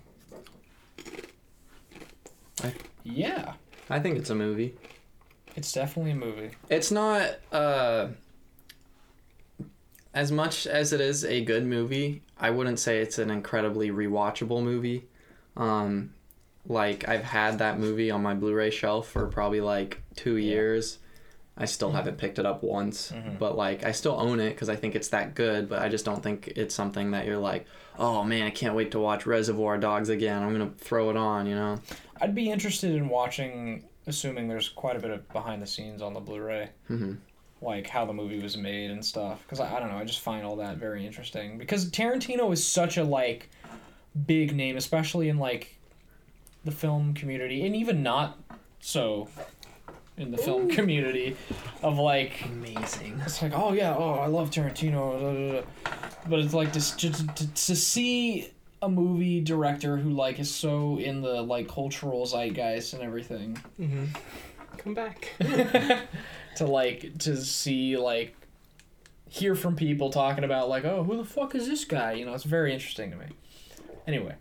Yeah. 3.04 3.52
I 3.90 4.00
think 4.00 4.16
it's 4.18 4.30
a 4.30 4.34
movie. 4.34 4.74
It's 5.56 5.72
definitely 5.72 6.12
a 6.12 6.16
movie. 6.16 6.50
It's 6.68 6.90
not 6.90 7.30
uh 7.50 8.08
as 10.14 10.32
much 10.32 10.66
as 10.66 10.92
it 10.92 11.00
is 11.00 11.24
a 11.24 11.44
good 11.44 11.66
movie, 11.66 12.22
I 12.38 12.50
wouldn't 12.50 12.78
say 12.78 13.00
it's 13.00 13.18
an 13.18 13.30
incredibly 13.30 13.90
rewatchable 13.90 14.62
movie. 14.62 15.04
Um 15.56 16.10
like 16.68 17.08
I've 17.08 17.22
had 17.24 17.58
that 17.60 17.78
movie 17.78 18.10
on 18.10 18.22
my 18.22 18.34
Blu-ray 18.34 18.70
shelf 18.70 19.08
for 19.08 19.26
probably 19.28 19.60
like 19.60 20.02
2 20.16 20.36
Yeah. 20.36 20.50
years. 20.52 20.98
I 21.58 21.64
still 21.64 21.92
haven't 21.92 22.18
picked 22.18 22.38
it 22.38 22.44
up 22.44 22.62
once, 22.62 23.12
Mhm. 23.12 23.38
but 23.38 23.56
like 23.56 23.82
I 23.84 23.92
still 23.92 24.16
own 24.20 24.40
it 24.40 24.54
cuz 24.58 24.68
I 24.68 24.76
think 24.76 24.94
it's 24.94 25.08
that 25.08 25.34
good, 25.34 25.68
but 25.70 25.80
I 25.80 25.88
just 25.88 26.04
don't 26.04 26.22
think 26.22 26.48
it's 26.54 26.74
something 26.74 27.12
that 27.12 27.24
you're 27.24 27.38
like, 27.38 27.64
"Oh 27.98 28.22
man, 28.24 28.42
I 28.42 28.50
can't 28.50 28.74
wait 28.74 28.90
to 28.90 28.98
watch 28.98 29.24
Reservoir 29.24 29.78
Dogs 29.78 30.10
again. 30.10 30.42
I'm 30.42 30.52
going 30.54 30.70
to 30.70 30.76
throw 30.84 31.08
it 31.08 31.16
on," 31.16 31.46
you 31.46 31.54
know. 31.54 31.78
I'd 32.20 32.34
be 32.34 32.50
interested 32.50 32.90
in 32.94 33.08
watching, 33.08 33.84
assuming 34.06 34.48
there's 34.48 34.68
quite 34.68 34.96
a 34.96 35.00
bit 35.00 35.10
of 35.10 35.28
behind 35.32 35.60
the 35.62 35.66
scenes 35.66 36.00
on 36.02 36.14
the 36.14 36.20
Blu-ray, 36.20 36.70
Mhm. 36.90 37.18
like 37.60 37.86
how 37.88 38.04
the 38.04 38.12
movie 38.12 38.38
was 38.40 38.56
made 38.56 38.90
and 38.90 39.04
stuff. 39.04 39.40
Because 39.42 39.60
I, 39.60 39.76
I 39.76 39.80
don't 39.80 39.90
know, 39.90 39.98
I 39.98 40.04
just 40.04 40.20
find 40.20 40.44
all 40.46 40.56
that 40.56 40.76
very 40.76 41.04
interesting. 41.06 41.58
Because 41.58 41.90
Tarantino 41.90 42.52
is 42.52 42.66
such 42.66 42.96
a 42.96 43.04
like 43.04 43.50
big 44.26 44.54
name, 44.54 44.76
especially 44.76 45.28
in 45.28 45.38
like 45.38 45.76
the 46.64 46.70
film 46.72 47.14
community, 47.14 47.66
and 47.66 47.74
even 47.76 48.02
not 48.02 48.38
so 48.80 49.28
in 50.16 50.30
the 50.30 50.38
film 50.38 50.68
community 50.70 51.36
of 51.82 51.98
like 51.98 52.42
Amazing. 52.46 53.20
it's 53.26 53.42
like, 53.42 53.52
oh 53.54 53.72
yeah, 53.72 53.94
oh 53.96 54.14
I 54.14 54.26
love 54.26 54.50
Tarantino, 54.50 55.64
but 56.28 56.38
it's 56.38 56.54
like 56.54 56.72
just 56.72 56.98
to, 57.00 57.10
to, 57.10 57.54
to 57.54 57.76
see 57.76 58.50
a 58.82 58.88
movie 58.88 59.40
director 59.40 59.96
who 59.96 60.10
like 60.10 60.38
is 60.38 60.52
so 60.54 60.98
in 60.98 61.22
the 61.22 61.40
like 61.42 61.68
cultural 61.68 62.24
zeitgeist 62.26 62.94
and 62.94 63.02
everything 63.02 63.56
Mm-hmm. 63.80 64.04
Come 64.78 64.94
back. 64.94 65.32
to 66.56 66.66
like 66.66 67.18
to 67.18 67.36
see 67.36 67.96
like 67.96 68.36
hear 69.28 69.54
from 69.54 69.74
people 69.76 70.10
talking 70.10 70.44
about 70.44 70.68
like 70.68 70.84
oh 70.84 71.02
who 71.02 71.16
the 71.16 71.24
fuck 71.24 71.54
is 71.54 71.66
this 71.66 71.84
guy 71.84 72.12
you 72.12 72.24
know 72.24 72.32
it's 72.34 72.44
very 72.44 72.72
interesting 72.72 73.10
to 73.10 73.16
me 73.16 73.26
anyway 74.06 74.34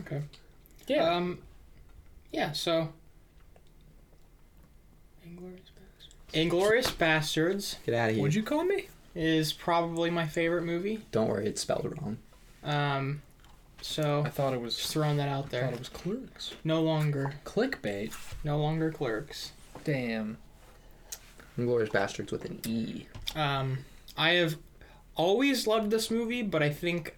Okay. 0.00 0.22
yeah 0.86 1.14
Um, 1.14 1.38
yeah. 2.32 2.52
So. 2.52 2.88
Inglorious 5.24 5.60
Basterds. 5.70 6.34
Inglorious 6.34 6.90
Basterds 6.90 7.76
Get 7.84 7.94
out 7.94 8.08
of 8.10 8.14
here. 8.16 8.22
would 8.22 8.34
you 8.34 8.42
call 8.42 8.64
me 8.64 8.88
is 9.14 9.52
probably 9.52 10.08
my 10.08 10.26
favorite 10.26 10.62
movie. 10.62 11.04
Don't 11.10 11.28
worry, 11.28 11.46
it's 11.46 11.60
spelled 11.60 11.84
wrong. 12.00 12.16
Um, 12.64 13.20
so 13.82 14.22
I 14.24 14.30
thought 14.30 14.54
it 14.54 14.60
was 14.60 14.76
just 14.76 14.92
throwing 14.92 15.16
that 15.18 15.28
out 15.28 15.46
I 15.46 15.48
there. 15.48 15.62
thought 15.64 15.72
it 15.74 15.78
was 15.78 15.88
clerks 15.88 16.54
No 16.64 16.80
longer, 16.82 17.34
clickbait 17.44 18.14
no 18.44 18.58
longer 18.58 18.90
Clerks. 18.90 19.52
damn 19.84 20.38
Inglorious 21.58 21.90
Basterds 21.90 22.32
with 22.32 22.44
an 22.46 22.60
E. 22.66 23.06
Um, 23.36 23.78
I 24.16 24.30
have 24.30 24.56
always 25.16 25.66
loved 25.66 25.90
this 25.90 26.10
movie, 26.10 26.42
but 26.42 26.62
I 26.62 26.70
think 26.70 27.16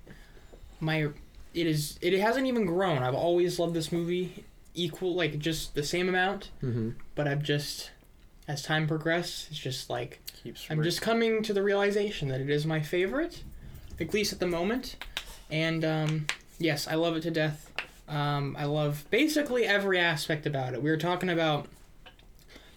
my 0.81 1.09
it 1.55 1.67
is 1.69 1.99
it 2.03 2.19
hasn't 2.19 2.47
even 2.47 2.67
grown. 2.67 3.03
I've 3.03 3.15
always 3.15 3.59
loved 3.61 3.75
this 3.75 3.93
movie 3.93 4.45
equal, 4.75 5.15
like 5.15 5.39
just 5.39 5.75
the 5.77 5.85
same 5.85 6.09
amount. 6.09 6.51
Mm-hmm. 6.63 6.91
But 7.15 7.29
I've 7.29 7.43
just, 7.45 7.93
as 8.49 8.61
time 8.63 8.89
progressed, 8.89 9.49
it's 9.51 9.59
just 9.61 9.89
like 9.89 10.21
keeps 10.43 10.67
I'm 10.69 10.83
just 10.83 11.01
coming 11.01 11.43
to 11.45 11.53
the 11.53 11.63
realization 11.63 12.27
that 12.29 12.41
it 12.41 12.51
is 12.51 12.67
my 12.67 12.81
favorite, 12.81 13.45
at 14.01 14.13
least 14.13 14.33
at 14.33 14.41
the 14.41 14.49
moment. 14.49 14.97
And 15.49 15.85
um, 15.85 16.27
yes, 16.59 16.87
I 16.89 16.95
love 16.95 17.17
it 17.17 17.23
to 17.23 17.31
death. 17.31 17.71
Um, 18.09 18.55
I 18.59 18.65
love 18.67 19.05
basically 19.11 19.65
every 19.65 19.99
aspect 19.99 20.47
about 20.47 20.75
it. 20.75 20.83
We 20.83 20.91
were 20.91 20.97
talking 20.97 21.31
about, 21.31 21.67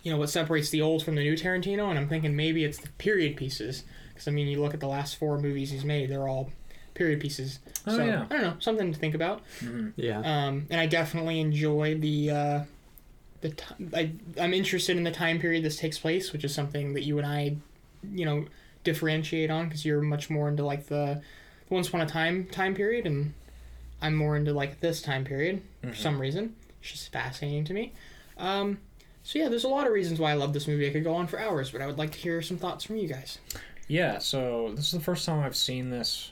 you 0.04 0.12
know, 0.12 0.18
what 0.18 0.30
separates 0.30 0.70
the 0.70 0.82
old 0.82 1.04
from 1.04 1.16
the 1.16 1.22
new 1.22 1.36
Tarantino, 1.36 1.90
and 1.90 2.00
I'm 2.00 2.08
thinking 2.08 2.36
maybe 2.36 2.64
it's 2.64 2.78
the 2.78 2.90
period 2.98 3.36
pieces. 3.36 3.84
Because 4.10 4.28
I 4.28 4.32
mean, 4.32 4.48
you 4.48 4.62
look 4.62 4.74
at 4.74 4.80
the 4.80 4.88
last 4.88 5.18
four 5.18 5.38
movies 5.38 5.72
he's 5.72 5.84
made; 5.86 6.10
they're 6.10 6.28
all 6.28 6.50
period 6.94 7.20
pieces. 7.20 7.60
Oh, 7.86 7.98
so 7.98 8.04
yeah. 8.04 8.26
I 8.30 8.34
don't 8.34 8.42
know, 8.42 8.54
something 8.60 8.92
to 8.92 8.98
think 8.98 9.16
about. 9.16 9.42
Mhm. 9.60 9.94
Yeah. 9.96 10.20
Um, 10.20 10.66
and 10.70 10.80
I 10.82 10.88
definitely 10.88 11.40
enjoy 11.40 11.96
the 12.00 12.32
uh, 12.32 12.60
the 13.42 13.50
t- 13.50 13.90
I, 13.94 14.12
I'm 14.42 14.54
interested 14.54 14.98
in 14.98 15.04
the 15.04 15.12
time 15.12 15.40
period 15.40 15.64
this 15.64 15.78
takes 15.78 16.00
place, 16.00 16.34
which 16.34 16.44
is 16.44 16.54
something 16.56 16.94
that 16.94 17.04
you 17.04 17.18
and 17.18 17.28
I, 17.28 17.58
you 18.12 18.26
know, 18.26 18.46
differentiate 18.84 19.52
on 19.52 19.66
because 19.68 19.86
you're 19.86 20.02
much 20.02 20.30
more 20.30 20.48
into 20.48 20.66
like 20.66 20.88
the 20.88 21.22
once 21.70 21.90
upon 21.90 22.02
a 22.02 22.06
time 22.08 22.46
time 22.46 22.74
period, 22.74 23.06
and 23.06 23.34
I'm 24.02 24.16
more 24.16 24.38
into 24.38 24.54
like 24.54 24.80
this 24.80 25.02
time 25.02 25.24
period 25.24 25.62
for 25.82 25.94
some 25.96 26.20
reason. 26.20 26.56
It's 26.82 26.92
just 26.92 27.12
fascinating 27.12 27.66
to 27.66 27.74
me. 27.74 27.94
Um, 28.38 28.80
so 29.24 29.40
yeah, 29.40 29.50
there's 29.50 29.64
a 29.64 29.70
lot 29.70 29.88
of 29.88 29.94
reasons 29.94 30.20
why 30.20 30.32
I 30.32 30.36
love 30.36 30.54
this 30.54 30.68
movie. 30.68 30.88
I 30.88 30.92
could 30.92 31.04
go 31.04 31.14
on 31.14 31.28
for 31.28 31.40
hours, 31.40 31.72
but 31.72 31.82
I 31.82 31.88
would 31.88 31.98
like 31.98 32.12
to 32.12 32.18
hear 32.18 32.42
some 32.42 32.58
thoughts 32.58 32.86
from 32.86 32.98
you 32.98 33.08
guys. 33.08 33.40
Yeah, 33.88 34.20
so 34.20 34.72
this 34.76 34.86
is 34.86 34.92
the 34.92 35.00
first 35.00 35.26
time 35.26 35.44
I've 35.44 35.56
seen 35.56 35.90
this 35.90 36.32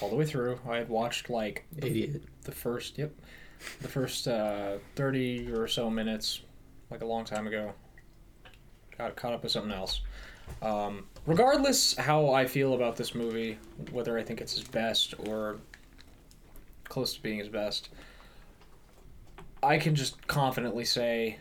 all 0.00 0.08
the 0.08 0.16
way 0.16 0.24
through. 0.24 0.58
I 0.68 0.76
had 0.76 0.88
watched 0.88 1.30
like 1.30 1.64
the, 1.72 1.86
Idiot. 1.88 2.22
the 2.44 2.52
first, 2.52 2.98
yep, 2.98 3.12
the 3.80 3.88
first 3.88 4.28
uh, 4.28 4.78
30 4.96 5.52
or 5.52 5.66
so 5.68 5.88
minutes, 5.90 6.42
like 6.90 7.02
a 7.02 7.06
long 7.06 7.24
time 7.24 7.46
ago. 7.46 7.72
Got 8.98 9.16
caught 9.16 9.32
up 9.32 9.42
with 9.42 9.52
something 9.52 9.72
else. 9.72 10.02
Um, 10.60 11.06
regardless 11.26 11.96
how 11.96 12.30
I 12.30 12.46
feel 12.46 12.74
about 12.74 12.96
this 12.96 13.14
movie, 13.14 13.58
whether 13.90 14.18
I 14.18 14.22
think 14.22 14.40
it's 14.40 14.54
his 14.54 14.64
best 14.64 15.14
or 15.26 15.58
close 16.92 17.14
to 17.14 17.22
being 17.22 17.38
his 17.38 17.48
best, 17.48 17.88
I 19.62 19.78
can 19.78 19.94
just 19.94 20.26
confidently 20.28 20.84
say 20.84 21.38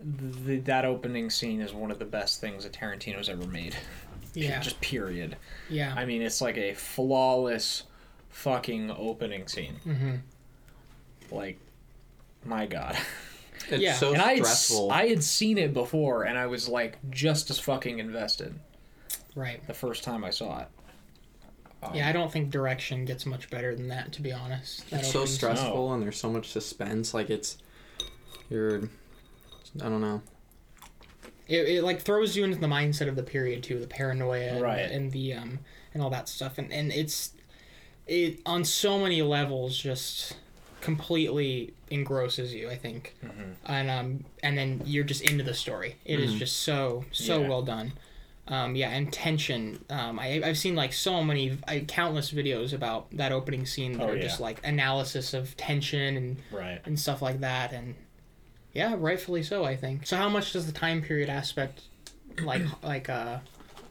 the, 0.00 0.58
that 0.60 0.84
opening 0.84 1.30
scene 1.30 1.60
is 1.60 1.72
one 1.72 1.90
of 1.92 1.98
the 1.98 2.04
best 2.04 2.40
things 2.40 2.64
that 2.64 2.72
Tarantino's 2.72 3.28
ever 3.28 3.46
made. 3.46 3.76
Yeah, 4.34 4.60
Just 4.60 4.80
period. 4.80 5.36
yeah. 5.68 5.92
I 5.94 6.06
mean, 6.06 6.22
it's 6.22 6.40
like 6.40 6.56
a 6.56 6.72
flawless 6.72 7.82
fucking 8.30 8.90
opening 8.90 9.46
scene. 9.46 9.74
mm-hmm. 9.86 10.14
Like, 11.30 11.58
my 12.42 12.64
god. 12.64 12.96
It's 13.68 13.82
Yeah. 13.82 13.92
so 13.92 14.14
and 14.14 14.22
I 14.22 14.36
had, 14.36 14.46
stressful. 14.46 14.90
I 14.90 15.08
had 15.08 15.22
seen 15.22 15.58
it 15.58 15.74
before, 15.74 16.22
and 16.24 16.38
I 16.38 16.46
was 16.46 16.66
like 16.66 16.96
just 17.10 17.50
as 17.50 17.58
fucking 17.58 17.98
invested 17.98 18.58
Right. 19.34 19.64
the 19.66 19.74
first 19.74 20.02
time 20.02 20.24
I 20.24 20.30
saw 20.30 20.60
it. 20.62 20.68
Um, 21.82 21.94
Yeah, 21.94 22.08
I 22.08 22.12
don't 22.12 22.30
think 22.30 22.50
direction 22.50 23.04
gets 23.04 23.26
much 23.26 23.50
better 23.50 23.74
than 23.74 23.88
that, 23.88 24.12
to 24.12 24.22
be 24.22 24.32
honest. 24.32 24.88
That 24.90 25.00
it's 25.00 25.08
so 25.10 25.20
opening 25.20 25.26
scene. 25.28 25.36
stressful 25.36 25.92
and 25.92 26.02
there's 26.02 26.16
so 26.18 26.30
much 26.30 26.48
suspense. 26.50 27.12
Like 27.12 27.28
it's, 27.30 27.58
you're, 28.50 28.88
I 29.80 29.88
don't 29.88 30.00
know. 30.00 30.22
it, 31.48 31.68
it 31.68 31.84
like 31.84 32.00
throws 32.00 32.36
you 32.36 32.44
into 32.44 32.58
the 32.58 32.66
mindset 32.66 33.08
of 33.08 33.16
the 33.16 33.22
period 33.22 33.62
too, 33.62 33.78
the 33.80 33.86
paranoia 33.86 34.52
and, 34.52 34.60
Right. 34.62 34.90
and 34.90 35.10
the 35.10 35.34
um 35.34 35.58
and 35.94 36.02
all 36.02 36.10
that 36.10 36.28
stuff, 36.28 36.56
and 36.58 36.72
and 36.72 36.92
it's 36.92 37.32
it 38.06 38.40
on 38.46 38.64
so 38.64 38.98
many 38.98 39.20
levels 39.22 39.76
just 39.76 40.36
completely 40.80 41.74
engrosses 41.90 42.54
you. 42.54 42.70
I 42.70 42.76
think, 42.76 43.14
Mhm. 43.24 43.54
and 43.66 43.90
um 43.90 44.24
and 44.42 44.56
then 44.56 44.82
you're 44.84 45.04
just 45.04 45.22
into 45.22 45.42
the 45.44 45.54
story. 45.54 45.96
It 46.04 46.20
is 46.20 46.32
Mhm. 46.34 46.38
just 46.38 46.56
so 46.58 47.04
so 47.10 47.40
Yeah. 47.42 47.48
well 47.48 47.62
done. 47.62 47.92
Um, 48.52 48.76
yeah, 48.76 48.90
and 48.90 49.10
tension. 49.12 49.82
Um, 49.88 50.18
I, 50.18 50.42
I've 50.44 50.58
seen 50.58 50.74
like 50.76 50.92
so 50.92 51.22
many, 51.24 51.56
I, 51.66 51.80
countless 51.80 52.30
videos 52.32 52.72
about 52.74 53.10
that 53.16 53.32
opening 53.32 53.64
scene 53.66 53.92
that 53.98 54.04
Oh, 54.04 54.08
are 54.10 54.16
yeah. 54.16 54.22
just 54.22 54.40
like 54.40 54.60
analysis 54.64 55.32
of 55.32 55.56
tension 55.56 56.16
and 56.16 56.36
Right. 56.52 56.80
and 56.84 56.98
stuff 57.00 57.22
like 57.22 57.40
that 57.40 57.72
and 57.72 57.94
yeah 58.74 58.94
rightfully 58.98 59.42
so 59.42 59.64
i 59.64 59.76
think 59.76 60.06
so 60.06 60.16
how 60.16 60.28
much 60.30 60.52
does 60.54 60.64
the 60.66 60.72
time 60.72 61.02
period 61.02 61.28
aspect 61.28 61.82
like 62.42 62.62
like 62.82 63.08
uh 63.10 63.38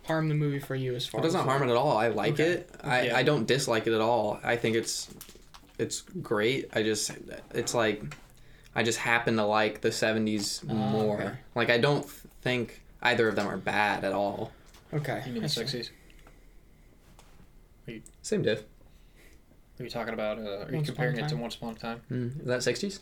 harm 0.08 0.28
the 0.28 0.34
movie 0.36 0.58
for 0.60 0.74
you 0.76 0.96
as 0.96 1.06
far 1.06 1.22
It 1.22 1.24
doesn't 1.24 1.40
as 1.42 1.46
harm 1.46 1.62
it 1.62 1.70
at 1.72 1.78
all. 1.78 1.96
I 1.98 2.08
like 2.08 2.34
Okay. 2.34 2.44
it. 2.54 2.70
I, 2.84 3.02
Yeah. 3.04 3.18
I 3.18 3.22
don't 3.24 3.46
dislike 3.48 3.86
it 3.88 3.94
at 3.94 4.02
all. 4.02 4.40
I 4.44 4.56
think 4.58 4.76
it's 4.76 5.08
it's 5.78 6.02
great. 6.02 6.70
I 6.74 6.82
just 6.84 7.12
it's 7.54 7.74
like 7.76 8.02
I 8.76 8.82
just 8.84 8.98
happen 8.98 9.36
to 9.38 9.46
like 9.46 9.82
the 9.82 9.90
70s 9.90 10.64
Oh, 10.70 10.74
more. 10.74 11.22
okay. 11.22 11.32
Like 11.56 11.70
I 11.70 11.78
don't 11.78 12.08
think 12.42 12.81
either 13.02 13.28
of 13.28 13.36
them 13.36 13.48
are 13.48 13.58
bad 13.58 14.04
at 14.04 14.14
all. 14.14 14.52
okay 14.94 15.24
You 15.26 15.34
mean 15.34 15.44
I 15.44 15.48
the 15.48 15.50
see. 15.50 15.60
sixties? 15.62 15.92
Same 18.22 18.42
diff. 18.44 18.64
Are 19.80 19.84
you 19.84 19.90
talking 19.90 20.14
about? 20.14 20.38
Uh, 20.38 20.42
are 20.42 20.70
you 20.70 20.76
Once 20.78 20.90
Upon 20.90 21.06
a 21.06 21.08
comparing 21.10 21.18
it 21.18 21.24
to 21.24 21.30
Time? 21.30 21.40
Once 21.40 21.56
Upon 21.56 21.76
a 21.76 21.80
Time? 21.80 22.02
Mm, 22.12 22.40
is 22.42 22.46
that 22.46 22.60
60s? 22.60 23.00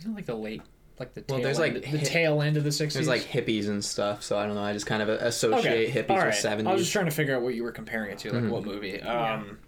Isn't 0.00 0.12
it 0.12 0.14
like 0.14 0.26
the 0.26 0.34
late, 0.34 0.62
like 0.98 1.14
the 1.14 1.24
Well, 1.28 1.40
there's, 1.40 1.60
end, 1.60 1.74
like, 1.74 1.82
the 1.82 1.88
hit- 1.88 2.04
tail 2.06 2.42
end 2.42 2.56
of 2.56 2.64
the 2.64 2.72
sixties? 2.72 3.06
There's 3.06 3.08
like 3.08 3.22
hippies 3.30 3.68
and 3.68 3.84
stuff, 3.84 4.22
so 4.24 4.36
I 4.36 4.46
don't 4.46 4.56
know. 4.56 4.62
I 4.62 4.72
just 4.72 4.86
kind 4.86 5.00
of 5.02 5.08
associate 5.08 5.94
hippies 5.94 6.10
All 6.10 6.16
right. 6.18 6.26
with 6.26 6.34
70s. 6.36 6.66
I 6.66 6.72
was 6.72 6.82
just 6.82 6.92
trying 6.92 7.04
to 7.06 7.10
figure 7.12 7.36
out 7.36 7.42
what 7.42 7.54
you 7.54 7.62
were 7.62 7.72
comparing 7.72 8.10
it 8.10 8.18
to, 8.20 8.32
like 8.32 8.42
Mhm. 8.42 8.50
what 8.50 8.64
movie. 8.64 9.00
Yeah. 9.02 9.34
Um, 9.34 9.58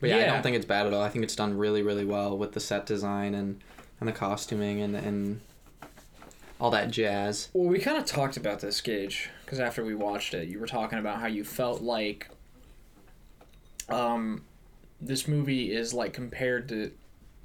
But 0.00 0.08
yeah, 0.10 0.16
I 0.16 0.18
Yeah. 0.20 0.32
don't 0.32 0.42
think 0.42 0.56
it's 0.56 0.64
bad 0.66 0.86
at 0.86 0.94
all. 0.94 1.02
I 1.02 1.10
think 1.10 1.24
it's 1.24 1.36
done 1.36 1.56
really, 1.58 1.82
really 1.82 2.06
well 2.06 2.36
with 2.36 2.52
the 2.52 2.60
set 2.60 2.86
design 2.86 3.34
and, 3.34 3.62
and 4.00 4.08
the 4.08 4.12
costuming 4.14 4.80
and, 4.80 4.96
and 4.96 5.40
all 6.60 6.70
that 6.70 6.90
jazz. 6.90 7.48
Well, 7.52 7.68
we 7.68 7.78
kind 7.78 7.96
of 7.96 8.04
talked 8.04 8.36
about 8.36 8.60
this, 8.60 8.80
Gage, 8.80 9.30
because 9.44 9.58
after 9.60 9.84
we 9.84 9.94
watched 9.94 10.34
it, 10.34 10.48
you 10.48 10.58
were 10.60 10.66
talking 10.66 10.98
about 10.98 11.20
how 11.20 11.26
you 11.26 11.42
felt 11.44 11.80
like 11.82 12.28
um, 13.88 14.44
this 15.00 15.26
movie 15.26 15.72
is 15.72 15.94
like 15.94 16.12
compared 16.12 16.68
to. 16.68 16.92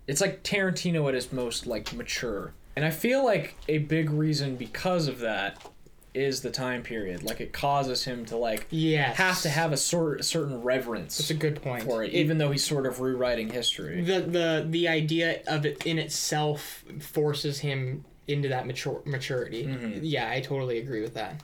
It's 0.08 0.22
like 0.22 0.44
Tarantino 0.44 1.08
at 1.08 1.14
his 1.16 1.32
most 1.34 1.66
like 1.66 1.92
mature. 1.94 2.54
And 2.76 2.86
I 2.86 2.92
feel 2.92 3.24
like 3.26 3.56
a 3.68 3.80
big 3.80 4.10
reason 4.10 4.56
because 4.58 5.08
of 5.08 5.20
that 5.20 5.66
is 6.14 6.42
the 6.42 6.52
time 6.52 6.84
period. 6.84 7.24
Like 7.24 7.42
it 7.42 7.52
causes 7.54 8.04
him 8.04 8.26
to 8.26 8.38
like 8.38 8.68
Yes. 8.70 9.18
have 9.18 9.42
to 9.42 9.50
have 9.50 9.72
a 9.72 9.78
sort 9.78 10.24
certain 10.24 10.62
reverence 10.62 11.18
That's 11.18 11.30
a 11.32 11.34
good 11.34 11.62
point. 11.62 11.84
for 11.84 12.04
it, 12.04 12.14
even 12.14 12.38
though 12.38 12.52
he's 12.52 12.64
sort 12.66 12.86
of 12.86 13.00
rewriting 13.00 13.50
history. 13.50 14.02
the 14.02 14.20
the 14.22 14.66
the 14.70 14.88
idea 14.88 15.42
of 15.48 15.66
it 15.66 15.86
in 15.86 15.98
itself 15.98 16.84
forces 17.00 17.60
him 17.60 18.06
into 18.28 18.50
that 18.50 18.66
mature 18.68 19.02
maturity. 19.06 19.66
Mm-hmm. 19.66 20.00
Yeah, 20.04 20.30
I 20.30 20.42
totally 20.42 20.80
agree 20.80 21.02
with 21.02 21.14
that. 21.16 21.42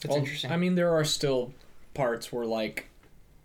That's 0.00 0.08
Well, 0.10 0.18
interesting. 0.18 0.50
I 0.50 0.56
mean, 0.56 0.74
there 0.74 0.94
are 0.94 1.04
still 1.04 1.52
parts 1.94 2.32
where 2.32 2.46
like 2.46 2.88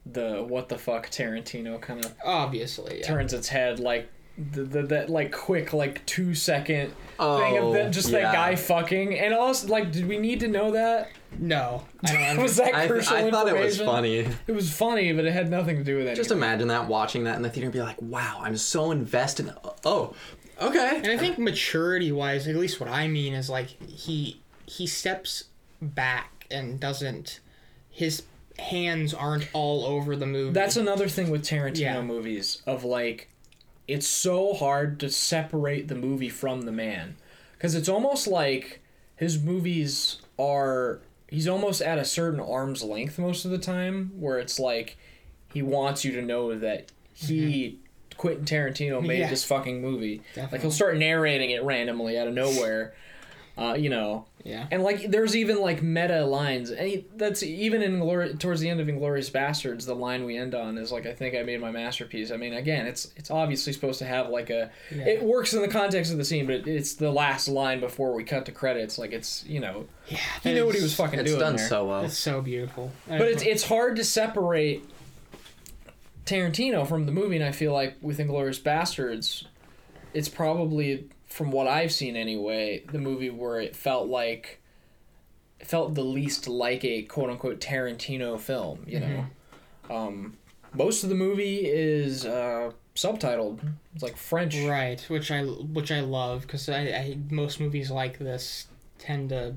the 0.05 0.43
what 0.47 0.70
the 0.70 0.78
fuck 0.78 1.10
Tarantino 1.10 1.80
kind 1.82 2.03
of 2.03 2.14
Obviously, 2.24 2.99
yeah. 2.99 3.08
turns 3.08 3.34
its 3.34 3.49
head 3.49 3.80
like 3.80 4.10
the, 4.38 4.64
the 4.64 4.84
that 4.84 5.10
like 5.10 5.32
quick 5.32 5.74
like 5.74 6.05
two 6.05 6.34
second 6.36 6.89
thing 6.89 6.95
Oh, 7.20 7.68
of 7.70 7.74
that 7.74 7.88
oh, 7.88 7.89
just 7.89 8.10
yeah. 8.10 8.22
that 8.22 8.34
guy 8.34 8.55
fucking 8.55 9.18
and 9.18 9.34
also 9.34 9.68
like 9.68 9.91
did 9.91 10.08
we 10.08 10.18
need 10.20 10.39
to 10.41 10.47
know 10.47 10.72
that 10.72 11.10
No, 11.39 11.84
I 12.03 12.36
don't. 12.36 12.38
Was 12.43 12.55
that 12.58 12.74
I, 12.74 12.88
crucial 12.88 13.18
I 13.18 13.30
thought 13.32 13.47
it 13.47 13.60
was 13.60 13.82
funny. 13.82 14.28
It 14.47 14.51
was 14.53 14.72
funny, 14.72 15.12
but 15.12 15.26
it 15.26 15.34
had 15.34 15.49
nothing 15.49 15.78
to 15.78 15.84
do 15.84 15.95
with 15.97 16.05
anything. 16.05 16.16
Just 16.16 16.32
imagine 16.32 16.68
that 16.70 16.88
watching 16.88 17.24
that 17.26 17.36
in 17.36 17.41
the 17.41 17.49
theater 17.49 17.66
and 17.66 17.74
be 17.74 17.82
like, 17.82 18.01
"Wow, 18.01 18.39
I'm 18.41 18.55
so 18.55 18.91
invested." 18.91 19.51
Oh, 19.84 20.14
okay. 20.62 20.97
and 20.97 21.08
I 21.08 21.18
think 21.18 21.38
maturity 21.38 22.12
wise, 22.12 22.47
at 22.47 22.55
least 22.55 22.80
what 22.80 22.89
I 22.89 23.08
mean 23.08 23.34
is 23.34 23.49
like 23.49 23.68
he 23.89 24.41
he 24.66 24.88
steps 24.88 25.45
back 25.82 26.45
and 26.51 26.80
doesn't 26.80 27.39
his 27.89 28.24
hands 28.60 29.14
aren't 29.14 29.47
all 29.53 29.86
over 29.86 30.16
the 30.16 30.26
movie. 30.26 30.53
That's 30.53 30.78
another 30.78 31.08
thing 31.08 31.30
with 31.30 31.43
Tarantino 31.43 31.80
Yeah. 31.80 32.01
movies 32.01 32.62
of 32.66 32.84
like 32.84 33.30
it's 33.88 34.08
so 34.08 34.53
hard 34.53 34.99
to 34.99 35.10
separate 35.10 35.88
the 35.88 35.95
movie 35.95 36.30
from 36.30 36.62
the 36.64 36.72
man 36.72 37.16
cuz 37.60 37.74
it's 37.74 37.88
almost 37.88 38.28
like 38.28 38.82
his 39.16 39.41
movies 39.41 40.18
are 40.38 40.99
he's 41.30 41.47
almost 41.47 41.82
at 41.82 41.97
a 41.97 42.05
certain 42.05 42.39
arm's 42.39 42.84
length 42.84 43.18
most 43.18 43.45
of 43.45 43.51
the 43.51 43.58
time 43.58 44.12
where 44.20 44.39
it's 44.39 44.60
like 44.60 44.97
he 45.53 45.62
wants 45.62 46.03
you 46.03 46.12
to 46.12 46.22
know 46.22 46.58
that 46.58 46.91
he 47.14 47.70
mm-hmm. 47.70 47.86
Quentin 48.18 48.45
Tarantino 48.45 49.05
made 49.05 49.20
Yeah. 49.20 49.30
this 49.30 49.43
fucking 49.43 49.82
movie. 49.82 50.22
Like 50.36 50.61
he'll 50.61 50.72
start 50.72 50.97
narrating 50.97 51.51
it 51.51 51.63
randomly 51.63 52.18
out 52.18 52.28
of 52.28 52.34
nowhere. 52.34 52.93
Uh, 53.59 53.74
you 53.74 53.89
know, 53.89 54.24
yeah. 54.43 54.68
and 54.70 54.84
like, 54.84 55.09
there's 55.09 55.36
even 55.36 55.59
like 55.59 55.82
meta 55.82 56.24
lines, 56.24 56.70
and 56.70 56.88
he, 56.88 57.05
that's 57.15 57.41
even 57.41 57.82
in 57.82 57.99
Glori- 57.99 58.38
towards 58.39 58.61
the 58.61 58.70
end 58.70 58.80
of 58.80 58.88
Inglorious 58.88 59.32
Basterds. 59.32 59.88
The 59.88 59.95
line 59.95 60.26
we 60.26 60.38
end 60.38 60.53
on 60.53 60.78
is 60.78 60.91
like, 60.91 61.07
"I 61.07 61.13
think 61.13 61.36
I 61.36 61.41
made 61.41 61.59
my 61.59 61.72
masterpiece." 61.72 62.30
I 62.30 62.38
mean, 62.38 62.53
again, 62.53 62.86
it's 62.86 63.11
it's 63.15 63.32
obviously 63.32 63.74
supposed 63.74 63.97
to 63.97 64.05
have 64.05 64.30
like 64.30 64.51
a, 64.51 64.70
Yeah. 64.95 65.07
it 65.07 65.24
works 65.24 65.55
in 65.55 65.63
the 65.63 65.68
context 65.68 66.11
of 66.11 66.20
the 66.20 66.24
scene, 66.24 66.45
but 66.45 66.68
it's 66.68 66.93
the 66.93 67.09
last 67.09 67.47
line 67.47 67.80
before 67.80 68.13
we 68.13 68.24
cut 68.24 68.45
to 68.45 68.51
credits. 68.51 68.99
Like 68.99 69.11
it's 69.11 69.43
you 69.47 69.59
know, 69.59 69.88
Yeah, 70.07 70.20
he 70.43 70.53
knew 70.53 70.68
what 70.68 70.76
he 70.76 70.84
was 70.84 70.93
fucking 70.93 71.20
It's 71.20 71.28
doing 71.32 71.39
done 71.39 71.55
there. 71.55 71.68
so 71.68 71.88
well. 71.88 72.05
It's 72.05 72.15
so 72.15 72.41
beautiful. 72.43 72.91
But 73.07 73.22
it's 73.22 73.41
it's 73.41 73.63
hard 73.63 73.95
to 73.95 74.03
separate 74.03 74.84
Tarantino 76.28 76.88
from 76.88 77.05
the 77.05 77.11
movie, 77.11 77.36
and 77.38 77.45
I 77.45 77.51
feel 77.51 77.73
like 77.73 77.95
with 78.01 78.19
Inglorious 78.19 78.59
Basterds, 78.59 79.45
it's 80.13 80.30
probably 80.30 81.09
from 81.28 81.51
what 81.51 81.67
I've 81.67 81.91
seen 81.91 82.15
anyway, 82.15 82.84
the 82.91 82.99
movie 82.99 83.30
where 83.30 83.59
it 83.59 83.75
felt 83.75 84.07
like 84.07 84.61
it 85.59 85.67
felt 85.67 85.95
the 85.95 86.03
least 86.03 86.47
like 86.47 86.84
a 86.86 87.01
quote 87.03 87.30
unquote 87.30 87.59
Tarantino 87.59 88.39
film. 88.39 88.84
You 88.88 88.99
know, 88.99 89.25
um, 89.89 90.38
most 90.73 91.03
of 91.03 91.09
the 91.09 91.15
movie 91.15 91.65
is 91.65 92.25
uh, 92.25 92.71
subtitled. 92.95 93.59
It's 93.95 94.03
like 94.03 94.17
French. 94.17 94.55
right, 94.67 94.99
which 95.09 95.32
I 95.32 95.43
which 95.43 95.91
I 95.91 96.01
love 96.01 96.41
because 96.41 96.69
I, 96.69 96.80
I 96.82 97.17
most 97.32 97.59
movies 97.59 97.89
like 97.89 98.19
this 98.19 98.67
tend 98.99 99.30
to, 99.30 99.55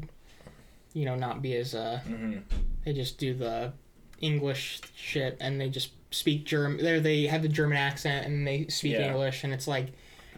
you 0.94 1.04
know, 1.04 1.14
not 1.16 1.42
be 1.42 1.54
as 1.56 1.74
uh 1.74 2.00
Mhm. 2.08 2.42
they 2.84 2.92
just 2.92 3.18
do 3.18 3.34
the 3.34 3.72
English 4.20 4.80
shit 4.94 5.36
and 5.40 5.60
they 5.60 5.68
just 5.68 5.90
speak 6.10 6.44
German. 6.44 6.82
There 6.82 7.00
they 7.00 7.26
have 7.26 7.42
the 7.42 7.48
German 7.48 7.78
accent 7.78 8.26
and 8.26 8.46
they 8.46 8.66
speak 8.68 8.92
Yeah. 8.92 9.08
English 9.12 9.44
and 9.44 9.52
it's 9.52 9.68
like 9.68 9.86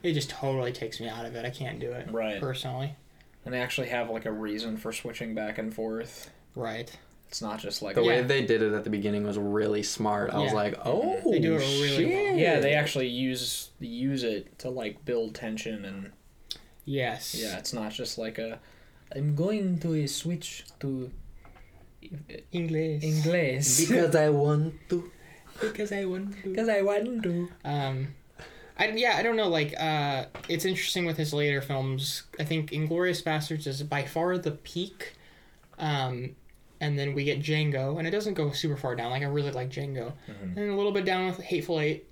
it 0.03 0.13
just 0.15 0.31
totally 0.31 0.73
takes 0.73 1.01
me 1.01 1.09
out 1.09 1.25
of 1.25 1.35
it. 1.37 1.45
I 1.45 1.51
can't 1.51 1.79
do 1.81 1.93
it 1.93 2.11
Right. 2.11 2.41
personally. 2.41 2.97
And 3.45 3.53
they 3.55 3.61
actually 3.61 3.89
have 3.89 4.11
like 4.11 4.27
a 4.27 4.33
reason 4.33 4.77
for 4.77 4.93
switching 4.93 5.35
back 5.35 5.59
and 5.59 5.73
forth. 5.75 6.31
Right. 6.55 6.91
It's 7.29 7.41
not 7.41 7.59
just 7.61 7.81
like 7.81 7.95
The 7.95 8.03
way 8.03 8.17
Yeah. 8.17 8.23
they 8.27 8.45
did 8.45 8.61
it 8.63 8.73
at 8.75 8.85
the 8.85 8.91
beginning 8.91 9.25
was 9.25 9.39
really 9.39 9.83
smart. 9.83 10.31
I 10.31 10.39
was 10.39 10.53
like, 10.53 10.75
"Oh, 10.85 11.19
They 11.31 11.39
do 11.39 11.55
it 11.55 11.59
really 11.61 11.89
shit. 11.89 12.09
well. 12.29 12.37
yeah, 12.37 12.61
they 12.61 12.75
actually 12.75 13.09
use 13.09 13.71
use 13.81 14.23
it 14.23 14.59
to 14.59 14.69
like 14.71 15.05
build 15.07 15.35
tension 15.35 15.85
and 15.85 16.13
Yes. 16.85 17.35
Yeah, 17.35 17.57
it's 17.59 17.73
not 17.73 17.93
just 17.93 18.19
like 18.19 18.39
a. 18.39 18.61
I'm 19.15 19.35
going 19.35 19.79
to 19.81 20.07
switch 20.09 20.65
to 20.81 21.11
English. 22.51 23.03
English 23.03 23.79
because 23.89 24.15
I 24.15 24.29
want 24.29 24.75
to." 24.91 25.11
Because 25.63 25.93
I 25.93 26.05
want 26.05 26.35
to. 26.43 26.51
because 26.51 26.69
I 26.69 26.83
want 26.83 27.23
to. 27.23 27.49
Um, 27.65 28.09
I, 28.79 28.89
yeah, 28.89 29.15
I 29.17 29.23
don't 29.23 29.37
know. 29.37 29.49
Like, 29.49 29.75
uh, 29.79 30.27
it's 30.49 30.65
interesting 30.65 31.05
with 31.07 31.17
his 31.17 31.33
later 31.33 31.61
films. 31.63 32.25
I 32.41 32.45
think 32.45 32.73
Inglorious 32.73 33.23
Basterds 33.23 33.67
is 33.67 33.83
by 33.83 34.05
far 34.05 34.37
the 34.39 34.51
peak. 34.53 35.15
Um, 35.79 36.37
and 36.81 36.99
then 36.99 37.15
we 37.15 37.25
get 37.25 37.41
Django, 37.41 37.99
and 37.99 38.09
it 38.09 38.11
doesn't 38.11 38.35
go 38.35 38.51
super 38.53 38.77
far 38.77 38.97
down. 38.97 39.11
Like, 39.11 39.23
I 39.23 39.27
really 39.27 39.53
like 39.53 39.71
Django. 39.71 40.13
Mm-hmm. 40.29 40.59
And 40.59 40.71
a 40.71 40.75
little 40.77 40.91
bit 40.93 41.05
down 41.05 41.27
with 41.27 41.39
Hateful 41.41 41.81
Eight. 41.81 42.09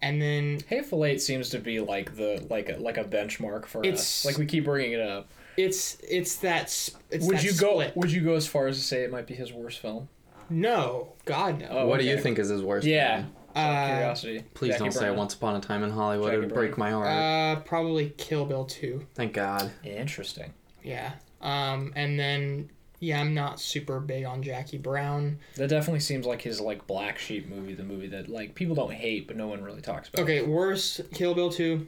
And 0.00 0.20
then 0.20 0.60
Hateful 0.66 1.04
Eight 1.04 1.20
seems 1.20 1.50
to 1.50 1.58
be 1.58 1.78
like 1.80 2.16
the 2.16 2.44
like 2.48 2.70
a 2.70 2.76
like 2.76 2.96
a 2.96 3.04
benchmark 3.04 3.66
for 3.66 3.82
It's- 3.84 4.00
us. 4.00 4.24
Like 4.24 4.38
we 4.38 4.46
keep 4.46 4.64
bringing 4.64 4.92
it 4.92 5.00
up. 5.00 5.28
it's 5.58 5.98
it's 6.08 6.36
that 6.36 6.70
sp- 6.72 6.96
it's 7.10 7.26
would 7.26 7.36
that 7.36 7.44
you 7.44 7.52
go? 7.52 7.84
Would 7.94 8.10
you 8.10 8.22
go 8.22 8.34
as 8.34 8.46
far 8.46 8.66
as 8.66 8.78
to 8.78 8.82
say 8.82 9.04
it 9.04 9.10
might 9.12 9.26
be 9.26 9.34
his 9.34 9.52
worst 9.52 9.78
film? 9.80 10.08
No, 10.50 11.12
God 11.24 11.60
no. 11.60 11.68
Oh, 11.70 11.86
what 11.86 12.00
do 12.00 12.06
you 12.06 12.18
think 12.18 12.38
is 12.38 12.48
his 12.48 12.62
worst? 12.62 12.86
Yeah. 12.86 13.22
film? 13.22 13.32
Out 13.56 13.70
of 13.70 13.76
Uh, 13.76 13.86
curiosity. 13.94 14.44
Please 14.54 14.68
Jackie 14.72 14.84
don't 14.84 14.92
say 14.92 15.00
Brown. 15.06 15.16
Once 15.16 15.34
Upon 15.34 15.56
a 15.56 15.60
Time 15.60 15.82
in 15.82 15.90
Hollywood. 15.90 16.28
it 16.28 16.36
Jackie 16.36 16.46
would 16.46 16.54
break 16.54 16.78
my 16.78 16.90
heart. 16.90 17.06
Uh, 17.08 17.60
probably 17.62 18.10
Kill 18.16 18.44
Bill 18.44 18.64
two. 18.64 19.06
Thank 19.14 19.32
God. 19.32 19.70
Interesting. 19.84 20.52
Yeah. 20.82 21.12
Um, 21.40 21.92
and 21.96 22.18
then 22.18 22.70
yeah, 23.00 23.18
I'm 23.20 23.32
not 23.34 23.58
super 23.58 23.98
big 23.98 24.24
on 24.26 24.42
Jackie 24.42 24.76
Brown. 24.78 25.38
That 25.56 25.68
definitely 25.70 26.00
seems 26.00 26.26
like 26.26 26.42
his 26.42 26.60
like 26.60 26.86
black 26.86 27.18
sheep 27.18 27.48
movie, 27.48 27.74
the 27.74 27.82
movie 27.82 28.08
that 28.08 28.28
like 28.28 28.54
people 28.54 28.74
don't 28.74 28.92
hate 28.92 29.26
but 29.26 29.36
no 29.36 29.46
one 29.48 29.62
really 29.64 29.80
talks 29.80 30.08
about. 30.10 30.22
Okay, 30.22 30.42
worst 30.42 31.00
Kill 31.14 31.34
Bill 31.34 31.50
2, 31.50 31.86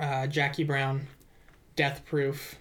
uh, 0.00 0.26
Jackie 0.26 0.64
Brown, 0.64 1.06
Death 1.76 2.02
Proof, 2.04 2.56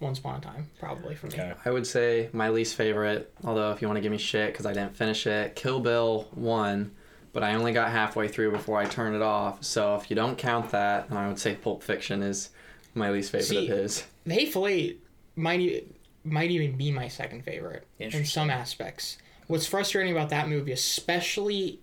Once 0.00 0.18
Upon 0.18 0.38
a 0.38 0.40
Time, 0.40 0.68
probably 0.78 1.14
for 1.14 1.26
me. 1.28 1.34
Okay. 1.34 1.52
I 1.64 1.70
would 1.70 1.86
say 1.86 2.30
my 2.32 2.48
least 2.48 2.74
favorite, 2.74 3.32
although 3.44 3.70
if 3.70 3.82
you 3.82 3.88
want 3.88 3.98
to 3.98 4.00
give 4.00 4.10
me 4.10 4.18
shit 4.18 4.52
because 4.52 4.66
I 4.66 4.72
didn't 4.72 4.96
finish 4.96 5.26
it, 5.26 5.54
Kill 5.56 5.78
Bill 5.80 6.26
1, 6.32 6.90
but 7.32 7.44
I 7.44 7.54
only 7.54 7.72
got 7.72 7.90
halfway 7.90 8.26
through 8.28 8.52
before 8.52 8.78
I 8.78 8.86
turned 8.86 9.14
it 9.14 9.22
off. 9.22 9.62
So 9.62 9.94
if 9.96 10.08
you 10.10 10.16
don't 10.16 10.38
count 10.38 10.70
that, 10.70 11.08
then 11.10 11.18
I 11.18 11.28
would 11.28 11.38
say 11.38 11.54
Pulp 11.54 11.82
Fiction 11.82 12.22
is 12.22 12.50
my 12.94 13.10
least 13.10 13.30
favorite 13.30 13.46
See, 13.46 13.68
of 13.70 13.76
his. 13.78 14.04
The 14.24 14.34
Hateful 14.34 14.66
Eight 14.66 15.04
might, 15.36 15.86
might 16.24 16.50
even 16.50 16.76
be 16.76 16.90
my 16.90 17.08
second 17.08 17.44
favorite 17.44 17.86
in 17.98 18.24
some 18.24 18.50
aspects. 18.50 19.18
What's 19.48 19.66
frustrating 19.66 20.12
about 20.12 20.30
that 20.30 20.48
movie, 20.48 20.72
especially 20.72 21.80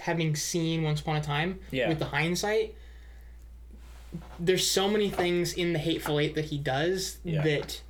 having 0.00 0.34
seen 0.34 0.82
Once 0.82 1.00
Upon 1.00 1.16
a 1.16 1.22
Time 1.22 1.60
Yeah. 1.70 1.88
with 1.88 1.98
the 2.00 2.06
hindsight, 2.06 2.74
there's 4.38 4.66
so 4.66 4.88
many 4.88 5.08
things 5.10 5.52
in 5.54 5.72
the 5.72 5.78
Hateful 5.78 6.18
Eight 6.20 6.34
that 6.34 6.46
he 6.46 6.58
does 6.58 7.18
Yeah. 7.24 7.42
that 7.42 7.80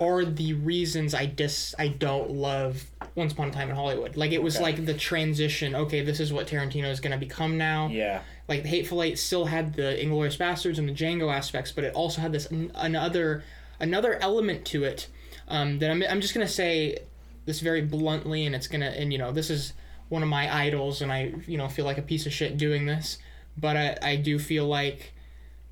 are 0.00 0.24
the 0.24 0.52
reasons 0.52 1.14
I 1.14 1.26
dis 1.26 1.74
I 1.78 1.88
don't 1.88 2.30
love 2.30 2.84
Once 3.14 3.32
Upon 3.32 3.48
a 3.48 3.52
Time 3.52 3.70
in 3.70 3.76
Hollywood. 3.76 4.16
Like 4.16 4.32
it 4.32 4.42
was 4.42 4.56
Okay. 4.56 4.64
like 4.64 4.84
the 4.86 4.94
transition. 4.94 5.74
Okay, 5.74 6.02
this 6.02 6.20
is 6.20 6.32
what 6.32 6.46
Tarantino 6.46 6.90
is 6.90 7.00
going 7.00 7.12
to 7.12 7.18
become 7.18 7.56
now. 7.56 7.88
Yeah. 7.88 8.20
Like 8.48 8.62
the 8.62 8.68
Hateful 8.68 9.02
Eight 9.02 9.18
still 9.18 9.46
had 9.46 9.74
the 9.74 10.00
Inglorious 10.02 10.36
Basterds 10.36 10.78
and 10.78 10.88
the 10.88 10.92
Django 10.92 11.32
aspects, 11.32 11.72
but 11.72 11.84
it 11.84 11.94
also 11.94 12.20
had 12.20 12.32
this 12.32 12.46
an- 12.46 12.72
another 12.74 13.42
another 13.80 14.14
element 14.22 14.64
to 14.66 14.84
it 14.84 15.08
um, 15.48 15.78
that 15.78 15.90
I'm 15.90 16.02
I'm 16.02 16.20
just 16.20 16.34
gonna 16.34 16.46
say 16.48 16.98
this 17.46 17.60
very 17.60 17.82
bluntly, 17.82 18.44
and 18.46 18.54
it's 18.54 18.66
gonna 18.68 18.86
and 18.96 19.12
you 19.12 19.18
know 19.18 19.32
this 19.32 19.50
is 19.50 19.72
one 20.08 20.22
of 20.22 20.28
my 20.28 20.54
idols, 20.54 21.00
and 21.02 21.10
I 21.10 21.32
you 21.46 21.56
know 21.56 21.68
feel 21.68 21.84
like 21.86 21.98
a 21.98 22.02
piece 22.02 22.26
of 22.26 22.32
shit 22.32 22.56
doing 22.58 22.86
this, 22.86 23.18
but 23.56 23.76
I 23.76 23.96
I 24.02 24.16
do 24.16 24.38
feel 24.38 24.66
like 24.66 25.12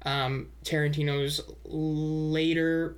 um, 0.05 0.49
Tarantino's 0.65 1.41
later 1.65 2.97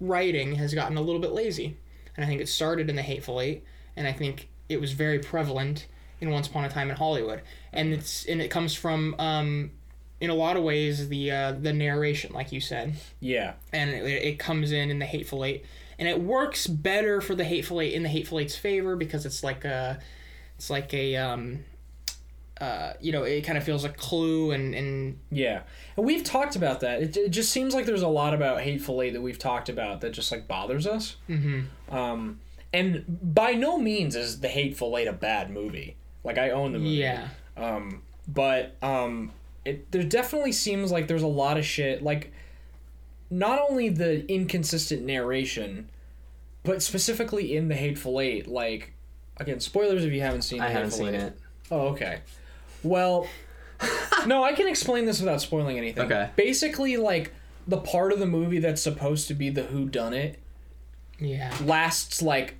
writing 0.00 0.56
has 0.56 0.74
gotten 0.74 0.96
a 0.96 1.00
little 1.00 1.20
bit 1.20 1.32
lazy, 1.32 1.76
and 2.16 2.24
I 2.24 2.28
think 2.28 2.40
it 2.40 2.48
started 2.48 2.90
in 2.90 2.96
the 2.96 3.02
Hateful 3.02 3.40
Eight, 3.40 3.64
and 3.96 4.06
I 4.06 4.12
think 4.12 4.48
it 4.68 4.80
was 4.80 4.92
very 4.92 5.18
prevalent 5.18 5.86
in 6.20 6.30
Once 6.30 6.48
Upon 6.48 6.64
a 6.64 6.68
Time 6.68 6.90
in 6.90 6.96
Hollywood, 6.96 7.42
and 7.72 7.92
it's 7.92 8.24
and 8.26 8.40
it 8.40 8.48
comes 8.50 8.74
from 8.74 9.14
um, 9.18 9.70
in 10.20 10.30
a 10.30 10.34
lot 10.34 10.56
of 10.56 10.62
ways 10.62 11.08
the 11.08 11.30
uh, 11.30 11.52
the 11.52 11.72
narration, 11.72 12.32
like 12.32 12.52
you 12.52 12.60
said, 12.60 12.94
Yeah. 13.20 13.54
and 13.72 13.90
it, 13.90 14.04
it 14.04 14.38
comes 14.38 14.72
in 14.72 14.90
in 14.90 14.98
the 14.98 15.06
Hateful 15.06 15.44
Eight, 15.44 15.64
and 15.98 16.08
it 16.08 16.20
works 16.20 16.66
better 16.66 17.20
for 17.20 17.34
the 17.34 17.44
Hateful 17.44 17.80
Eight 17.80 17.92
in 17.94 18.02
the 18.02 18.08
Hateful 18.08 18.38
Eight's 18.40 18.56
favor 18.56 18.96
because 18.96 19.26
it's 19.26 19.42
like 19.44 19.64
a 19.64 19.98
it's 20.56 20.70
like 20.70 20.92
a 20.94 21.16
um, 21.16 21.64
uh, 22.62 22.92
you 23.00 23.10
know, 23.10 23.24
it 23.24 23.40
kind 23.42 23.58
of 23.58 23.64
feels 23.64 23.84
a 23.84 23.88
clue 23.88 24.52
and 24.52 24.72
and 24.74 25.18
Yeah, 25.30 25.62
and 25.96 26.06
we've 26.06 26.22
talked 26.22 26.54
about 26.54 26.80
that. 26.80 27.02
It, 27.02 27.16
it 27.16 27.28
just 27.30 27.50
seems 27.50 27.74
like 27.74 27.86
there's 27.86 28.02
a 28.02 28.08
lot 28.08 28.34
about 28.34 28.60
Hateful 28.60 29.02
Eight 29.02 29.14
that 29.14 29.20
we've 29.20 29.38
talked 29.38 29.68
about 29.68 30.00
that 30.02 30.10
just 30.10 30.30
like 30.30 30.46
bothers 30.46 30.86
us. 30.86 31.16
mm-hmm. 31.28 31.94
Um, 31.94 32.38
and 32.72 33.04
by 33.34 33.52
no 33.52 33.78
means 33.78 34.14
is 34.16 34.40
the 34.40 34.48
Hateful 34.48 34.96
Eight 34.96 35.08
a 35.08 35.12
bad 35.12 35.50
movie. 35.50 35.96
Like 36.24 36.38
I 36.38 36.50
own 36.50 36.72
the 36.72 36.78
movie. 36.78 36.90
yeah, 36.90 37.28
Um, 37.56 38.02
but 38.28 38.76
um, 38.80 39.32
it 39.64 39.90
there 39.90 40.04
definitely 40.04 40.52
seems 40.52 40.92
like 40.92 41.08
there's 41.08 41.22
a 41.22 41.26
lot 41.26 41.58
of 41.58 41.64
shit. 41.64 42.00
Like, 42.02 42.32
not 43.28 43.58
only 43.68 43.88
the 43.88 44.24
inconsistent 44.32 45.02
narration, 45.02 45.88
but 46.62 46.80
specifically 46.82 47.56
in 47.56 47.66
the 47.68 47.74
Hateful 47.74 48.20
Eight. 48.20 48.46
Like, 48.46 48.92
again, 49.38 49.58
spoilers 49.58 50.04
if 50.04 50.12
you 50.12 50.20
haven't 50.20 50.42
seen. 50.42 50.60
I 50.60 50.68
The 50.68 50.72
haven't 50.74 50.90
Hateful 50.90 51.06
seen 51.06 51.14
Eight. 51.16 51.22
it. 51.26 51.38
Oh, 51.72 51.80
okay. 51.88 52.20
Well, 52.82 53.26
no, 54.26 54.42
I 54.42 54.52
can 54.52 54.68
explain 54.68 55.06
this 55.06 55.20
without 55.20 55.40
spoiling 55.40 55.78
anything. 55.78 56.04
Okay. 56.04 56.30
Basically, 56.36 56.96
like 56.96 57.32
the 57.66 57.78
part 57.78 58.12
of 58.12 58.18
the 58.18 58.26
movie 58.26 58.58
that's 58.58 58.82
supposed 58.82 59.28
to 59.28 59.34
be 59.34 59.50
the 59.50 59.62
who 59.64 59.88
done 59.88 60.14
it 60.14 60.38
yeah, 61.18 61.54
lasts 61.64 62.20
like 62.22 62.56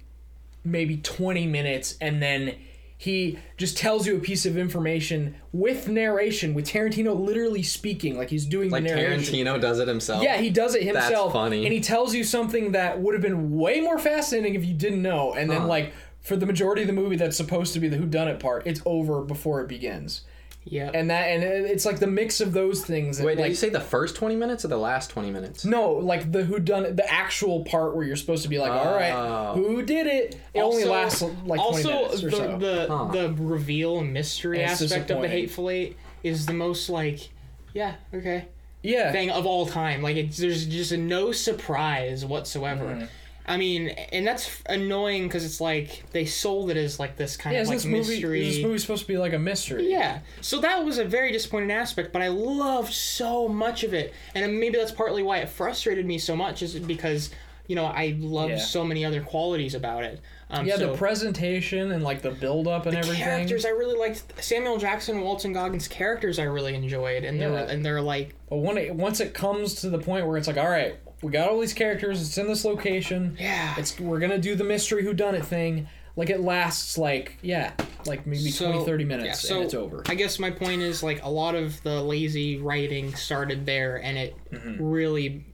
maybe 0.64 0.97
20 0.99 1.47
minutes 1.47 1.97
and 2.01 2.23
then 2.23 2.55
he 2.97 3.37
just 3.57 3.77
tells 3.77 4.07
you 4.07 4.16
a 4.16 4.20
piece 4.20 4.47
of 4.47 4.57
information 4.57 5.35
with 5.53 5.89
narration 5.89 6.55
with 6.55 6.68
Tarantino 6.68 7.18
literally 7.18 7.64
speaking 7.64 8.16
like 8.16 8.31
he's 8.31 8.47
doing 8.47 8.70
Like 8.70 8.85
the 8.85 8.95
narration. 8.95 9.35
Tarantino 9.35 9.61
does 9.61 9.81
it 9.81 9.89
himself. 9.89 10.23
Yeah, 10.23 10.37
he 10.37 10.51
does 10.51 10.77
it 10.77 10.85
himself. 10.85 11.03
That's 11.03 11.07
himself. 11.09 11.33
funny. 11.33 11.64
And 11.64 11.73
he 11.73 11.81
tells 11.81 12.14
you 12.14 12.23
something 12.23 12.73
that 12.73 13.01
would 13.01 13.14
have 13.14 13.23
been 13.23 13.59
way 13.59 13.81
more 13.81 13.99
fascinating 13.99 14.55
if 14.55 14.64
you 14.64 14.75
didn't 14.75 15.03
know. 15.03 15.33
And 15.33 15.51
then 15.51 15.66
like 15.66 15.93
for 16.23 16.37
the 16.37 16.47
majority 16.47 16.83
of 16.83 16.87
the 16.87 16.93
movie 16.95 17.16
that's 17.16 17.37
supposed 17.37 17.73
to 17.75 17.81
be 17.81 17.89
the 17.89 17.97
who 17.97 18.07
done 18.07 18.29
it 18.29 18.39
part, 18.41 18.66
it's 18.66 18.81
over 18.87 19.20
before 19.23 19.61
it 19.61 19.68
begins. 19.68 20.23
yeah. 20.64 20.91
And 20.95 21.11
that 21.11 21.25
and 21.25 21.43
it's 21.43 21.85
like 21.85 21.99
the 21.99 22.07
mix 22.07 22.41
of 22.41 22.53
those 22.53 22.85
things. 22.85 23.18
that, 23.18 23.27
Wait, 23.27 23.35
did 23.35 23.43
like, 23.43 23.49
you 23.51 23.57
say 23.57 23.68
the 23.70 23.81
first 23.81 24.14
20 24.14 24.37
minutes 24.37 24.64
or 24.64 24.68
the 24.68 24.77
last 24.77 25.11
20 25.11 25.31
minutes? 25.33 25.64
no, 25.64 25.91
like 25.91 26.31
the 26.31 26.45
who 26.45 26.61
done 26.61 26.85
it, 26.85 26.97
the 26.97 27.12
actual 27.12 27.64
part 27.64 27.97
where 27.97 28.05
you're 28.07 28.14
supposed 28.14 28.45
to 28.45 28.49
be 28.49 28.59
like, 28.61 28.70
all 28.70 28.95
right, 28.95 29.11
Oh. 29.12 29.55
who 29.55 29.83
did 29.83 30.07
it? 30.07 30.37
It 30.55 30.61
only 30.61 30.85
lasts 30.85 31.23
like 31.23 31.35
20 31.45 31.59
also 31.61 31.89
minutes 31.89 32.23
or 32.23 32.31
the 32.31 32.37
so. 32.37 32.59
the, 32.59 32.87
Huh. 32.89 33.05
the 33.12 33.33
reveal 33.43 33.99
and 33.99 34.12
mystery 34.12 34.61
It's 34.61 34.81
aspect 34.81 34.93
of 34.93 34.99
the 34.99 34.99
disappointing. 35.07 35.31
Hateful 35.33 35.70
Eight 35.70 35.97
is 36.23 36.47
the 36.47 36.53
most 36.55 36.89
like, 36.89 37.31
yeah, 37.75 37.95
okay, 38.14 38.45
yeah, 38.85 39.11
thing 39.11 39.31
of 39.31 39.45
all 39.47 39.66
time. 39.66 40.01
Like 40.03 40.16
it's 40.16 40.37
there's 40.37 40.66
just 40.66 40.93
no 40.93 41.33
surprise 41.33 42.25
whatsoever. 42.25 42.85
Mm-hmm. 42.85 43.05
I 43.47 43.57
mean, 43.57 43.88
and 43.88 44.26
that's 44.26 44.62
annoying 44.66 45.24
because 45.24 45.45
it's 45.45 45.61
like 45.61 46.05
they 46.12 46.24
sold 46.24 46.70
it 46.70 46.76
as 46.76 47.01
like 47.01 47.16
this 47.16 47.36
kind 47.36 47.55
yeah. 47.57 47.62
of 47.62 47.68
like 47.68 47.78
this 47.78 47.84
movie? 47.84 48.12
mystery. 48.14 48.47
Is 48.49 48.57
this 48.57 48.64
movie 48.64 48.78
supposed 48.78 49.03
to 49.03 49.09
be 49.09 49.18
like 49.18 49.32
a 49.32 49.38
mystery? 49.38 49.90
Yeah. 49.90 50.20
So 50.40 50.61
that 50.61 50.84
was 50.84 50.99
a 50.99 51.05
very 51.05 51.32
disappointing 51.32 51.72
aspect, 51.72 52.12
but 52.12 52.22
I 52.22 52.28
loved 52.28 52.93
so 52.93 53.49
much 53.49 53.82
of 53.82 53.95
it. 53.95 54.14
And 54.34 54.61
maybe 54.61 54.78
that's 54.78 54.93
partly 54.93 55.22
why 55.24 55.38
it 55.38 55.49
frustrated 55.49 56.07
me 56.07 56.18
so 56.18 56.36
much 56.36 56.62
is 56.62 56.78
because, 56.78 57.30
you 57.66 57.74
know, 57.74 57.86
I 57.86 58.16
loved 58.20 58.53
Yeah. 58.53 58.59
so 58.59 58.84
many 58.84 59.05
other 59.05 59.20
qualities 59.22 59.74
about 59.74 60.05
it. 60.05 60.20
Um, 60.49 60.64
Yeah, 60.66 60.76
so 60.76 60.93
the 60.93 60.97
presentation 60.99 61.90
and 61.93 62.05
like 62.05 62.22
the 62.22 62.30
build 62.30 62.68
up 62.68 62.86
and 62.86 62.95
the 62.95 62.99
everything. 62.99 63.24
characters 63.24 63.64
I 63.64 63.70
really 63.70 63.99
liked 63.99 64.22
Samuel 64.45 64.78
Jackson 64.78 65.16
and 65.16 65.24
Walton 65.24 65.53
Goggins 65.53 65.88
characters 65.88 66.38
I 66.38 66.45
really 66.45 66.74
enjoyed 66.76 67.24
and 67.24 67.40
they're 67.40 67.55
and 67.55 67.84
they're 67.84 68.03
like 68.03 68.36
But 68.49 68.59
when 68.59 68.76
it, 68.78 68.95
once 68.95 69.18
it 69.18 69.34
comes 69.34 69.76
to 69.76 69.90
the 69.90 69.99
point 69.99 70.26
where 70.26 70.36
it's 70.36 70.47
like, 70.47 70.59
all 70.59 70.68
right, 70.70 70.97
we 71.23 71.31
got 71.33 71.49
all 71.49 71.61
these 71.61 71.73
characters. 71.75 72.20
It's 72.20 72.37
in 72.39 72.47
this 72.49 72.64
location. 72.64 73.37
yeah. 73.41 73.75
It's 73.79 73.99
we're 73.99 74.18
gonna 74.18 74.39
do 74.39 74.55
the 74.55 74.64
mystery 74.64 75.03
who 75.05 75.14
done 75.14 75.35
it 75.35 75.45
thing. 75.45 75.89
Like 76.14 76.29
it 76.29 76.41
lasts 76.41 76.99
like 76.99 77.39
yeah, 77.41 77.73
like 78.05 78.27
maybe 78.27 78.51
So- 78.51 78.70
20, 78.70 78.85
30 78.85 79.05
yeah, 79.05 79.09
minutes 79.09 79.41
so 79.49 79.55
and 79.57 79.64
it's 79.64 79.73
over. 79.75 80.03
I 80.09 80.14
guess 80.14 80.39
my 80.39 80.51
point 80.51 80.83
is 80.83 81.03
like 81.03 81.23
a 81.25 81.31
lot 81.31 81.55
of 81.55 81.83
the 81.85 82.03
lazy 82.03 82.59
writing 82.59 83.14
started 83.14 83.64
there 83.66 83.97
and 84.03 84.18
it 84.18 84.37
Mm-hmm. 84.53 84.85
really 84.85 85.45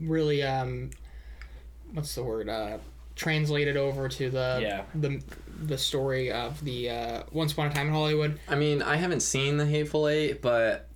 really 0.00 0.44
um 0.44 0.90
what's 1.92 2.14
the 2.14 2.22
word 2.22 2.48
uh 2.48 2.78
translated 3.16 3.76
over 3.76 4.08
to 4.08 4.30
the 4.30 4.58
Yeah. 4.62 4.82
the 4.94 5.20
the 5.64 5.76
story 5.76 6.30
of 6.30 6.62
the 6.64 6.90
uh 6.90 7.22
once 7.32 7.50
upon 7.52 7.66
a 7.66 7.74
time 7.74 7.88
in 7.88 7.92
Hollywood. 7.92 8.38
I 8.48 8.54
mean, 8.54 8.80
I 8.82 8.94
haven't 8.94 9.20
seen 9.22 9.56
The 9.56 9.66
Hateful 9.66 10.06
Eight, 10.06 10.40
but 10.40 10.88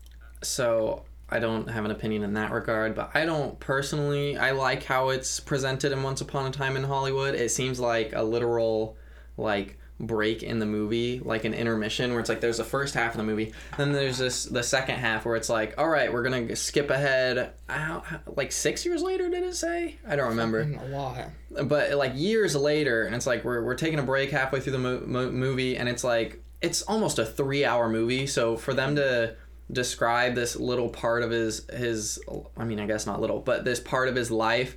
so 0.43 1.03
I 1.33 1.39
don't 1.39 1.69
have 1.71 1.85
an 1.85 1.91
opinion 1.91 2.23
in 2.23 2.35
that 2.35 2.53
regard. 2.53 2.95
But 2.95 3.11
I 3.15 3.25
don't 3.25 3.59
personally, 3.61 4.37
I 4.37 4.51
like 4.53 4.85
how 4.85 5.09
it's 5.11 5.41
presented 5.41 5.93
in 5.93 6.03
Once 6.03 6.21
Upon 6.21 6.47
a 6.47 6.51
Time 6.51 6.77
in 6.77 6.85
Hollywood. 6.85 7.35
It 7.35 7.51
seems 7.51 7.81
like 7.81 8.13
a 8.15 8.23
literal, 8.23 8.97
like, 9.37 9.79
break 10.01 10.43
in 10.43 10.59
the 10.59 10.67
movie, 10.67 11.21
like 11.25 11.45
an 11.45 11.55
intermission 11.55 12.11
where 12.11 12.19
it's 12.19 12.29
like 12.29 12.41
there's 12.41 12.57
the 12.57 12.65
first 12.65 12.93
half 12.95 13.13
of 13.13 13.19
the 13.19 13.23
movie, 13.23 13.53
then 13.77 13.93
there's 13.93 14.19
this 14.19 14.45
the 14.47 14.63
second 14.63 14.97
half 14.97 15.25
where 15.25 15.37
it's 15.37 15.49
like, 15.49 15.75
all 15.79 15.89
right, 15.89 16.13
we're 16.13 16.25
gonna 16.25 16.57
skip 16.57 16.91
ahead. 16.91 17.53
How, 17.69 18.03
like 18.35 18.51
six 18.51 18.85
years 18.85 19.01
later, 19.01 19.29
did 19.31 19.45
it 19.45 19.55
say? 19.55 19.99
I 20.09 20.17
don't 20.17 20.31
remember 20.31 20.61
A 20.63 20.89
lot. 20.89 21.29
but 21.69 21.93
like 21.93 22.13
years 22.17 22.57
later 22.57 23.05
and 23.05 23.15
it's 23.15 23.29
like 23.29 23.45
we're, 23.45 23.63
we're 23.63 23.77
taking 23.77 24.01
a 24.01 24.03
break 24.03 24.31
halfway 24.33 24.59
through 24.59 24.73
the 24.73 24.79
mo- 24.79 25.03
mo- 25.07 25.31
movie 25.31 25.77
and 25.77 25.89
it's 25.89 26.03
like 26.03 26.43
it's 26.61 26.83
almost 26.83 27.21
a 27.21 27.25
three 27.25 27.65
hour 27.65 27.89
movie 27.89 28.27
so 28.27 28.57
for 28.57 28.75
them 28.75 28.97
to 28.97 29.37
describe 29.73 30.35
this 30.35 30.57
little 30.57 30.89
part 30.89 31.23
of 31.23 31.31
his 31.31 31.67
his 31.71 32.21
i 32.57 32.65
mean 32.65 32.79
i 32.79 32.87
guess 32.87 33.07
not 33.07 33.21
little 33.21 33.41
but 33.41 33.65
this 33.65 33.81
part 33.81 34.09
of 34.09 34.15
his 34.15 34.31
life 34.31 34.77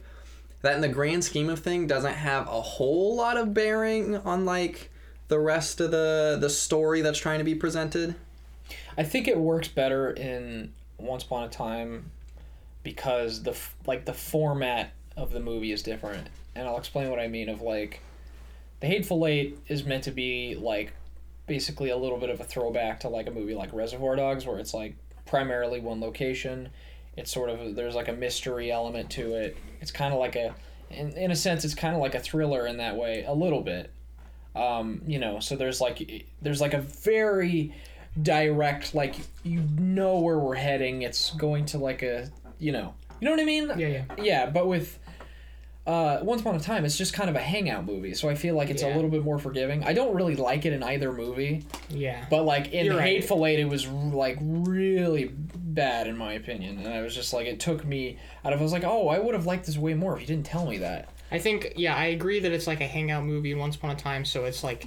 that 0.61 0.75
in 0.75 0.81
the 0.81 0.87
grand 0.87 1.23
scheme 1.23 1.49
of 1.49 1.59
thing 1.59 1.85
doesn't 1.85 2.13
have 2.13 2.47
a 2.47 2.61
whole 2.61 3.15
lot 3.15 3.37
of 3.37 3.53
bearing 3.53 4.15
on 4.17 4.45
like 4.45 4.89
the 5.27 5.39
rest 5.39 5.81
of 5.81 5.91
the 5.91 6.37
the 6.39 6.49
story 6.49 7.01
that's 7.01 7.19
trying 7.19 7.39
to 7.39 7.45
be 7.45 7.55
presented 7.55 8.15
I 8.97 9.03
think 9.03 9.27
it 9.27 9.37
works 9.37 9.67
better 9.67 10.11
in 10.11 10.73
Once 10.97 11.23
Upon 11.23 11.43
a 11.43 11.49
Time 11.49 12.11
because 12.83 13.43
the 13.43 13.57
like 13.85 14.05
the 14.05 14.13
format 14.13 14.91
of 15.17 15.31
the 15.31 15.39
movie 15.39 15.71
is 15.71 15.83
different, 15.83 16.27
and 16.55 16.67
I'll 16.67 16.77
explain 16.77 17.09
what 17.09 17.19
I 17.19 17.27
mean. 17.27 17.49
Of 17.49 17.61
like, 17.61 17.99
the 18.79 18.87
Hateful 18.87 19.25
Eight 19.27 19.57
is 19.67 19.83
meant 19.83 20.03
to 20.05 20.11
be 20.11 20.55
like 20.55 20.93
basically 21.47 21.89
a 21.89 21.97
little 21.97 22.17
bit 22.17 22.29
of 22.29 22.39
a 22.39 22.43
throwback 22.43 22.99
to 23.01 23.09
like 23.09 23.27
a 23.27 23.31
movie 23.31 23.55
like 23.55 23.73
Reservoir 23.73 24.15
Dogs, 24.15 24.45
where 24.45 24.59
it's 24.59 24.73
like 24.73 24.95
primarily 25.25 25.79
one 25.79 25.99
location. 26.01 26.69
It's 27.17 27.31
sort 27.31 27.49
of 27.49 27.75
there's 27.75 27.95
like 27.95 28.07
a 28.07 28.13
mystery 28.13 28.71
element 28.71 29.09
to 29.11 29.35
it. 29.35 29.57
It's 29.81 29.91
kind 29.91 30.13
of 30.13 30.19
like 30.19 30.35
a, 30.35 30.53
in, 30.89 31.11
in 31.13 31.31
a 31.31 31.35
sense, 31.35 31.63
it's 31.63 31.75
kind 31.75 31.95
of 31.95 32.01
like 32.01 32.15
a 32.15 32.19
thriller 32.19 32.67
in 32.67 32.77
that 32.77 32.95
way, 32.97 33.23
a 33.25 33.33
little 33.33 33.61
bit. 33.61 33.91
Um, 34.55 35.01
you 35.05 35.19
know, 35.19 35.39
so 35.39 35.55
there's 35.55 35.81
like 35.81 36.25
there's 36.41 36.61
like 36.61 36.73
a 36.73 36.81
very 36.81 37.73
direct 38.21 38.95
like 38.95 39.15
you 39.43 39.61
know 39.77 40.19
where 40.19 40.39
we're 40.39 40.55
heading 40.55 41.01
it's 41.01 41.31
going 41.31 41.65
to 41.65 41.77
like 41.77 42.01
a 42.01 42.29
you 42.59 42.71
know 42.71 42.93
you 43.19 43.25
know 43.25 43.31
what 43.31 43.41
i 43.41 43.43
mean 43.43 43.67
Yeah, 43.77 43.87
yeah. 43.87 44.03
yeah 44.17 44.45
but 44.49 44.67
with 44.67 44.97
uh 45.87 46.17
once 46.23 46.41
upon 46.41 46.55
a 46.55 46.59
time 46.59 46.83
it's 46.83 46.97
just 46.97 47.13
kind 47.13 47.29
of 47.29 47.35
a 47.35 47.39
hangout 47.39 47.85
movie 47.85 48.13
so 48.13 48.27
i 48.27 48.33
feel 48.35 48.55
like 48.55 48.69
it's 48.71 48.81
a 48.81 48.87
little 48.95 49.09
bit 49.09 49.23
more 49.23 49.37
forgiving 49.37 49.83
i 49.83 49.93
don't 49.93 50.15
really 50.15 50.35
like 50.35 50.65
it 50.65 50.73
in 50.73 50.81
either 50.81 51.11
movie 51.13 51.63
Yeah. 51.89 52.25
but 52.29 52.43
like 52.43 52.73
in 52.73 52.85
You're 52.87 52.97
right. 52.97 53.05
hateful 53.05 53.45
eight 53.45 53.59
it 53.59 53.65
was 53.65 53.87
like 53.87 54.37
really 54.41 55.31
bad 55.53 56.07
in 56.07 56.17
my 56.17 56.33
opinion 56.33 56.79
and 56.79 56.87
i 56.87 57.01
was 57.01 57.13
just 57.13 57.33
like 57.33 57.45
it 57.45 57.59
took 57.59 57.85
me 57.85 58.17
out 58.43 58.51
of 58.53 58.59
i 58.59 58.63
was 58.63 58.71
like 58.71 58.83
oh 58.83 59.09
i 59.09 59.19
would 59.19 59.35
have 59.35 59.45
liked 59.45 59.67
this 59.67 59.77
way 59.77 59.93
more 59.93 60.15
if 60.15 60.21
you 60.21 60.27
didn't 60.27 60.45
tell 60.45 60.65
me 60.65 60.79
that 60.79 61.09
I 61.31 61.39
think 61.39 61.73
yeah, 61.75 61.95
I 61.95 62.05
agree 62.05 62.39
that 62.39 62.51
it's 62.51 62.67
like 62.67 62.81
a 62.81 62.87
hangout 62.87 63.23
movie 63.25 63.55
once 63.55 63.75
upon 63.75 63.89
a 63.89 63.95
time, 63.95 64.25
so 64.25 64.45
it's 64.45 64.63
like 64.63 64.85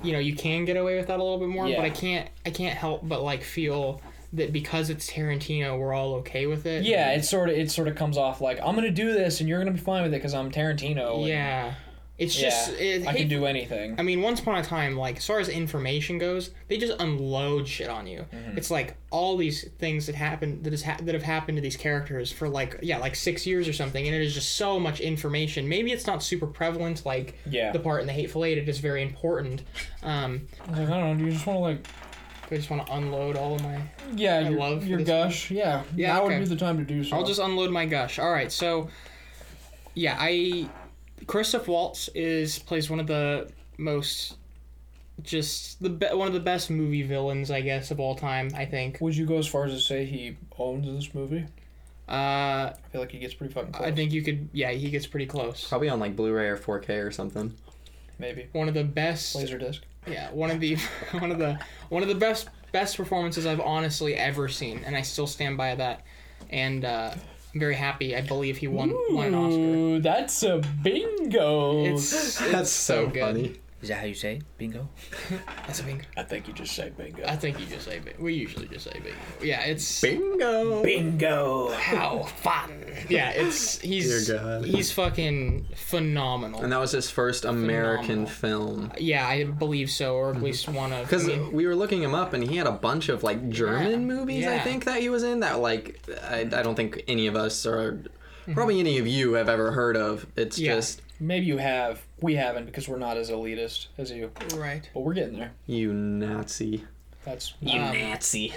you 0.00 0.12
know, 0.12 0.20
you 0.20 0.34
can 0.34 0.64
get 0.64 0.76
away 0.76 0.96
with 0.96 1.08
that 1.08 1.18
a 1.18 1.22
little 1.22 1.40
bit 1.40 1.48
more, 1.48 1.66
Yeah. 1.66 1.76
but 1.76 1.84
I 1.84 1.90
can't 1.90 2.28
I 2.46 2.50
can't 2.50 2.78
help 2.78 3.06
but 3.06 3.22
like 3.22 3.42
feel 3.42 4.00
that 4.32 4.52
because 4.52 4.90
it's 4.90 5.10
Tarantino, 5.10 5.78
we're 5.78 5.92
all 5.92 6.14
okay 6.16 6.46
with 6.46 6.66
it. 6.66 6.84
yeah 6.84 7.10
it 7.12 7.24
sort 7.24 7.48
of 7.48 7.56
it 7.56 7.70
sort 7.70 7.88
of 7.88 7.96
comes 7.96 8.16
off 8.16 8.40
like 8.40 8.58
i'm 8.64 8.74
gonna 8.76 8.90
do 8.90 9.12
this 9.12 9.40
and 9.40 9.48
you're 9.48 9.58
gonna 9.58 9.70
be 9.72 9.78
fine 9.80 10.02
with 10.02 10.12
it 10.12 10.16
because 10.16 10.34
i'm 10.34 10.50
tarantino 10.52 11.26
Yeah. 11.26 11.74
It's 12.18 12.38
yeah 12.38 12.50
just 12.50 12.72
it, 12.74 13.06
i 13.06 13.14
can 13.14 13.28
do 13.28 13.46
anything 13.46 13.98
I 13.98 14.02
mean, 14.02 14.20
once 14.20 14.40
upon 14.40 14.56
a 14.58 14.62
time, 14.62 14.94
like 14.94 15.16
as 15.16 15.26
far 15.26 15.40
as 15.40 15.48
information 15.48 16.18
goes, 16.18 16.50
they 16.68 16.76
just 16.76 17.00
unload 17.00 17.66
shit 17.66 17.88
on 17.88 18.06
you. 18.06 18.26
Mm-hmm. 18.30 18.58
It's 18.58 18.70
like 18.70 18.96
all 19.10 19.38
these 19.38 19.66
things 19.78 20.04
that 20.04 20.14
happen 20.14 20.62
that 20.62 20.72
has 20.74 20.82
ha- 20.82 20.98
that 21.02 21.14
have 21.14 21.22
happened 21.22 21.56
to 21.56 21.62
these 21.62 21.78
characters 21.78 22.30
for 22.30 22.46
like 22.46 22.78
yeah, 22.82 22.98
like 22.98 23.14
six 23.16 23.46
years 23.46 23.66
or 23.66 23.72
something, 23.72 24.06
and 24.06 24.14
it 24.14 24.20
is 24.20 24.34
just 24.34 24.56
so 24.56 24.78
much 24.78 25.00
information. 25.00 25.66
Maybe 25.66 25.92
it's 25.92 26.06
not 26.06 26.22
super 26.22 26.46
prevalent 26.46 27.06
like 27.06 27.38
Yeah. 27.48 27.72
the 27.72 27.78
part 27.78 28.02
in 28.02 28.06
the 28.06 28.12
Hateful 28.12 28.44
Eight. 28.44 28.58
It 28.58 28.68
is 28.68 28.80
very 28.80 29.02
important. 29.02 29.62
Um, 30.02 30.46
I 30.66 30.70
was 30.72 30.78
like, 30.80 30.88
I 30.90 31.00
don't 31.00 31.12
know. 31.12 31.14
Do 31.18 31.24
you 31.24 31.32
just 31.32 31.46
want 31.46 31.56
to 31.56 31.60
like, 31.62 31.86
I 32.50 32.56
just 32.56 32.70
want 32.70 32.86
to 32.86 32.92
unload 32.92 33.36
all 33.36 33.54
of 33.54 33.62
my. 33.62 33.80
yeah, 34.16 34.48
your, 34.48 34.58
love 34.58 34.86
your 34.86 34.98
this 34.98 35.06
gush. 35.08 35.50
Yeah, 35.50 35.82
Yeah, 35.94 36.14
Now 36.14 36.24
okay. 36.24 36.38
would 36.38 36.48
be 36.48 36.54
the 36.54 36.56
time 36.60 36.78
to 36.78 36.84
do 36.84 37.04
so. 37.04 37.16
I'll 37.16 37.24
just 37.24 37.40
unload 37.40 37.70
my 37.70 37.86
gush. 37.86 38.18
All 38.18 38.32
right, 38.32 38.50
so 38.50 38.88
yeah, 39.94 40.16
I 40.18 40.68
Christoph 41.26 41.68
Waltz 41.68 42.08
is 42.14 42.58
plays 42.58 42.90
one 42.90 43.00
of 43.00 43.06
the 43.06 43.50
most 43.78 44.36
just 45.22 45.82
the 45.82 45.90
be- 45.90 46.06
one 46.06 46.26
of 46.28 46.34
the 46.34 46.40
best 46.40 46.70
movie 46.70 47.02
villains, 47.02 47.50
I 47.50 47.60
guess, 47.60 47.90
of 47.90 48.00
all 48.00 48.14
time. 48.14 48.50
I 48.54 48.64
think. 48.64 48.98
Would 49.00 49.16
you 49.16 49.26
go 49.26 49.36
as 49.38 49.46
far 49.46 49.64
as 49.66 49.72
to 49.72 49.80
say 49.80 50.04
he 50.04 50.36
owns 50.58 50.86
this 50.86 51.14
movie? 51.14 51.46
Uh, 52.08 52.72
I 52.72 52.74
feel 52.90 53.00
like 53.02 53.12
he 53.12 53.18
gets 53.20 53.34
pretty 53.34 53.52
fucking 53.54 53.72
close. 53.72 53.86
I 53.86 53.92
think 53.92 54.12
you 54.12 54.22
could. 54.22 54.48
Yeah, 54.52 54.70
he 54.72 54.90
gets 54.90 55.06
pretty 55.06 55.26
close. 55.26 55.68
probably 55.68 55.88
on 55.88 56.00
like 56.00 56.16
blu-ray 56.16 56.48
or 56.48 56.56
4k 56.56 57.06
or 57.06 57.10
something 57.12 57.54
maybe 58.18 58.48
One 58.52 58.68
of 58.68 58.74
the 58.74 58.84
best. 58.84 59.36
Laserdisc. 59.36 59.80
Yeah, 60.06 60.30
one 60.30 60.50
of 60.50 60.60
the 60.60 60.76
one 61.18 61.30
of 61.30 61.38
the 61.38 61.58
one 61.88 62.02
of 62.02 62.08
the 62.08 62.14
best 62.14 62.48
best 62.72 62.96
performances 62.96 63.46
I've 63.46 63.60
honestly 63.60 64.14
ever 64.14 64.48
seen, 64.48 64.82
and 64.84 64.96
I 64.96 65.02
still 65.02 65.26
stand 65.26 65.56
by 65.56 65.74
that. 65.74 66.04
And 66.50 66.84
uh, 66.84 67.14
I'm 67.52 67.60
very 67.60 67.74
happy. 67.74 68.16
I 68.16 68.20
believe 68.22 68.56
he 68.56 68.68
won 68.68 68.92
won 69.10 69.26
an 69.26 69.34
Oscar. 69.34 70.00
That's 70.00 70.42
a 70.42 70.62
bingo. 70.82 71.84
It's 71.84 72.38
That's 72.50 72.70
so, 72.70 73.06
so 73.06 73.10
good. 73.10 73.20
funny. 73.20 73.56
Is 73.82 73.88
that 73.88 73.98
how 73.98 74.04
you 74.04 74.14
say 74.14 74.36
it? 74.36 74.42
bingo? 74.58 74.88
that's 75.66 75.80
a 75.80 75.84
bingo. 75.84 76.04
I 76.16 76.22
think 76.22 76.46
you 76.46 76.52
just 76.52 76.74
say 76.74 76.90
bingo. 76.90 77.24
I 77.26 77.34
think 77.36 77.58
you 77.58 77.64
just 77.66 77.86
say 77.86 77.98
bingo. 77.98 78.22
We 78.22 78.34
usually 78.34 78.68
just 78.68 78.84
say 78.84 78.92
bingo. 78.92 79.16
Yeah, 79.42 79.62
it's 79.62 80.00
Bingo. 80.02 80.82
bingo. 80.82 81.70
how 81.72 82.24
fun. 82.24 82.84
Yeah, 83.08 83.30
it's 83.30 83.78
he's 83.90 84.26
Dear 84.26 84.38
God. 84.38 84.64
he's 84.66 84.92
fucking 84.92 85.66
phenomenal. 85.74 86.62
And 86.62 86.70
that 86.72 86.78
was 86.78 86.92
his 86.92 87.10
first 87.10 87.44
American 87.46 88.26
Phenomenal. 88.26 88.86
film. 88.88 88.92
Yeah, 88.98 89.26
I 89.26 89.44
believe 89.44 89.90
so, 89.90 90.14
or 90.14 90.30
at 90.34 90.42
least 90.42 90.68
one 90.68 90.92
of. 90.92 91.02
Because 91.06 91.24
I 91.24 91.36
mean, 91.36 91.52
we 91.52 91.66
were 91.66 91.74
looking 91.74 92.02
him 92.02 92.14
up, 92.14 92.34
and 92.34 92.44
he 92.48 92.56
had 92.56 92.66
a 92.66 92.72
bunch 92.72 93.08
of 93.08 93.22
like 93.22 93.48
German 93.48 93.90
Yeah. 93.92 93.96
movies. 93.98 94.46
I 94.46 94.58
think 94.58 94.84
that 94.84 95.00
he 95.00 95.08
was 95.08 95.22
in 95.22 95.40
that 95.40 95.60
like 95.60 95.98
I, 96.28 96.40
I 96.40 96.44
don't 96.62 96.74
think 96.74 97.02
any 97.08 97.26
of 97.26 97.36
us 97.36 97.64
or 97.66 98.02
Mm-hmm. 98.44 98.54
probably 98.54 98.80
any 98.80 98.96
of 98.98 99.06
you 99.06 99.34
have 99.34 99.50
ever 99.50 99.70
heard 99.70 99.98
of. 99.98 100.26
It's 100.34 100.58
Yeah. 100.58 100.74
just 100.76 101.02
Maybe 101.20 101.44
you 101.44 101.58
have. 101.58 102.00
We 102.22 102.34
haven't 102.34 102.66
because 102.66 102.88
we're 102.88 102.98
not 102.98 103.16
as 103.16 103.30
elitist 103.30 103.86
as 103.98 104.10
you. 104.10 104.30
right. 104.54 104.88
But 104.92 105.00
we're 105.00 105.14
getting 105.14 105.38
there. 105.38 105.52
you 105.66 105.92
Nazi. 105.92 106.84
That's. 107.24 107.54
Um, 107.62 107.98
Nazi. 107.98 108.54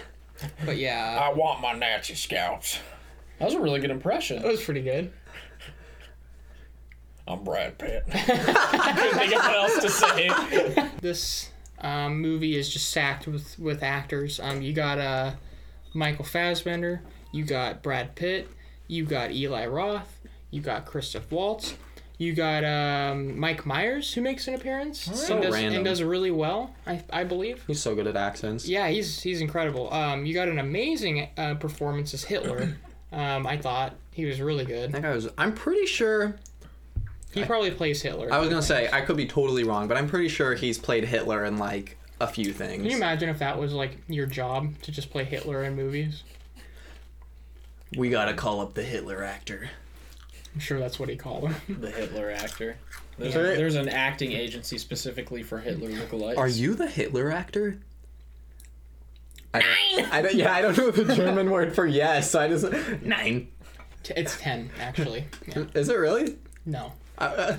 But 0.65 0.77
yeah, 0.77 1.19
I 1.22 1.34
want 1.34 1.61
my 1.61 1.73
Nazi 1.73 2.15
scouts. 2.15 2.80
That 3.40 3.45
was 3.45 3.53
a 3.53 3.60
really 3.60 3.80
good 3.80 3.91
impression. 3.91 4.41
that 4.41 4.48
was 4.52 4.64
pretty 4.64 4.81
good. 4.81 5.11
I'm 7.27 7.44
Brad 7.44 7.77
Pitt. 7.77 8.03
I 8.14 8.94
couldn't 8.98 9.18
think 9.18 9.35
of 9.35 9.41
what 9.41 9.56
else 9.56 9.80
to 9.81 9.90
say. 9.90 10.90
This 10.99 11.49
um, 11.80 12.19
movie 12.19 12.56
is 12.57 12.69
just 12.69 12.90
stacked 12.90 13.27
with 13.27 13.57
with 13.60 13.81
actors. 13.81 14.40
Um, 14.41 14.61
you 14.61 14.73
got 14.73 14.98
uh, 14.98 15.31
Michael 15.94 16.26
Fassbender, 16.26 17.02
you 17.31 17.45
got 17.45 17.81
Brad 17.81 18.15
Pitt, 18.15 18.49
you 18.88 19.06
got 19.06 19.31
Eli 19.31 19.65
Roth, 19.68 20.19
you 20.52 20.60
got 20.61 20.85
Christoph 20.85 21.31
Waltz, 21.31 21.76
you 22.24 22.34
got 22.34 22.64
um, 22.64 23.40
Mike 23.40 23.66
Myers 23.66 24.14
who 24.14 24.22
makes 24.22 24.48
an 24.48 24.54
appearance 24.56 25.00
So 25.02 25.36
and, 25.36 25.44
does, 25.44 25.54
random. 25.54 25.76
and 25.76 25.86
does 25.86 26.02
really 26.02 26.32
well. 26.32 26.74
I 26.88 27.02
I 27.12 27.24
believe. 27.24 27.64
He's 27.68 27.82
so 27.82 27.94
good 27.95 28.08
at 28.08 28.16
accents. 28.16 28.68
Yeah, 28.68 28.88
he's 28.88 29.22
he's 29.22 29.41
incredible. 29.41 29.94
Um, 29.94 30.26
you 30.26 30.34
got 30.34 30.48
an 30.48 30.60
amazing 30.60 31.28
uh, 31.38 31.56
performance 31.56 32.14
as 32.14 32.24
Hitler. 32.24 32.78
Um, 33.14 33.45
I 33.45 33.58
thought 33.58 33.94
he 34.12 34.26
was 34.26 34.41
really 34.41 34.66
good. 34.66 34.91
That 34.91 35.04
guy 35.04 35.14
was. 35.14 35.30
I'm 35.38 35.54
pretty 35.54 35.86
sure. 35.86 36.36
He 37.32 37.44
probably 37.45 37.70
plays 37.70 38.02
Hitler. 38.02 38.34
I 38.34 38.40
was 38.40 38.50
gonna 38.50 38.64
say 38.64 38.90
I 38.91 39.02
could 39.02 39.18
be 39.18 39.28
totally 39.28 39.64
wrong, 39.64 39.88
but 39.88 39.98
I'm 39.98 40.08
pretty 40.08 40.30
sure 40.30 40.56
he's 40.56 40.80
played 40.80 41.04
Hitler 41.06 41.45
in 41.45 41.58
like 41.58 41.95
a 42.20 42.26
few 42.26 42.52
things. 42.52 42.82
Can 42.82 42.90
you 42.90 42.98
imagine 42.98 43.30
if 43.30 43.38
that 43.38 43.60
was 43.60 43.72
like 43.72 43.98
your 44.08 44.26
job 44.26 44.74
to 44.82 44.91
just 44.91 45.12
play 45.12 45.26
Hitler 45.26 45.64
in 45.64 45.76
movies? 45.76 46.24
we 47.95 48.10
gotta 48.10 48.34
call 48.34 48.62
up 48.62 48.74
the 48.74 48.82
Hitler 48.84 49.24
actor. 49.24 49.70
I'm 50.53 50.59
sure 50.59 50.80
that's 50.80 50.99
what 50.99 51.09
he 51.09 51.15
called 51.15 51.49
him. 51.51 51.81
The 51.81 51.89
Hitler 51.91 52.31
actor. 52.31 52.77
There's, 53.17 53.34
Yeah. 53.35 53.41
a, 53.41 53.55
there's 53.57 53.75
an 53.75 53.89
acting 53.89 54.31
agency 54.31 54.77
specifically 54.77 55.43
for 55.43 55.59
Hitler 55.59 55.89
lookalikes. 55.89 56.38
Are 56.38 56.47
you 56.47 56.75
the 56.75 56.88
Hitler 56.88 57.31
actor? 57.31 57.80
I 59.53 59.61
don't, 59.61 60.13
I 60.13 60.21
don't, 60.23 60.34
yeah, 60.35 60.53
I 60.53 60.61
don't 60.61 60.77
know 60.77 60.89
the 60.91 61.13
German 61.15 61.51
word 61.51 61.75
for 61.75 61.85
yes, 61.85 62.31
so 62.31 62.39
I 62.39 62.47
just 62.47 62.65
nine. 63.03 63.47
It's 64.15 64.38
ten, 64.39 64.69
actually. 64.80 65.25
Yeah. 65.47 65.65
Is 65.75 65.89
it 65.89 65.95
really? 65.97 66.38
No. 66.65 66.93
Uh, 67.17 67.57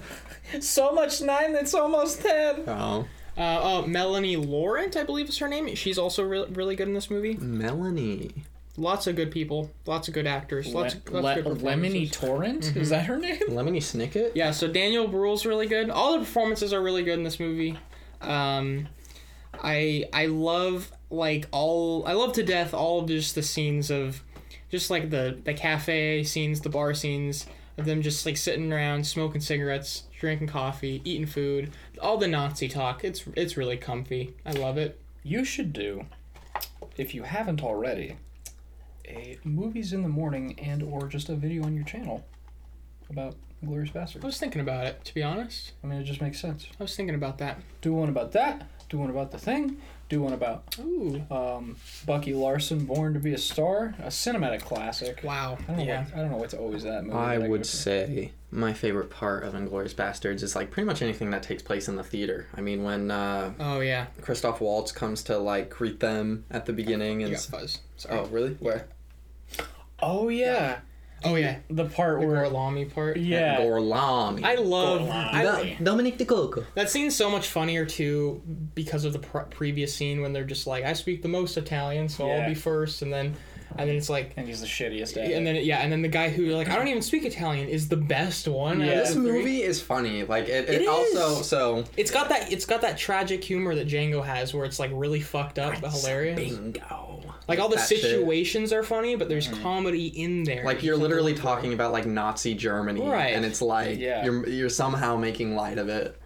so 0.61 0.93
much 0.93 1.23
nine 1.23 1.53
that's 1.53 1.73
almost 1.75 2.21
ten? 2.23 2.65
oh, 2.69 3.07
Uh, 3.37 3.61
oh, 3.63 3.87
Melanie 3.87 4.37
Laurent, 4.37 4.97
I 4.97 5.05
believe 5.05 5.29
is 5.29 5.39
her 5.39 5.49
name. 5.49 5.73
She's 5.77 5.99
also 5.99 6.25
re- 6.25 6.47
really 6.51 6.75
good 6.77 6.89
in 6.89 6.95
this 6.95 7.11
movie. 7.11 7.35
Melanie. 7.35 8.33
Lots 8.77 9.07
of 9.07 9.15
good 9.15 9.31
people. 9.31 9.71
Lots 9.87 10.09
of 10.09 10.15
good 10.15 10.27
actors. 10.27 10.67
Lots, 10.75 10.97
Le- 11.09 11.21
lots 11.21 11.39
of 11.39 11.45
good 11.45 11.63
Le- 11.63 11.73
Lemony 11.73 12.11
performances. 12.11 12.11
Torrent? 12.13 12.77
Is 12.77 12.91
that 12.91 13.07
her 13.07 13.17
name? 13.17 13.39
Lemony 13.49 13.79
Snicket. 13.79 14.33
Yeah, 14.35 14.51
so 14.51 14.67
Daniel 14.67 15.07
Bruhl's 15.07 15.47
really 15.47 15.67
good. 15.67 15.91
All 15.91 16.13
the 16.15 16.19
performances 16.21 16.73
are 16.73 16.83
really 16.83 17.05
good 17.05 17.19
in 17.19 17.23
this 17.25 17.39
movie. 17.39 17.79
Um, 18.21 18.89
I 19.63 20.07
I 20.13 20.27
love 20.27 20.91
like 21.11 21.47
all 21.53 22.05
I 22.07 22.13
love 22.15 22.33
to 22.35 22.43
death 22.43 22.75
all 22.75 23.01
of 23.01 23.07
just 23.09 23.35
the 23.35 23.43
scenes 23.43 23.91
of 23.91 24.23
just 24.71 24.91
like 24.91 25.11
the 25.11 25.39
the 25.45 25.55
cafe 25.55 26.25
scenes, 26.25 26.61
the 26.61 26.69
bar 26.71 26.95
scenes 26.95 27.47
of 27.79 27.85
them 27.85 28.03
just 28.03 28.25
like 28.27 28.37
sitting 28.37 28.73
around 28.73 29.07
smoking 29.07 29.41
cigarettes, 29.41 30.05
drinking 30.19 30.49
coffee, 30.49 31.01
eating 31.05 31.27
food, 31.27 31.71
all 32.01 32.17
the 32.17 32.27
Nazi 32.29 32.67
talk. 32.69 33.05
It's 33.05 33.25
it's 33.37 33.57
really 33.57 33.77
comfy. 33.77 34.35
I 34.45 34.53
love 34.53 34.79
it. 34.79 34.99
You 35.23 35.45
should 35.45 35.73
do, 35.73 36.05
if 36.97 37.15
you 37.15 37.23
haven't 37.23 37.63
already, 37.63 38.17
a 39.07 39.39
movies 39.45 39.93
in 39.93 40.03
the 40.03 40.09
morning 40.09 40.59
and 40.59 40.83
or 40.83 41.07
just 41.09 41.29
a 41.29 41.35
video 41.35 41.65
on 41.65 41.75
your 41.75 41.85
channel 41.85 42.25
about 43.11 43.35
Glorious 43.65 43.91
Basterds. 43.91 44.23
I 44.23 44.27
was 44.27 44.39
thinking 44.39 44.61
about 44.61 44.87
it 44.87 45.05
to 45.05 45.15
be 45.15 45.23
honest. 45.23 45.73
I 45.83 45.87
mean, 45.87 46.01
it 46.01 46.05
just 46.05 46.21
makes 46.21 46.39
sense. 46.41 46.67
I 46.79 46.83
was 46.83 46.95
thinking 46.97 47.15
about 47.15 47.39
that. 47.39 47.61
Do 47.81 47.93
one 47.95 48.09
about 48.09 48.33
that. 48.33 48.69
Do 48.89 48.99
one 48.99 49.11
about 49.11 49.31
the 49.31 49.39
thing. 49.39 49.79
Do 50.11 50.21
one 50.21 50.35
about 50.35 50.77
Ooh, 50.79 51.23
um, 51.31 51.77
Bucky 52.05 52.35
Larson, 52.35 52.85
Born 52.85 53.15
to 53.15 53.21
Be 53.21 53.33
a 53.33 53.39
Star, 53.39 53.95
a 54.01 54.09
cinematic 54.09 54.61
classic. 54.61 55.21
wow. 55.25 55.57
I 55.67 55.67
don't 55.69 55.79
know. 55.79 55.85
Yeah. 55.85 56.05
What, 56.05 56.15
I 56.15 56.19
don't 56.21 56.31
know 56.31 56.37
what's 56.37 56.53
always 56.55 56.83
that 56.83 57.05
movie. 57.05 57.17
I 57.17 57.39
that 57.39 57.49
would 57.49 57.65
to. 57.65 57.71
say 57.71 58.33
my 58.51 58.75
favorite 58.75 59.09
part 59.09 59.45
of 59.45 59.55
Inglorious 59.55 59.95
Basterds 59.95 60.43
is 60.43 60.55
like 60.55 60.71
pretty 60.71 60.87
much 60.87 61.01
anything 61.01 61.31
that 61.31 61.43
takes 61.43 61.63
place 61.63 61.89
in 61.89 61.97
the 61.97 62.05
theater. 62.05 62.47
I 62.55 62.61
mean, 62.61 62.83
when 62.85 63.11
uh, 63.11 63.55
Oh 63.59 63.81
yeah. 63.81 64.07
Christoph 64.21 64.61
Waltz 64.61 64.93
comes 64.93 65.23
to 65.25 65.39
like 65.39 65.71
greet 65.71 66.01
them 66.01 66.45
at 66.51 66.67
the 66.67 66.75
beginning 66.75 67.21
You 67.21 67.29
and 67.29 67.35
got 67.37 67.45
fuzz. 67.45 67.81
Sorry. 67.97 68.19
oh 68.19 68.27
really 68.27 68.55
where 68.61 68.87
Oh 70.05 70.29
yeah, 70.29 70.79
Oh 71.25 71.37
yeah. 71.37 71.57
the 71.71 71.87
part 71.87 72.21
The 72.21 72.27
where 72.27 72.45
Gorlami 72.45 72.93
part. 72.93 73.17
yeah. 73.17 73.59
Gorlami. 73.61 74.45
I 74.45 74.57
love. 74.57 75.01
Gorlami. 75.03 75.81
I, 75.81 75.83
Dominick 75.83 76.19
Decocco. 76.19 76.65
that 76.75 76.91
scene's 76.91 77.17
so 77.17 77.31
much 77.31 77.49
funnier 77.49 77.87
too 77.87 78.43
because 78.75 79.05
of 79.05 79.13
the 79.15 79.19
pr- 79.21 79.39
previous 79.51 79.95
scene 79.95 80.21
when 80.21 80.33
they're 80.33 80.45
just 80.45 80.67
like, 80.67 80.85
"I 80.85 80.93
speak 80.93 81.23
the 81.23 81.29
most 81.29 81.57
Italian, 81.57 82.09
so 82.09 82.27
Yeah. 82.27 82.35
I'll 82.43 82.49
be 82.49 82.55
first, 82.55 83.01
and 83.03 83.11
then, 83.13 83.35
and 83.77 83.89
then 83.89 83.97
it's 83.97 84.11
like, 84.11 84.35
and 84.37 84.47
he's 84.47 84.61
the 84.61 84.67
shittiest 84.67 85.17
at 85.17 85.31
and 85.33 85.47
then 85.47 85.57
yeah, 85.57 85.79
and 85.79 85.91
then 85.91 86.03
the 86.03 86.09
guy 86.09 86.29
who 86.29 86.47
like, 86.55 86.69
I 86.69 86.77
don't 86.77 86.89
even 86.89 87.03
speak 87.03 87.25
Italian 87.25 87.69
is 87.69 87.89
the 87.89 87.97
best 87.97 88.47
one. 88.47 88.81
Yeah. 88.81 88.97
This 88.97 89.15
movie 89.17 89.63
is 89.63 89.81
funny. 89.81 90.25
Like 90.25 90.45
it, 90.49 90.69
it, 90.69 90.83
It 90.83 90.89
also 90.89 91.41
is. 91.41 91.47
so 91.49 91.85
It's 91.97 92.11
got 92.11 92.29
that. 92.29 92.53
It's 92.53 92.67
got 92.67 92.83
that 92.83 92.99
tragic 92.99 93.43
humor 93.43 93.75
that 93.75 93.89
Django 93.89 94.23
has, 94.23 94.53
where 94.53 94.67
it's 94.67 94.79
like 94.79 94.91
really 94.93 95.21
fucked 95.23 95.59
up 95.59 95.81
but 95.81 95.91
hilarious. 95.91 96.39
bingo. 96.39 97.14
Like 97.49 97.59
all 97.59 97.69
the 97.69 97.77
That 97.77 97.89
shit. 97.89 98.01
situations 98.01 98.73
are 98.73 98.83
funny, 98.83 99.17
but 99.17 99.29
there's 99.29 99.49
comedy 99.49 100.07
in 100.09 100.45
there. 100.45 100.65
Like 100.65 100.83
You 100.83 100.89
you're 100.89 100.97
literally 100.97 101.33
look 101.33 101.43
for 101.43 101.49
it. 101.49 101.51
talking 101.55 101.73
about 101.75 101.93
like 101.93 102.07
Nazi 102.07 102.55
Germany, 102.55 103.03
Right. 103.07 103.35
And 103.35 103.45
it's 103.45 103.61
like 103.63 103.99
Yeah. 103.99 104.25
you're 104.25 104.49
you're 104.49 104.69
somehow 104.71 105.17
making 105.17 105.55
light 105.55 105.79
of 105.79 105.89
it. 105.89 106.19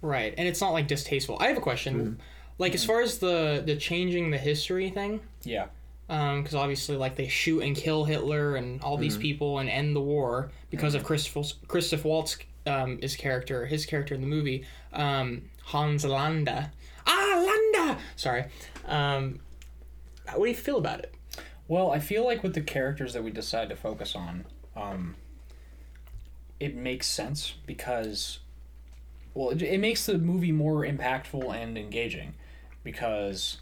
Right, 0.00 0.34
and 0.36 0.48
it's 0.48 0.60
not 0.60 0.72
like 0.72 0.88
distasteful. 0.88 1.36
I 1.40 1.46
have 1.48 1.56
a 1.56 1.60
question. 1.60 2.18
Like 2.58 2.74
as 2.74 2.84
far 2.84 3.00
as 3.00 3.18
the 3.18 3.62
the 3.64 3.76
changing 3.76 4.30
the 4.30 4.38
history 4.38 4.90
thing, 4.90 5.20
yeah. 5.44 5.66
because 6.08 6.54
obviously 6.54 6.96
like 6.96 7.16
they 7.16 7.28
shoot 7.28 7.60
and 7.62 7.74
kill 7.76 8.04
Hitler 8.04 8.56
and 8.56 8.82
all 8.82 8.96
these 8.96 9.16
people 9.16 9.58
and 9.60 9.68
end 9.70 9.94
the 9.96 10.00
war 10.00 10.50
because 10.70 10.94
of 10.94 11.02
Christoph 11.04 11.52
Christoph 11.68 12.04
Waltz 12.04 12.36
um, 12.66 12.98
his 13.00 13.16
character 13.16 13.66
his 13.66 13.86
character 13.86 14.14
in 14.14 14.20
the 14.20 14.26
movie 14.26 14.64
um, 14.92 15.42
Hans 15.64 16.04
Landa 16.04 16.70
ah 17.06 17.44
Landa 17.74 17.98
sorry 18.16 18.44
um, 18.86 19.40
what 20.34 20.44
do 20.44 20.50
you 20.50 20.56
feel 20.56 20.78
about 20.78 21.00
it 21.00 21.14
Well, 21.68 21.90
I 21.90 21.98
feel 21.98 22.24
like 22.24 22.42
with 22.42 22.54
the 22.54 22.60
characters 22.60 23.12
that 23.12 23.24
we 23.24 23.30
decide 23.30 23.68
to 23.68 23.76
focus 23.76 24.14
on, 24.14 24.44
um, 24.76 25.16
it 26.60 26.76
makes 26.76 27.06
sense 27.06 27.54
because, 27.66 28.38
well, 29.34 29.50
it, 29.50 29.62
it 29.62 29.80
makes 29.80 30.06
the 30.06 30.18
movie 30.18 30.52
more 30.52 30.84
impactful 30.84 31.54
and 31.54 31.76
engaging 31.76 32.34
because, 32.84 33.58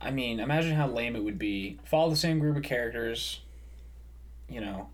I 0.00 0.10
mean, 0.10 0.40
imagine 0.40 0.74
how 0.74 0.88
lame 0.88 1.16
it 1.16 1.24
would 1.24 1.38
be. 1.38 1.78
Follow 1.84 2.10
the 2.10 2.16
same 2.16 2.38
group 2.38 2.56
of 2.56 2.62
characters, 2.62 3.40
you 4.48 4.60
know, 4.60 4.88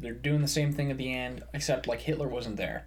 they're 0.00 0.12
doing 0.12 0.40
the 0.42 0.48
same 0.48 0.72
thing 0.72 0.90
at 0.90 0.98
the 0.98 1.12
end, 1.12 1.44
except 1.54 1.86
like 1.86 2.00
Hitler 2.00 2.28
wasn't 2.28 2.56
there. 2.56 2.86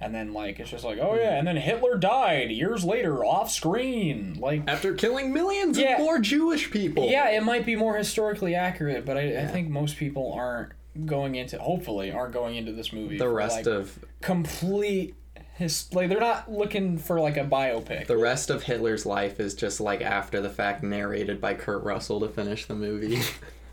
And 0.00 0.14
then 0.14 0.32
like 0.32 0.60
it's 0.60 0.70
just 0.70 0.84
like 0.84 0.98
oh 1.00 1.14
yeah, 1.14 1.38
and 1.38 1.46
then 1.46 1.56
Hitler 1.56 1.96
died 1.96 2.50
years 2.50 2.84
later 2.84 3.24
off 3.24 3.50
screen. 3.50 4.36
Like 4.38 4.62
After 4.68 4.94
killing 4.94 5.32
millions 5.32 5.76
Yeah. 5.78 5.94
of 5.94 5.98
more 6.00 6.18
Jewish 6.20 6.70
people. 6.70 7.08
yeah, 7.08 7.30
it 7.30 7.42
might 7.42 7.66
be 7.66 7.74
more 7.74 7.96
historically 7.96 8.54
accurate, 8.54 9.04
but 9.04 9.16
I, 9.16 9.42
I 9.42 9.46
think 9.46 9.68
most 9.70 9.96
people 9.96 10.32
aren't 10.32 10.72
going 11.04 11.34
into. 11.34 11.58
Hopefully, 11.58 12.12
aren't 12.12 12.32
going 12.32 12.54
into 12.56 12.70
this 12.72 12.92
movie. 12.92 13.18
The 13.18 13.28
rest 13.28 13.56
like, 13.56 13.66
of 13.66 13.98
complete 14.20 15.14
his 15.56 15.92
like 15.92 16.08
they're 16.08 16.20
not 16.20 16.48
looking 16.50 16.98
for 16.98 17.18
like 17.20 17.36
a 17.36 17.42
biopic. 17.44 18.06
the 18.06 18.16
rest 18.16 18.48
of 18.50 18.62
Hitler's 18.62 19.04
life 19.04 19.40
is 19.40 19.54
just 19.54 19.80
like 19.80 20.00
after 20.00 20.40
the 20.40 20.48
fact 20.48 20.84
narrated 20.84 21.40
by 21.40 21.54
Kurt 21.54 21.82
Russell 21.82 22.20
to 22.20 22.28
finish 22.28 22.66
the 22.66 22.76
movie. 22.76 23.20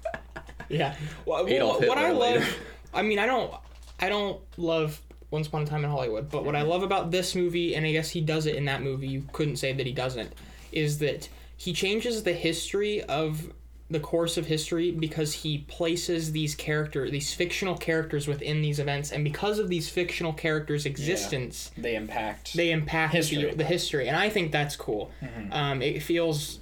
yeah 0.70 0.96
well, 1.28 1.48
Adolf 1.48 1.86
what 1.86 2.00
I 2.00 2.10
love. 2.10 2.44
I 2.92 3.04
mean 3.04 3.20
I 3.20 3.28
don't 3.28 3.54
I 4.00 4.10
don't 4.10 4.42
love 4.58 5.00
Once 5.32 5.48
Upon 5.48 5.64
a 5.64 5.66
Time 5.66 5.84
in 5.84 5.90
Hollywood. 5.92 6.30
But 6.30 6.46
what 6.46 6.56
I 6.56 6.62
love 6.62 6.84
about 6.84 7.12
this 7.12 7.36
movie, 7.36 7.76
and 7.76 7.86
I 7.86 7.92
guess 7.92 8.10
he 8.10 8.22
does 8.22 8.46
it 8.46 8.56
in 8.56 8.66
that 8.66 8.82
movie, 8.82 9.08
you 9.08 9.26
couldn't 9.34 9.58
say 9.58 9.74
that 9.74 9.86
he 9.86 9.92
doesn't, 9.94 10.32
is 10.72 11.00
that 11.00 11.30
he 11.58 11.74
changes 11.74 12.24
the 12.24 12.34
history 12.34 13.02
of 13.04 13.52
the 13.90 14.00
course 14.00 14.36
of 14.38 14.48
history 14.48 14.90
because 14.92 15.32
he 15.32 15.60
places 15.60 16.32
these 16.32 16.56
character 16.56 17.08
these 17.12 17.36
fictional 17.36 17.78
characters 17.78 18.28
within 18.28 18.60
these 18.64 18.80
events 18.80 19.12
and 19.12 19.24
because 19.24 19.60
of 19.60 19.70
these 19.70 19.88
fictional 19.88 20.34
characters 20.34 20.88
existence 20.88 21.70
They 21.78 21.96
impact. 21.96 22.56
they 22.56 22.72
impact 22.72 23.14
History. 23.14 23.52
The, 23.52 23.58
the 23.58 23.64
history 23.64 24.08
and 24.08 24.18
i 24.18 24.28
think 24.28 24.52
that's 24.52 24.76
cool 24.76 25.12
um, 25.52 25.84
it 25.84 26.02
feels 26.02 26.60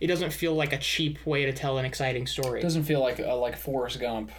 it 0.00 0.06
doesn't 0.06 0.32
feel 0.32 0.54
like 0.54 0.72
a 0.72 0.78
cheap 0.78 1.18
way 1.26 1.44
to 1.44 1.52
tell 1.52 1.76
an 1.78 1.84
exciting 1.84 2.28
story 2.28 2.60
It 2.60 2.62
doesn't 2.62 2.84
feel 2.84 3.00
like 3.00 3.18
uh, 3.18 3.36
like 3.36 3.56
Forrest 3.56 3.98
Gump, 3.98 4.30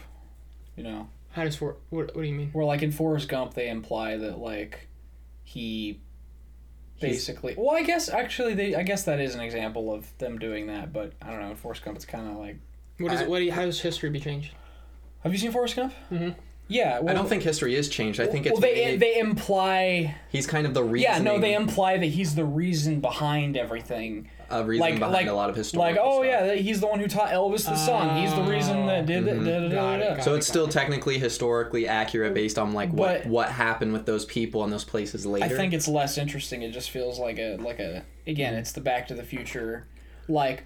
you 0.77 0.83
know. 0.83 1.09
How 1.31 1.43
does 1.43 1.55
for 1.55 1.77
what, 1.89 2.15
what 2.15 2.21
do 2.21 2.27
you 2.27 2.33
mean 2.35 2.51
Well, 2.53 2.67
like 2.67 2.81
in 2.81 2.91
Forrest 2.91 3.27
Gump, 3.29 3.53
they 3.53 3.69
imply 3.69 4.17
that 4.17 4.37
like 4.39 4.87
he 5.43 5.99
basically. 6.99 7.55
Well, 7.57 7.75
I 7.75 7.83
guess 7.83 8.09
actually 8.09 8.53
they. 8.53 8.75
I 8.75 8.83
guess 8.83 9.03
that 9.03 9.19
is 9.19 9.33
an 9.35 9.41
example 9.41 9.93
of 9.93 10.15
them 10.19 10.37
doing 10.39 10.67
that. 10.67 10.93
But 10.93 11.13
I 11.21 11.31
don't 11.31 11.39
know. 11.41 11.49
In 11.49 11.55
Forrest 11.55 11.83
Gump, 11.83 11.95
it's 11.97 12.05
kind 12.05 12.29
of 12.29 12.37
like. 12.37 12.57
what 12.99 13.11
is 13.13 13.21
I- 13.21 13.23
it 13.23 13.29
what 13.29 13.39
do 13.39 13.45
you, 13.45 13.51
how 13.51 13.65
does 13.65 13.81
history 13.81 14.09
be 14.09 14.19
changed 14.19 14.53
Have 15.23 15.31
you 15.31 15.39
seen 15.39 15.51
Forrest 15.51 15.75
Gump? 15.75 15.93
Mhm. 16.11 16.35
Yeah. 16.67 16.99
Well, 16.99 17.09
I 17.09 17.13
don't 17.13 17.27
think 17.27 17.43
history 17.43 17.75
is 17.75 17.89
changed. 17.89 18.19
I 18.21 18.27
think 18.27 18.45
it's 18.45 18.53
well, 18.53 18.61
they 18.61 18.75
made- 18.75 18.99
they 18.99 19.17
imply. 19.19 20.15
he's 20.29 20.47
kind 20.47 20.65
of 20.65 20.73
the 20.73 20.83
reason. 20.83 21.11
Yeah. 21.11 21.17
No, 21.19 21.37
they 21.39 21.53
imply 21.53 21.97
that 21.97 22.05
he's 22.05 22.35
the 22.35 22.45
reason 22.45 23.01
behind 23.01 23.57
everything. 23.57 24.29
A 24.51 24.63
reason 24.63 24.81
like- 24.81 24.99
behind 24.99 25.13
like- 25.13 25.27
a 25.27 25.33
lot 25.33 25.49
of 25.49 25.55
historical 25.55 25.93
Like, 25.95 25.99
oh 26.03 26.23
stuff. 26.23 26.25
yeah, 26.47 26.53
he's 26.55 26.79
the 26.79 26.87
one 26.87 26.99
who 26.99 27.07
taught 27.07 27.29
Elvis 27.31 27.65
the 27.65 27.75
song. 27.75 28.17
He's 28.21 28.33
the 28.33 28.43
reason 28.43 28.85
that 28.87 29.05
did 29.05 29.27
it. 29.27 29.39
Mhm. 29.39 29.45
da, 29.45 29.59
da, 29.59 29.69
da, 29.69 29.93
it, 29.95 29.99
da. 30.09 30.15
got 30.15 30.23
So 30.23 30.35
it's 30.35 30.47
still 30.47 30.67
technically 30.67 31.17
historically 31.19 31.87
accurate 31.87 32.33
based 32.33 32.59
on 32.59 32.73
like 32.73 32.91
what 32.91 33.23
But- 33.23 33.27
what 33.27 33.49
happened 33.51 33.93
with 33.93 34.05
those 34.05 34.25
people 34.25 34.63
and 34.63 34.71
those 34.71 34.83
places 34.83 35.25
later. 35.25 35.45
I 35.45 35.49
think 35.49 35.73
it's 35.73 35.87
less 35.87 36.17
interesting. 36.17 36.61
It 36.61 36.71
just 36.71 36.89
feels 36.91 37.19
like 37.19 37.37
a 37.39 37.57
like 37.57 37.79
a 37.79 38.03
again, 38.27 38.53
it's 38.55 38.71
the 38.71 38.81
Back 38.81 39.07
to 39.07 39.13
the 39.13 39.23
Future, 39.23 39.85
like 40.27 40.63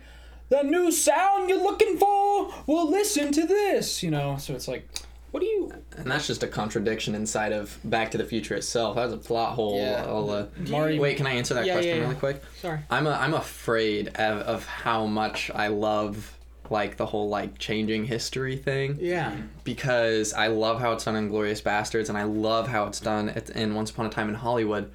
the 0.49 0.61
new 0.63 0.91
sound 0.91 1.49
you're 1.49 1.61
looking 1.63 1.97
for. 1.97 2.53
Well, 2.67 2.89
listen 2.89 3.31
to 3.31 3.45
this, 3.47 4.03
you 4.03 4.11
know. 4.11 4.37
So 4.37 4.53
it's 4.53 4.67
like 4.67 4.87
what 5.35 5.41
do 5.41 5.47
you 5.47 5.69
and 5.97 6.09
that's 6.09 6.27
just 6.27 6.43
a 6.43 6.47
contradiction 6.47 7.13
inside 7.13 7.51
of 7.51 7.77
Back 7.83 8.11
to 8.11 8.17
the 8.17 8.23
Future 8.23 8.55
itself. 8.55 8.95
That's 8.95 9.11
a 9.11 9.17
plot 9.17 9.53
hole. 9.55 9.77
Yeah. 9.77 10.05
I'll, 10.07 10.29
uh, 10.29 10.45
Marty- 10.69 10.97
Wait, 10.97 11.17
can 11.17 11.27
I 11.27 11.31
answer 11.33 11.53
that 11.55 11.65
Yeah, 11.65 11.73
question 11.73 11.89
yeah, 11.89 11.95
yeah. 11.97 12.01
really 12.03 12.15
quick? 12.15 12.41
sorry 12.61 12.79
I'm 12.89 13.05
a, 13.05 13.11
I'm 13.11 13.33
afraid 13.33 14.07
of, 14.15 14.37
of 14.43 14.65
how 14.65 15.05
much 15.05 15.51
I 15.53 15.67
love 15.67 16.37
like 16.69 16.95
the 16.95 17.05
whole 17.05 17.27
like 17.27 17.57
changing 17.59 18.05
history 18.05 18.55
thing 18.55 18.97
yeah 19.01 19.35
because 19.65 20.31
I 20.33 20.47
love 20.47 20.79
how 20.79 20.93
it's 20.93 21.03
done 21.03 21.15
in 21.17 21.27
Glorious 21.27 21.61
Basterds 21.61 22.07
and 22.09 22.17
I 22.17 22.23
love 22.23 22.67
how 22.69 22.85
it's 22.85 23.01
done 23.01 23.27
at- 23.29 23.49
in 23.49 23.75
Once 23.75 23.91
Upon 23.91 24.05
a 24.05 24.09
Time 24.09 24.29
in 24.29 24.35
Hollywood. 24.35 24.89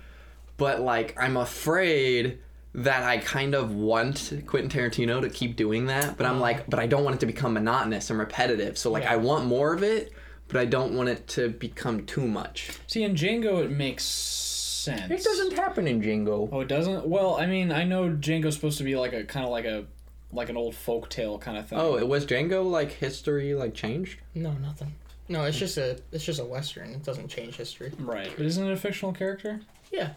But 0.57 0.81
like 0.81 1.15
I'm 1.19 1.37
afraid 1.37 2.39
that 2.75 3.03
I 3.03 3.19
kind 3.19 3.55
of 3.55 3.75
want 3.75 4.33
Quentin 4.47 4.71
Tarantino 4.71 5.21
to 5.21 5.29
keep 5.29 5.57
doing 5.57 5.87
that, 5.87 6.17
but 6.17 6.25
I'm 6.27 6.41
like 6.41 6.69
but 6.71 6.79
I 6.81 6.87
don't 6.87 7.05
want 7.05 7.17
it 7.17 7.21
to 7.21 7.27
become 7.27 7.53
monotonous 7.55 8.11
and 8.11 8.19
repetitive. 8.19 8.79
So 8.79 8.91
like 8.91 9.03
Yeah. 9.05 9.13
I 9.13 9.17
want 9.17 9.45
more 9.47 9.73
of 9.75 9.83
it, 9.83 10.13
but 10.51 10.61
I 10.61 10.65
don't 10.65 10.95
want 10.97 11.09
it 11.09 11.27
to 11.29 11.49
become 11.49 12.07
too 12.07 12.27
much. 12.27 12.71
see 12.87 13.03
in 13.03 13.15
Django, 13.15 13.65
it 13.65 13.71
makes 13.71 14.05
sense. 14.05 15.11
It 15.11 15.23
doesn't 15.25 15.53
happen 15.55 15.87
in 15.87 16.01
Django. 16.01 16.49
Oh, 16.51 16.61
it 16.61 16.69
doesn't. 16.69 17.07
Well, 17.07 17.37
I 17.37 17.47
mean, 17.47 17.71
I 17.71 17.85
know 17.85 18.09
Django's 18.11 18.55
supposed 18.55 18.79
to 18.79 18.85
be 18.85 18.97
like 18.97 19.13
a 19.13 19.25
kind 19.25 19.45
of 19.45 19.53
like 19.53 19.65
a 19.65 19.85
like 20.33 20.49
an 20.49 20.57
old 20.57 20.75
folk 20.75 21.09
tale 21.09 21.39
kind 21.39 21.59
of 21.59 21.69
thing. 21.69 21.79
Oh, 21.79 21.97
it 21.97 22.07
was 22.07 22.25
Django 22.25 22.69
like 22.69 22.93
history 22.93 23.55
like 23.55 23.75
changed? 23.75 24.21
no 24.35 24.53
nothing 24.53 24.93
no 25.29 25.45
it's 25.45 25.59
just 25.59 25.77
a 25.77 25.97
it's 26.13 26.25
just 26.25 26.41
a 26.41 26.45
western 26.45 26.91
it 26.91 27.05
doesn't 27.05 27.29
change 27.29 27.57
history 27.57 27.93
right. 27.99 28.33
But 28.37 28.47
isn't 28.47 28.67
it 28.67 28.73
a 28.73 28.77
fictional 28.77 29.13
character? 29.13 29.61
yeah 29.93 30.11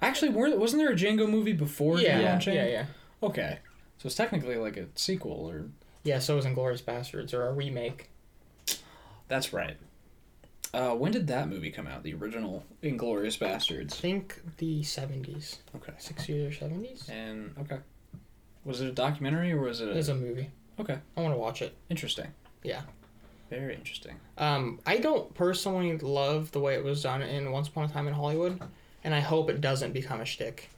Actually, 0.00 0.30
were, 0.30 0.54
wasn't 0.56 0.82
there 0.82 0.90
a 0.90 0.96
Django 0.96 1.28
movie 1.30 1.52
before 1.52 1.98
yeah 1.98 2.36
Django 2.38 2.46
yeah, 2.46 2.52
yeah 2.52 2.66
yeah 2.66 2.86
Okay, 3.22 3.58
so 3.98 4.06
it's 4.06 4.16
technically 4.16 4.56
like 4.56 4.76
a 4.76 4.86
sequel, 4.96 5.48
or 5.48 5.66
yeah 6.02 6.18
so 6.18 6.36
is 6.38 6.44
Inglorious 6.44 6.82
Basterds 6.82 7.32
or 7.32 7.46
a 7.46 7.52
remake 7.52 8.08
that's 9.28 9.52
right. 9.52 9.76
Uh, 10.74 10.90
when 10.94 11.12
did 11.12 11.26
that 11.26 11.48
movie 11.48 11.70
come 11.70 11.86
out? 11.86 12.02
The 12.02 12.14
original 12.14 12.64
Inglorious 12.82 13.36
Bastards. 13.36 13.94
I 13.94 14.00
think 14.00 14.40
the 14.58 14.80
70s 14.82 15.58
Okay. 15.76 15.92
60s 15.98 16.48
or 16.48 16.64
70s 16.66 17.08
And 17.10 17.54
okay, 17.60 17.78
was 18.64 18.80
it 18.80 18.88
a 18.88 18.92
documentary 18.92 19.52
or 19.52 19.60
was 19.60 19.80
it? 19.82 19.88
A, 19.88 19.98
It's 19.98 20.08
a 20.08 20.14
movie. 20.14 20.50
okay, 20.80 20.98
I 21.16 21.20
want 21.20 21.34
to 21.34 21.38
watch 21.38 21.60
it. 21.62 21.74
interesting. 21.90 22.28
Yeah. 22.62 22.82
Very 23.50 23.74
interesting. 23.74 24.16
Um, 24.38 24.80
I 24.86 24.96
don't 24.96 25.34
personally 25.34 25.98
love 25.98 26.52
the 26.52 26.60
way 26.60 26.74
it 26.74 26.82
was 26.82 27.02
done 27.02 27.20
in 27.20 27.52
Once 27.52 27.68
Upon 27.68 27.84
a 27.84 27.92
Time 27.92 28.08
in 28.08 28.14
Hollywood, 28.14 28.58
and 29.04 29.14
I 29.14 29.20
hope 29.20 29.50
it 29.50 29.60
doesn't 29.60 29.92
become 29.92 30.22
a 30.22 30.24
shtick 30.24 30.70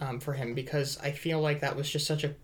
um, 0.00 0.20
for 0.20 0.34
him 0.34 0.52
because 0.52 0.98
I 1.02 1.12
feel 1.12 1.40
like 1.40 1.60
that 1.60 1.76
was 1.76 1.88
just 1.88 2.06
such 2.06 2.24
a 2.24 2.34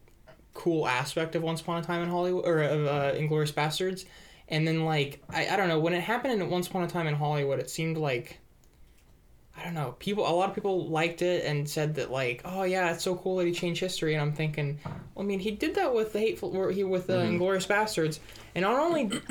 cool 0.55 0.89
aspect 0.89 1.35
of 1.35 1.43
Once 1.43 1.61
Upon 1.61 1.83
a 1.83 1.85
Time 1.85 2.03
in 2.03 2.09
Hollywood 2.09 2.47
or 2.47 2.63
of 2.63 2.87
uh, 2.87 3.19
Inglorious 3.19 3.53
Basterds. 3.53 4.07
And 4.49 4.67
then 4.67 4.85
like 4.85 5.23
I, 5.31 5.49
I 5.49 5.57
don't 5.57 5.69
know 5.69 5.81
when 5.81 5.93
it 5.93 6.01
happened 6.01 6.41
in 6.41 6.51
Once 6.51 6.69
Upon 6.69 6.83
a 6.85 6.89
Time 6.89 7.07
in 7.07 7.15
Hollywood, 7.15 7.59
it 7.59 7.69
seemed 7.71 7.97
like 7.97 8.39
I 9.59 9.65
don't 9.65 9.75
know 9.75 9.95
people 9.99 10.27
a 10.27 10.31
lot 10.31 10.51
of 10.51 10.55
people 10.55 10.87
liked 10.89 11.23
it 11.23 11.45
and 11.45 11.69
said 11.69 11.95
that 11.95 12.11
like 12.11 12.43
oh 12.45 12.65
yeah 12.65 12.93
it's 12.93 13.03
so 13.03 13.17
cool 13.17 13.37
that 13.37 13.47
he 13.47 13.53
changed 13.53 13.81
history 13.81 14.13
and 14.13 14.21
I'm 14.21 14.33
thinking 14.35 14.79
well, 14.85 14.95
I 15.19 15.23
mean 15.23 15.41
he 15.41 15.51
did 15.51 15.75
that 15.77 15.95
with 15.95 16.13
the 16.13 16.21
hateful 16.21 16.55
or 16.55 16.71
he 16.71 16.85
with 16.85 17.07
the 17.07 17.15
Mm-hmm. 17.15 17.33
Inglorious 17.33 17.67
Basterds 17.67 18.19
and 18.55 18.63
not 18.65 18.79
only 18.79 19.05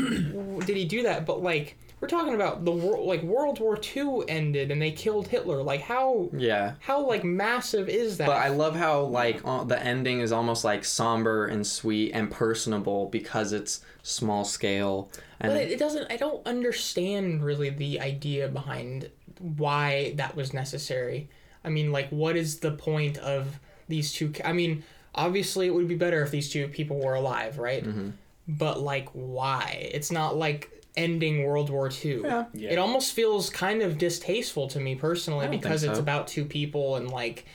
did 0.65 0.75
he 0.75 0.85
do 0.85 1.03
that 1.03 1.25
but 1.27 1.43
like 1.43 1.77
we're 2.01 2.07
talking 2.09 2.35
about 2.35 2.65
the 2.65 2.71
world 2.71 3.05
like 3.07 3.23
World 3.23 3.59
War 3.59 3.79
II 3.95 4.23
ended 4.27 4.69
and 4.71 4.81
they 4.81 4.91
killed 4.91 5.27
Hitler 5.27 5.63
like 5.63 5.81
how 5.81 6.29
Yeah. 6.33 6.73
how 6.81 7.05
like 7.05 7.23
massive 7.23 7.87
is 7.89 8.17
that 8.17 8.27
But 8.27 8.37
I 8.37 8.49
love 8.49 8.75
how 8.75 9.01
like 9.03 9.41
uh, 9.45 9.63
the 9.63 9.81
ending 9.81 10.19
is 10.19 10.31
almost 10.31 10.63
like 10.63 10.83
somber 10.85 11.45
and 11.45 11.65
sweet 11.65 12.11
and 12.11 12.29
personable 12.29 13.07
because 13.07 13.53
it's 13.53 13.81
small 14.03 14.43
scale 14.43 15.09
and 15.39 15.51
But 15.53 15.61
it, 15.63 15.71
it 15.73 15.79
doesn't. 15.79 16.11
I 16.11 16.17
don't 16.17 16.45
understand 16.47 17.43
really 17.43 17.69
the 17.69 17.99
idea 17.99 18.47
behind 18.47 19.09
why 19.39 20.13
that 20.15 20.35
was 20.35 20.53
necessary. 20.53 21.29
I 21.63 21.69
mean, 21.69 21.91
like, 21.91 22.09
what 22.09 22.37
is 22.37 22.59
the 22.59 22.71
point 22.71 23.17
of 23.17 23.59
these 23.89 24.13
two? 24.13 24.29
ca- 24.31 24.47
I 24.47 24.53
mean, 24.53 24.83
obviously, 25.13 25.67
it 25.67 25.73
would 25.73 25.87
be 25.89 25.95
better 25.95 26.21
if 26.23 26.31
these 26.31 26.49
two 26.49 26.67
people 26.69 26.99
were 27.03 27.15
alive, 27.15 27.57
right? 27.59 27.83
Mm-hmm. 27.83 28.09
But 28.47 28.79
like, 28.79 29.09
why? 29.11 29.89
It's 29.91 30.11
not 30.11 30.37
like 30.37 30.69
ending 30.97 31.43
World 31.45 31.69
War 31.69 31.89
II. 31.89 32.21
Yeah. 32.21 32.45
Yeah. 32.53 32.69
It 32.71 32.77
almost 32.77 33.13
feels 33.13 33.49
kind 33.49 33.81
of 33.81 33.97
distasteful 33.97 34.67
to 34.69 34.79
me 34.79 34.95
personally 34.95 35.47
because 35.47 35.81
think 35.81 35.91
it's 35.91 35.99
about 35.99 36.27
two 36.27 36.45
people 36.45 36.95
and 36.95 37.09
like. 37.09 37.45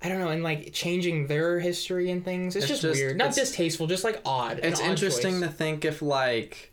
I 0.00 0.08
don't 0.08 0.20
know, 0.20 0.28
and 0.28 0.44
like 0.44 0.72
changing 0.72 1.26
their 1.26 1.58
history 1.58 2.08
and 2.12 2.24
things. 2.24 2.54
It's, 2.54 2.66
It's 2.66 2.70
just, 2.70 2.82
just- 2.82 3.00
weird. 3.00 3.16
Not 3.18 3.34
distasteful, 3.34 3.88
just 3.88 4.04
like 4.04 4.20
odd. 4.24 4.60
it's 4.62 4.80
odd 4.80 4.90
interesting 4.90 5.40
choice. 5.40 5.48
to 5.48 5.48
think 5.48 5.84
if 5.84 6.00
like 6.00 6.72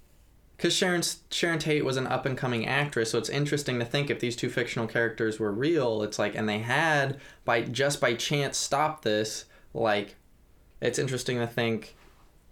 because 0.57 0.73
Sharon 0.73 1.02
Sharon 1.32 1.60
Tate 1.60 1.84
was 1.84 1.98
an 1.98 2.07
up 2.07 2.26
and 2.26 2.38
coming 2.38 2.65
actress, 2.68 3.11
so 3.11 3.18
it's 3.18 3.30
interesting 3.30 3.80
to 3.80 3.86
think 3.86 4.10
if 4.10 4.19
these 4.19 4.36
two 4.36 4.49
fictional 4.49 4.88
characters 4.88 5.40
were 5.40 5.52
real. 5.52 6.02
It's 6.03 6.18
like, 6.19 6.36
and 6.36 6.48
they 6.48 6.60
had 6.60 7.19
by 7.44 7.61
just 7.61 7.99
by 7.99 8.14
chance 8.14 8.57
stopped 8.57 9.03
this. 9.03 9.45
Like, 9.73 10.15
it's 10.80 10.99
interesting 10.99 11.40
to 11.40 11.48
think, 11.48 11.94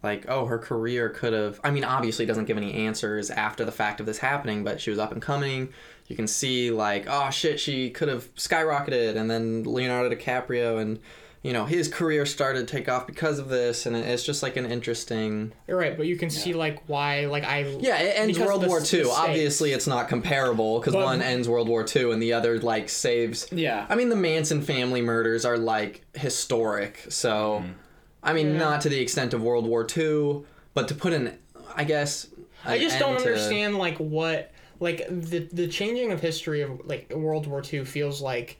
like, 0.04 0.26
oh, 0.28 0.46
her 0.46 0.60
career 0.60 1.10
could 1.10 1.34
have. 1.34 1.60
I 1.64 1.72
mean, 1.72 1.84
obviously, 1.86 2.26
doesn't 2.26 2.46
give 2.46 2.58
any 2.58 2.74
answers 2.74 3.32
after 3.32 3.64
the 3.64 3.72
fact 3.72 4.00
of 4.00 4.06
this 4.06 4.18
happening, 4.18 4.64
but 4.64 4.82
she 4.82 4.90
was 4.90 5.00
up 5.00 5.12
and 5.12 5.22
coming. 5.22 5.70
You 6.08 6.16
can 6.16 6.28
see 6.28 6.70
like, 6.70 7.06
oh 7.08 7.30
shit, 7.30 7.60
she 7.60 7.90
could 7.90 8.10
have 8.10 8.34
skyrocketed, 8.36 9.16
and 9.16 9.32
then 9.32 9.64
Leonardo 9.64 10.14
DiCaprio 10.14 10.80
and. 10.80 11.00
You 11.46 11.52
know, 11.52 11.66
his 11.66 11.90
career 11.90 12.26
started 12.26 12.70
to 12.70 12.74
take 12.74 12.88
off 12.88 13.06
because 13.06 13.38
of 13.38 13.50
this, 13.50 13.86
and 13.86 13.98
it's 13.98 14.24
just 14.24 14.42
like 14.44 14.56
an 14.56 14.66
interesting 14.66 15.52
You're 15.68 15.76
right, 15.76 15.98
but 15.98 16.06
you 16.06 16.16
can 16.16 16.30
see 16.30 16.54
like 16.54 16.82
why 16.88 17.26
like 17.26 17.44
I 17.44 17.66
yeah, 17.82 18.00
it 18.00 18.18
ends 18.18 18.40
World 18.40 18.66
War 18.66 18.80
s- 18.80 18.94
II. 18.94 19.04
the. 19.04 19.10
Obviously, 19.10 19.74
it's 19.74 19.86
not 19.86 20.08
comparable 20.08 20.80
because 20.80 20.94
one 20.94 21.22
ends 21.22 21.50
World 21.50 21.68
War 21.68 21.86
II 21.94 22.14
and 22.14 22.22
the 22.22 22.32
other 22.32 22.62
like 22.62 22.88
saves. 22.88 23.46
Yeah. 23.52 23.86
I 23.90 23.96
mean, 23.96 24.08
the 24.08 24.16
Manson 24.16 24.62
family 24.62 25.02
murders 25.02 25.44
are 25.44 25.58
like 25.58 26.06
historic. 26.14 27.08
So, 27.10 27.62
mm-hmm. 27.62 27.74
I 28.24 28.34
mean, 28.34 28.54
Yeah. 28.54 28.58
not 28.60 28.82
to 28.82 28.90
the 28.90 29.00
extent 29.00 29.34
of 29.34 29.42
World 29.44 29.68
War 29.68 29.86
II, 29.96 30.44
but 30.74 30.88
to 30.88 30.96
put 30.96 31.14
an, 31.14 31.38
I 31.76 31.84
guess. 31.84 32.28
I 32.66 32.80
just 32.80 32.98
don't 33.00 33.16
end 33.16 33.20
to- 33.24 33.30
understand 33.32 33.78
like 33.78 33.98
what 33.98 34.52
like 34.80 35.06
the 35.10 35.40
the 35.52 35.68
changing 35.68 36.12
of 36.12 36.22
history 36.22 36.62
of 36.62 36.82
like 36.86 37.12
World 37.14 37.48
War 37.48 37.62
II 37.72 37.84
feels 37.86 38.22
like 38.22 38.58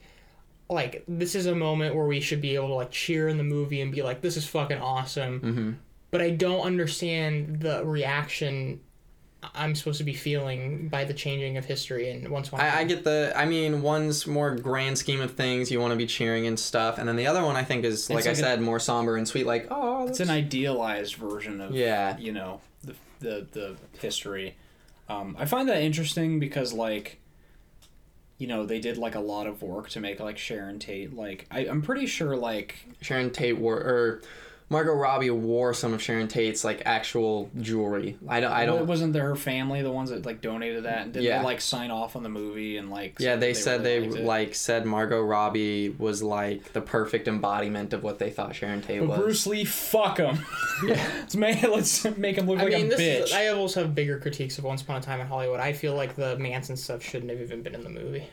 like 0.70 1.04
this 1.08 1.34
is 1.34 1.46
a 1.46 1.54
moment 1.54 1.94
where 1.94 2.06
we 2.06 2.20
should 2.20 2.40
be 2.40 2.54
able 2.54 2.68
to 2.68 2.74
like 2.74 2.90
cheer 2.90 3.28
in 3.28 3.36
the 3.38 3.44
movie 3.44 3.80
and 3.80 3.92
be 3.92 4.02
like 4.02 4.20
this 4.20 4.36
is 4.36 4.46
fucking 4.46 4.78
awesome. 4.78 5.40
Mm-hmm. 5.40 5.70
But 6.10 6.20
I 6.20 6.30
don't 6.30 6.60
understand 6.60 7.60
the 7.60 7.84
reaction 7.84 8.80
I'm 9.54 9.74
supposed 9.74 9.98
to 9.98 10.04
be 10.04 10.14
feeling 10.14 10.88
by 10.88 11.04
the 11.04 11.14
changing 11.14 11.56
of 11.56 11.64
history 11.64 12.10
and 12.10 12.28
once 12.28 12.48
upon 12.48 12.60
a 12.60 12.62
I, 12.62 12.66
I 12.68 12.70
time. 12.78 12.88
get 12.88 13.04
the. 13.04 13.32
I 13.36 13.44
mean, 13.46 13.82
one's 13.82 14.26
more 14.26 14.54
grand 14.54 14.96
scheme 14.98 15.20
of 15.20 15.32
things. 15.34 15.70
You 15.70 15.80
want 15.80 15.92
to 15.92 15.96
be 15.96 16.06
cheering 16.06 16.46
and 16.46 16.58
stuff, 16.58 16.98
and 16.98 17.08
then 17.08 17.16
the 17.16 17.26
other 17.26 17.42
one 17.44 17.56
I 17.56 17.64
think 17.64 17.84
is, 17.84 18.08
like 18.10 18.24
I 18.24 18.30
like 18.30 18.38
a- 18.38 18.40
said, 18.40 18.60
more 18.60 18.78
somber 18.80 19.16
and 19.16 19.26
sweet. 19.26 19.46
Like, 19.46 19.66
oh, 19.70 20.06
It's 20.08 20.20
an 20.20 20.30
idealized 20.30 21.16
version 21.16 21.60
of 21.60 21.74
Yeah. 21.74 22.16
you 22.18 22.32
know 22.32 22.60
the 22.82 22.94
the 23.20 23.46
the 23.52 23.76
history. 23.98 24.56
Um, 25.08 25.36
I 25.38 25.44
find 25.44 25.68
that 25.68 25.82
interesting 25.82 26.38
because 26.40 26.72
like 26.72 27.20
you 28.36 28.48
know, 28.48 28.66
they 28.66 28.80
did 28.80 28.98
like 28.98 29.14
a 29.14 29.20
lot 29.20 29.46
of 29.46 29.62
work 29.62 29.88
to 29.90 30.00
make 30.00 30.18
like 30.18 30.36
Sharon 30.38 30.78
Tate. 30.80 31.14
Like 31.14 31.46
I, 31.50 31.60
I'm 31.60 31.82
pretty 31.82 32.06
sure 32.06 32.36
like 32.36 32.74
Sharon 33.00 33.30
Tate 33.30 33.56
wore 33.58 33.76
or 33.76 34.22
Margot 34.70 34.94
Robbie 34.94 35.30
wore 35.30 35.74
some 35.74 35.92
of 35.92 36.00
Sharon 36.02 36.26
Tate's 36.26 36.64
like 36.64 36.82
actual 36.86 37.50
jewelry. 37.60 38.16
I 38.26 38.40
don't. 38.40 38.50
I 38.50 38.64
don't. 38.64 38.86
wasn't 38.86 39.12
there 39.12 39.28
her 39.28 39.36
family 39.36 39.82
the 39.82 39.90
ones 39.90 40.08
that 40.10 40.24
like 40.24 40.40
donated 40.40 40.84
that 40.84 41.02
and 41.02 41.12
did 41.12 41.22
Yeah. 41.22 41.38
they 41.38 41.44
like 41.44 41.60
sign 41.60 41.90
off 41.90 42.16
on 42.16 42.22
the 42.22 42.28
movie 42.30 42.78
and 42.78 42.90
like 42.90 43.20
yeah, 43.20 43.36
they 43.36 43.52
said 43.54 43.84
they 43.84 44.00
really 44.00 44.22
liked 44.22 44.26
like 44.26 44.54
said 44.54 44.86
Margot 44.86 45.20
Robbie 45.22 45.90
was 45.90 46.22
like 46.22 46.72
the 46.72 46.80
perfect 46.80 47.28
embodiment 47.28 47.92
of 47.92 48.02
what 48.02 48.18
they 48.18 48.30
thought 48.30 48.54
Sharon 48.54 48.80
Tate 48.80 49.00
But 49.00 49.08
was. 49.10 49.18
Bruce 49.18 49.46
Lee, 49.46 49.64
fuck 49.64 50.16
him. 50.18 50.38
let's 50.84 51.36
make 51.36 51.62
let's 51.62 52.04
make 52.16 52.36
him 52.36 52.46
look 52.46 52.58
I 52.58 52.64
like 52.64 52.72
mean, 52.72 52.86
a 52.86 52.96
this 52.96 53.00
bitch. 53.00 53.24
is. 53.24 53.32
I 53.32 53.48
also 53.48 53.82
have 53.82 53.94
bigger 53.94 54.18
critiques 54.18 54.56
of 54.58 54.64
Once 54.64 54.80
Upon 54.82 54.96
a 54.96 55.00
Time 55.00 55.20
in 55.20 55.26
Hollywood. 55.26 55.60
I 55.60 55.72
feel 55.74 55.94
like 55.94 56.16
the 56.16 56.36
Manson 56.38 56.76
stuff 56.76 57.02
shouldn't 57.02 57.30
have 57.30 57.40
even 57.40 57.62
been 57.62 57.74
in 57.74 57.84
the 57.84 57.90
movie. 57.90 58.24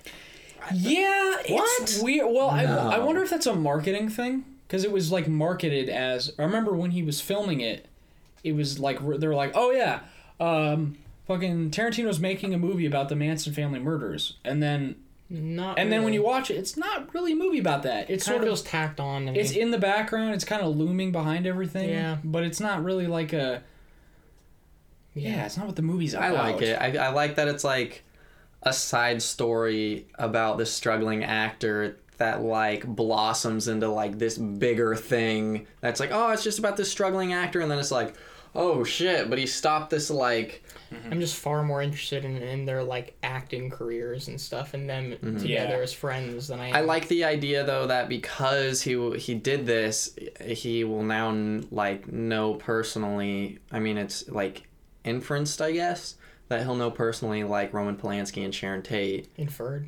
Yeah, 0.73 1.37
it's 1.43 1.97
What? 1.99 2.03
weird. 2.05 2.27
Well, 2.31 2.49
I, 2.49 2.63
I 2.63 2.99
wonder 2.99 3.21
if 3.23 3.29
that's 3.31 3.47
a 3.47 3.55
marketing 3.55 4.09
thing 4.09 4.45
because 4.72 4.85
it 4.85 4.91
was 4.93 5.11
like 5.11 5.27
marketed 5.27 5.89
as. 5.89 6.31
I 6.39 6.43
remember 6.43 6.73
when 6.73 6.91
he 6.91 7.03
was 7.03 7.19
filming 7.19 7.60
it, 7.60 7.88
it 8.41 8.53
was 8.53 8.80
like 8.80 8.99
they 8.99 9.27
were 9.27 9.35
like, 9.35 9.52
"Oh 9.53 9.72
yeah, 9.72 9.99
um, 10.39 10.98
fucking 11.27 11.72
Tarantino's 11.72 12.22
making 12.22 12.53
a 12.53 12.57
movie 12.57 12.85
about 12.85 13.10
the 13.10 13.18
Manson 13.18 13.52
family 13.52 13.80
murders," 13.80 14.38
and 14.45 14.64
then 14.64 14.95
Not. 15.30 15.77
and 15.77 15.91
then 15.91 16.06
when 16.06 16.14
you 16.14 16.23
watch 16.23 16.49
it, 16.49 16.56
it's 16.56 16.77
not 16.77 17.14
really 17.14 17.34
a 17.34 17.35
movie 17.35 17.60
about 17.60 17.84
that. 17.84 18.10
It's 18.10 18.23
kind 18.23 18.35
sort 18.35 18.38
of 18.38 18.41
of 18.43 18.48
feels 18.48 18.61
tacked 18.61 19.02
on. 19.02 19.26
To 19.26 19.34
me. 19.34 19.39
it's 19.39 19.52
in 19.52 19.72
the 19.72 19.77
background. 19.77 20.35
It's 20.35 20.45
kind 20.45 20.61
of 20.61 20.77
looming 20.77 21.11
behind 21.11 21.45
everything. 21.45 21.89
Yeah. 21.89 22.19
but 22.23 22.43
it's 22.43 22.61
not 22.61 22.81
really 22.81 23.07
like 23.07 23.34
a. 23.34 23.64
Yeah, 25.14 25.45
it's 25.45 25.57
not 25.57 25.65
what 25.68 25.76
the 25.76 25.81
movie's 25.81 26.14
about. 26.14 26.34
I 26.34 26.52
like 26.52 26.61
it. 26.61 26.81
I, 26.81 27.07
I 27.07 27.10
like 27.10 27.35
that 27.35 27.49
it's 27.49 27.65
like 27.65 28.03
a 28.64 28.72
side 28.72 29.22
story 29.22 30.06
about 30.15 30.57
this 30.57 30.72
struggling 30.72 31.26
actor 31.26 31.98
that 32.22 32.43
like 32.43 32.85
blossoms 32.85 33.68
into 33.68 33.89
like 33.89 34.19
this 34.19 34.38
bigger 34.38 34.95
thing 34.95 35.65
that's 35.80 35.99
like 35.99 36.11
oh 36.11 36.30
it's 36.30 36.43
just 36.43 36.60
about 36.60 36.77
this 36.77 36.89
struggling 36.89 37.34
actor 37.34 37.60
and 37.61 37.72
then 37.72 37.80
it's 37.80 37.89
like 37.89 38.15
oh 38.53 38.84
shit 38.84 39.27
but 39.27 39.39
he 39.39 39.48
stopped 39.48 39.89
this 39.89 40.11
like 40.11 40.64
I'm 41.10 41.19
just 41.19 41.38
far 41.38 41.64
more 41.64 41.81
interested 41.81 42.26
in, 42.26 42.35
in 42.38 42.65
their 42.65 42.84
like 42.84 43.15
acting 43.23 43.69
careers 43.69 44.27
and 44.27 44.39
stuff, 44.39 44.73
and 44.73 44.89
them 44.89 45.11
mm-hmm. 45.11 45.38
together 45.38 45.77
Yeah. 45.77 45.84
as 45.84 45.93
friends 45.93 46.49
than 46.49 46.60
I. 46.60 46.68
Am. 46.68 46.76
I 46.76 46.81
like 46.81 47.07
the 47.07 47.23
idea 47.23 47.64
though 47.64 47.88
that 47.88 48.10
because 48.10 48.81
he 48.81 49.18
he 49.18 49.34
did 49.34 49.65
this, 49.65 50.14
he 50.43 50.84
will 50.84 51.03
now 51.03 51.31
like 51.72 52.11
know 52.11 52.56
personally. 52.56 53.60
I 53.72 53.80
mean, 53.80 53.98
it's 53.98 54.27
like 54.27 54.68
inferenced, 55.06 55.61
I 55.61 55.72
guess, 55.72 56.15
that 56.49 56.64
he'll 56.64 56.76
know 56.76 56.91
personally 56.91 57.45
like 57.45 57.73
Roman 57.73 57.95
Polanski 57.95 58.43
and 58.43 58.53
Sharon 58.53 58.81
Tate. 58.81 59.30
inferred. 59.38 59.88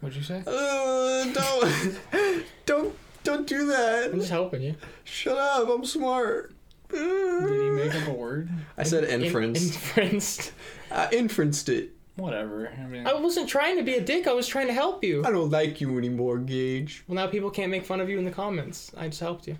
What'd 0.00 0.16
you 0.16 0.22
say? 0.22 0.42
Uh, 0.46 1.24
don't 1.32 2.44
don't 2.66 2.96
don't 3.22 3.46
do 3.46 3.66
that. 3.66 4.10
I'm 4.12 4.18
just 4.18 4.30
helping 4.30 4.62
you. 4.62 4.74
Shut 5.04 5.36
up. 5.36 5.68
I'm 5.68 5.84
smart. 5.84 6.54
Did 6.88 7.62
he 7.62 7.70
make 7.70 7.94
up 7.94 8.08
a 8.08 8.12
word? 8.12 8.48
I 8.76 8.82
said 8.82 9.04
In- 9.04 9.22
inference. 9.22 9.60
inferenced. 9.76 10.52
I 10.90 11.06
inferenced 11.12 11.68
it. 11.68 11.90
Whatever. 12.16 12.68
I 12.78 12.86
mean, 12.86 13.06
I 13.06 13.14
wasn't 13.14 13.48
trying 13.48 13.76
to 13.76 13.82
be 13.82 13.94
a 13.94 14.00
dick. 14.00 14.26
I 14.26 14.32
was 14.32 14.46
trying 14.48 14.66
to 14.66 14.72
help 14.72 15.04
you. 15.04 15.24
I 15.24 15.30
don't 15.30 15.50
like 15.50 15.80
you 15.80 15.96
anymore, 15.96 16.38
Gage. 16.38 17.04
Well, 17.06 17.14
now 17.16 17.26
people 17.28 17.50
can't 17.50 17.70
make 17.70 17.84
fun 17.86 18.00
of 18.00 18.08
you 18.10 18.18
in 18.18 18.24
the 18.24 18.30
comments. 18.30 18.90
I 18.96 19.06
just 19.08 19.20
helped 19.20 19.46
you. 19.46 19.56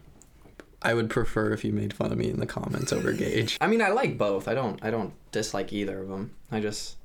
I 0.82 0.94
would 0.94 1.08
prefer 1.10 1.52
if 1.52 1.64
you 1.64 1.72
made 1.72 1.92
fun 1.92 2.10
of 2.10 2.18
me 2.18 2.28
in 2.30 2.40
the 2.40 2.46
comments 2.46 2.92
over 2.92 3.12
Gage. 3.12 3.56
I 3.60 3.66
mean, 3.66 3.80
I 3.82 3.90
like 3.90 4.18
both. 4.18 4.48
I 4.48 4.54
don't. 4.54 4.82
I 4.84 4.90
don't 4.90 5.12
dislike 5.30 5.72
either 5.72 6.00
of 6.02 6.08
them. 6.08 6.34
I 6.50 6.60
just 6.60 6.96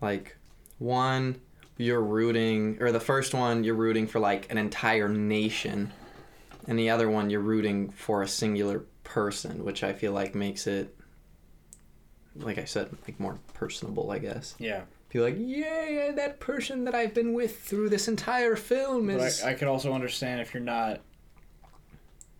like 0.00 0.36
one. 0.78 1.40
You're 1.78 2.02
rooting, 2.02 2.76
or 2.80 2.92
the 2.92 3.00
first 3.00 3.32
one, 3.32 3.64
you're 3.64 3.74
rooting 3.74 4.06
for 4.06 4.18
like 4.18 4.50
an 4.50 4.58
entire 4.58 5.08
nation, 5.08 5.92
and 6.66 6.78
the 6.78 6.90
other 6.90 7.08
one, 7.08 7.30
you're 7.30 7.40
rooting 7.40 7.90
for 7.90 8.22
a 8.22 8.28
singular 8.28 8.84
person, 9.04 9.64
which 9.64 9.82
I 9.82 9.92
feel 9.94 10.12
like 10.12 10.34
makes 10.34 10.66
it, 10.66 10.94
like 12.36 12.58
I 12.58 12.64
said, 12.64 12.90
like 13.06 13.18
more 13.18 13.38
personable. 13.54 14.10
I 14.10 14.18
guess. 14.18 14.54
yeah. 14.58 14.82
Be 15.10 15.20
like, 15.20 15.36
yeah, 15.38 16.12
that 16.16 16.38
person 16.38 16.84
that 16.84 16.94
I've 16.94 17.14
been 17.14 17.32
with 17.32 17.60
through 17.60 17.88
this 17.88 18.08
entire 18.08 18.56
film 18.56 19.06
But. 19.06 19.40
I, 19.42 19.52
I 19.52 19.54
could 19.54 19.66
also 19.66 19.94
understand 19.94 20.42
if 20.42 20.52
you're 20.52 20.62
not 20.62 21.00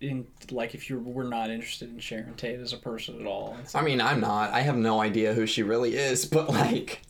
in 0.00 0.26
like 0.50 0.74
if 0.74 0.88
you 0.90 0.98
were 0.98 1.24
not 1.24 1.50
interested 1.50 1.88
in 1.88 1.98
Sharon 1.98 2.34
Tate 2.34 2.60
as 2.60 2.72
a 2.72 2.76
person 2.76 3.20
at 3.20 3.26
all. 3.26 3.56
I 3.74 3.82
mean, 3.82 4.00
I'm 4.00 4.20
not. 4.20 4.52
I 4.52 4.60
have 4.60 4.76
no 4.76 5.00
idea 5.00 5.34
who 5.34 5.46
she 5.46 5.62
really 5.62 5.96
is, 5.96 6.24
but 6.26 6.50
like, 6.50 7.00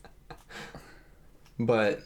but 1.59 2.03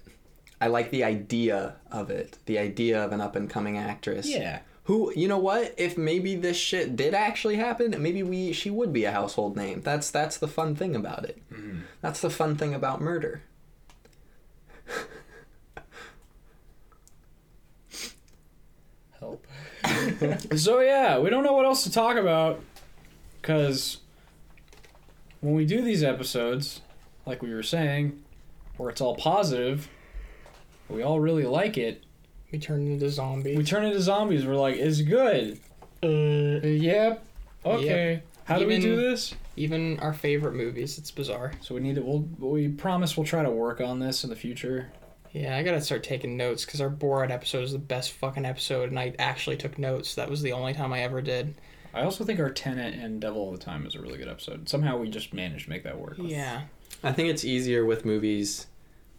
I 0.64 0.68
like 0.68 0.92
the 0.92 1.04
idea 1.04 1.76
of 1.92 2.10
it. 2.10 2.38
The 2.46 2.58
idea 2.58 3.04
of 3.04 3.12
an 3.12 3.20
up 3.20 3.36
and 3.36 3.50
coming 3.50 3.78
actress. 3.78 4.26
yeah. 4.30 4.62
Who, 4.86 5.12
you 5.14 5.28
know 5.28 5.38
what? 5.38 5.74
If 5.78 5.98
maybe 5.98 6.38
this 6.38 6.56
shit 6.56 6.96
did 6.96 7.14
actually 7.14 7.58
happen, 7.58 7.94
maybe 8.02 8.24
we 8.24 8.54
she 8.54 8.70
would 8.70 8.94
be 8.94 9.04
a 9.04 9.12
household 9.12 9.58
name. 9.58 9.82
That's 9.82 10.10
that's 10.10 10.38
the 10.38 10.48
fun 10.48 10.74
thing 10.78 10.96
about 10.96 11.26
it. 11.26 11.42
Mm-hmm. 11.52 11.80
That's 12.00 12.22
the 12.22 12.30
fun 12.30 12.56
thing 12.56 12.74
about 12.74 13.02
murder. 13.02 13.44
Help. 19.20 19.46
so 20.56 20.80
yeah, 20.80 21.20
we 21.20 21.30
don't 21.30 21.44
know 21.44 21.52
what 21.52 21.66
else 21.66 21.84
to 21.84 21.92
talk 21.92 22.16
about 22.16 22.62
because 23.42 23.98
when 25.42 25.56
we 25.56 25.66
do 25.66 25.82
these 25.82 26.04
episodes, 26.04 26.80
like 27.26 27.42
we 27.42 27.54
were 27.54 27.64
saying, 27.64 28.24
where 28.78 28.90
it's 28.90 29.02
all 29.02 29.18
positive, 29.18 29.90
we 30.90 31.02
all 31.04 31.20
really 31.20 31.46
like 31.46 31.78
it. 31.78 32.04
We 32.52 32.60
turned 32.60 32.88
into 32.88 33.10
zombies. 33.10 33.58
We 33.58 33.64
turn 33.64 33.86
into 33.86 34.02
zombies. 34.02 34.46
We're 34.46 34.56
like, 34.56 34.76
it's 34.76 35.02
good. 35.02 35.60
uh, 36.04 36.08
Yep. 36.08 37.26
Okay. 37.66 38.22
How 38.46 38.60
do 38.60 38.68
we 38.68 38.80
do 38.80 38.96
this? 38.96 39.34
even 39.56 40.00
our 40.00 40.14
favorite 40.14 40.54
movies. 40.54 40.98
It's 40.98 41.12
bizarre. 41.12 41.54
So 41.62 41.76
we 41.76 41.82
need 41.82 41.96
to. 41.96 42.02
We'll. 42.02 42.28
We 42.40 42.68
promise 42.68 43.16
we'll 43.16 43.26
try 43.26 43.44
to 43.44 43.52
work 43.52 43.82
on 43.82 44.00
this 44.00 44.24
in 44.24 44.30
the 44.30 44.36
future. 44.36 44.92
Yeah, 45.32 45.58
I 45.58 45.64
gotta 45.64 45.82
start 45.82 46.04
taking 46.04 46.38
notes 46.38 46.66
because 46.66 46.80
our 46.82 46.90
Borat 46.90 47.32
episode 47.32 47.64
is 47.64 47.72
the 47.72 47.80
best 47.80 48.12
fucking 48.12 48.46
episode, 48.46 48.90
and 48.90 49.00
I 49.00 49.16
actually 49.18 49.58
took 49.58 49.80
notes. 49.80 50.14
That 50.16 50.30
was 50.30 50.42
the 50.42 50.52
only 50.52 50.74
time 50.74 50.94
I 50.94 51.02
ever 51.02 51.22
did. 51.22 51.56
I 51.94 52.02
also 52.04 52.24
think 52.24 52.40
our 52.40 52.50
Tenet 52.52 52.96
and 52.96 53.20
Devil 53.22 53.40
All 53.42 53.52
the 53.52 53.58
Time 53.58 53.86
is 53.86 53.96
a 53.96 54.02
really 54.02 54.18
good 54.18 54.28
episode. 54.28 54.68
Somehow 54.68 54.98
we 54.98 55.10
just 55.10 55.34
managed 55.34 55.66
to 55.66 55.70
make 55.70 55.84
that 55.84 55.98
work. 56.00 56.16
Yeah. 56.20 56.64
I 57.04 57.12
think 57.12 57.30
it's 57.30 57.44
easier 57.44 57.86
with 57.86 58.06
movies 58.06 58.68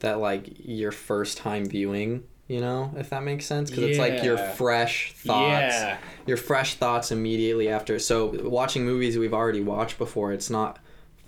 that 0.04 0.20
like 0.20 0.48
your 0.64 0.92
first 0.92 1.38
time 1.38 1.66
viewing. 1.66 2.24
You 2.46 2.60
know, 2.60 2.92
if 2.98 3.08
that 3.10 3.22
makes 3.22 3.46
sense, 3.46 3.70
because 3.70 3.84
it's 3.84 3.98
like 3.98 4.22
your 4.22 4.36
fresh 4.36 5.14
thoughts. 5.14 5.74
Yeah. 5.74 5.96
your 6.26 6.36
fresh 6.36 6.74
thoughts 6.74 7.10
immediately 7.10 7.70
after. 7.70 7.98
So 7.98 8.26
watching 8.48 8.84
movies 8.84 9.16
we've 9.16 9.32
already 9.32 9.62
watched 9.62 9.96
before, 9.96 10.30
it's 10.32 10.50
not 10.50 10.78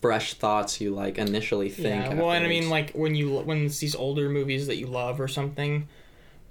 fresh 0.03 0.35
thoughts 0.35 0.79
you 0.79 0.95
like 0.95 1.17
initially 1.17 1.71
think. 1.71 2.05
Yeah. 2.05 2.15
Well, 2.15 2.31
and 2.33 2.45
I 2.45 2.49
mean, 2.49 2.69
like 2.69 2.93
when 2.93 3.15
you 3.15 3.39
when 3.39 3.65
it's 3.65 3.79
these 3.79 3.95
older 3.95 4.29
movies 4.29 4.67
that 4.67 4.77
you 4.77 4.89
love 4.89 5.19
or 5.19 5.27
something, 5.27 5.89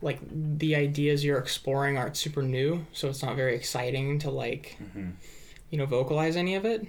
like 0.02 0.18
the 0.32 0.76
ideas 0.76 1.24
you're 1.24 1.38
exploring 1.38 1.96
aren't 2.00 2.18
super 2.18 2.42
new, 2.42 2.88
so 2.92 3.08
it's 3.08 3.22
not 3.22 3.36
very 3.36 3.56
exciting 3.56 4.18
to 4.20 4.32
like, 4.32 4.78
Mm-hmm. 4.82 5.10
you 5.70 5.78
know, 5.78 5.86
vocalize 5.86 6.36
any 6.36 6.56
of 6.56 6.66
it. 6.66 6.88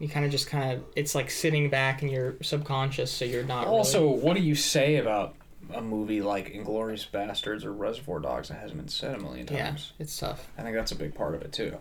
You 0.00 0.08
kind 0.08 0.24
of 0.24 0.32
just 0.32 0.48
kind 0.48 0.72
of 0.72 0.84
it's 0.96 1.14
like 1.14 1.30
sitting 1.30 1.70
back 1.70 2.02
in 2.02 2.08
your 2.08 2.34
subconscious, 2.42 3.12
so 3.12 3.24
you're 3.24 3.44
not 3.44 3.68
Also, 3.68 4.02
really- 4.08 4.18
what 4.22 4.34
do 4.36 4.42
you 4.42 4.54
say 4.56 4.96
about 4.96 5.36
a 5.72 5.80
movie 5.80 6.20
like 6.22 6.50
Inglorious 6.50 7.06
Basterds 7.06 7.64
or 7.64 7.72
Reservoir 7.72 8.18
Dogs 8.18 8.48
that 8.48 8.54
hasn't 8.54 8.78
been 8.78 8.88
said 8.88 9.14
a 9.14 9.18
million 9.20 9.46
times? 9.46 9.58
Yeah, 9.58 9.66
times? 9.66 9.92
it's 10.00 10.18
tough. 10.18 10.48
I 10.58 10.62
think 10.62 10.74
that's 10.74 10.90
a 10.90 10.96
big 10.96 11.14
part 11.14 11.34
of 11.36 11.42
it 11.42 11.52
too. 11.52 11.76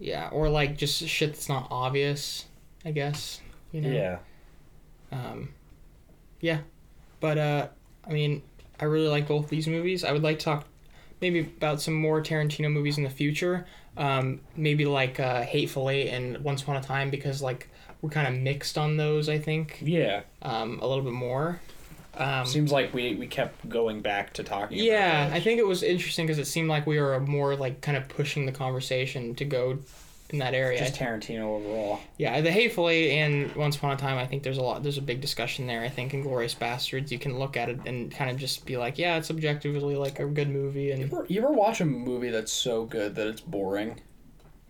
Yeah, 0.00 0.28
or 0.32 0.48
like 0.48 0.76
just 0.76 1.06
shit 1.06 1.30
that's 1.34 1.48
not 1.48 1.68
obvious. 1.70 2.46
I 2.84 2.90
guess. 2.90 3.40
You 3.72 3.80
know? 3.82 3.90
Yeah. 3.90 4.18
Um, 5.12 5.50
yeah, 6.40 6.60
but 7.20 7.38
uh, 7.38 7.68
I 8.06 8.12
mean, 8.12 8.42
I 8.80 8.86
really 8.86 9.08
like 9.08 9.28
both 9.28 9.48
these 9.48 9.68
movies. 9.68 10.02
I 10.02 10.12
would 10.12 10.22
like 10.22 10.38
to 10.40 10.44
talk 10.46 10.66
maybe 11.20 11.40
about 11.40 11.80
some 11.80 11.94
more 11.94 12.20
Tarantino 12.22 12.70
movies 12.72 12.98
in 12.98 13.04
the 13.04 13.10
future. 13.10 13.66
Um, 13.96 14.40
maybe 14.56 14.86
like 14.86 15.20
uh, 15.20 15.42
Hateful 15.42 15.88
Eight 15.90 16.08
and 16.08 16.38
Once 16.38 16.62
Upon 16.62 16.76
a 16.76 16.82
Time 16.82 17.10
because 17.10 17.40
like 17.42 17.68
we're 18.02 18.10
kind 18.10 18.26
of 18.34 18.40
mixed 18.42 18.76
on 18.76 18.96
those. 18.96 19.28
I 19.28 19.38
think 19.38 19.78
Yeah. 19.82 20.22
um, 20.42 20.78
a 20.80 20.86
little 20.86 21.04
bit 21.04 21.12
more. 21.12 21.60
Um, 22.16 22.46
Seems 22.46 22.70
like 22.70 22.94
we, 22.94 23.14
we 23.16 23.26
kept 23.26 23.68
going 23.68 24.00
back 24.00 24.32
to 24.34 24.44
talking 24.44 24.78
yeah, 24.78 25.30
I 25.32 25.40
think 25.40 25.58
it 25.58 25.66
was 25.66 25.82
interesting 25.82 26.26
because 26.26 26.38
it 26.38 26.44
seemed 26.46 26.68
like 26.68 26.86
we 26.86 27.00
were 27.00 27.18
more 27.18 27.56
like 27.56 27.80
kind 27.80 27.96
of 27.96 28.08
pushing 28.08 28.46
the 28.46 28.52
conversation 28.52 29.34
to 29.34 29.44
go 29.44 29.78
in 30.34 30.40
that 30.40 30.52
area. 30.54 30.78
just 30.78 30.94
Tarantino 30.94 31.44
overall. 31.44 32.00
Yeah, 32.18 32.40
the 32.42 32.50
Hateful 32.50 32.88
Eight 32.90 33.12
and 33.18 33.54
Once 33.56 33.76
Upon 33.76 33.92
a 33.92 33.96
Time. 33.96 34.18
I 34.18 34.26
think 34.26 34.42
there's 34.42 34.58
a 34.58 34.62
lot. 34.62 34.82
There's 34.82 34.98
a 34.98 35.02
big 35.02 35.20
discussion 35.20 35.66
there. 35.66 35.80
I 35.82 35.88
think 35.88 36.12
in 36.12 36.22
Glorious 36.22 36.54
Basterds, 36.54 37.10
you 37.10 37.18
can 37.18 37.38
look 37.38 37.56
at 37.56 37.68
it 37.70 37.78
and 37.86 38.10
kind 38.12 38.30
of 38.30 38.36
just 38.36 38.66
be 38.66 38.76
like, 38.76 38.98
yeah, 38.98 39.16
it's 39.16 39.30
objectively 39.30 39.96
like 39.96 40.18
a 40.20 40.26
good 40.26 40.50
movie. 40.50 40.84
You 40.84 40.92
And 40.92 41.02
ever, 41.04 41.24
you 41.28 41.40
ever 41.42 41.52
watch 41.52 41.80
a 41.80 41.84
movie 41.86 42.30
that's 42.30 42.52
so 42.52 42.84
good 42.84 43.14
that 43.14 43.26
it's 43.28 43.40
boring? 43.40 44.00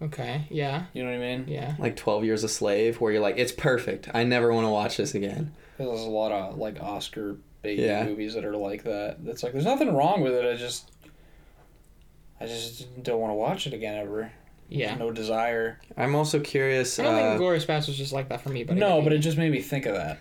Okay. 0.02 0.44
Yeah. 0.50 0.84
You 0.92 1.02
know 1.04 1.10
what 1.10 1.16
I 1.16 1.36
mean? 1.36 1.48
Yeah. 1.48 1.74
Like 1.78 1.96
Twelve 1.96 2.24
Years 2.24 2.44
a 2.44 2.48
Slave, 2.48 3.00
where 3.00 3.12
you're 3.12 3.22
like, 3.22 3.38
it's 3.38 3.52
perfect. 3.52 4.08
I 4.14 4.24
never 4.24 4.52
want 4.52 4.66
to 4.66 4.70
watch 4.70 4.96
this 4.96 5.14
again. 5.14 5.52
There's 5.78 5.88
a 5.88 6.10
lot 6.10 6.30
of 6.30 6.58
like 6.58 6.80
Oscar 6.82 7.36
bait 7.62 7.78
Yeah. 7.78 8.04
movies 8.04 8.34
that 8.34 8.44
are 8.44 8.56
like 8.56 8.84
that. 8.84 9.24
That's 9.24 9.42
like 9.42 9.52
there's 9.52 9.64
nothing 9.64 9.94
wrong 9.94 10.20
with 10.20 10.34
it. 10.34 10.44
I 10.44 10.56
just 10.56 10.90
I 12.40 12.46
just 12.46 13.02
don't 13.02 13.20
want 13.20 13.30
to 13.30 13.34
watch 13.36 13.66
it 13.66 13.72
again 13.72 13.96
ever. 13.96 14.30
Yeah. 14.68 14.94
No 14.96 15.10
desire. 15.10 15.78
I'm 15.96 16.14
also 16.14 16.40
curious. 16.40 16.98
I 16.98 17.02
don't 17.04 17.14
think 17.14 17.26
Uh, 17.26 17.36
Glorious 17.38 17.64
Basterds 17.66 17.94
just 17.94 18.12
like 18.12 18.28
that 18.30 18.40
for 18.40 18.48
me, 18.48 18.64
but 18.64 18.76
no, 18.76 19.02
but 19.02 19.12
it 19.12 19.18
just 19.18 19.36
made 19.38 19.52
me 19.52 19.60
think 19.60 19.86
of 19.86 19.94
that. 19.94 20.18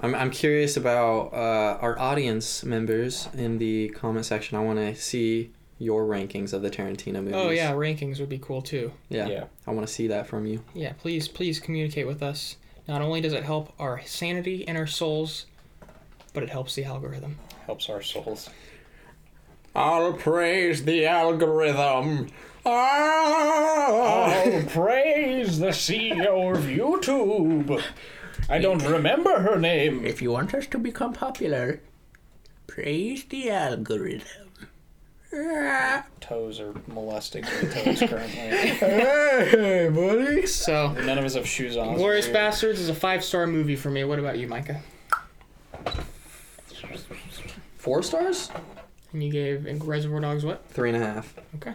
I'm 0.00 0.14
I'm 0.14 0.30
curious 0.30 0.76
about 0.76 1.32
uh, 1.34 1.78
our 1.80 1.98
audience 1.98 2.64
members 2.64 3.28
in 3.34 3.58
the 3.58 3.90
comment 3.90 4.24
section. 4.26 4.56
I 4.56 4.60
want 4.62 4.78
to 4.78 4.94
see 4.96 5.50
your 5.78 6.04
rankings 6.06 6.52
of 6.52 6.62
the 6.62 6.70
Tarantino 6.70 7.16
movies. 7.16 7.34
Oh 7.34 7.50
yeah, 7.50 7.72
rankings 7.72 8.18
would 8.20 8.28
be 8.28 8.38
cool 8.38 8.62
too. 8.62 8.92
yeah. 9.08 9.26
yeah. 9.28 9.44
I 9.66 9.72
want 9.72 9.86
to 9.86 9.92
see 9.92 10.06
that 10.08 10.26
from 10.26 10.46
you. 10.46 10.62
Yeah, 10.74 10.92
please, 10.94 11.28
please 11.28 11.60
communicate 11.60 12.06
with 12.06 12.22
us. 12.22 12.56
Not 12.88 13.02
only 13.02 13.20
does 13.20 13.32
it 13.32 13.44
help 13.44 13.72
our 13.78 14.00
sanity 14.04 14.66
and 14.66 14.78
our 14.78 14.86
souls, 14.86 15.46
but 16.32 16.42
it 16.42 16.48
helps 16.50 16.74
the 16.74 16.84
algorithm. 16.84 17.38
Helps 17.66 17.88
our 17.90 18.00
souls. 18.02 18.48
I'll 19.74 20.12
praise 20.12 20.84
the 20.84 21.06
algorithm. 21.06 22.30
Oh, 22.64 24.62
praise 24.68 25.58
the 25.58 25.68
CEO 25.68 26.54
of 26.56 26.64
YouTube. 26.64 27.82
I 28.48 28.58
don't 28.58 28.82
remember 28.84 29.40
her 29.40 29.58
name. 29.58 30.04
If 30.04 30.22
you 30.22 30.30
want 30.30 30.54
us 30.54 30.66
to 30.68 30.78
become 30.78 31.12
popular, 31.12 31.80
praise 32.66 33.24
the 33.24 33.50
algorithm. 33.50 34.50
Ah. 35.34 36.04
Toes 36.20 36.60
are 36.60 36.74
molesting 36.86 37.42
my 37.44 37.50
toes 37.70 38.00
currently. 38.00 38.30
Hey, 38.30 39.88
buddy. 39.92 40.46
So, 40.46 40.92
None 40.92 41.18
of 41.18 41.24
us 41.24 41.34
have 41.34 41.48
shoes 41.48 41.76
on. 41.76 41.96
Glorious 41.96 42.26
Weird. 42.26 42.36
Basterds 42.36 42.74
is 42.74 42.88
a 42.90 42.94
five 42.94 43.24
star 43.24 43.46
movie 43.46 43.76
for 43.76 43.90
me. 43.90 44.04
What 44.04 44.18
about 44.18 44.38
you, 44.38 44.46
Micah? 44.46 44.80
Four 47.78 48.02
stars? 48.02 48.50
And 49.12 49.24
you 49.24 49.32
gave 49.32 49.64
Reservoir 49.86 50.20
Dogs 50.20 50.44
what? 50.44 50.64
Three 50.68 50.90
and 50.90 51.02
a 51.02 51.04
half. 51.04 51.34
Okay. 51.56 51.74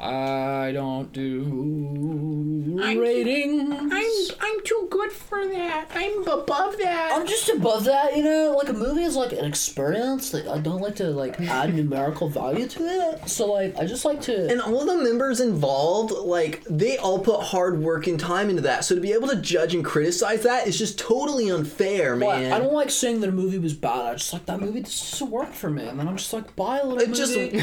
I 0.00 0.72
don't 0.74 1.12
do 1.12 2.80
ratings. 2.98 3.72
I'm 3.92 4.36
I'm 4.40 4.60
too 4.64 4.88
good 4.90 5.12
for 5.12 5.46
that. 5.46 5.88
I'm 5.94 6.22
above 6.26 6.76
that. 6.78 7.12
I'm 7.14 7.26
just 7.26 7.48
above 7.48 7.84
that, 7.84 8.16
you 8.16 8.22
know. 8.22 8.54
Like 8.58 8.68
a 8.68 8.72
movie 8.74 9.02
is 9.04 9.16
like 9.16 9.32
an 9.32 9.44
experience. 9.44 10.34
Like 10.34 10.46
I 10.46 10.58
don't 10.58 10.80
like 10.80 10.96
to 10.96 11.10
like 11.10 11.40
add 11.40 11.74
numerical 11.74 12.28
value 12.28 12.66
to 12.68 12.82
it. 12.84 13.28
So 13.28 13.52
like 13.52 13.76
I 13.78 13.86
just 13.86 14.04
like 14.04 14.20
to. 14.22 14.48
And 14.50 14.60
all 14.60 14.84
the 14.84 14.98
members 14.98 15.40
involved, 15.40 16.10
like, 16.12 16.62
they 16.68 16.98
all 16.98 17.18
put 17.20 17.40
hard 17.40 17.78
work 17.78 18.06
and 18.06 18.18
time 18.20 18.50
into 18.50 18.62
that. 18.62 18.84
So 18.84 18.94
to 18.94 19.00
be 19.00 19.12
able 19.12 19.28
to 19.28 19.36
judge 19.36 19.74
and 19.74 19.84
criticize 19.84 20.42
that 20.42 20.66
is 20.66 20.78
just 20.78 20.98
totally 20.98 21.50
unfair, 21.50 22.16
Like, 22.16 22.40
man. 22.40 22.52
I 22.52 22.58
don't 22.58 22.72
like 22.74 22.90
saying 22.90 23.20
that 23.20 23.28
a 23.28 23.32
movie 23.32 23.58
was 23.58 23.74
bad. 23.74 24.06
I 24.06 24.12
just 24.14 24.32
like 24.32 24.46
that 24.46 24.60
movie 24.60 24.82
just 24.82 25.12
doesn't 25.12 25.30
work 25.30 25.52
for 25.52 25.70
me, 25.70 25.86
and 25.86 25.98
then 25.98 26.08
I'm 26.08 26.16
just 26.16 26.32
like 26.32 26.54
buy 26.56 26.78
a 26.80 26.84
little 26.86 27.02
It 27.02 27.14
just- 27.14 27.36
movie, 27.36 27.58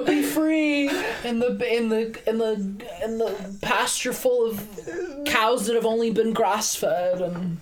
go 0.00 0.04
be 0.06 0.22
free 0.22 0.88
in 1.24 1.38
the 1.38 1.76
in 1.76 1.88
the 1.88 2.18
in 2.28 2.38
the 2.38 2.52
in 3.04 3.18
the 3.18 3.58
pasture 3.62 4.12
full 4.12 4.50
of 4.50 5.24
cows 5.26 5.66
that 5.66 5.74
have 5.74 5.86
only 5.86 6.10
been 6.10 6.32
grass 6.32 6.74
fed 6.74 7.20
and 7.20 7.58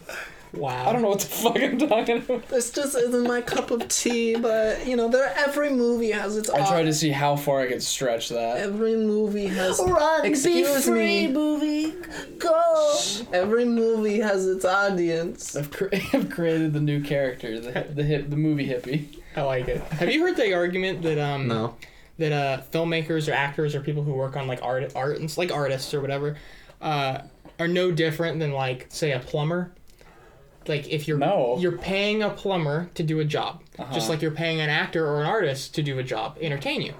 Wow. 0.52 0.88
I 0.88 0.92
don't 0.94 1.02
know 1.02 1.10
what 1.10 1.20
the 1.20 1.26
fuck 1.26 1.60
I'm 1.60 1.76
talking 1.76 2.16
about. 2.18 2.48
This 2.48 2.70
just 2.70 2.96
isn't 2.96 3.24
my 3.28 3.42
cup 3.42 3.70
of 3.70 3.86
tea, 3.88 4.36
but 4.36 4.86
you 4.86 4.96
know, 4.96 5.06
there 5.06 5.30
every 5.36 5.68
movie 5.68 6.12
has 6.12 6.34
its. 6.38 6.48
I 6.48 6.60
au- 6.60 6.66
tried 6.66 6.84
to 6.84 6.94
see 6.94 7.10
how 7.10 7.36
far 7.36 7.60
I 7.60 7.66
could 7.66 7.82
stretch 7.82 8.30
that. 8.30 8.56
Every 8.58 8.96
movie 8.96 9.48
has. 9.48 9.78
run, 9.80 10.24
Excuse 10.24 10.86
be 10.86 10.90
free, 10.90 11.26
me. 11.26 11.32
movie, 11.32 11.94
go. 12.38 12.94
Every 13.34 13.66
movie 13.66 14.20
has 14.20 14.46
its 14.46 14.64
audience. 14.64 15.56
I've, 15.56 15.70
cre- 15.70 15.88
I've 16.14 16.30
created 16.30 16.72
the 16.72 16.80
new 16.80 17.02
character, 17.02 17.60
the 17.60 17.86
the 17.94 18.04
hip, 18.04 18.30
the 18.30 18.36
movie 18.36 18.66
hippie. 18.66 19.18
I 19.36 19.42
like 19.42 19.68
it. 19.68 19.82
Have 19.94 20.10
you 20.10 20.22
heard 20.22 20.36
the 20.36 20.54
argument 20.54 21.02
that 21.02 21.18
um 21.18 21.48
No. 21.48 21.74
That 22.18 22.32
uh 22.32 22.62
filmmakers 22.72 23.28
or 23.28 23.32
actors 23.34 23.74
or 23.74 23.80
people 23.80 24.02
who 24.02 24.12
work 24.12 24.36
on 24.36 24.46
like 24.46 24.62
art 24.62 24.92
art 24.94 25.18
and 25.18 25.36
like 25.36 25.52
artists 25.52 25.92
or 25.94 26.00
whatever 26.00 26.36
uh 26.80 27.20
are 27.58 27.68
no 27.68 27.90
different 27.90 28.38
than 28.40 28.52
like 28.52 28.86
say 28.90 29.12
a 29.12 29.18
plumber. 29.18 29.72
Like 30.68 30.88
if 30.88 31.06
you're 31.06 31.18
No. 31.18 31.56
you're 31.60 31.78
paying 31.78 32.22
a 32.22 32.30
plumber 32.30 32.90
to 32.94 33.02
do 33.02 33.20
a 33.20 33.24
job, 33.24 33.62
just 33.76 33.80
Uh-huh. 33.90 34.08
like 34.10 34.22
you're 34.22 34.30
paying 34.32 34.60
an 34.60 34.68
actor 34.68 35.06
or 35.06 35.20
an 35.20 35.26
artist 35.26 35.74
to 35.76 35.82
do 35.82 35.98
a 35.98 36.02
job, 36.02 36.36
entertain 36.40 36.82
you. 36.82 36.94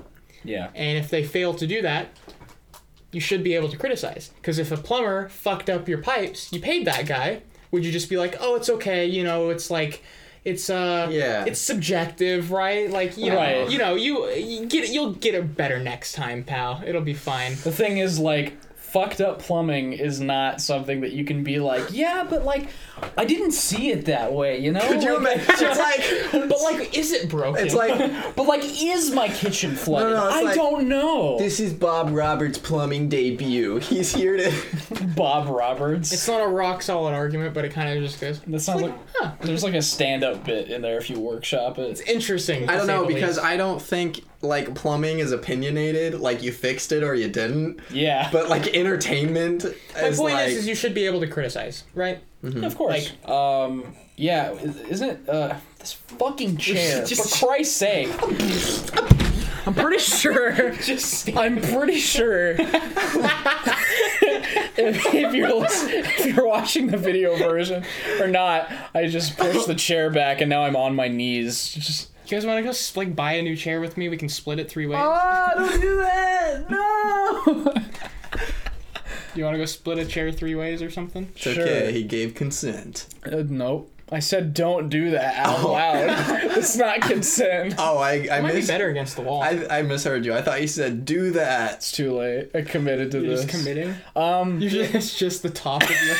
Yeah. 0.44 0.68
And 0.74 0.97
if 0.98 1.10
they 1.10 1.24
fail 1.24 1.52
to 1.55 1.66
do 1.66 1.82
that, 1.82 2.09
you 3.12 3.20
should 3.20 3.43
be 3.43 3.55
able 3.55 3.68
to 3.68 3.76
criticize. 3.76 4.30
Because 4.36 4.59
if 4.59 4.70
a 4.70 4.76
plumber 4.76 5.28
fucked 5.28 5.68
up 5.68 5.88
your 5.88 5.98
pipes, 5.98 6.52
you 6.52 6.60
paid 6.60 6.86
that 6.86 7.06
guy. 7.06 7.43
Would 7.72 7.84
you 7.84 7.90
just 7.90 8.09
be 8.09 8.16
like, 8.16 8.36
oh, 8.40 8.55
it's 8.55 8.70
okay, 8.70 9.05
you 9.06 9.24
know, 9.24 9.51
it's 9.51 9.70
like, 9.70 10.02
it's 10.47 10.70
uh, 10.70 11.09
Yeah. 11.10 11.44
it's 11.44 11.60
subjective, 11.60 12.51
right? 12.52 12.89
Like, 12.90 13.16
you 13.18 13.31
know, 13.31 13.36
Right. 13.36 13.68
you 13.68 13.78
know, 13.78 13.94
you, 13.97 14.28
you 14.31 14.66
get, 14.66 14.89
you'll 14.89 15.12
get 15.12 15.35
it 15.35 15.56
better 15.56 15.78
next 15.78 16.12
time, 16.12 16.44
pal. 16.44 16.82
It'll 16.86 17.02
be 17.14 17.14
fine. 17.14 17.52
The 17.64 17.73
thing 17.73 17.98
is, 17.98 18.18
like, 18.18 18.55
fucked 18.97 19.20
up 19.20 19.40
plumbing 19.40 19.93
is 19.93 20.20
not 20.20 20.60
something 20.60 21.02
that 21.02 21.12
you 21.12 21.24
can 21.24 21.43
be 21.43 21.59
like, 21.59 21.85
yeah, 21.90 22.27
but 22.28 22.44
like, 22.44 22.70
I 23.18 23.27
didn't 23.27 23.52
see 23.52 23.90
it 23.90 24.06
that 24.06 24.32
way, 24.32 24.59
you 24.59 24.73
know? 24.73 24.81
Could 24.81 25.02
you 25.02 25.18
Like- 25.23 25.36
imagine? 25.36 25.66
It's 25.68 26.32
like. 26.32 26.48
But 26.48 26.60
like, 26.62 26.97
is 26.97 27.12
it 27.12 27.28
broken? 27.28 27.64
It's 27.66 27.74
like. 27.74 27.97
But 28.36 28.44
like, 28.47 28.62
is 28.64 29.10
my 29.12 29.28
kitchen 29.28 29.74
flooded? 29.74 30.12
no, 30.14 30.27
it's 30.28 30.36
I 30.36 30.43
like- 30.43 30.55
don't 30.55 30.89
know. 30.89 31.39
This 31.39 31.60
is 31.60 31.73
Bob 31.73 32.10
Roberts' 32.10 32.59
plumbing 32.59 33.09
debut. 33.09 33.77
He's 33.81 34.14
here 34.14 34.36
to. 34.36 34.52
Bob 35.16 35.48
Roberts. 35.48 36.12
it's 36.12 36.27
not 36.28 36.43
a 36.43 36.48
rock 36.48 36.81
solid 36.82 37.12
argument, 37.14 37.52
but 37.55 37.64
it 37.64 37.73
kind 37.73 37.97
of 37.97 38.02
just 38.05 38.20
goes. 38.20 38.40
that 38.40 38.60
sounds 38.60 38.82
like, 38.82 38.94
huh. 39.14 39.32
there's 39.40 39.62
like 39.64 39.74
a 39.74 39.82
stand-up 39.82 40.44
bit 40.44 40.70
in 40.70 40.81
there 40.82 40.97
if 40.98 41.10
you 41.10 41.18
workshop 41.20 41.78
it. 41.78 41.90
It's 41.90 42.01
interesting. 42.02 42.68
I 42.68 42.77
don't 42.77 42.86
know 42.86 43.06
because 43.06 43.36
least. 43.36 43.47
I 43.47 43.56
don't 43.56 43.81
think 43.81 44.23
like 44.47 44.74
plumbing 44.74 45.18
is 45.18 45.32
opinionated. 45.32 46.14
Like 46.20 46.43
you 46.43 46.52
fixed 46.52 46.93
it 46.93 47.02
or 47.02 47.14
you 47.14 47.28
didn't. 47.28 47.81
Yeah, 47.90 48.28
But 48.32 48.48
like 48.48 48.68
entertainment 48.68 49.64
my 49.94 50.01
is 50.02 50.18
point 50.18 50.35
like. 50.35 50.48
is, 50.48 50.56
is 50.59 50.68
you 50.68 50.74
should 50.74 50.94
be 50.94 51.06
able 51.06 51.20
to 51.20 51.27
criticize, 51.27 51.85
right? 51.94 52.20
of 52.43 52.77
course. 52.77 53.12
um, 53.24 53.85
yeah, 54.16 54.52
is- 54.52 54.77
isn't 54.82 55.10
it 55.10 55.28
uh, 55.28 55.56
this 55.78 55.93
fucking 55.93 56.56
chair? 56.66 57.05
Just- 57.05 57.39
for 57.40 57.47
Christ's 57.47 57.77
sake, 57.77 58.09
I'm 59.66 59.74
pretty 59.74 59.98
sure. 59.98 60.70
just 60.82 61.28
I'm 61.36 61.60
pretty 61.60 61.98
sure 61.98 62.55
if, 64.78 65.06
if 65.14 65.35
you're 65.35 65.48
if 65.64 66.27
you're 66.27 66.47
watching 66.47 66.86
the 66.89 66.97
video 66.97 67.36
version 67.36 67.85
or 68.20 68.28
not, 68.28 68.70
I 68.94 69.06
just 69.06 69.36
pushed 69.36 69.66
the 69.66 69.74
chair 69.74 70.10
back 70.10 70.40
and 70.40 70.48
now 70.51 70.62
I'm 70.64 70.77
on 70.77 70.94
my 70.94 71.09
knees. 71.09 71.73
Just 71.74 72.10
You 72.27 72.36
guys 72.36 72.44
want 72.44 72.59
to 72.59 72.70
go 72.73 72.77
like 73.01 73.15
buy 73.15 73.35
a 73.35 73.43
new 73.43 73.55
chair 73.57 73.81
with 73.81 73.97
me? 73.97 74.09
We 74.09 74.16
can 74.16 74.28
split 74.28 74.59
it 74.59 74.69
three 74.69 74.86
ways. 74.86 74.98
ah, 75.01 75.53
don't 75.55 75.81
do 75.81 75.97
that! 75.98 76.70
No. 76.70 77.74
You 79.36 79.44
want 79.44 79.53
to 79.53 79.59
go 79.59 79.66
split 79.66 79.98
a 79.98 80.07
chair 80.07 80.32
three 80.32 80.55
ways 80.55 80.81
or 80.81 80.90
something? 80.90 81.31
It's 81.36 81.47
okay. 81.47 81.93
He 81.93 82.05
gave 82.05 82.35
consent. 82.35 83.07
Uh, 83.31 83.43
nope. 83.47 83.93
I 84.12 84.20
said 84.20 84.55
don't 84.55 84.89
do 84.89 85.11
that 85.11 85.35
out 85.37 85.69
loud. 85.69 86.07
it's 86.57 86.77
not 86.77 87.01
consent. 87.01 87.74
Oh, 87.77 87.99
I 87.99 88.28
I 88.31 88.39
It 88.39 88.43
might 88.43 88.55
be 88.55 88.65
better 88.66 88.89
against 88.89 89.16
the 89.16 89.23
wall. 89.23 89.43
I 89.43 89.66
I 89.69 89.83
misheard 89.83 90.24
you. 90.24 90.33
I 90.33 90.43
thought 90.43 90.61
you 90.61 90.69
said 90.69 91.05
do 91.05 91.33
that. 91.33 91.74
It's 91.77 91.91
too 91.91 92.16
late. 92.16 92.51
I 92.55 92.62
committed 92.62 93.11
to 93.12 93.19
You're 93.20 93.31
this. 93.37 93.45
just 93.45 93.59
committing. 93.59 93.95
Um, 94.15 94.61
Usually 94.61 94.85
it's 94.85 95.19
just 95.19 95.43
the 95.43 95.51
top 95.51 95.83
of 95.83 95.91
your. 95.91 96.16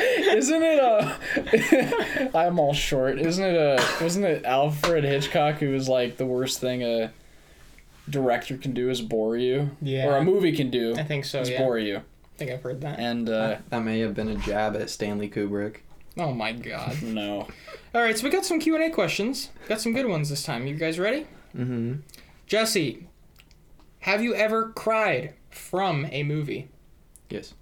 isn't 0.38 0.62
it 0.62 0.80
uh 0.80 2.30
I'm 2.34 2.58
all 2.58 2.72
short. 2.72 3.18
Isn't 3.18 3.44
it 3.44 3.56
uh 3.58 3.84
wasn't 4.00 4.24
it 4.24 4.44
Alfred 4.46 5.04
Hitchcock 5.04 5.56
who 5.56 5.70
was 5.72 5.88
like 5.90 6.16
the 6.16 6.26
worst 6.26 6.60
thing 6.60 6.82
a 6.82 7.12
director 8.08 8.56
can 8.56 8.72
do 8.72 8.88
is 8.90 9.02
bore 9.02 9.36
you? 9.36 9.70
Yeah. 9.82 10.06
Or 10.06 10.16
a 10.16 10.24
movie 10.24 10.52
can 10.56 10.70
do 10.70 10.94
I 10.96 11.04
think 11.04 11.24
so. 11.26 11.40
is 11.40 11.50
Yeah. 11.50 11.58
bore 11.58 11.78
you. 11.78 11.96
I 11.98 12.38
think 12.38 12.50
I've 12.50 12.62
heard 12.62 12.80
that. 12.82 12.98
And 12.98 13.28
uh 13.28 13.58
That 13.68 13.80
may 13.84 13.98
have 14.00 14.14
been 14.14 14.28
a 14.28 14.36
jab 14.36 14.76
at 14.76 14.88
Stanley 14.90 15.28
Kubrick. 15.28 15.76
Oh 16.16 16.32
my 16.32 16.52
god. 16.52 17.02
no. 17.02 17.46
All 17.94 18.02
right, 18.02 18.16
so 18.16 18.24
we 18.24 18.30
got 18.30 18.44
some 18.44 18.60
Q 18.60 18.74
and 18.74 18.84
A 18.84 18.90
questions. 18.90 19.50
Got 19.68 19.80
some 19.80 19.92
good 19.92 20.06
ones 20.06 20.30
this 20.30 20.42
time. 20.42 20.66
You 20.66 20.74
guys 20.74 20.98
ready? 20.98 21.26
Mm-hmm. 21.56 21.94
Jesse, 22.46 23.06
have 24.00 24.22
you 24.22 24.34
ever 24.34 24.70
cried 24.70 25.34
from 25.50 26.06
a 26.10 26.22
movie? 26.22 26.68
Yes. 27.28 27.54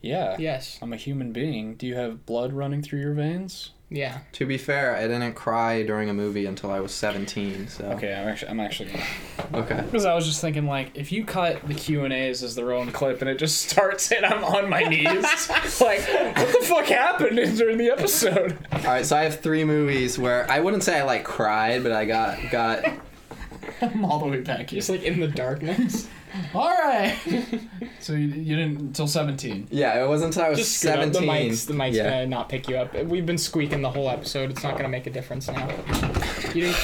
Yeah. 0.00 0.36
Yes. 0.38 0.78
I'm 0.82 0.92
a 0.92 0.96
human 0.96 1.32
being. 1.32 1.74
Do 1.76 1.86
you 1.86 1.94
have 1.94 2.26
blood 2.26 2.52
running 2.52 2.82
through 2.82 3.00
your 3.00 3.14
veins? 3.14 3.70
Yeah. 3.90 4.18
To 4.32 4.46
be 4.46 4.58
fair, 4.58 4.96
I 4.96 5.02
didn't 5.02 5.34
cry 5.34 5.82
during 5.82 6.08
a 6.08 6.14
movie 6.14 6.46
until 6.46 6.70
I 6.70 6.80
was 6.80 6.92
17. 6.92 7.68
So. 7.68 7.84
Okay, 7.84 8.12
I'm 8.12 8.26
actually 8.28 8.48
I'm 8.48 8.60
actually 8.60 8.90
gonna 8.90 9.64
Okay. 9.64 9.82
Because 9.82 10.04
I 10.04 10.14
was 10.14 10.26
just 10.26 10.40
thinking, 10.40 10.66
like, 10.66 10.90
if 10.94 11.12
you 11.12 11.24
cut 11.24 11.66
the 11.66 11.74
Q 11.74 12.04
and 12.04 12.12
A's 12.12 12.42
as 12.42 12.54
their 12.54 12.72
own 12.72 12.90
clip 12.92 13.20
and 13.20 13.30
it 13.30 13.38
just 13.38 13.68
starts 13.70 14.10
and 14.10 14.24
I'm 14.24 14.42
on 14.42 14.68
my 14.68 14.82
knees, 14.82 15.06
like, 15.80 16.00
what 16.36 16.60
the 16.60 16.64
fuck 16.64 16.86
happened 16.86 17.36
during 17.56 17.78
the 17.78 17.90
episode? 17.90 18.58
All 18.72 18.80
right. 18.84 19.06
So 19.06 19.16
I 19.16 19.22
have 19.24 19.40
three 19.40 19.64
movies 19.64 20.18
where 20.18 20.50
I 20.50 20.60
wouldn't 20.60 20.82
say 20.82 20.98
I 20.98 21.04
like 21.04 21.24
cried, 21.24 21.82
but 21.82 21.92
I 21.92 22.04
got 22.04 22.38
got 22.50 22.84
I'm 23.80 24.04
all 24.04 24.18
the 24.18 24.26
way 24.26 24.40
back 24.40 24.70
here. 24.70 24.78
Just 24.78 24.90
like 24.90 25.02
in 25.02 25.20
the 25.20 25.28
darkness. 25.28 26.08
All 26.54 26.68
right. 26.68 27.16
so 28.00 28.12
you, 28.12 28.28
you 28.28 28.56
didn't 28.56 28.80
until 28.80 29.06
17. 29.06 29.68
Yeah, 29.70 30.02
it 30.02 30.08
wasn't 30.08 30.28
until 30.34 30.46
I 30.46 30.48
was 30.50 30.58
Just 30.58 30.78
scoot 30.78 30.90
up. 30.90 30.96
seventeen. 30.96 31.20
The 31.22 31.26
mic's 31.26 31.64
the 31.64 31.74
mic's 31.74 31.96
yeah. 31.96 32.10
gonna 32.10 32.26
not 32.26 32.48
pick 32.48 32.68
you 32.68 32.76
up. 32.76 32.94
We've 33.04 33.26
been 33.26 33.38
squeaking 33.38 33.82
the 33.82 33.90
whole 33.90 34.08
episode. 34.08 34.50
It's 34.50 34.62
not 34.62 34.76
gonna 34.76 34.88
make 34.88 35.06
a 35.06 35.10
difference 35.10 35.48
now. 35.48 35.68
You 36.54 36.62
didn't 36.62 36.76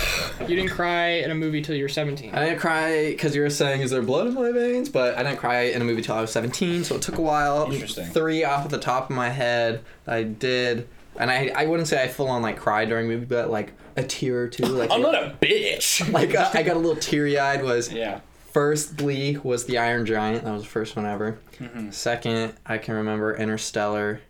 you 0.48 0.56
didn't 0.56 0.70
cry 0.70 1.08
in 1.08 1.30
a 1.30 1.34
movie 1.34 1.62
till 1.62 1.74
you 1.74 1.84
were 1.84 1.88
17. 1.88 2.34
I 2.34 2.44
didn't 2.46 2.60
cry 2.60 3.10
because 3.10 3.34
you 3.34 3.42
were 3.42 3.50
saying, 3.50 3.80
"Is 3.82 3.90
there 3.90 4.02
blood 4.02 4.26
in 4.28 4.34
my 4.34 4.52
veins?" 4.52 4.88
But 4.88 5.16
I 5.18 5.22
didn't 5.22 5.38
cry 5.38 5.62
in 5.62 5.82
a 5.82 5.84
movie 5.84 6.02
till 6.02 6.14
I 6.14 6.20
was 6.20 6.30
17, 6.32 6.84
so 6.84 6.96
it 6.96 7.02
took 7.02 7.18
a 7.18 7.22
while. 7.22 7.70
Interesting. 7.72 8.06
Three 8.06 8.44
off 8.44 8.64
of 8.64 8.70
the 8.70 8.78
top 8.78 9.10
of 9.10 9.16
my 9.16 9.30
head, 9.30 9.82
I 10.06 10.22
did, 10.22 10.88
and 11.16 11.30
I 11.30 11.52
I 11.56 11.66
wouldn't 11.66 11.88
say 11.88 12.02
I 12.02 12.08
full 12.08 12.28
on 12.28 12.42
like 12.42 12.56
cried 12.56 12.88
during 12.88 13.06
a 13.06 13.08
movie, 13.08 13.26
but 13.26 13.50
like 13.50 13.72
a 13.96 14.02
tear 14.02 14.42
or 14.42 14.48
two. 14.48 14.64
Like 14.66 14.90
I'm 14.90 15.02
not 15.02 15.14
a 15.14 15.36
bitch. 15.40 16.10
like 16.12 16.34
uh, 16.34 16.50
I 16.54 16.62
got 16.62 16.76
a 16.76 16.78
little 16.78 16.96
teary 16.96 17.38
eyed. 17.38 17.62
Was 17.62 17.92
Yeah. 17.92 18.20
First 18.52 18.96
Glee 18.96 19.38
was 19.42 19.64
the 19.66 19.78
Iron 19.78 20.06
Giant. 20.06 20.44
That 20.44 20.52
was 20.52 20.62
the 20.62 20.68
first 20.68 20.96
one 20.96 21.06
ever. 21.06 21.38
Mhm. 21.58 21.92
Second, 21.92 22.54
I 22.66 22.78
can 22.78 22.94
remember 22.94 23.34
Interstellar. 23.36 24.20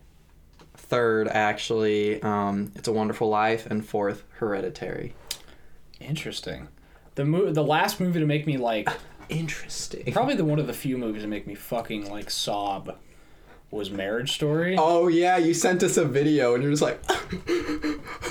Third, 0.75 1.29
actually, 1.29 2.21
um, 2.23 2.73
It's 2.75 2.89
a 2.89 2.93
Wonderful 2.93 3.29
Life, 3.29 3.67
and 3.67 3.85
fourth, 3.87 4.25
Hereditary. 4.39 5.15
Interesting. 6.01 6.69
The 7.15 7.25
mo- 7.25 7.53
the 7.53 7.63
last 7.65 8.01
movie 8.01 8.19
to 8.21 8.27
make 8.27 8.47
me 8.47 8.57
like 8.57 8.89
Interesting. 9.29 10.13
probably 10.13 10.35
the 10.35 10.45
one 10.45 10.59
of 10.59 10.67
the 10.67 10.73
few 10.73 10.99
movies 10.99 11.23
to 11.23 11.29
make 11.29 11.47
me 11.47 11.55
fucking 11.55 12.11
like 12.11 12.31
sob 12.31 12.97
was 13.71 13.91
Marriage 13.91 14.33
Story. 14.33 14.75
Oh 14.79 15.07
yeah, 15.09 15.37
you 15.37 15.55
sent 15.55 15.83
us 15.85 15.97
a 15.97 16.05
video, 16.05 16.55
and 16.55 16.63
you're 16.65 16.73
just 16.73 16.83
like, 16.83 17.01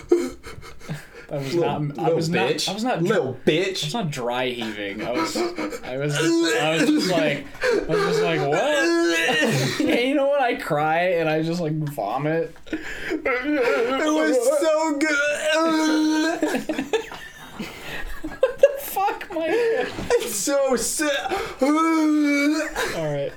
I 1.31 1.38
was 1.38 1.53
little, 1.53 1.80
not. 1.80 1.99
I 1.99 2.14
was 2.14 2.30
bitch, 2.30 2.68
not. 2.68 2.69
I 2.69 2.73
was 2.73 2.84
not. 2.84 3.03
little 3.03 3.38
bitch. 3.45 3.84
I 3.84 3.88
was 3.88 3.93
not 3.93 4.10
dry 4.11 4.47
heaving. 4.47 5.06
I 5.06 5.11
was. 5.11 5.38
I 5.38 5.97
was. 5.97 6.15
I 6.15 6.76
was 6.76 6.85
just 6.89 7.11
like. 7.11 7.45
I 7.64 7.85
was 7.88 7.99
just 7.99 8.22
like 8.22 8.39
what? 8.39 9.80
yeah, 9.88 9.99
you 9.99 10.15
know 10.15 10.27
what? 10.27 10.41
I 10.41 10.56
cry 10.56 10.99
and 11.14 11.30
I 11.30 11.43
just 11.43 11.61
like 11.61 11.73
vomit. 11.73 12.56
It 12.72 13.23
was 13.23 14.60
so 14.60 14.97
good. 14.97 16.95
What 18.22 18.57
the 18.57 18.69
fuck 18.80 19.31
my. 19.34 19.47
it's 19.49 20.35
so 20.35 20.76
sad. 20.76 21.31
All 21.61 23.14
right. 23.14 23.31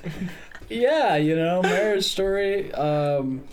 Yeah, 0.69 1.15
you 1.15 1.35
know, 1.35 1.61
Marriage 1.61 2.05
Story. 2.05 2.71
Um, 2.73 3.43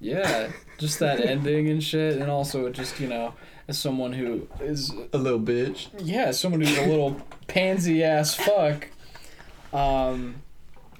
yeah, 0.00 0.50
just 0.78 0.98
that 1.00 1.20
ending 1.20 1.68
and 1.68 1.82
shit, 1.82 2.16
and 2.16 2.30
also 2.30 2.70
just 2.70 2.98
you 2.98 3.08
know, 3.08 3.34
as 3.70 3.78
someone 3.78 4.12
who 4.12 4.46
is 4.60 4.92
a 5.12 5.18
little 5.18 5.40
bitch. 5.40 5.88
yeah, 5.98 6.30
someone 6.32 6.60
who's 6.60 6.76
a 6.76 6.86
little 6.86 7.20
pansy 7.46 8.04
ass 8.04 8.34
fuck. 8.34 8.88
Um, 9.72 10.36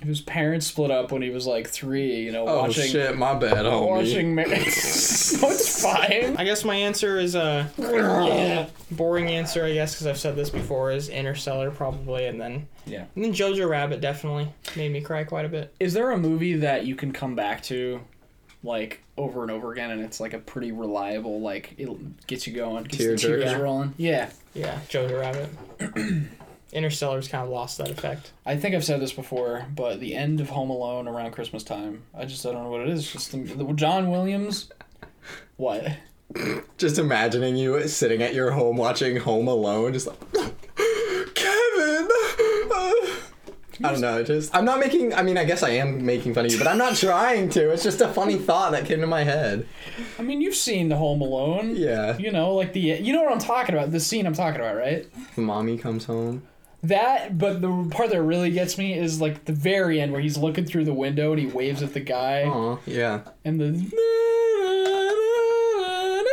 whose 0.02 0.22
parents 0.22 0.66
split 0.66 0.90
up 0.90 1.12
when 1.12 1.20
he 1.20 1.28
was 1.30 1.46
like 1.46 1.66
three. 1.68 2.20
You 2.20 2.32
know, 2.32 2.46
Oh 2.48 2.60
watching 2.62 2.84
shit, 2.90 3.16
my 3.18 3.34
bad, 3.34 3.66
homie. 3.66 3.86
watching. 3.88 4.34
Mar- 4.34 4.46
no, 4.46 4.54
it's 4.56 5.82
fine. 5.82 6.36
I 6.38 6.44
guess 6.44 6.64
my 6.64 6.74
answer 6.76 7.18
is 7.18 7.34
a 7.34 7.70
boring 8.90 9.28
answer. 9.28 9.64
I 9.64 9.72
guess 9.74 9.94
because 9.94 10.06
I've 10.06 10.18
said 10.18 10.36
this 10.36 10.50
before 10.50 10.90
is 10.92 11.08
Interstellar 11.08 11.70
probably, 11.70 12.26
and 12.26 12.40
then 12.40 12.66
Yeah. 12.86 13.04
and 13.14 13.24
then 13.24 13.32
Jojo 13.32 13.68
Rabbit 13.68 14.00
definitely 14.00 14.48
made 14.76 14.92
me 14.92 15.00
cry 15.00 15.24
quite 15.24 15.44
a 15.44 15.48
bit. 15.48 15.74
Is 15.80 15.92
there 15.92 16.10
a 16.12 16.16
movie 16.18 16.54
that 16.54 16.86
you 16.86 16.94
can 16.94 17.12
come 17.12 17.34
back 17.34 17.62
to, 17.64 18.00
like 18.62 19.02
over 19.20 19.42
and 19.42 19.50
over 19.50 19.72
again, 19.72 19.90
and 19.90 20.02
it's 20.02 20.20
like 20.20 20.32
a 20.34 20.38
pretty 20.38 20.72
reliable, 20.72 21.40
like 21.40 21.74
it 21.78 22.26
gets 22.26 22.46
you 22.46 22.52
going, 22.54 22.84
gets 22.84 22.98
the 22.98 23.04
Tearjerker. 23.04 23.20
tears 23.20 23.42
Yeah. 23.52 23.58
rolling? 23.58 23.94
Yeah. 23.96 24.30
Yeah, 24.54 24.78
Jojo 24.88 25.20
Rabbit. 25.20 25.48
Interstellar's 26.72 27.26
kind 27.28 27.44
of 27.44 27.50
lost 27.50 27.78
that 27.78 27.90
effect. 27.90 28.30
I 28.46 28.56
think 28.56 28.74
I've 28.76 28.84
said 28.84 29.00
this 29.00 29.12
before, 29.12 29.66
but 29.74 29.98
the 30.00 30.14
end 30.14 30.40
of 30.40 30.50
Home 30.50 30.70
Alone 30.70 31.08
around 31.08 31.32
Christmas 31.32 31.62
time, 31.64 32.02
I 32.16 32.24
just 32.26 32.46
I 32.46 32.52
don't 32.52 32.62
know 32.64 32.70
what 32.70 32.80
it 32.82 32.88
is. 32.88 33.00
It's 33.00 33.12
just 33.12 33.32
the, 33.32 33.38
the 33.38 33.64
John 33.72 34.10
Williams. 34.10 34.70
What? 35.56 35.84
Just 36.78 36.98
imagining 36.98 37.56
you 37.56 37.86
sitting 37.88 38.22
at 38.22 38.34
your 38.34 38.52
home 38.52 38.76
watching 38.76 39.16
Home 39.16 39.48
Alone, 39.48 39.92
just 39.92 40.06
like 40.06 40.18
Kevin. 41.34 42.08
I 43.82 43.92
don't 43.92 44.00
know. 44.00 44.22
Just 44.22 44.54
I'm 44.54 44.64
not 44.64 44.78
making. 44.78 45.14
I 45.14 45.22
mean, 45.22 45.38
I 45.38 45.44
guess 45.44 45.62
I 45.62 45.70
am 45.70 46.04
making 46.04 46.34
fun 46.34 46.44
of 46.46 46.52
you, 46.52 46.58
but 46.58 46.66
I'm 46.66 46.78
not 46.78 46.96
trying 46.96 47.48
to. 47.50 47.70
It's 47.70 47.82
just 47.82 48.00
a 48.00 48.08
funny 48.08 48.36
thought 48.36 48.72
that 48.72 48.84
came 48.84 49.00
to 49.00 49.06
my 49.06 49.24
head. 49.24 49.66
I 50.18 50.22
mean, 50.22 50.40
you've 50.40 50.54
seen 50.54 50.88
the 50.88 50.96
Home 50.96 51.20
Alone. 51.20 51.76
Yeah. 51.76 52.16
You 52.18 52.30
know, 52.30 52.54
like 52.54 52.72
the 52.72 52.80
you 52.80 53.12
know 53.12 53.22
what 53.22 53.32
I'm 53.32 53.38
talking 53.38 53.74
about. 53.74 53.90
The 53.92 54.00
scene 54.00 54.26
I'm 54.26 54.34
talking 54.34 54.60
about, 54.60 54.76
right? 54.76 55.06
Mommy 55.36 55.78
comes 55.78 56.04
home. 56.04 56.42
That, 56.82 57.36
but 57.36 57.60
the 57.60 57.88
part 57.90 58.08
that 58.10 58.22
really 58.22 58.50
gets 58.50 58.78
me 58.78 58.94
is 58.94 59.20
like 59.20 59.44
the 59.44 59.52
very 59.52 60.00
end 60.00 60.12
where 60.12 60.20
he's 60.20 60.38
looking 60.38 60.64
through 60.64 60.86
the 60.86 60.94
window 60.94 61.32
and 61.32 61.40
he 61.40 61.46
waves 61.46 61.82
at 61.82 61.92
the 61.92 62.00
guy 62.00 62.44
Aw, 62.44 62.78
yeah. 62.86 63.20
and 63.44 63.60
the. 63.60 63.90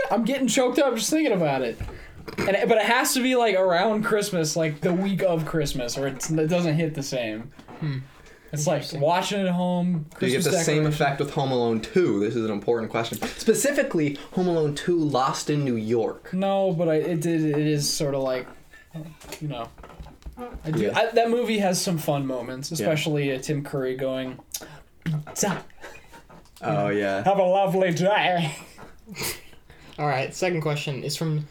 I'm 0.10 0.24
getting 0.24 0.48
choked 0.48 0.80
up 0.80 0.96
just 0.96 1.10
thinking 1.10 1.34
about 1.34 1.64
it. 1.64 1.78
And, 2.38 2.50
it- 2.50 2.68
but 2.68 2.78
it 2.78 2.86
has 2.86 3.14
to 3.14 3.22
be 3.24 3.36
like 3.36 3.56
around 3.56 4.04
Christmas, 4.04 4.56
like 4.56 4.82
the 4.82 4.94
week 4.94 5.24
of 5.24 5.46
Christmas, 5.46 5.98
or 5.98 6.08
it's, 6.08 6.30
it 6.30 6.48
doesn't 6.48 6.76
hit 6.76 6.94
the 6.94 7.04
same. 7.04 7.52
It's 8.54 8.66
like 8.66 8.84
watching 8.94 9.42
it 9.42 9.48
at 9.48 9.54
home. 9.54 10.06
Do 10.20 10.26
you 10.26 10.32
get 10.34 10.44
the 10.46 10.52
same 10.54 10.86
effect 10.86 11.20
with 11.20 11.32
Home 11.32 11.52
Alone 11.52 11.82
2? 11.82 12.22
This 12.22 12.36
is 12.36 12.46
an 12.46 12.52
important 12.52 12.90
question. 12.90 13.18
Specifically, 13.22 14.18
Home 14.34 14.48
Alone 14.48 14.74
2 14.74 14.98
Lost 14.98 15.50
in 15.50 15.66
New 15.66 15.76
York. 15.76 16.34
No, 16.34 16.72
but 16.72 16.88
I, 16.88 16.96
it 16.96 17.22
did. 17.22 17.42
It 17.44 17.58
is 17.58 17.92
sort 17.92 18.16
of 18.16 18.24
like, 18.24 18.48
you 19.42 19.50
know, 19.50 19.68
I 20.64 20.72
do. 20.72 20.84
Yeah. 20.84 20.98
I, 20.98 21.12
that 21.12 21.30
movie 21.30 21.58
has 21.60 21.82
some 21.82 21.98
fun 21.98 22.26
moments, 22.26 22.72
especially 22.72 23.34
uh, 23.36 23.40
Tim 23.40 23.64
Curry 23.64 23.96
going, 23.98 24.40
"Pizza, 25.04 25.64
Oh, 26.62 26.88
yeah. 26.90 27.24
have 27.24 27.40
a 27.40 27.44
lovely 27.44 27.92
day." 27.92 28.56
All 30.00 30.08
right, 30.08 30.34
second 30.34 30.62
question 30.62 31.04
is 31.04 31.18
from 31.18 31.48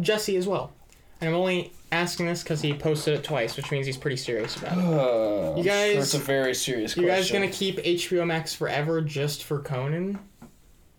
Jesse 0.00 0.36
as 0.36 0.46
well. 0.46 0.72
And 1.20 1.28
I'm 1.30 1.34
only 1.36 1.72
asking 1.90 2.26
this 2.26 2.42
because 2.42 2.60
he 2.60 2.74
posted 2.74 3.14
it 3.14 3.24
twice, 3.24 3.56
which 3.56 3.70
means 3.70 3.86
he's 3.86 3.96
pretty 3.96 4.16
serious 4.16 4.56
about 4.56 4.78
it. 4.78 4.84
Uh, 4.84 5.56
You 5.56 5.64
guys- 5.64 5.92
sure 5.94 6.02
it's 6.02 6.14
a 6.14 6.18
very 6.18 6.54
serious 6.54 6.96
You 6.96 7.06
guys 7.06 7.28
question. 7.30 7.42
gonna 7.42 7.52
keep 7.52 7.78
HBO 7.84 8.24
Max 8.26 8.54
forever 8.54 9.00
just 9.00 9.42
for 9.44 9.60
Conan? 9.60 10.18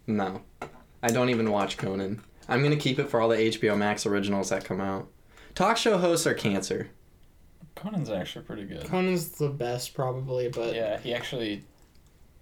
No. 0.08 0.42
I 1.02 1.08
don't 1.10 1.30
even 1.30 1.52
watch 1.52 1.78
Conan. 1.78 2.22
I'm 2.50 2.60
going 2.60 2.72
to 2.72 2.78
keep 2.78 2.98
it 3.00 3.10
for 3.10 3.22
all 3.22 3.30
the 3.30 3.38
HBO 3.38 3.78
Max 3.78 4.06
originals 4.08 4.50
that 4.50 4.66
come 4.66 4.82
out. 4.82 5.08
Talk 5.56 5.78
show 5.78 5.98
hosts 6.00 6.26
are 6.28 6.34
cancer. 6.34 6.90
Conan's 7.76 8.10
actually 8.10 8.44
pretty 8.44 8.66
good. 8.66 8.86
Conan's 8.88 9.30
the 9.30 9.50
best, 9.50 9.94
probably, 9.94 10.50
but 10.50 10.74
Yeah, 10.76 10.98
he 11.00 11.14
actually. 11.14 11.64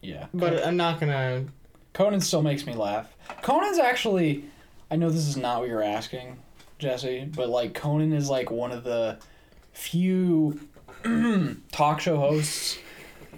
Yeah, 0.02 0.28
but 0.34 0.66
I'm 0.66 0.78
not 0.78 1.00
gonna. 1.00 1.46
Conan 1.94 2.22
still 2.22 2.42
makes 2.42 2.66
me 2.66 2.74
laugh. 2.74 3.14
Conan's 3.42 3.78
actually. 3.80 4.46
I 4.90 4.96
know 4.96 5.10
this 5.10 5.28
is 5.28 5.36
not 5.38 5.60
what 5.60 5.68
you're 5.70 5.84
asking, 5.84 6.38
Jesse, 6.80 7.30
but 7.36 7.50
like 7.50 7.74
Conan 7.74 8.14
is 8.14 8.30
like 8.30 8.52
one 8.52 8.72
of 8.72 8.84
the 8.84 9.18
few 9.74 10.60
talk 11.72 12.00
show 12.02 12.18
hosts 12.18 12.78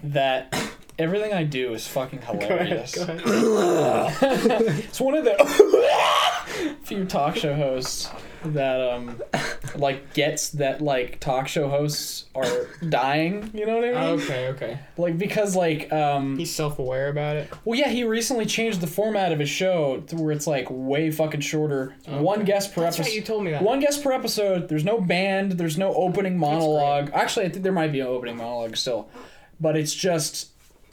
that 0.02 0.54
everything 0.98 1.32
I 1.32 1.44
do 1.44 1.72
is 1.74 1.86
fucking 1.86 2.22
hilarious. 2.26 2.94
Go 2.94 3.02
ahead. 3.02 3.20
It's 4.84 5.00
one 5.00 5.14
of 5.14 5.24
the 5.24 6.76
few 6.82 7.04
talk 7.04 7.36
show 7.36 7.54
hosts 7.54 8.08
that 8.44 8.80
um 8.80 9.22
like 9.76 10.14
gets 10.14 10.50
that 10.50 10.80
like 10.80 11.20
talk 11.20 11.46
show 11.48 11.68
hosts 11.68 12.24
are 12.34 12.66
dying. 12.88 13.50
You 13.54 13.66
know 13.66 13.76
what 13.76 13.84
I 13.84 13.88
mean? 13.88 14.20
Okay, 14.20 14.48
okay. 14.48 14.78
Like 14.96 15.18
because 15.18 15.54
like 15.54 15.92
um 15.92 16.38
He's 16.38 16.54
self-aware 16.54 17.08
about 17.08 17.36
it. 17.36 17.50
well 17.64 17.78
yeah 17.78 17.88
he 17.88 18.04
recently 18.04 18.46
changed 18.46 18.80
the 18.80 18.86
format 18.86 19.32
of 19.32 19.38
his 19.38 19.48
show 19.50 20.00
to 20.08 20.16
where 20.16 20.32
it's 20.32 20.46
like 20.46 20.66
way 20.70 21.10
fucking 21.10 21.40
shorter. 21.40 21.94
One 22.06 22.44
guest 22.44 22.74
per 22.74 22.80
That's 22.82 22.98
episode. 22.98 23.10
right. 23.10 23.16
You 23.16 23.22
told 23.22 23.44
me 23.44 23.50
that. 23.52 23.62
One 23.62 23.80
guest 23.80 24.02
per 24.02 24.12
episode. 24.12 24.68
There's 24.68 24.84
no 24.84 25.00
band. 25.00 25.52
There's 25.52 25.78
no 25.78 25.92
opening 25.94 26.38
monologue. 26.38 27.10
Actually, 27.12 27.46
I 27.46 27.48
think 27.50 27.62
there 27.62 27.72
might 27.72 27.92
be 27.92 28.00
an 28.00 28.06
opening 28.06 28.36
monologue 28.36 28.76
still, 28.76 29.08
but 29.60 29.76
it's 29.76 29.94
just 29.94 30.48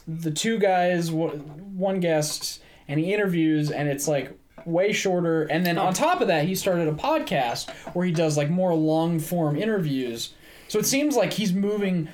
the 0.06 0.30
two 0.30 0.58
guys, 0.58 1.10
one 1.10 2.00
guest, 2.00 2.62
and 2.86 2.98
he 2.98 3.12
interviews, 3.12 3.70
and 3.70 3.88
it's 3.88 4.08
like 4.08 4.32
way 4.68 4.92
shorter. 4.92 5.42
And 5.44 5.64
then 5.66 5.78
on 5.78 5.94
top 5.94 6.20
of 6.20 6.28
that, 6.28 6.44
he 6.44 6.54
started 6.54 6.88
a 6.88 6.92
podcast 6.92 7.70
where 7.94 8.06
he 8.06 8.12
does 8.12 8.36
like 8.36 8.50
more 8.50 8.74
long 8.74 9.18
form 9.18 9.56
interviews. 9.56 10.34
So 10.68 10.78
it 10.78 10.86
seems 10.86 11.16
like 11.16 11.32
he's 11.32 11.52
moving 11.52 12.08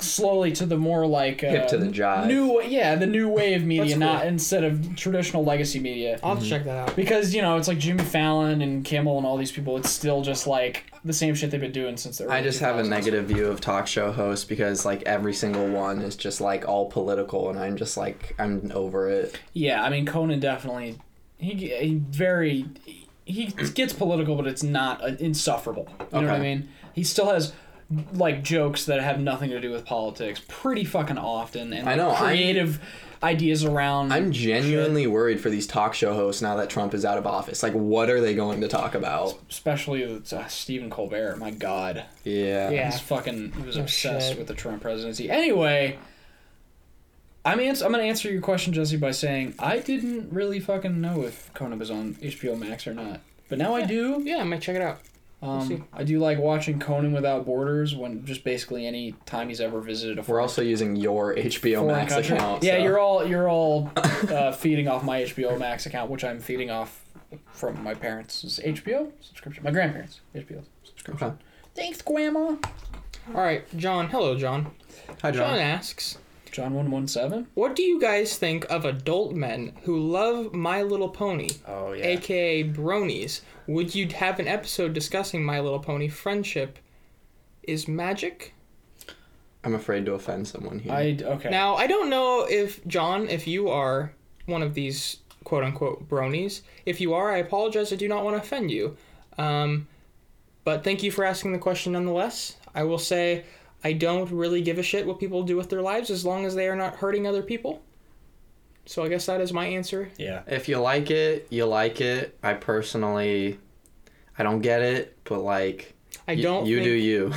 slowly 0.00 0.52
to 0.52 0.64
the 0.64 0.76
more 0.78 1.04
like 1.06 1.42
uh, 1.42 1.48
Hip 1.50 1.66
to 1.68 1.76
the 1.76 1.86
jive. 1.88 2.28
new 2.28 2.62
yeah 2.62 2.94
the 2.94 3.04
new 3.08 3.28
wave 3.28 3.64
media 3.64 3.82
That's 3.84 3.92
cool. 3.94 4.00
not 4.00 4.26
instead 4.26 4.62
of 4.62 4.94
traditional 4.94 5.44
legacy 5.44 5.80
media 5.80 6.20
I'll 6.22 6.36
have 6.36 6.44
to 6.44 6.48
check 6.48 6.62
that 6.66 6.88
out. 6.88 6.94
because 6.94 7.34
you 7.34 7.42
know 7.42 7.56
it's 7.56 7.66
like 7.66 7.78
Jimmy 7.78 8.04
Fallon 8.04 8.62
and 8.62 8.84
Kimmel 8.84 9.18
and 9.18 9.26
all 9.26 9.36
these 9.36 9.50
people. 9.50 9.76
It's 9.76 9.90
still 9.90 10.22
just 10.22 10.46
like 10.46 10.84
the 11.04 11.12
same 11.12 11.34
shit 11.34 11.50
they've 11.50 11.60
been 11.60 11.72
doing 11.72 11.96
since 11.96 12.18
the. 12.18 12.26
Early 12.26 12.34
I 12.36 12.42
just 12.44 12.60
have 12.60 12.78
a 12.78 12.82
2000s. 12.82 12.88
negative 12.88 13.24
view 13.26 13.46
of 13.46 13.60
talk 13.60 13.88
show 13.88 14.12
hosts 14.12 14.44
because 14.44 14.84
like 14.86 15.02
every 15.02 15.34
single 15.34 15.66
one 15.66 16.00
is 16.00 16.14
just 16.14 16.40
like 16.40 16.68
all 16.68 16.86
political 16.88 17.50
and 17.50 17.58
I'm 17.58 17.76
just 17.76 17.96
like 17.96 18.36
I'm 18.38 18.70
over 18.72 19.08
it. 19.10 19.36
Yeah, 19.52 19.82
I 19.82 19.90
mean 19.90 20.06
Conan 20.06 20.38
definitely 20.38 21.00
he, 21.38 21.54
he 21.54 21.94
very 21.96 22.66
he 23.24 23.46
gets 23.46 23.92
political, 23.92 24.36
but 24.36 24.46
it's 24.46 24.62
not 24.62 25.02
uh, 25.02 25.08
insufferable. 25.20 25.88
You 26.12 26.20
know 26.22 26.26
what 26.28 26.36
I 26.36 26.38
mean? 26.40 26.68
He 26.94 27.04
still 27.04 27.30
has 27.30 27.52
like 28.12 28.42
jokes 28.42 28.84
that 28.86 29.00
have 29.00 29.20
nothing 29.20 29.50
to 29.50 29.60
do 29.60 29.70
with 29.70 29.84
politics 29.84 30.42
pretty 30.48 30.84
fucking 30.84 31.18
often, 31.18 31.72
and 31.72 31.88
I 31.88 31.92
like, 31.92 31.96
know, 31.98 32.10
I'm- 32.10 32.24
creative 32.24 32.80
ideas 33.22 33.64
around. 33.64 34.12
I'm 34.12 34.30
genuinely 34.30 35.06
worried 35.08 35.40
for 35.40 35.50
these 35.50 35.66
talk 35.66 35.92
show 35.94 36.14
hosts 36.14 36.40
now 36.40 36.54
that 36.56 36.70
Trump 36.70 36.94
is 36.94 37.04
out 37.04 37.18
of 37.18 37.26
office. 37.26 37.62
Like, 37.64 37.72
what 37.72 38.08
are 38.10 38.20
they 38.20 38.34
going 38.34 38.60
to 38.60 38.68
talk 38.68 38.94
about? 38.94 39.36
especially 39.50 40.06
with 40.06 40.32
uh, 40.32 40.46
Stephen 40.48 40.88
Colbert. 40.88 41.36
My 41.38 41.50
God, 41.50 42.04
Yeah. 42.24 42.70
Yeah. 42.70 42.90
he's 42.90 43.00
fucking 43.00 43.52
he 43.52 43.62
was 43.62 43.76
Oh, 43.76 43.80
obsessed 43.82 44.28
shit. 44.30 44.38
with 44.38 44.46
the 44.48 44.54
Trump 44.54 44.82
presidency. 44.82 45.28
Anyway. 45.30 45.98
I'm, 47.44 47.60
ans- 47.60 47.82
I'm 47.82 47.90
gonna 47.92 48.02
answer 48.04 48.30
your 48.30 48.42
question, 48.42 48.72
Jesse, 48.72 48.96
by 48.96 49.10
saying 49.12 49.54
I 49.58 49.78
didn't 49.78 50.32
really 50.32 50.60
fucking 50.60 51.00
know 51.00 51.22
if 51.22 51.52
Conan 51.54 51.78
was 51.78 51.90
on 51.90 52.14
HBO 52.16 52.58
Max 52.58 52.86
or 52.86 52.94
not, 52.94 53.20
but 53.48 53.58
now 53.58 53.74
I 53.74 53.84
do. 53.86 54.20
Yeah, 54.24 54.38
I 54.38 54.44
might 54.44 54.60
check 54.60 54.76
it 54.76 54.82
out. 54.82 55.00
see. 55.66 55.76
Um, 55.76 55.86
I 55.92 56.02
do 56.04 56.18
like 56.18 56.38
watching 56.38 56.78
Conan 56.80 57.12
Without 57.12 57.46
Borders 57.46 57.94
when 57.94 58.24
just 58.26 58.44
basically 58.44 58.86
any 58.86 59.12
time 59.24 59.48
he's 59.48 59.60
ever 59.60 59.80
visited 59.80 60.18
a 60.18 60.22
We're 60.22 60.40
also 60.40 60.62
using 60.62 60.96
your 60.96 61.34
HBO 61.36 61.86
Max 61.86 62.12
country. 62.12 62.36
account. 62.36 62.62
Yeah, 62.64 62.76
so- 62.78 62.82
you're 62.82 62.98
all 62.98 63.26
you're 63.26 63.48
all 63.48 63.90
uh, 63.96 64.52
feeding 64.52 64.88
off 64.88 65.04
my 65.04 65.22
HBO 65.22 65.58
Max 65.58 65.86
account, 65.86 66.10
which 66.10 66.24
I'm 66.24 66.40
feeding 66.40 66.70
off 66.70 67.02
from 67.52 67.82
my 67.82 67.94
parents' 67.94 68.58
HBO 68.62 69.10
subscription, 69.20 69.62
my 69.64 69.70
grandparents' 69.70 70.20
HBO 70.34 70.64
subscription. 70.82 71.28
Okay. 71.28 71.36
Thanks, 71.74 72.02
Grandma. 72.02 72.56
All 73.34 73.42
right, 73.42 73.64
John. 73.78 74.08
Hello, 74.08 74.36
John. 74.36 74.72
Hi, 75.22 75.30
John 75.30 75.50
John. 75.54 75.58
asks, 75.58 76.18
John 76.52 76.74
one 76.74 76.90
one 76.90 77.08
seven. 77.08 77.46
"What 77.54 77.74
do 77.76 77.82
you 77.82 78.00
guys 78.00 78.36
think 78.36 78.64
of 78.70 78.84
adult 78.84 79.34
men 79.34 79.72
who 79.84 79.98
love 79.98 80.54
My 80.54 80.82
Little 80.82 81.08
Pony, 81.08 81.48
Oh 81.66 81.92
yeah. 81.92 82.06
aka 82.06 82.64
bronies? 82.64 83.40
Would 83.66 83.94
you 83.94 84.08
have 84.08 84.38
an 84.40 84.48
episode 84.48 84.92
discussing 84.92 85.44
My 85.44 85.60
Little 85.60 85.80
Pony 85.80 86.08
friendship 86.08 86.78
is 87.62 87.86
magic?" 87.88 88.54
I'm 89.64 89.74
afraid 89.74 90.06
to 90.06 90.14
offend 90.14 90.46
someone 90.48 90.78
here. 90.78 90.92
I 90.92 91.18
okay. 91.20 91.50
Now, 91.50 91.74
I 91.76 91.86
don't 91.86 92.08
know 92.08 92.46
if 92.48 92.84
John, 92.86 93.28
if 93.28 93.46
you 93.46 93.68
are 93.68 94.12
one 94.46 94.62
of 94.62 94.74
these 94.74 95.18
quote 95.44 95.64
unquote 95.64 96.08
bronies. 96.08 96.62
If 96.86 97.00
you 97.00 97.14
are, 97.14 97.30
I 97.32 97.38
apologize. 97.38 97.92
I 97.92 97.96
do 97.96 98.08
not 98.08 98.24
want 98.24 98.36
to 98.36 98.42
offend 98.42 98.70
you. 98.70 98.96
Um, 99.36 99.88
but 100.64 100.84
thank 100.84 101.02
you 101.02 101.10
for 101.10 101.24
asking 101.24 101.52
the 101.52 101.58
question 101.58 101.92
nonetheless. 101.92 102.56
I 102.74 102.84
will 102.84 102.98
say 102.98 103.44
I 103.84 103.92
don't 103.92 104.30
really 104.30 104.60
give 104.62 104.78
a 104.78 104.82
shit 104.82 105.06
what 105.06 105.18
people 105.20 105.42
do 105.44 105.56
with 105.56 105.70
their 105.70 105.82
lives 105.82 106.10
as 106.10 106.24
long 106.24 106.44
as 106.44 106.54
they 106.54 106.68
are 106.68 106.76
not 106.76 106.96
hurting 106.96 107.26
other 107.26 107.42
people. 107.42 107.82
So 108.86 109.04
I 109.04 109.08
guess 109.08 109.26
that 109.26 109.40
is 109.40 109.52
my 109.52 109.66
answer. 109.66 110.10
yeah. 110.16 110.42
if 110.46 110.68
you 110.68 110.78
like 110.78 111.10
it, 111.10 111.46
you 111.50 111.66
like 111.66 112.00
it. 112.00 112.36
I 112.42 112.54
personally, 112.54 113.58
I 114.38 114.42
don't 114.42 114.60
get 114.62 114.80
it, 114.82 115.16
but 115.24 115.40
like, 115.40 115.94
I 116.26 116.34
y- 116.34 116.40
don't. 116.42 116.66
you 116.66 116.76
think, 116.78 116.84
do 116.86 116.90
you. 116.92 117.32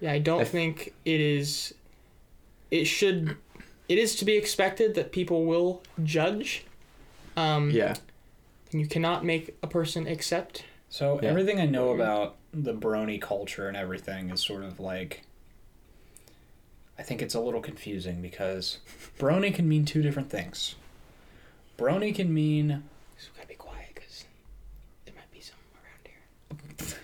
Yeah, 0.00 0.12
I 0.12 0.18
don't 0.18 0.42
If- 0.42 0.48
think 0.50 0.92
it 1.04 1.20
is. 1.20 1.72
It 2.70 2.84
should. 2.86 3.36
It 3.88 3.98
is 3.98 4.16
to 4.16 4.24
be 4.24 4.36
expected 4.36 4.94
that 4.96 5.12
people 5.12 5.44
will 5.46 5.82
judge. 6.02 6.64
Um, 7.36 7.70
yeah. 7.70 7.94
And 8.72 8.80
you 8.80 8.86
cannot 8.88 9.24
make 9.24 9.56
a 9.62 9.66
person 9.66 10.06
accept 10.08 10.64
So 10.88 11.20
Yeah. 11.22 11.28
everything 11.28 11.60
I 11.60 11.66
know 11.66 11.90
about 11.90 12.36
the 12.52 12.74
brony 12.74 13.20
culture 13.20 13.68
and 13.68 13.76
everything 13.76 14.30
is 14.30 14.40
sort 14.42 14.64
of 14.64 14.80
like 14.80 15.22
I 16.98 17.02
think 17.02 17.20
it's 17.22 17.34
a 17.34 17.40
little 17.40 17.60
confusing 17.60 18.22
because 18.22 18.78
brony 19.18 19.54
can 19.54 19.68
mean 19.68 19.84
two 19.84 20.02
different 20.02 20.30
things. 20.30 20.74
Brony 21.78 22.14
can 22.14 22.32
mean 22.32 22.82
So 23.18 23.28
we 23.34 23.36
gotta 23.38 23.48
be 23.48 23.54
quiet 23.54 23.88
because 23.94 24.24
there 25.04 25.14
might 25.14 25.30
be 25.30 25.40
some 25.40 25.56
around 25.76 26.88
here. 26.88 26.96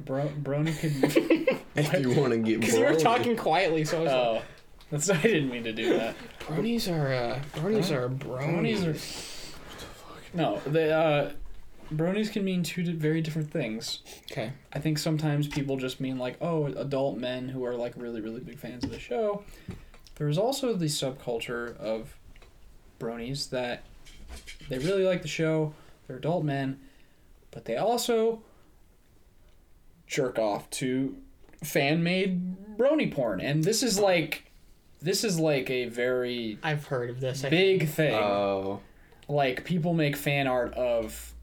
bro, 0.00 0.28
brony 0.42 0.78
can 0.78 1.58
If 1.76 2.00
you 2.00 2.10
want 2.20 2.32
to 2.32 2.38
get 2.38 2.60
Because 2.60 2.76
you 2.76 2.84
were 2.84 2.94
talking 2.94 3.36
quietly, 3.36 3.84
so 3.84 3.98
I 3.98 4.00
was 4.02 4.12
like, 4.12 4.42
Oh. 4.42 4.42
That's 4.90 5.10
I 5.10 5.20
didn't 5.20 5.50
mean 5.50 5.64
to 5.64 5.72
do 5.72 5.90
that. 5.98 6.14
bronies 6.40 6.90
are 6.90 7.12
uh, 7.12 7.40
bronies 7.56 7.90
are 7.90 8.08
bronies. 8.08 8.78
Bronies 8.84 9.52
are 9.52 10.36
No, 10.36 10.60
they 10.66 10.90
uh 10.92 11.30
bronies 11.92 12.32
can 12.32 12.44
mean 12.44 12.62
two 12.62 12.92
very 12.94 13.20
different 13.20 13.50
things. 13.50 14.00
Okay. 14.30 14.52
I 14.72 14.78
think 14.78 14.98
sometimes 14.98 15.48
people 15.48 15.76
just 15.76 16.00
mean 16.00 16.18
like, 16.18 16.36
oh, 16.40 16.66
adult 16.66 17.18
men 17.18 17.48
who 17.48 17.64
are 17.64 17.74
like 17.74 17.94
really, 17.96 18.20
really 18.20 18.40
big 18.40 18.58
fans 18.58 18.84
of 18.84 18.90
the 18.90 18.98
show. 18.98 19.42
There's 20.16 20.38
also 20.38 20.74
the 20.74 20.86
subculture 20.86 21.76
of 21.78 22.16
bronies 22.98 23.50
that 23.50 23.84
they 24.68 24.78
really 24.78 25.04
like 25.04 25.22
the 25.22 25.28
show. 25.28 25.74
They're 26.06 26.16
adult 26.16 26.44
men, 26.44 26.80
but 27.50 27.64
they 27.64 27.76
also 27.76 28.42
jerk 30.06 30.38
off 30.38 30.68
to 30.70 31.16
fan 31.62 32.02
made 32.02 32.76
brony 32.76 33.12
porn. 33.12 33.40
And 33.40 33.62
this 33.62 33.82
is 33.82 33.98
like 33.98 34.50
this 35.00 35.22
is 35.22 35.38
like 35.38 35.70
a 35.70 35.86
very 35.86 36.58
I've 36.62 36.86
heard 36.86 37.10
of 37.10 37.20
this. 37.20 37.44
I 37.44 37.50
big 37.50 37.88
thing. 37.88 38.14
Oh. 38.14 38.80
like 39.28 39.64
people 39.64 39.94
make 39.94 40.16
fan 40.16 40.46
art 40.46 40.74
of 40.74 41.34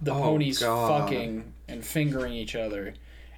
the 0.00 0.12
Oh, 0.12 0.20
ponies 0.22 0.58
God. 0.60 1.02
fucking 1.02 1.52
and 1.68 1.84
fingering 1.84 2.32
each 2.32 2.54
other 2.56 2.94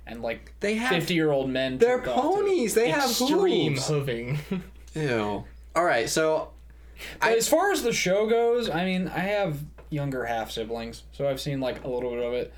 and 0.06 0.22
like 0.22 0.52
They 0.60 0.74
have. 0.74 0.90
50 0.90 1.14
year 1.14 1.30
old 1.30 1.48
men 1.50 1.78
They're 1.78 1.98
jerk 1.98 2.08
off 2.08 2.22
to 2.22 2.28
it. 2.30 2.34
ponies. 2.34 2.74
They 2.74 2.90
have 2.90 3.10
Extreme 3.10 3.74
hooves. 3.74 3.88
hooving. 3.90 4.38
Ew. 4.94 5.44
All 5.76 5.84
right, 5.84 6.08
so 6.08 6.50
I- 7.20 7.34
as 7.36 7.48
far 7.48 7.72
as 7.72 7.82
the 7.82 7.92
show 7.92 8.28
goes 8.28 8.70
i 8.70 8.84
mean 8.84 9.08
i 9.08 9.18
have 9.18 9.58
younger 9.90 10.24
half 10.24 10.52
siblings 10.52 11.02
so 11.12 11.28
i've 11.28 11.40
seen 11.40 11.60
like 11.60 11.82
a 11.82 11.88
little 11.88 12.10
bit 12.10 12.22
of 12.24 12.32
it 12.32 12.54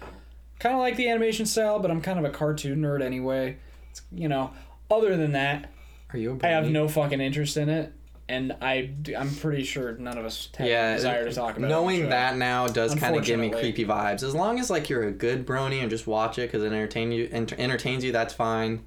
kind 0.59 0.75
of 0.75 0.81
like 0.81 0.97
the 0.97 1.09
animation 1.09 1.47
style 1.47 1.79
but 1.79 1.91
i'm 1.91 2.03
kind 2.03 2.19
of 2.19 2.25
a 2.27 2.31
cartoon 2.31 2.83
nerd 2.83 3.03
anyway 3.03 3.57
it's, 3.91 4.03
you 4.13 4.29
know 4.29 4.51
other 4.91 5.17
than 5.17 5.33
that 5.33 5.73
are 6.13 6.19
you 6.19 6.39
a 6.43 6.47
i 6.47 6.51
have 6.51 6.69
no 6.71 6.87
fucking 6.87 7.21
interest 7.21 7.57
in 7.57 7.71
it 7.71 7.93
and 8.29 8.57
I, 8.61 8.91
i'm 9.17 9.33
pretty 9.37 9.63
sure 9.63 9.97
none 9.99 10.19
of 10.19 10.25
us 10.25 10.49
have 10.57 10.67
yeah, 10.67 10.93
a 10.93 10.97
desire 10.97 11.25
to 11.25 11.33
talk 11.33 11.57
about 11.57 11.69
knowing 11.69 12.01
the 12.01 12.07
show. 12.07 12.11
that 12.11 12.37
now 12.37 12.67
does 12.67 12.95
kind 12.95 13.17
of 13.17 13.25
give 13.25 13.39
me 13.39 13.51
creepy 13.51 13.85
vibes. 13.85 14.23
As 14.23 14.35
long 14.35 14.59
as 14.59 14.71
like 14.71 14.89
you're 14.89 15.05
a 15.05 15.13
good 15.13 15.47
brony 15.47 15.81
and 15.81 15.91
just 15.91 16.07
watch 16.07 16.39
it 16.39 16.51
because 16.51 16.63
it 16.63 16.67
entertain 16.67 17.13
you 17.13 17.29
enter- 17.31 17.57
entertains 17.57 18.05
you, 18.05 18.13
that's 18.13 18.35
fine. 18.35 18.85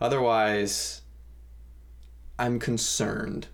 Otherwise, 0.00 1.02
I'm 2.38 2.58
concerned. 2.58 3.48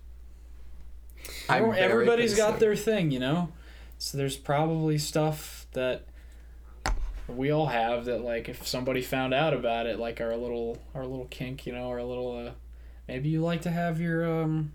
I'm 1.47 1.71
very 1.71 1.79
everybody's 1.79 2.35
got 2.35 2.59
their 2.59 2.75
thing, 2.75 3.11
you 3.11 3.19
know. 3.19 3.49
So 3.97 4.17
there's 4.17 4.37
probably 4.37 4.97
stuff 4.97 5.67
that 5.73 6.05
we 7.27 7.51
all 7.51 7.67
have 7.67 8.05
that, 8.05 8.21
like, 8.21 8.49
if 8.49 8.67
somebody 8.67 9.01
found 9.01 9.33
out 9.33 9.53
about 9.53 9.85
it, 9.85 9.99
like 9.99 10.21
our 10.21 10.35
little 10.35 10.77
our 10.95 11.05
little 11.05 11.25
kink, 11.25 11.65
you 11.65 11.73
know, 11.73 11.89
our 11.89 12.03
little 12.03 12.47
uh, 12.47 12.51
maybe 13.07 13.29
you 13.29 13.41
like 13.41 13.61
to 13.63 13.71
have 13.71 13.99
your 13.99 14.41
um 14.41 14.71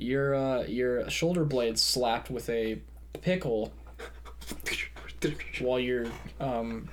your 0.00 0.34
uh 0.34 0.62
your 0.64 1.08
shoulder 1.10 1.44
blades 1.44 1.82
slapped 1.82 2.30
with 2.30 2.48
a 2.48 2.80
pickle 3.20 3.72
while 5.60 5.78
you're 5.78 6.06
um 6.40 6.88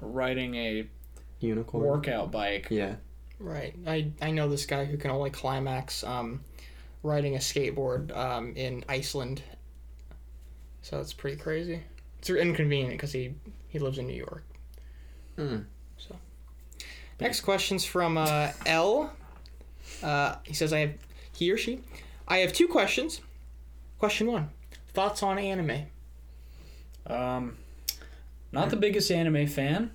riding 0.00 0.54
a 0.56 0.86
unicorn. 1.40 1.84
workout 1.84 2.30
bike. 2.30 2.68
Yeah. 2.70 2.96
right. 3.38 3.74
I 3.86 4.12
I 4.20 4.30
know 4.30 4.48
this 4.48 4.66
guy 4.66 4.84
who 4.84 4.96
can 4.96 5.10
only 5.10 5.30
climax 5.30 6.04
um, 6.04 6.40
riding 7.02 7.34
a 7.34 7.38
skateboard 7.38 8.16
um, 8.16 8.54
in 8.56 8.84
Iceland. 8.88 9.42
So 10.82 11.00
it's 11.00 11.12
pretty 11.12 11.36
crazy. 11.36 11.82
It's 12.18 12.30
inconvenient 12.30 12.92
because 12.92 13.12
he 13.12 13.34
he 13.68 13.78
lives 13.78 13.98
in 13.98 14.06
New 14.06 14.16
York. 14.16 14.44
Hmm. 15.36 15.58
Next 17.20 17.42
question's 17.42 17.84
from 17.84 18.18
uh, 18.18 18.50
L. 18.66 19.12
Uh, 20.02 20.36
he 20.44 20.54
says, 20.54 20.72
"I 20.72 20.78
have 20.80 20.94
he 21.32 21.50
or 21.52 21.56
she. 21.56 21.80
I 22.32 22.38
have 22.38 22.54
two 22.54 22.66
questions. 22.66 23.20
Question 23.98 24.26
one: 24.26 24.48
Thoughts 24.94 25.22
on 25.22 25.38
anime? 25.38 25.82
Um, 27.06 27.58
not 28.52 28.70
the 28.70 28.76
biggest 28.76 29.10
anime 29.10 29.46
fan. 29.46 29.90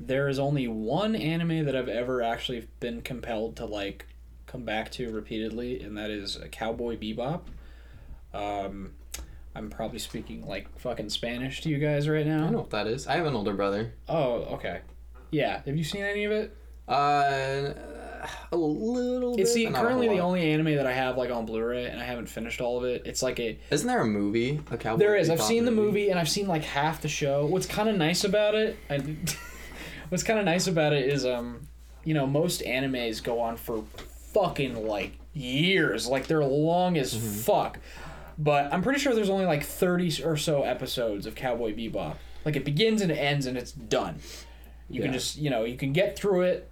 There 0.00 0.26
is 0.30 0.38
only 0.38 0.68
one 0.68 1.14
anime 1.14 1.66
that 1.66 1.76
I've 1.76 1.90
ever 1.90 2.22
actually 2.22 2.66
been 2.80 3.02
compelled 3.02 3.56
to 3.56 3.66
like 3.66 4.06
come 4.46 4.64
back 4.64 4.90
to 4.92 5.12
repeatedly, 5.12 5.82
and 5.82 5.98
that 5.98 6.08
is 6.08 6.38
Cowboy 6.50 6.96
Bebop. 6.96 7.42
Um, 8.32 8.92
I'm 9.54 9.68
probably 9.68 9.98
speaking 9.98 10.46
like 10.46 10.78
fucking 10.78 11.10
Spanish 11.10 11.60
to 11.60 11.68
you 11.68 11.76
guys 11.76 12.08
right 12.08 12.26
now. 12.26 12.46
I 12.46 12.48
know 12.48 12.60
what 12.60 12.70
that 12.70 12.86
is. 12.86 13.06
I 13.06 13.16
have 13.16 13.26
an 13.26 13.34
older 13.34 13.52
brother. 13.52 13.92
Oh, 14.08 14.44
okay. 14.54 14.80
Yeah. 15.30 15.60
Have 15.66 15.76
you 15.76 15.84
seen 15.84 16.04
any 16.04 16.24
of 16.24 16.32
it? 16.32 16.56
Uh, 16.88 17.74
a 18.52 18.56
little. 18.56 19.38
It's 19.38 19.52
bit, 19.52 19.54
the 19.54 19.64
but 19.66 19.72
not 19.72 19.78
a 19.78 19.82
currently 19.82 20.08
the 20.08 20.20
only 20.20 20.52
anime 20.52 20.76
that 20.76 20.86
I 20.86 20.92
have 20.92 21.16
like 21.16 21.30
on 21.30 21.46
Blu-ray, 21.46 21.86
and 21.86 22.00
I 22.00 22.04
haven't 22.04 22.26
finished 22.26 22.60
all 22.60 22.78
of 22.78 22.84
it. 22.84 23.02
It's 23.04 23.22
like 23.22 23.38
a 23.40 23.58
Isn't 23.70 23.86
there 23.86 24.00
a 24.00 24.06
movie? 24.06 24.60
A 24.70 24.76
cowboy. 24.76 24.98
There 24.98 25.16
is. 25.16 25.30
I've 25.30 25.42
seen 25.42 25.64
the 25.64 25.70
movie 25.70 26.10
and 26.10 26.18
I've 26.18 26.28
seen 26.28 26.46
like 26.46 26.62
half 26.62 27.02
the 27.02 27.08
show. 27.08 27.46
What's 27.46 27.66
kind 27.66 27.88
of 27.88 27.96
nice 27.96 28.24
about 28.24 28.54
it, 28.54 28.78
I, 28.90 28.98
what's 30.08 30.24
kind 30.24 30.38
of 30.38 30.44
nice 30.44 30.66
about 30.66 30.92
it 30.92 31.08
is, 31.08 31.24
um, 31.24 31.66
you 32.04 32.14
know, 32.14 32.26
most 32.26 32.62
animes 32.62 33.22
go 33.22 33.40
on 33.40 33.56
for 33.56 33.84
fucking 34.32 34.86
like 34.86 35.12
years. 35.32 36.06
Like 36.06 36.26
they're 36.26 36.44
long 36.44 36.96
as 36.96 37.14
fuck. 37.44 37.78
But 38.38 38.72
I'm 38.72 38.82
pretty 38.82 39.00
sure 39.00 39.14
there's 39.14 39.30
only 39.30 39.46
like 39.46 39.64
30 39.64 40.22
or 40.22 40.36
so 40.36 40.62
episodes 40.62 41.26
of 41.26 41.34
Cowboy 41.34 41.74
Bebop. 41.74 42.16
Like 42.44 42.54
it 42.56 42.64
begins 42.64 43.00
and 43.00 43.10
it 43.10 43.16
ends 43.16 43.46
and 43.46 43.56
it's 43.56 43.72
done. 43.72 44.18
You 44.88 45.02
can 45.02 45.12
just, 45.12 45.36
you 45.36 45.50
know, 45.50 45.64
you 45.64 45.76
can 45.76 45.92
get 45.92 46.16
through 46.16 46.42
it 46.42 46.70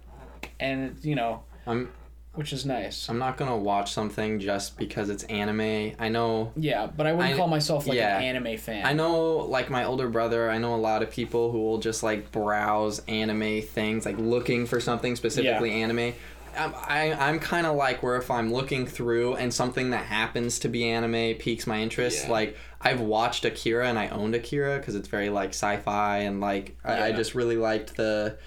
and, 0.59 0.97
you 1.03 1.15
know, 1.15 1.43
I'm 1.67 1.91
which 2.33 2.51
is 2.51 2.65
nice. 2.65 3.07
I'm 3.07 3.17
not 3.17 3.37
gonna 3.37 3.55
watch 3.55 3.93
something 3.93 4.41
just 4.41 4.77
because 4.77 5.09
it's 5.09 5.23
anime. 5.25 5.95
I 5.97 6.09
know 6.09 6.51
Yeah, 6.57 6.85
but 6.87 7.07
I 7.07 7.13
wouldn't 7.13 7.33
I- 7.33 7.37
call 7.37 7.47
myself 7.47 7.87
like 7.87 7.95
yeah. 7.97 8.17
an 8.17 8.23
anime 8.35 8.57
fan. 8.57 8.85
I 8.85 8.91
know 8.91 9.37
like 9.37 9.69
my 9.69 9.85
older 9.85 10.09
brother, 10.09 10.49
I 10.51 10.57
know 10.57 10.75
a 10.75 10.77
lot 10.77 11.01
of 11.01 11.09
people 11.09 11.51
who 11.53 11.59
will 11.63 11.77
just 11.77 12.03
like 12.03 12.33
browse 12.33 12.99
anime 13.07 13.61
things, 13.61 14.05
like 14.05 14.17
looking 14.17 14.65
for 14.65 14.81
something 14.81 15.15
specifically 15.15 15.71
anime. 15.81 16.13
I'm, 16.57 16.73
I, 16.75 17.13
I'm 17.13 17.39
kind 17.39 17.65
of 17.67 17.75
like 17.77 18.03
where 18.03 18.17
if 18.17 18.29
I'm 18.31 18.51
looking 18.51 18.85
through 18.85 19.35
and 19.35 19.53
something 19.53 19.89
that 19.91 20.05
happens 20.05 20.59
to 20.59 20.67
be 20.69 20.89
anime 20.89 21.35
piques 21.37 21.65
my 21.67 21.79
interest, 21.81 22.25
Yeah. 22.25 22.31
like 22.31 22.57
I've 22.81 22.99
watched 23.01 23.45
Akira 23.45 23.87
and 23.87 23.97
I 23.97 24.09
owned 24.09 24.35
Akira 24.35 24.77
because 24.79 24.95
it's 24.95 25.07
very 25.07 25.29
like 25.29 25.49
sci-fi 25.49 26.17
and 26.19 26.41
like 26.41 26.75
I, 26.83 27.07
I 27.07 27.11
just 27.13 27.33
really 27.33 27.55
liked 27.57 27.95
the 27.95 28.37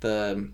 the 0.00 0.50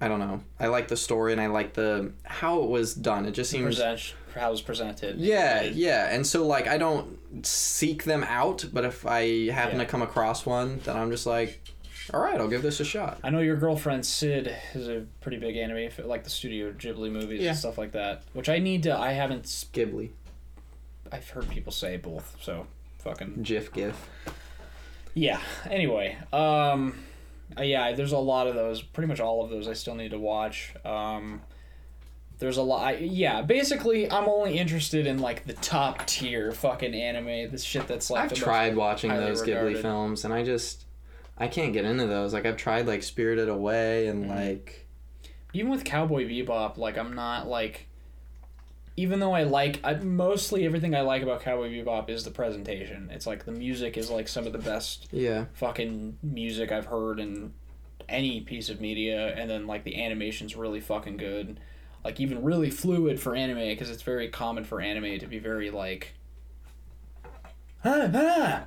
I 0.00 0.08
don't 0.08 0.18
know. 0.20 0.40
I 0.58 0.68
like 0.68 0.88
the 0.88 0.96
story 0.96 1.32
and 1.32 1.40
I 1.40 1.46
like 1.48 1.74
the 1.74 2.12
how 2.24 2.62
it 2.62 2.70
was 2.70 2.94
done. 2.94 3.26
It 3.26 3.32
just 3.32 3.50
seems 3.50 3.76
Present, 3.76 4.14
how 4.34 4.48
it 4.48 4.52
was 4.52 4.62
presented. 4.62 5.18
yeah, 5.18 5.62
yeah. 5.62 6.14
And 6.14 6.26
so 6.26 6.46
like 6.46 6.66
I 6.66 6.78
don't 6.78 7.18
seek 7.46 8.04
them 8.04 8.24
out, 8.24 8.64
but 8.72 8.84
if 8.84 9.04
I 9.06 9.50
happen 9.50 9.78
Yeah. 9.78 9.84
to 9.84 9.90
come 9.90 10.02
across 10.02 10.46
one, 10.46 10.80
then 10.84 10.96
I'm 10.96 11.10
just 11.10 11.26
like, 11.26 11.60
all 12.14 12.20
right, 12.20 12.40
I'll 12.40 12.48
give 12.48 12.62
this 12.62 12.80
a 12.80 12.84
shot. 12.84 13.18
I 13.22 13.30
know 13.30 13.40
your 13.40 13.56
girlfriend 13.56 14.04
Sid 14.06 14.52
is 14.74 14.88
a 14.88 15.04
pretty 15.20 15.36
big 15.36 15.56
anime, 15.56 15.90
like 16.06 16.24
the 16.24 16.30
Studio 16.30 16.72
Ghibli 16.72 17.10
movies 17.12 17.42
Yeah. 17.42 17.50
and 17.50 17.58
stuff 17.58 17.76
like 17.78 17.92
that. 17.92 18.22
Which 18.32 18.48
I 18.48 18.58
need 18.58 18.82
to. 18.84 18.96
I 18.98 19.12
haven't. 19.12 19.44
Ghibli, 19.44 20.10
I've 21.12 21.28
heard 21.28 21.48
people 21.50 21.72
say 21.72 21.98
both. 21.98 22.36
So 22.42 22.66
fucking 23.00 23.42
GIF, 23.42 23.70
GIF. 23.72 24.08
yeah. 25.14 25.40
Anyway, 25.68 26.16
um, 26.32 26.94
uh, 27.58 27.62
yeah. 27.62 27.92
There's 27.92 28.12
a 28.12 28.18
lot 28.18 28.46
of 28.46 28.54
those. 28.54 28.82
Pretty 28.82 29.08
much 29.08 29.20
all 29.20 29.44
of 29.44 29.50
those. 29.50 29.68
I 29.68 29.72
still 29.74 29.94
need 29.94 30.10
to 30.12 30.18
watch. 30.18 30.74
Um, 30.84 31.42
there's 32.38 32.56
a 32.56 32.62
lot. 32.62 32.82
I, 32.86 32.96
yeah. 32.96 33.42
Basically, 33.42 34.10
I'm 34.10 34.28
only 34.28 34.58
interested 34.58 35.06
in 35.06 35.18
like 35.18 35.46
the 35.46 35.52
top 35.54 36.06
tier 36.06 36.52
fucking 36.52 36.94
anime. 36.94 37.50
This 37.50 37.62
shit 37.62 37.86
that's 37.86 38.10
like 38.10 38.24
I've 38.32 38.34
tried 38.34 38.76
watching 38.76 39.10
those 39.10 39.42
regarded. 39.42 39.76
Ghibli 39.76 39.82
films, 39.82 40.24
and 40.24 40.32
I 40.32 40.42
just 40.42 40.86
I 41.36 41.48
can't 41.48 41.72
get 41.72 41.84
into 41.84 42.06
those. 42.06 42.32
Like 42.32 42.46
I've 42.46 42.56
tried 42.56 42.86
like 42.86 43.02
Spirited 43.02 43.48
Away 43.48 44.06
and 44.06 44.24
Mm-hmm. 44.24 44.34
like 44.34 44.86
even 45.52 45.70
with 45.70 45.84
Cowboy 45.84 46.26
Bebop, 46.28 46.76
like 46.78 46.96
I'm 46.96 47.14
not 47.14 47.48
like, 47.48 47.88
even 49.00 49.18
though 49.18 49.32
I 49.32 49.44
like 49.44 49.80
I, 49.82 49.94
mostly 49.94 50.66
everything 50.66 50.94
I 50.94 51.00
like 51.00 51.22
about 51.22 51.40
Cowboy 51.40 51.70
Bebop 51.70 52.10
is 52.10 52.24
the 52.24 52.30
presentation. 52.30 53.08
It's 53.10 53.26
like 53.26 53.46
the 53.46 53.52
music 53.52 53.96
is 53.96 54.10
like 54.10 54.28
some 54.28 54.46
of 54.46 54.52
the 54.52 54.58
best 54.58 55.08
yeah, 55.10 55.46
fucking 55.54 56.18
music 56.22 56.70
I've 56.70 56.84
heard 56.84 57.18
in 57.18 57.54
any 58.10 58.42
piece 58.42 58.68
of 58.68 58.78
media, 58.78 59.34
and 59.34 59.48
then 59.48 59.66
like 59.66 59.84
the 59.84 60.04
animation's 60.04 60.54
really 60.54 60.80
fucking 60.80 61.16
good, 61.16 61.58
like 62.04 62.20
even 62.20 62.44
really 62.44 62.68
fluid 62.68 63.18
for 63.18 63.34
anime 63.34 63.68
because 63.68 63.88
it's 63.88 64.02
very 64.02 64.28
common 64.28 64.64
for 64.64 64.82
anime 64.82 65.18
to 65.18 65.26
be 65.26 65.38
very 65.38 65.70
like. 65.70 66.12
"Ah, 67.84 68.10
ah, 68.12 68.12
ah," 68.14 68.64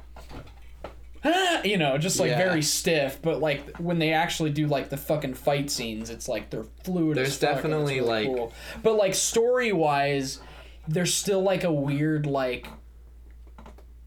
You 1.64 1.78
know, 1.78 1.98
just 1.98 2.20
like 2.20 2.30
Yeah. 2.32 2.38
very 2.38 2.62
stiff, 2.62 3.22
but 3.22 3.40
like 3.40 3.78
when 3.78 3.98
they 4.00 4.12
actually 4.12 4.50
do 4.50 4.68
like 4.68 4.90
the 4.90 4.98
fucking 4.98 5.34
fight 5.36 5.70
scenes, 5.72 6.10
it's 6.10 6.28
like 6.28 6.50
they're 6.50 6.66
fluid. 6.84 7.16
There's 7.18 7.30
as 7.30 7.38
fuck, 7.38 7.50
it's 7.52 7.56
definitely, 7.62 8.00
really 8.02 8.28
like- 8.28 8.28
cool. 8.38 8.54
but 8.82 8.96
like 8.98 9.14
story 9.16 9.72
wise, 9.72 10.40
there's 10.88 11.14
still 11.14 11.42
like 11.42 11.64
a 11.64 11.72
weird 11.72 12.26
like 12.26 12.68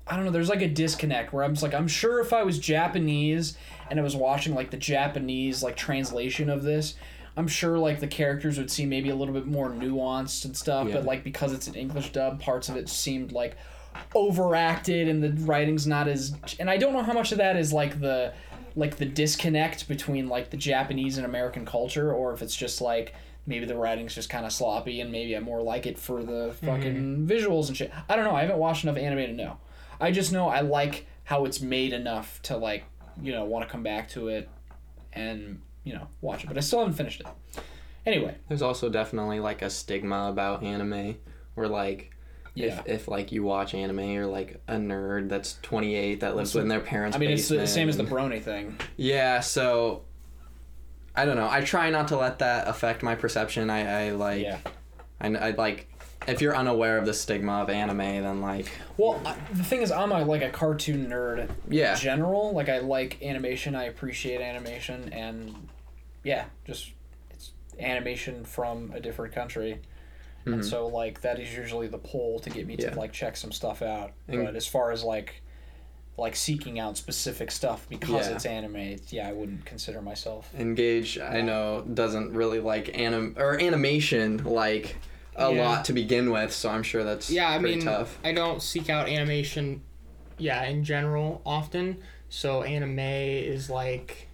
I 0.08 0.14
don't 0.14 0.24
know. 0.24 0.30
There's 0.30 0.48
like 0.48 0.62
a 0.62 0.68
disconnect 0.68 1.32
where 1.32 1.42
I'm 1.42 1.54
just 1.54 1.62
like, 1.64 1.74
I'm 1.74 1.88
sure 1.88 2.20
if 2.20 2.32
I 2.32 2.44
was 2.44 2.58
Japanese 2.60 3.56
and 3.90 3.98
I 3.98 4.02
was 4.02 4.14
watching 4.14 4.54
like 4.54 4.70
the 4.70 4.76
Japanese 4.76 5.62
like 5.64 5.74
translation 5.76 6.48
of 6.48 6.62
this, 6.62 6.94
I'm 7.36 7.48
sure 7.48 7.76
like 7.78 7.98
the 7.98 8.06
characters 8.06 8.56
would 8.56 8.70
seem 8.70 8.88
maybe 8.88 9.08
a 9.08 9.16
little 9.16 9.34
bit 9.34 9.46
more 9.46 9.68
nuanced 9.70 10.44
and 10.44 10.56
stuff. 10.56 10.86
Yeah. 10.88 10.94
But 10.96 11.04
like 11.06 11.24
because 11.24 11.52
it's 11.52 11.66
an 11.66 11.74
English 11.74 12.12
dub, 12.12 12.40
parts 12.40 12.68
of 12.68 12.76
it 12.76 12.88
seemed 12.88 13.32
like 13.32 13.56
overacted 14.14 15.08
and 15.08 15.22
the 15.22 15.32
writing's 15.44 15.86
not 15.86 16.08
as. 16.08 16.34
And 16.58 16.70
I 16.70 16.76
don't 16.76 16.92
know 16.92 17.02
how 17.02 17.12
much 17.12 17.32
of 17.32 17.38
that 17.38 17.56
is 17.56 17.72
like 17.72 18.00
the 18.00 18.32
like 18.76 18.96
the 18.96 19.06
disconnect 19.06 19.88
between 19.88 20.28
like 20.28 20.50
the 20.50 20.56
Japanese 20.56 21.16
and 21.16 21.26
American 21.26 21.64
culture, 21.64 22.12
or 22.12 22.32
if 22.32 22.42
it's 22.42 22.54
just 22.54 22.80
like 22.80 23.14
maybe 23.46 23.64
the 23.64 23.76
writing's 23.76 24.14
just 24.14 24.28
kind 24.28 24.44
of 24.44 24.52
sloppy 24.52 25.00
and 25.00 25.10
maybe 25.10 25.36
I 25.36 25.40
more 25.40 25.62
like 25.62 25.86
it 25.86 25.98
for 25.98 26.22
the 26.22 26.50
mm-hmm. 26.50 26.66
fucking 26.66 27.26
visuals 27.26 27.68
and 27.68 27.76
shit. 27.76 27.92
I 28.08 28.16
don't 28.16 28.24
know. 28.24 28.34
I 28.34 28.42
haven't 28.42 28.58
watched 28.58 28.84
enough 28.84 28.96
anime 28.96 29.26
to 29.26 29.32
know. 29.32 29.58
I 30.00 30.10
just 30.10 30.32
know 30.32 30.48
I 30.48 30.60
like 30.60 31.06
how 31.24 31.44
it's 31.44 31.60
made 31.60 31.92
enough 31.92 32.40
to 32.42 32.56
like 32.56 32.84
you 33.20 33.32
know 33.32 33.44
want 33.44 33.66
to 33.66 33.70
come 33.70 33.82
back 33.82 34.08
to 34.10 34.28
it 34.28 34.48
and 35.12 35.60
you 35.84 35.94
know 35.94 36.06
watch 36.20 36.44
it, 36.44 36.48
but 36.48 36.58
I 36.58 36.60
still 36.60 36.80
haven't 36.80 36.94
finished 36.94 37.20
it. 37.20 37.26
Anyway, 38.04 38.36
there's 38.48 38.62
also 38.62 38.88
definitely 38.88 39.40
like 39.40 39.62
a 39.62 39.70
stigma 39.70 40.28
about 40.28 40.62
anime 40.62 41.16
where 41.54 41.68
like. 41.68 42.12
Yeah. 42.56 42.80
If, 42.80 42.86
if 43.02 43.08
like 43.08 43.30
you 43.32 43.42
watch 43.44 43.74
anime, 43.74 44.00
you're 44.00 44.26
like 44.26 44.60
a 44.66 44.74
nerd 44.76 45.28
that's 45.28 45.58
28 45.62 46.20
that 46.20 46.34
lives 46.36 46.52
So- 46.52 46.60
in 46.60 46.68
their 46.68 46.80
parents' 46.80 47.16
I 47.16 47.20
mean, 47.20 47.30
it's 47.30 47.48
the 47.48 47.66
same 47.66 47.88
as 47.88 47.96
the 47.96 48.04
Brony 48.04 48.42
thing. 48.42 48.78
Yeah, 48.96 49.40
so 49.40 50.02
I 51.14 51.24
don't 51.24 51.36
know. 51.36 51.48
I 51.48 51.60
try 51.62 51.90
not 51.90 52.08
to 52.08 52.16
let 52.16 52.38
that 52.40 52.66
affect 52.66 53.02
my 53.02 53.14
perception. 53.14 53.70
I, 53.70 54.08
I 54.08 54.10
like 54.10 54.42
Yeah. 54.42 54.58
I, 55.20 55.28
I 55.28 55.50
like 55.52 55.88
if 56.26 56.40
you're 56.40 56.56
unaware 56.56 56.98
of 56.98 57.06
the 57.06 57.14
stigma 57.14 57.62
of 57.62 57.70
anime, 57.70 57.98
then 57.98 58.40
like 58.40 58.66
Well, 58.96 59.20
I, 59.24 59.36
the 59.52 59.62
thing 59.62 59.82
is, 59.82 59.92
I'm 59.92 60.10
a, 60.12 60.24
like 60.24 60.42
a 60.42 60.50
cartoon 60.50 61.06
nerd 61.08 61.48
yeah, 61.68 61.92
in 61.92 61.98
general. 62.00 62.52
Like 62.52 62.68
I 62.68 62.78
like 62.78 63.22
animation. 63.22 63.74
I 63.76 63.84
appreciate 63.84 64.40
animation, 64.40 65.10
and 65.12 65.68
yeah, 66.24 66.46
just 66.66 66.90
it's 67.30 67.52
animation 67.78 68.44
from 68.44 68.90
a 68.94 69.00
different 69.00 69.34
country. 69.34 69.78
And 70.46 70.60
Mhm. 70.60 70.64
so, 70.64 70.86
like, 70.86 71.20
that 71.22 71.40
is 71.40 71.52
usually 71.54 71.88
the 71.88 71.98
pull 71.98 72.38
to 72.40 72.50
get 72.50 72.66
me 72.66 72.76
Yeah. 72.78 72.90
to 72.90 72.98
like 72.98 73.12
check 73.12 73.36
some 73.36 73.50
stuff 73.52 73.82
out. 73.82 74.12
And- 74.28 74.44
but 74.44 74.54
as 74.56 74.66
far 74.66 74.92
as 74.92 75.02
like, 75.02 75.42
like 76.16 76.34
seeking 76.36 76.78
out 76.78 76.96
specific 76.96 77.50
stuff 77.50 77.86
because 77.90 78.28
Yeah. 78.28 78.34
it's 78.36 78.46
anime, 78.46 78.96
yeah, 79.08 79.28
I 79.28 79.32
wouldn't 79.32 79.66
consider 79.66 80.00
myself. 80.00 80.50
Engage. 80.58 81.18
I 81.18 81.42
know 81.42 81.82
doesn't 81.92 82.32
really 82.32 82.60
like 82.60 82.96
anim 82.98 83.34
or 83.36 83.60
animation 83.60 84.38
like 84.44 84.96
a 85.34 85.52
Yeah. 85.52 85.68
lot 85.68 85.84
to 85.86 85.92
begin 85.92 86.30
with, 86.30 86.52
so 86.52 86.70
I'm 86.70 86.82
sure 86.82 87.04
that's 87.04 87.28
Yeah, 87.28 87.50
I 87.50 87.58
mean, 87.58 87.80
tough. 87.80 88.18
I 88.24 88.32
don't 88.32 88.62
seek 88.62 88.88
out 88.88 89.08
animation, 89.08 89.82
yeah, 90.38 90.64
in 90.64 90.84
general 90.84 91.42
often. 91.44 91.98
So 92.30 92.62
anime 92.62 92.98
is 93.00 93.68
like 93.68 94.25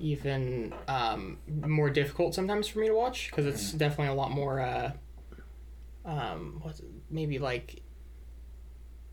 even 0.00 0.72
um, 0.88 1.38
more 1.66 1.90
difficult 1.90 2.34
sometimes 2.34 2.66
for 2.68 2.78
me 2.80 2.86
to 2.88 2.94
watch 2.94 3.30
because 3.30 3.46
it's 3.46 3.72
definitely 3.72 4.08
a 4.12 4.14
lot 4.16 4.30
more, 4.30 4.60
uh, 4.60 4.92
um, 6.04 6.58
what's 6.62 6.80
it, 6.80 6.86
maybe 7.10 7.38
like 7.38 7.82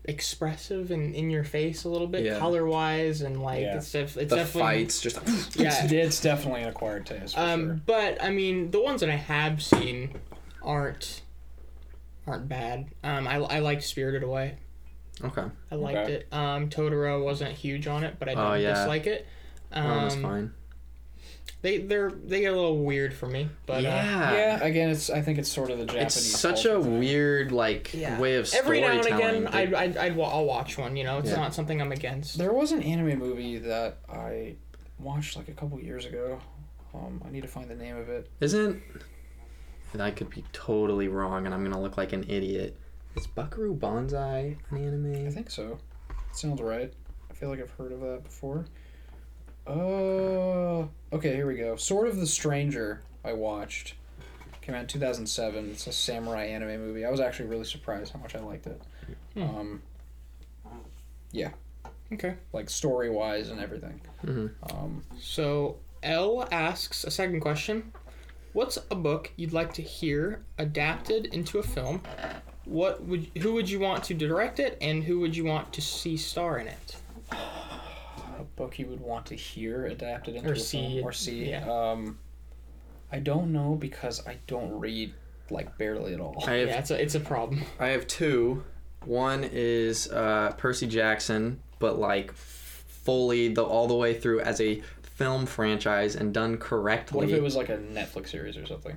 expressive 0.04 0.90
and 0.90 1.14
in 1.14 1.30
your 1.30 1.44
face 1.44 1.84
a 1.84 1.88
little 1.88 2.06
bit, 2.06 2.24
Yeah. 2.24 2.38
color 2.38 2.64
wise, 2.66 3.20
and 3.20 3.42
like 3.42 3.60
Yeah. 3.62 3.76
it's 3.76 3.92
def- 3.92 4.16
it's 4.16 4.30
The 4.30 4.36
definitely 4.36 4.60
fights 4.84 5.00
just 5.02 5.16
yeah. 5.56 5.84
It's, 5.84 5.92
it's 5.92 6.20
definitely 6.20 6.62
an 6.62 6.68
acquired 6.68 7.04
taste. 7.06 7.34
For 7.34 7.40
Um, 7.40 7.66
sure. 7.66 7.80
but 7.86 8.22
I 8.22 8.30
mean, 8.30 8.70
the 8.70 8.80
ones 8.80 9.00
that 9.02 9.10
I 9.10 9.16
have 9.16 9.62
seen 9.62 10.14
aren't 10.62 11.22
aren't 12.26 12.48
bad. 12.48 12.86
Um, 13.04 13.26
I 13.28 13.36
I 13.36 13.58
liked 13.58 13.82
Spirited 13.82 14.22
Away. 14.22 14.56
okay. 15.24 15.44
I 15.70 15.74
liked 15.74 15.98
Okay. 15.98 16.12
it. 16.14 16.28
Um, 16.32 16.68
Totoro 16.70 17.22
wasn't 17.22 17.52
huge 17.52 17.86
on 17.86 18.04
it, 18.04 18.16
but 18.18 18.28
I 18.28 18.32
didn't 18.34 18.46
Oh, 18.46 18.54
yeah. 18.54 18.74
dislike 18.74 19.06
it. 19.06 19.26
Um, 19.72 19.84
That 19.84 20.04
was 20.04 20.16
fine. 20.16 20.52
They 21.60 21.78
they're 21.78 22.10
they 22.10 22.40
get 22.42 22.52
a 22.52 22.56
little 22.56 22.84
weird 22.84 23.12
for 23.12 23.26
me, 23.26 23.48
but 23.66 23.78
uh, 23.78 23.88
yeah. 23.88 24.32
yeah, 24.32 24.62
again, 24.64 24.90
it's 24.90 25.10
I 25.10 25.22
think 25.22 25.38
it's 25.38 25.48
sort 25.50 25.70
of 25.70 25.78
the 25.78 25.86
Japanese. 25.86 26.16
It's 26.16 26.38
such 26.40 26.64
a 26.66 26.80
thing. 26.80 27.00
weird 27.00 27.50
like 27.50 27.92
Yeah. 27.92 28.18
way 28.20 28.36
of 28.36 28.48
every 28.54 28.80
now 28.80 29.00
storytelling. 29.02 29.36
and 29.46 29.46
again, 29.48 29.70
They- 29.72 29.76
I'd, 29.76 29.96
I'd, 29.96 29.96
I'd, 30.12 30.20
I'll 30.20 30.44
watch 30.44 30.78
one. 30.78 30.96
You 30.96 31.02
know, 31.02 31.18
it's 31.18 31.30
Yeah. 31.30 31.36
not 31.36 31.54
something 31.54 31.80
I'm 31.80 31.90
against. 31.90 32.38
There 32.38 32.52
was 32.52 32.70
an 32.70 32.82
anime 32.82 33.18
movie 33.18 33.58
that 33.58 33.98
I 34.08 34.54
watched 35.00 35.36
like 35.36 35.48
a 35.48 35.52
couple 35.52 35.80
years 35.80 36.04
ago. 36.04 36.38
Um, 36.94 37.20
I 37.26 37.30
need 37.30 37.42
to 37.42 37.48
find 37.48 37.68
the 37.68 37.74
name 37.74 37.96
of 37.96 38.08
it. 38.08 38.30
Isn't 38.40 38.80
and 39.92 40.02
I 40.02 40.10
could 40.12 40.30
be 40.30 40.44
totally 40.52 41.08
wrong 41.08 41.44
and 41.46 41.54
I'm 41.54 41.64
gonna 41.64 41.80
look 41.80 41.96
like 41.96 42.12
an 42.12 42.24
idiot. 42.28 42.76
Is 43.16 43.26
Buckaroo 43.26 43.74
Banzai 43.74 44.56
an 44.70 44.76
anime? 44.84 45.26
I 45.26 45.30
think 45.30 45.50
so. 45.50 45.78
sounds 46.32 46.60
right. 46.62 46.92
I 47.30 47.34
feel 47.34 47.48
like 47.48 47.60
I've 47.60 47.70
heard 47.72 47.90
of 47.90 48.00
that 48.00 48.22
before. 48.22 48.64
Uh, 49.68 50.86
okay, 51.14 51.34
here 51.34 51.46
we 51.46 51.56
go. 51.56 51.76
Sword 51.76 52.08
of 52.08 52.16
the 52.16 52.26
Stranger. 52.26 53.02
I 53.24 53.32
watched. 53.34 53.94
Came 54.62 54.74
out 54.74 54.82
in 54.82 54.86
2007. 54.86 55.70
It's 55.70 55.86
a 55.86 55.92
samurai 55.92 56.44
anime 56.46 56.80
movie. 56.80 57.04
I 57.04 57.10
was 57.10 57.20
actually 57.20 57.48
really 57.48 57.64
surprised 57.64 58.12
how 58.12 58.18
much 58.20 58.34
I 58.34 58.40
liked 58.40 58.66
it. 58.66 58.80
Hmm. 59.34 59.42
Um, 59.42 59.82
yeah. 61.32 61.50
Okay. 62.10 62.34
like 62.54 62.70
story 62.70 63.10
wise 63.10 63.50
and 63.50 63.60
everything. 63.60 64.00
Mhm. 64.24 64.50
Um, 64.72 65.04
So 65.20 65.76
L 66.02 66.48
asks 66.50 67.04
a 67.04 67.10
second 67.10 67.40
question: 67.40 67.92
What's 68.54 68.78
a 68.90 68.94
book 68.94 69.30
you'd 69.36 69.52
like 69.52 69.74
to 69.74 69.82
hear 69.82 70.40
adapted 70.58 71.26
into 71.26 71.58
a 71.58 71.62
film? 71.62 72.02
what 72.64 73.02
would 73.04 73.26
who 73.38 73.52
would 73.54 73.68
you 73.68 73.80
want 73.80 74.04
to 74.04 74.14
direct 74.14 74.58
it, 74.58 74.78
and 74.80 75.04
who 75.04 75.20
would 75.20 75.36
you 75.36 75.44
want 75.44 75.72
to 75.74 75.80
see 75.82 76.16
star 76.16 76.58
in 76.58 76.68
it? 76.68 76.96
A 78.38 78.44
book 78.44 78.78
you 78.78 78.86
would 78.86 79.00
want 79.00 79.26
to 79.26 79.34
hear 79.34 79.86
adapted 79.86 80.36
into 80.36 80.48
Or 80.50 80.52
a 80.52 80.58
see 80.58 80.94
film 80.96 81.04
or 81.04 81.12
see. 81.12 81.50
yeah. 81.50 81.68
Um, 81.68 82.18
I 83.12 83.18
don't 83.18 83.52
know 83.52 83.74
because 83.74 84.26
I 84.26 84.38
don't 84.46 84.78
read 84.78 85.12
like 85.50 85.76
barely 85.78 86.14
at 86.14 86.20
all. 86.20 86.42
I 86.46 86.52
have 86.54 86.68
Yeah, 86.68 86.78
it's 86.78 86.90
a 86.90 87.02
it's 87.02 87.14
a 87.14 87.20
problem. 87.20 87.62
I 87.80 87.88
have 87.88 88.06
two. 88.06 88.62
One 89.04 89.44
is 89.44 90.10
uh, 90.12 90.52
Percy 90.58 90.86
Jackson, 90.86 91.60
but 91.78 91.98
like 91.98 92.32
fully 92.32 93.48
the 93.54 93.64
all 93.64 93.86
the 93.88 93.94
way 93.94 94.14
through 94.18 94.40
as 94.40 94.60
a 94.60 94.82
film 95.02 95.46
franchise 95.46 96.14
and 96.16 96.32
done 96.32 96.58
correctly. 96.58 97.16
What 97.16 97.28
if 97.28 97.34
it 97.34 97.42
was 97.42 97.56
like 97.56 97.70
a 97.70 97.78
Netflix 97.78 98.28
series 98.28 98.56
or 98.56 98.66
something? 98.66 98.96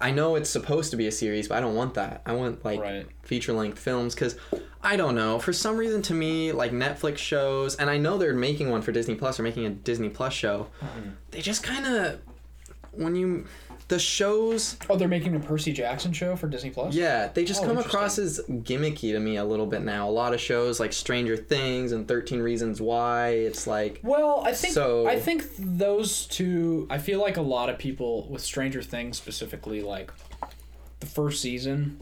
I 0.00 0.10
know 0.10 0.36
it's 0.36 0.50
supposed 0.50 0.90
to 0.92 0.96
be 0.96 1.06
a 1.06 1.12
series, 1.12 1.48
but 1.48 1.58
I 1.58 1.60
don't 1.60 1.74
want 1.74 1.94
that. 1.94 2.22
I 2.26 2.32
want 2.32 2.64
like 2.64 2.80
Right. 2.80 3.06
feature 3.22 3.52
length 3.52 3.78
films 3.78 4.14
because 4.14 4.36
I 4.82 4.96
don't 4.96 5.14
know. 5.14 5.38
For 5.38 5.52
some 5.52 5.76
reason, 5.76 6.02
to 6.02 6.14
me, 6.14 6.52
like 6.52 6.72
Netflix 6.72 7.18
shows, 7.18 7.76
and 7.76 7.88
I 7.88 7.98
know 7.98 8.18
they're 8.18 8.34
making 8.34 8.70
one 8.70 8.82
for 8.82 8.92
Disney 8.92 9.14
Plus 9.14 9.38
or 9.38 9.42
making 9.44 9.66
a 9.66 9.70
Disney 9.70 10.08
Plus 10.08 10.32
show. 10.32 10.68
Mm-hmm. 10.82 11.10
They 11.30 11.40
just 11.40 11.62
kind 11.62 11.86
of 11.86 12.18
when 12.92 13.16
you 13.16 13.46
the 13.88 13.98
shows 13.98 14.76
Oh, 14.88 14.96
they're 14.96 15.08
making 15.08 15.34
a 15.34 15.40
Percy 15.40 15.72
Jackson 15.72 16.12
show 16.12 16.36
for 16.36 16.46
Disney 16.48 16.70
Plus. 16.70 16.94
Yeah, 16.94 17.28
they 17.28 17.44
just 17.44 17.62
Oh, 17.62 17.66
come 17.66 17.78
across 17.78 18.18
as 18.18 18.40
gimmicky 18.48 19.12
to 19.12 19.18
me 19.20 19.36
a 19.36 19.44
little 19.44 19.66
bit 19.66 19.82
now. 19.82 20.08
A 20.08 20.10
lot 20.10 20.32
of 20.32 20.40
shows 20.40 20.78
like 20.80 20.92
Stranger 20.92 21.36
Things 21.36 21.92
and 21.92 22.06
13 22.08 22.40
Reasons 22.40 22.80
Why, 22.80 23.30
it's 23.30 23.66
like 23.66 24.00
Well, 24.02 24.42
I 24.46 24.52
think 24.52 24.72
So- 24.74 25.06
I 25.06 25.18
think 25.18 25.44
those 25.58 26.26
two. 26.26 26.86
I 26.90 26.98
feel 26.98 27.20
like 27.20 27.36
a 27.36 27.42
lot 27.42 27.68
of 27.68 27.78
people 27.78 28.26
with 28.30 28.40
Stranger 28.42 28.82
Things 28.82 29.16
specifically, 29.18 29.82
like 29.82 30.10
the 31.00 31.06
first 31.06 31.42
season, 31.42 32.00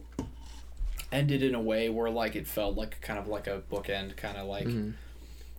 ended 1.13 1.43
in 1.43 1.55
a 1.55 1.61
way 1.61 1.89
where 1.89 2.11
like 2.11 2.37
it 2.37 2.47
felt 2.47 2.77
like 2.77 3.01
kind 3.01 3.19
of 3.19 3.27
like 3.27 3.47
a 3.47 3.63
bookend, 3.71 4.17
kind 4.17 4.37
of 4.37 4.47
like 4.47 4.67
Mm-hmm. 4.67 4.91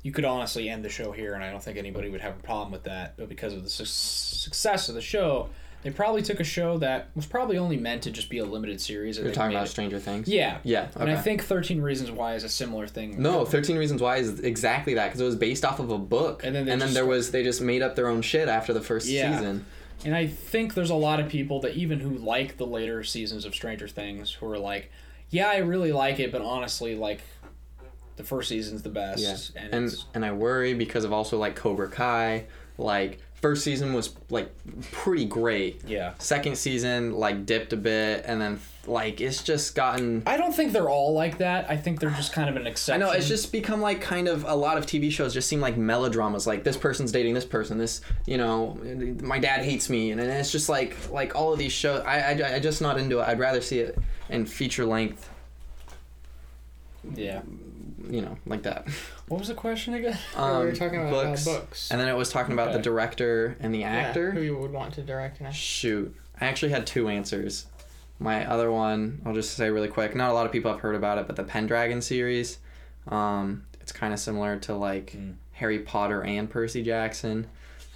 You 0.04 0.12
could 0.12 0.26
honestly 0.26 0.70
end 0.70 0.84
the 0.84 0.90
show 0.90 1.12
here, 1.12 1.34
and 1.34 1.44
I 1.44 1.52
don't 1.52 1.62
think 1.64 1.78
anybody 1.78 2.10
would 2.10 2.22
have 2.22 2.36
a 2.38 2.42
problem 2.44 2.72
with 2.72 2.84
that. 2.84 3.16
But 3.18 3.30
because 3.30 3.54
of 3.54 3.64
the 3.64 3.70
su- 3.70 3.86
success 3.86 4.90
of 4.90 4.96
the 4.96 5.02
show, 5.02 5.50
they 5.84 5.90
probably 5.92 6.22
took 6.22 6.40
a 6.40 6.44
show 6.44 6.78
that 6.80 7.10
was 7.16 7.26
probably 7.26 7.58
only 7.58 7.78
meant 7.78 8.04
to 8.04 8.12
just 8.12 8.30
be 8.30 8.38
a 8.40 8.46
limited 8.46 8.80
series. 8.82 9.18
and 9.18 9.26
you're 9.26 9.34
talking 9.34 9.56
about 9.56 9.66
it- 9.68 9.70
Stranger 9.70 10.00
Things. 10.00 10.28
Yeah, 10.28 10.58
Yeah, 10.64 10.88
And 10.96 11.10
I 11.10 11.16
think 11.18 11.44
Thirteen 11.44 11.82
Reasons 11.82 12.12
Why 12.12 12.36
is 12.36 12.44
a 12.44 12.50
similar 12.50 12.88
thing. 12.88 13.22
No, 13.22 13.46
13 13.46 13.78
Reasons 13.78 14.02
Why 14.02 14.18
is 14.18 14.40
exactly 14.42 14.94
that 14.96 15.08
because 15.08 15.22
it 15.22 15.26
was 15.26 15.36
based 15.36 15.66
off 15.66 15.80
of 15.80 15.90
a 15.90 15.98
book. 15.98 16.44
And 16.44 16.56
then 16.56 16.66
they 16.66 16.72
and 16.72 16.82
then 16.82 16.88
just- 16.90 16.94
there 16.96 17.06
was 17.06 17.32
they 17.32 17.44
just 17.44 17.62
made 17.62 17.82
up 17.82 17.96
their 17.96 18.08
own 18.08 18.22
shit 18.22 18.48
after 18.48 18.74
the 18.74 18.82
first 18.82 19.08
Yeah. 19.08 19.36
season. 19.38 19.66
And 20.04 20.16
I 20.16 20.26
think 20.28 20.74
there's 20.74 20.90
a 20.90 20.96
lot 20.96 21.20
of 21.20 21.30
people 21.30 21.60
that 21.62 21.76
even 21.76 22.00
who 22.00 22.10
like 22.18 22.58
the 22.58 22.66
later 22.66 23.04
seasons 23.04 23.46
of 23.46 23.54
Stranger 23.54 23.88
Things 23.88 24.32
who 24.34 24.48
are 24.52 24.58
like, 24.58 24.92
yeah, 25.30 25.50
I 25.50 25.58
really 25.58 25.92
like 25.92 26.20
it, 26.20 26.32
but 26.32 26.42
honestly, 26.42 26.96
like, 26.96 27.22
the 28.22 28.28
first 28.28 28.50
season's 28.50 28.82
the 28.84 28.90
best. 28.90 29.54
Yeah. 29.56 29.62
And, 29.62 29.74
And 29.74 29.96
and 30.14 30.26
I 30.26 30.32
worry 30.32 30.74
because 30.74 31.04
of 31.04 31.12
also 31.14 31.38
like 31.38 31.56
Cobra 31.56 31.90
Kai, 31.90 32.46
like 32.78 33.20
first 33.42 33.64
season 33.64 33.94
was 33.94 34.14
like 34.30 34.52
pretty 34.92 35.26
great. 35.26 35.82
yeah. 35.88 36.14
Second 36.20 36.58
season 36.58 37.14
like 37.14 37.46
dipped 37.46 37.74
a 37.74 37.78
bit 37.78 38.24
and 38.28 38.40
then 38.40 38.60
like 38.88 39.20
it's 39.22 39.44
just 39.44 39.74
gotten 39.76 40.22
I 40.28 40.38
don't 40.38 40.54
think 40.54 40.74
they're 40.74 40.90
all 40.90 41.14
like 41.14 41.40
that. 41.40 41.70
I 41.70 41.76
think 41.78 42.00
they're 42.00 42.10
just 42.12 42.34
kind 42.34 42.50
of 42.50 42.56
an 42.56 42.68
exception. 42.68 43.02
I 43.02 43.06
know 43.06 43.12
it's 43.12 43.28
just 43.28 43.52
become 43.52 43.82
like 43.82 44.00
kind 44.02 44.28
of 44.28 44.44
a 44.44 44.56
lot 44.56 44.78
of 44.78 44.86
TV 44.86 45.12
shows 45.12 45.34
just 45.34 45.48
seem 45.48 45.60
like 45.60 45.76
melodramas. 45.78 46.46
Like 46.46 46.64
this 46.64 46.78
person's 46.78 47.12
dating 47.12 47.34
this 47.34 47.46
person. 47.46 47.78
This 47.80 48.02
you 48.28 48.38
know, 48.38 48.78
my 49.22 49.40
dad 49.40 49.64
hates 49.64 49.90
me, 49.90 50.12
and 50.12 50.22
it's 50.22 50.52
just 50.52 50.70
like 50.70 50.96
like 51.12 51.36
all 51.36 51.52
of 51.54 51.58
these 51.60 51.72
shows. 51.72 52.02
I 52.06 52.34
I 52.34 52.56
I 52.56 52.60
just 52.60 52.82
not 52.82 53.00
into 53.00 53.20
it. 53.20 53.28
I'd 53.28 53.40
rather 53.40 53.62
see 53.62 53.80
it 53.80 53.98
in 54.30 54.46
feature 54.46 54.86
length. 54.86 55.30
Yeah. 57.16 57.42
You 58.12 58.22
know, 58.22 58.38
like 58.46 58.64
that. 58.64 58.88
What 59.30 59.40
was 59.40 59.48
the 59.48 59.54
question 59.54 59.94
again? 59.94 60.18
we 60.36 60.42
Um, 60.42 60.58
were 60.66 60.72
talking 60.74 61.00
about 61.00 61.12
books, 61.12 61.48
uh, 61.48 61.60
books. 61.60 61.90
and 61.92 62.00
then 62.00 62.10
it 62.10 62.16
was 62.18 62.30
talking 62.30 62.52
about 62.54 62.74
the 62.74 62.80
director 62.80 63.56
and 63.62 63.74
the 63.74 63.80
Yeah, 63.80 63.88
actor. 63.92 64.32
who 64.32 64.42
you 64.42 64.58
would 64.58 64.72
want 64.72 64.94
to 64.96 65.02
direct 65.02 65.40
and. 65.40 65.56
Shoot, 65.56 66.14
I 66.40 66.46
actually 66.46 66.72
had 66.74 66.86
two 66.86 67.08
answers. 67.08 67.68
My 68.20 68.46
other 68.46 68.70
one, 68.72 69.22
I'll 69.26 69.34
just 69.34 69.54
say 69.56 69.70
really 69.70 69.88
quick. 69.88 70.14
Not 70.16 70.30
a 70.30 70.34
lot 70.34 70.46
of 70.46 70.52
people 70.52 70.70
have 70.72 70.82
heard 70.82 70.96
about 70.96 71.18
it, 71.20 71.26
but 71.28 71.38
the 71.38 71.44
Pendragon 71.44 72.02
series. 72.02 72.60
Um, 73.08 73.64
it's 73.80 73.92
kind 73.94 74.14
of 74.14 74.20
similar 74.20 74.58
to 74.60 74.76
like 74.76 75.14
Mm. 75.18 75.36
Harry 75.54 75.80
Potter 75.80 76.22
and 76.24 76.50
Percy 76.50 76.84
Jackson. 76.84 77.48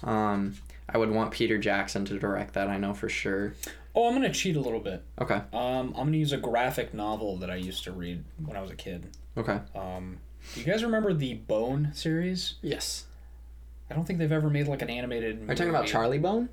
Um, 0.02 0.54
I 0.88 0.98
would 0.98 1.10
want 1.10 1.30
Peter 1.32 1.58
Jackson 1.58 2.04
to 2.06 2.18
direct 2.18 2.54
that. 2.54 2.68
I 2.68 2.78
know 2.78 2.94
for 2.94 3.08
sure. 3.08 3.54
Oh, 3.98 4.06
I'm 4.08 4.14
gonna 4.14 4.32
cheat 4.32 4.56
a 4.56 4.60
little 4.60 4.78
bit. 4.80 5.02
Okay. 5.20 5.36
Um, 5.54 5.94
I'm 5.96 6.06
gonna 6.06 6.18
use 6.18 6.32
a 6.32 6.36
graphic 6.36 6.92
novel 6.92 7.38
that 7.38 7.50
I 7.50 7.56
used 7.56 7.82
to 7.84 7.92
read 7.92 8.22
when 8.44 8.56
I 8.56 8.60
was 8.60 8.70
a 8.70 8.76
kid. 8.76 9.08
Okay. 9.36 9.58
Um, 9.74 10.18
do 10.54 10.60
you 10.60 10.66
guys 10.66 10.84
remember 10.84 11.12
the 11.14 11.34
Bone 11.34 11.90
series? 11.94 12.56
Yes. 12.60 13.06
I 13.90 13.94
don't 13.94 14.04
think 14.04 14.18
they've 14.18 14.30
ever 14.32 14.50
made 14.50 14.68
like 14.68 14.82
an 14.82 14.90
animated. 14.90 15.38
Are 15.38 15.52
you 15.52 15.54
talking 15.56 15.70
about. 15.70 15.86
Charlie 15.86 16.18
Bone? 16.18 16.50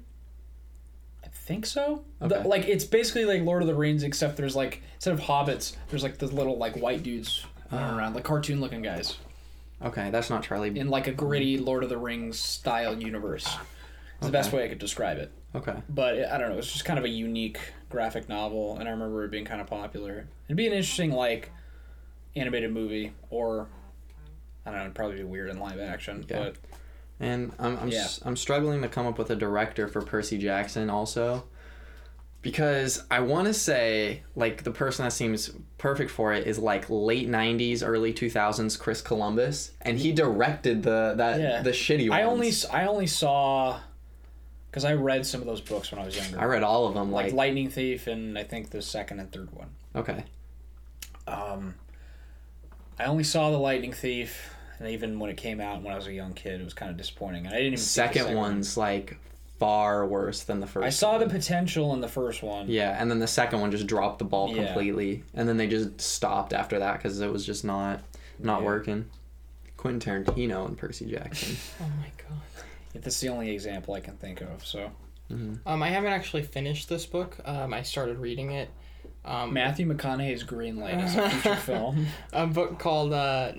I 1.24 1.28
think 1.28 1.66
so. 1.66 2.06
The- 2.20 2.40
Okay. 2.40 2.48
like 2.48 2.66
it's 2.68 2.86
basically 2.86 3.26
like 3.26 3.42
Lord 3.42 3.62
of 3.62 3.68
the 3.68 3.76
Rings, 3.76 4.04
except 4.04 4.38
there's 4.38 4.56
like 4.56 4.82
instead 4.96 5.14
of 5.14 5.20
hobbits, 5.20 5.76
there's 5.90 6.04
like 6.04 6.18
the 6.20 6.28
little 6.28 6.58
like 6.58 6.78
white 6.78 7.04
dudes 7.04 7.46
running 7.72 7.90
Ah. 7.90 7.98
around, 7.98 8.14
like 8.16 8.24
cartoon 8.24 8.62
looking 8.62 8.82
guys, 8.84 9.18
Okay, 9.84 10.10
that's 10.12 10.30
not 10.30 10.44
Charlie. 10.44 10.78
in 10.80 10.90
like 10.90 11.08
a 11.08 11.12
gritty 11.12 11.58
Lord 11.58 11.84
of 11.84 11.90
the 11.90 11.98
Rings 11.98 12.40
style 12.40 12.98
universe. 12.98 13.46
It's 14.18 14.28
the 14.28 14.32
best 14.32 14.54
way 14.54 14.64
I 14.64 14.70
could 14.70 14.80
describe 14.80 15.18
it. 15.18 15.32
Okay. 15.56 15.76
But 15.90 16.16
it, 16.16 16.30
I 16.32 16.38
don't 16.38 16.50
know. 16.50 16.58
It's 16.58 16.72
just 16.72 16.86
kind 16.86 16.98
of 16.98 17.06
a 17.06 17.10
unique 17.10 17.60
graphic 17.90 18.28
novel, 18.28 18.78
and 18.78 18.88
I 18.88 18.92
remember 18.92 19.24
it 19.26 19.32
being 19.32 19.46
kind 19.46 19.62
of 19.62 19.68
popular. 19.68 20.28
It'd 20.48 20.58
be 20.58 20.66
an 20.68 20.74
interesting 20.74 21.12
like 21.12 21.52
animated 22.36 22.72
movie, 22.72 23.14
or 23.30 23.68
I 24.66 24.70
don't 24.72 24.80
know. 24.80 24.84
It'd 24.86 24.96
probably 24.96 25.18
be 25.18 25.24
weird 25.24 25.50
in 25.50 25.60
live 25.60 25.80
action. 25.80 26.26
Yeah. 26.28 26.40
But 26.40 26.56
And 27.20 27.52
I'm 27.60 27.78
I'm, 27.78 27.90
Yeah. 27.90 28.08
I'm 28.24 28.36
struggling 28.36 28.82
to 28.82 28.88
come 28.88 29.06
up 29.06 29.18
with 29.20 29.30
a 29.30 29.36
director 29.36 29.88
for 29.88 30.02
Percy 30.02 30.38
Jackson 30.38 30.90
also. 30.90 31.44
Because 32.42 33.06
I 33.10 33.22
want 33.22 33.48
to 33.48 33.54
say 33.54 34.24
like 34.36 34.64
the 34.64 34.72
person 34.72 35.06
that 35.06 35.14
seems 35.14 35.52
perfect 35.78 36.12
for 36.12 36.34
it 36.34 36.46
is 36.46 36.60
like 36.60 36.90
late 36.90 37.30
90s 37.30 37.82
early 37.88 38.14
2000s 38.14 38.78
Chris 38.78 39.02
Columbus 39.02 39.72
and 39.82 39.98
he 39.98 40.12
directed 40.12 40.84
the 40.84 41.14
that 41.16 41.40
Yeah. 41.40 41.62
the 41.62 41.70
shitty 41.70 42.10
ones. 42.10 42.20
I 42.20 42.24
only 42.24 42.52
I 42.84 42.88
only 42.88 43.08
saw 43.08 43.80
because 44.74 44.86
I 44.86 44.94
read 44.94 45.24
some 45.24 45.40
of 45.40 45.46
those 45.46 45.62
books 45.62 45.92
when 45.92 46.02
I 46.02 46.06
was 46.06 46.18
younger. 46.18 46.40
I 46.42 46.46
read 46.46 46.64
all 46.64 46.88
of 46.88 46.96
them 46.96 47.12
like 47.12 47.26
like, 47.26 47.34
Lightning 47.34 47.70
Thief 47.70 48.08
and 48.08 48.36
I 48.40 48.44
think 48.44 48.72
the 48.72 48.82
second 48.82 49.20
and 49.20 49.32
third 49.32 49.52
one. 49.54 49.70
okay. 49.96 50.24
Um, 51.28 51.76
I 52.98 53.04
only 53.06 53.24
saw 53.24 53.52
the 53.52 53.58
Lightning 53.60 53.94
Thief, 53.94 54.50
and 54.80 54.88
even 54.90 55.20
when 55.20 55.30
it 55.30 55.38
came 55.38 55.62
out 55.62 55.84
when 55.84 55.94
I 55.94 55.96
was 55.96 56.08
a 56.08 56.14
young 56.14 56.34
kid, 56.34 56.60
it 56.60 56.64
was 56.64 56.74
kind 56.74 56.90
of 56.90 56.98
disappointing. 56.98 57.46
And 57.46 57.54
I 57.54 57.58
didn't 57.60 57.74
even 57.74 57.78
see 57.78 58.02
the 58.02 58.08
Second 58.14 58.36
one's 58.36 58.76
like 58.76 59.18
far 59.60 60.08
worse 60.08 60.42
than 60.44 60.60
the 60.60 60.66
first. 60.68 60.86
I 60.86 60.90
saw 60.90 61.20
the 61.20 61.30
potential 61.30 61.94
in 61.94 62.02
the 62.02 62.08
first 62.08 62.42
one. 62.42 62.68
Yeah, 62.68 62.98
and 63.00 63.12
then 63.12 63.20
the 63.20 63.28
second 63.28 63.62
one 63.62 63.70
just 63.70 63.86
dropped 63.86 64.18
the 64.18 64.26
ball 64.26 64.50
Yeah. 64.56 64.66
completely, 64.66 65.24
and 65.36 65.48
then 65.48 65.58
they 65.58 65.68
just 65.68 66.02
stopped 66.02 66.52
after 66.52 66.80
that 66.80 66.94
because 66.98 67.22
it 67.22 67.32
was 67.32 67.46
just 67.46 67.64
not 67.64 68.02
not 68.40 68.62
Yeah. 68.62 68.66
working. 68.66 69.06
Quentin 69.78 70.24
Tarantino 70.24 70.66
and 70.68 70.78
Percy 70.78 71.06
Jackson. 71.06 71.58
Oh 71.80 71.86
my 72.00 72.08
god. 72.18 72.40
That's 72.94 73.20
the 73.20 73.30
only 73.30 73.52
example 73.52 73.94
I 73.94 74.00
can 74.00 74.18
think 74.18 74.42
of. 74.42 74.66
So 74.66 74.92
Um, 75.30 75.60
I 75.66 75.90
haven't 75.90 76.14
actually 76.14 76.44
finished 76.44 76.90
this 76.90 77.06
book. 77.06 77.38
Um, 77.46 77.74
I 77.74 77.82
started 77.82 78.20
reading 78.20 78.52
it. 78.52 78.70
Um, 79.26 79.54
Matthew 79.54 79.92
McConaughey's 79.92 80.44
Green 80.44 80.78
Light 80.78 81.00
is 81.00 81.16
a 81.16 81.30
feature 81.30 81.56
film. 81.56 82.08
a 82.34 82.46
book 82.46 82.78
called 82.78 83.14
uh, 83.14 83.54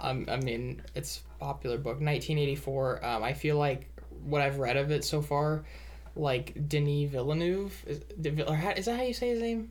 um, 0.00 0.26
I 0.28 0.36
mean, 0.36 0.82
it's 0.94 1.22
a 1.36 1.44
popular 1.44 1.76
book, 1.76 2.00
1984. 2.00 3.04
Um, 3.04 3.22
I 3.22 3.32
feel 3.34 3.56
like 3.56 3.88
what 4.24 4.40
I've 4.40 4.58
read 4.58 4.76
of 4.76 4.90
it 4.90 5.04
so 5.04 5.22
far, 5.22 5.64
like 6.16 6.68
Denis 6.68 7.10
Villeneuve, 7.10 7.84
is, 7.86 8.00
or 8.46 8.54
how, 8.54 8.70
is 8.70 8.86
that 8.86 8.96
how 8.96 9.02
you 9.02 9.14
say 9.14 9.30
his 9.30 9.40
name? 9.40 9.70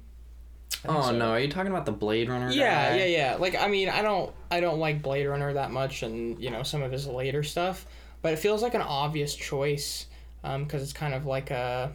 Oh 0.88 1.02
so. 1.02 1.12
no, 1.18 1.32
are 1.32 1.40
you 1.40 1.50
talking 1.50 1.72
about 1.72 1.86
the 1.86 1.92
Blade 1.92 2.30
Runner? 2.30 2.52
Yeah, 2.52 2.92
guy? 2.92 2.98
yeah, 2.98 3.06
yeah. 3.06 3.36
Like 3.36 3.56
I 3.60 3.68
mean, 3.68 3.90
I 3.90 4.02
don't, 4.02 4.32
I 4.50 4.60
don't 4.60 4.80
like 4.80 5.02
Blade 5.02 5.26
Runner 5.26 5.54
that 5.54 5.72
much, 5.72 6.04
and 6.04 6.40
you 6.42 6.52
know 6.52 6.64
some 6.64 6.82
of 6.84 6.92
his 6.92 7.08
later 7.08 7.44
stuff, 7.44 7.86
but 8.22 8.34
it 8.34 8.40
feels 8.40 8.62
like 8.62 8.74
an 8.74 8.82
obvious 8.82 9.36
choice, 9.36 10.06
um, 10.44 10.64
because 10.64 10.82
it's 10.84 10.94
kind 10.94 11.14
of 11.14 11.26
like 11.26 11.52
a 11.52 11.92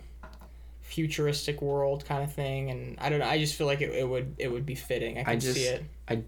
futuristic 0.80 1.62
world 1.62 2.04
kind 2.04 2.22
of 2.22 2.32
thing, 2.32 2.70
and 2.70 2.96
I 3.00 3.08
don't 3.08 3.18
know. 3.18 3.26
I 3.26 3.38
just 3.38 3.54
feel 3.56 3.66
like 3.66 3.80
it, 3.80 3.90
it 3.92 4.08
would, 4.08 4.34
it 4.38 4.50
would 4.50 4.66
be 4.66 4.74
fitting. 4.74 5.18
I 5.18 5.24
can 5.24 5.40
just- 5.40 5.54
see 5.56 5.64
it. 5.64 5.84
I, 6.08 6.22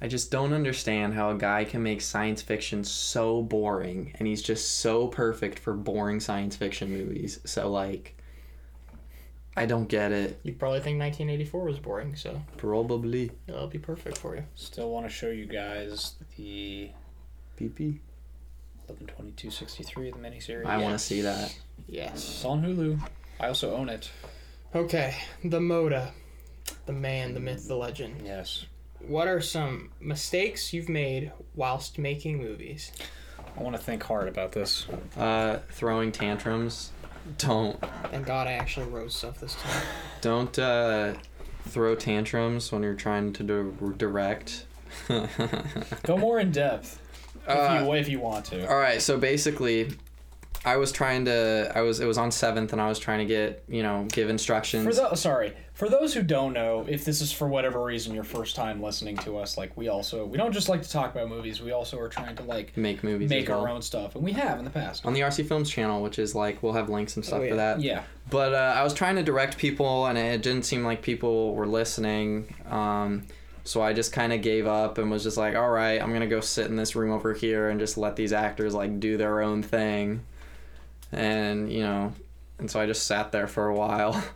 I 0.00 0.06
just 0.06 0.30
don't 0.30 0.52
understand 0.52 1.14
how 1.14 1.30
a 1.30 1.34
guy 1.36 1.64
can 1.64 1.82
make 1.82 2.00
science 2.02 2.40
fiction 2.40 2.84
so 2.84 3.42
boring, 3.42 4.12
and 4.18 4.28
he's 4.28 4.42
just 4.42 4.78
so 4.78 5.08
perfect 5.08 5.58
for 5.58 5.74
boring 5.74 6.20
science 6.20 6.54
fiction 6.54 6.90
movies. 6.92 7.40
So 7.44 7.68
like, 7.68 8.14
I 9.56 9.66
don't 9.66 9.88
get 9.88 10.12
it. 10.12 10.38
You 10.44 10.52
probably 10.52 10.78
think 10.78 11.00
1984 11.00 11.64
was 11.64 11.78
boring, 11.80 12.14
so 12.14 12.40
Probably. 12.58 13.32
it'll 13.48 13.66
be 13.66 13.78
perfect 13.78 14.18
for 14.18 14.36
you. 14.36 14.44
Still 14.54 14.88
want 14.90 15.04
to 15.06 15.10
show 15.10 15.30
you 15.30 15.46
guys 15.46 16.14
the 16.36 16.90
PP. 17.58 17.98
112263, 18.88 20.12
the 20.12 20.18
miniseries. 20.18 20.66
I 20.66 20.78
want 20.78 20.94
to 20.94 20.98
see 20.98 21.20
that. 21.22 21.54
Yes. 21.86 22.14
It's 22.14 22.44
on 22.44 22.62
Hulu. 22.62 23.00
I 23.40 23.48
also 23.48 23.74
own 23.74 23.88
it. 23.88 24.10
Okay, 24.74 25.14
the 25.44 25.60
Moda. 25.60 26.10
the 26.86 26.92
man, 26.92 27.34
the 27.34 27.40
myth, 27.40 27.68
the 27.68 27.76
legend. 27.76 28.22
Yes. 28.24 28.66
What 29.00 29.28
are 29.28 29.40
some 29.40 29.90
mistakes 30.00 30.72
you've 30.72 30.88
made 30.88 31.32
whilst 31.54 31.98
making 31.98 32.38
movies? 32.38 32.92
I 33.56 33.62
want 33.62 33.76
to 33.76 33.82
think 33.82 34.02
hard 34.02 34.28
about 34.28 34.52
this. 34.52 34.86
Uh, 35.16 35.58
throwing 35.70 36.12
tantrums. 36.12 36.92
Don't 37.36 37.78
Thank 38.10 38.26
God 38.26 38.46
I 38.46 38.52
actually 38.52 38.86
wrote 38.86 39.12
stuff 39.12 39.38
this 39.38 39.54
time. 39.54 39.82
don't 40.20 40.58
uh, 40.58 41.14
throw 41.66 41.94
tantrums 41.94 42.72
when 42.72 42.82
you're 42.82 42.94
trying 42.94 43.32
to 43.34 43.42
di- 43.42 43.96
direct. 43.96 44.66
Go 46.04 46.16
more 46.16 46.38
in 46.38 46.50
depth 46.50 47.00
if 47.48 47.56
Uh, 47.56 47.84
you 47.84 47.92
if 47.94 48.08
you 48.08 48.20
want 48.20 48.44
to. 48.46 48.68
All 48.68 48.76
right, 48.78 49.00
so 49.00 49.18
basically, 49.18 49.90
I 50.64 50.76
was 50.76 50.90
trying 50.92 51.24
to. 51.26 51.70
I 51.74 51.80
was. 51.82 52.00
It 52.00 52.06
was 52.06 52.18
on 52.18 52.30
seventh, 52.30 52.72
and 52.72 52.80
I 52.82 52.88
was 52.88 52.98
trying 52.98 53.18
to 53.20 53.24
get 53.26 53.64
you 53.68 53.82
know 53.82 54.06
give 54.10 54.28
instructions. 54.28 54.84
For 54.84 54.92
those, 54.92 55.20
sorry, 55.20 55.52
for 55.72 55.88
those 55.88 56.12
who 56.12 56.22
don't 56.22 56.52
know, 56.52 56.84
if 56.88 57.04
this 57.04 57.20
is 57.20 57.30
for 57.32 57.46
whatever 57.46 57.82
reason 57.82 58.12
your 58.12 58.24
first 58.24 58.56
time 58.56 58.82
listening 58.82 59.16
to 59.18 59.38
us, 59.38 59.56
like 59.56 59.76
we 59.76 59.88
also 59.88 60.26
we 60.26 60.36
don't 60.36 60.52
just 60.52 60.68
like 60.68 60.82
to 60.82 60.90
talk 60.90 61.12
about 61.14 61.28
movies. 61.28 61.60
We 61.62 61.70
also 61.70 61.98
are 62.00 62.08
trying 62.08 62.34
to 62.36 62.42
like 62.42 62.76
make 62.76 63.04
movies. 63.04 63.30
make 63.30 63.44
as 63.44 63.48
well. 63.50 63.60
our 63.60 63.68
own 63.68 63.82
stuff, 63.82 64.16
and 64.16 64.24
we 64.24 64.32
have 64.32 64.58
in 64.58 64.64
the 64.64 64.70
past. 64.72 65.06
on 65.06 65.12
the 65.14 65.20
RC 65.20 65.46
Films 65.46 65.70
channel, 65.70 66.02
which 66.02 66.18
is 66.18 66.34
like 66.34 66.60
we'll 66.62 66.72
have 66.74 66.88
links 66.90 67.14
and 67.16 67.24
stuff 67.24 67.38
Oh, 67.38 67.42
yeah. 67.44 67.50
for 67.50 67.56
that. 67.56 67.80
Yeah, 67.80 68.02
But 68.28 68.52
uh, 68.52 68.74
I 68.76 68.82
was 68.82 68.92
trying 68.94 69.14
to 69.16 69.22
direct 69.22 69.58
people, 69.58 70.06
and 70.06 70.18
it 70.18 70.42
didn't 70.42 70.64
seem 70.64 70.84
like 70.84 71.02
people 71.02 71.54
were 71.54 71.68
listening. 71.68 72.52
Um, 72.68 73.26
so 73.68 73.82
I 73.82 73.92
just 73.92 74.14
kind 74.14 74.32
of 74.32 74.40
gave 74.40 74.66
up 74.66 74.96
and 74.96 75.10
was 75.10 75.22
just 75.22 75.36
like, 75.36 75.54
all 75.54 75.68
right, 75.68 76.00
I'm 76.00 76.10
gonna 76.10 76.26
go 76.26 76.40
sit 76.40 76.66
in 76.66 76.76
this 76.76 76.96
room 76.96 77.12
over 77.12 77.34
here 77.34 77.68
and 77.68 77.78
just 77.78 77.98
let 77.98 78.16
these 78.16 78.32
actors 78.32 78.72
like 78.72 78.98
do 78.98 79.18
their 79.18 79.42
own 79.42 79.62
thing. 79.62 80.24
And 81.12 81.70
you 81.70 81.82
know, 81.82 82.14
and 82.58 82.70
so 82.70 82.80
I 82.80 82.86
just 82.86 83.06
sat 83.06 83.30
there 83.30 83.46
for 83.46 83.68
a 83.68 83.74
while. 83.74 84.22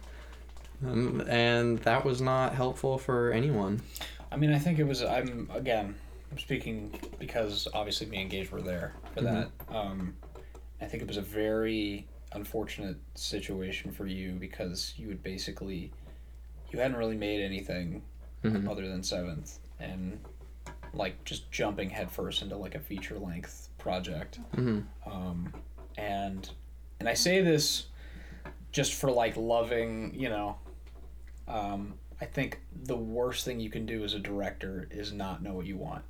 Um, 0.84 1.22
and 1.28 1.78
that 1.82 2.04
was 2.04 2.20
not 2.20 2.56
helpful 2.56 2.98
for 2.98 3.30
anyone. 3.30 3.80
I 4.32 4.36
mean, 4.36 4.52
I 4.52 4.59
think 4.59 4.80
it 4.80 4.84
was. 4.84 5.00
I'm 5.00 5.48
again. 5.54 5.94
I'm 6.32 6.38
speaking 6.38 6.98
because 7.20 7.68
obviously 7.72 8.09
me 8.09 8.20
and 8.20 8.28
Gage 8.28 8.50
were 8.50 8.60
there 8.60 8.92
for 9.14 9.20
that. 9.20 9.52
Um, 9.68 10.16
I 10.80 10.86
think 10.86 11.04
it 11.04 11.06
was 11.06 11.18
a 11.18 11.22
very 11.22 12.09
unfortunate 12.32 12.96
situation 13.14 13.92
for 13.92 14.09
you 14.09 14.32
because 14.32 14.92
you 14.96 15.09
had 15.10 15.22
basically 15.22 15.92
you 16.72 16.80
hadn't 16.80 16.96
really 16.96 17.16
made 17.16 17.40
anything 17.40 18.02
Mhm. 18.44 18.69
other 18.70 18.89
than 18.89 19.02
seventh 19.02 19.59
and 19.78 20.19
like 20.94 21.23
just 21.24 21.51
jumping 21.51 21.89
headfirst 21.90 22.43
into 22.43 22.56
like 22.56 22.74
a 22.74 22.81
feature 22.81 23.19
length 23.19 23.69
project 23.78 24.39
hmm 24.55 24.81
um, 25.06 25.52
and 25.97 26.51
and 27.01 27.09
I 27.09 27.14
say 27.14 27.40
this 27.43 27.86
just 28.70 28.94
for 28.94 29.10
like 29.10 29.36
loving, 29.36 30.14
you 30.14 30.28
know. 30.31 30.56
Um, 31.48 31.94
I 32.20 32.24
think 32.24 32.60
the 32.85 32.97
worst 32.97 33.44
thing 33.44 33.59
you 33.60 33.69
can 33.69 33.85
do 33.85 34.05
as 34.05 34.14
a 34.14 34.19
director 34.19 34.86
is 34.90 35.12
not 35.12 35.43
know 35.43 35.52
what 35.52 35.66
you 35.66 35.77
want, 35.77 36.05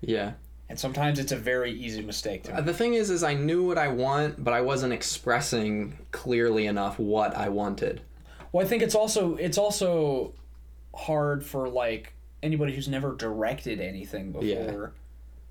Yeah. 0.00 0.32
and 0.70 0.80
sometimes 0.80 1.18
it's 1.18 1.30
a 1.32 1.36
very 1.36 1.70
easy 1.70 2.00
mistake 2.02 2.44
to 2.44 2.52
Uh, 2.52 2.56
make. 2.56 2.64
The 2.64 2.74
thing 2.74 2.94
is, 2.94 3.10
is 3.10 3.22
I 3.22 3.34
knew 3.34 3.64
what 3.66 3.76
I 3.78 3.88
want, 3.88 4.42
but 4.42 4.54
I 4.54 4.60
wasn't 4.62 4.92
expressing 4.94 5.98
clearly 6.10 6.66
enough 6.66 6.98
what 6.98 7.36
I 7.36 7.48
wanted. 7.50 8.00
Well, 8.50 8.64
I 8.64 8.68
think 8.68 8.82
it's 8.82 8.94
also 8.96 9.36
it's 9.36 9.58
also 9.58 10.32
hard 11.00 11.44
for 11.44 11.68
like 11.68 12.12
anybody 12.42 12.74
who's 12.74 12.88
never 12.88 13.14
directed 13.14 13.80
anything 13.80 14.32
before. 14.32 14.44
Yeah. 14.46 14.86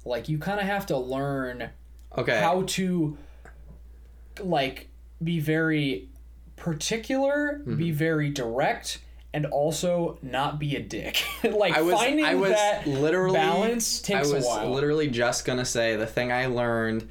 Like 0.05 0.29
you 0.29 0.37
kind 0.37 0.59
of 0.59 0.65
have 0.65 0.85
to 0.87 0.97
learn 0.97 1.69
Okay. 2.17 2.39
how 2.39 2.63
to 2.63 3.17
like 4.41 4.87
be 5.23 5.39
very 5.39 6.09
particular, 6.55 7.59
Mm-hmm. 7.61 7.75
be 7.75 7.91
very 7.91 8.29
direct, 8.29 8.99
and 9.33 9.45
also 9.45 10.17
not 10.21 10.59
be 10.59 10.75
a 10.75 10.81
dick. 10.81 11.23
like 11.43 11.73
I 11.75 11.81
was 11.81 11.95
finding 11.95 12.25
I 12.25 12.35
was 12.35 12.51
that 12.51 12.87
literally 12.87 13.33
balance 13.35 14.01
takes 14.01 14.31
I 14.31 14.33
was 14.35 14.45
a 14.45 14.47
while. 14.47 14.71
literally 14.71 15.07
just 15.07 15.45
gonna 15.45 15.65
say 15.65 15.95
the 15.95 16.07
thing 16.07 16.31
I 16.31 16.45
learned 16.47 17.09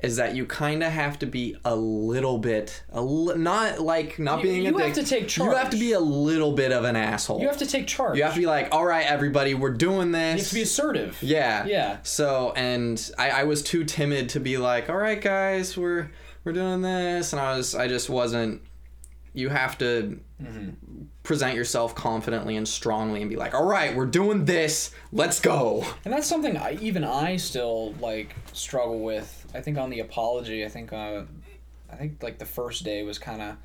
is 0.00 0.16
that 0.16 0.36
you 0.36 0.46
kind 0.46 0.82
of 0.82 0.92
have 0.92 1.18
to 1.18 1.26
be 1.26 1.56
a 1.64 1.74
little 1.74 2.38
bit 2.38 2.82
a 2.90 3.02
li- 3.02 3.36
not 3.36 3.80
like 3.80 4.18
not 4.18 4.38
You- 4.38 4.42
being 4.44 4.66
a 4.66 4.70
you 4.70 4.78
have 4.78 4.94
dick. 4.94 5.04
to 5.04 5.10
take 5.10 5.28
charge. 5.28 5.50
You 5.50 5.56
have 5.56 5.70
to 5.70 5.76
be 5.76 5.92
a 5.92 6.00
little 6.00 6.52
bit 6.52 6.70
of 6.70 6.84
an 6.84 6.94
asshole. 6.94 7.40
you 7.40 7.48
have 7.48 7.58
to 7.58 7.66
take 7.66 7.86
charge. 7.86 8.16
You 8.16 8.22
have 8.22 8.34
to 8.34 8.40
be 8.40 8.46
like, 8.46 8.68
all 8.72 8.84
right, 8.84 9.04
everybody, 9.06 9.54
we're 9.54 9.70
doing 9.74 10.12
this. 10.12 10.34
You 10.34 10.38
have 10.42 10.48
to 10.48 10.54
be 10.54 10.62
assertive. 10.62 11.22
Yeah. 11.22 11.66
Yeah. 11.66 11.98
So 12.04 12.52
and 12.54 13.10
I, 13.18 13.30
I 13.30 13.44
was 13.44 13.62
too 13.62 13.84
timid 13.84 14.28
to 14.30 14.40
be 14.40 14.56
like, 14.56 14.88
all 14.88 14.96
right, 14.96 15.20
guys, 15.20 15.76
we're 15.76 16.10
we're 16.44 16.52
doing 16.52 16.80
this, 16.80 17.32
and 17.32 17.40
I 17.40 17.56
was 17.56 17.74
I 17.74 17.88
just 17.88 18.08
wasn't. 18.08 18.62
You 19.34 19.50
have 19.50 19.78
to 19.78 20.18
mm-hmm. 20.42 20.70
present 21.22 21.54
yourself 21.54 21.94
confidently 21.94 22.56
and 22.56 22.66
strongly, 22.66 23.20
and 23.20 23.28
be 23.30 23.36
like, 23.36 23.54
all 23.54 23.66
right, 23.66 23.94
we're 23.94 24.06
doing 24.06 24.44
this. 24.46 24.92
Let's 25.12 25.40
go. 25.40 25.84
And 26.04 26.14
that's 26.14 26.26
something 26.26 26.56
I, 26.56 26.78
even 26.80 27.04
I 27.04 27.36
still 27.36 27.92
like 28.00 28.34
struggle 28.52 29.00
with. 29.00 29.37
I 29.54 29.60
think 29.60 29.78
on 29.78 29.90
the 29.90 30.00
apology, 30.00 30.64
I 30.64 30.68
think 30.68 30.92
uh, 30.92 31.22
I 31.90 31.96
think 31.96 32.22
like 32.22 32.38
the 32.38 32.46
first 32.46 32.84
day 32.84 33.02
was 33.02 33.18
kind 33.18 33.42
of 33.42 33.56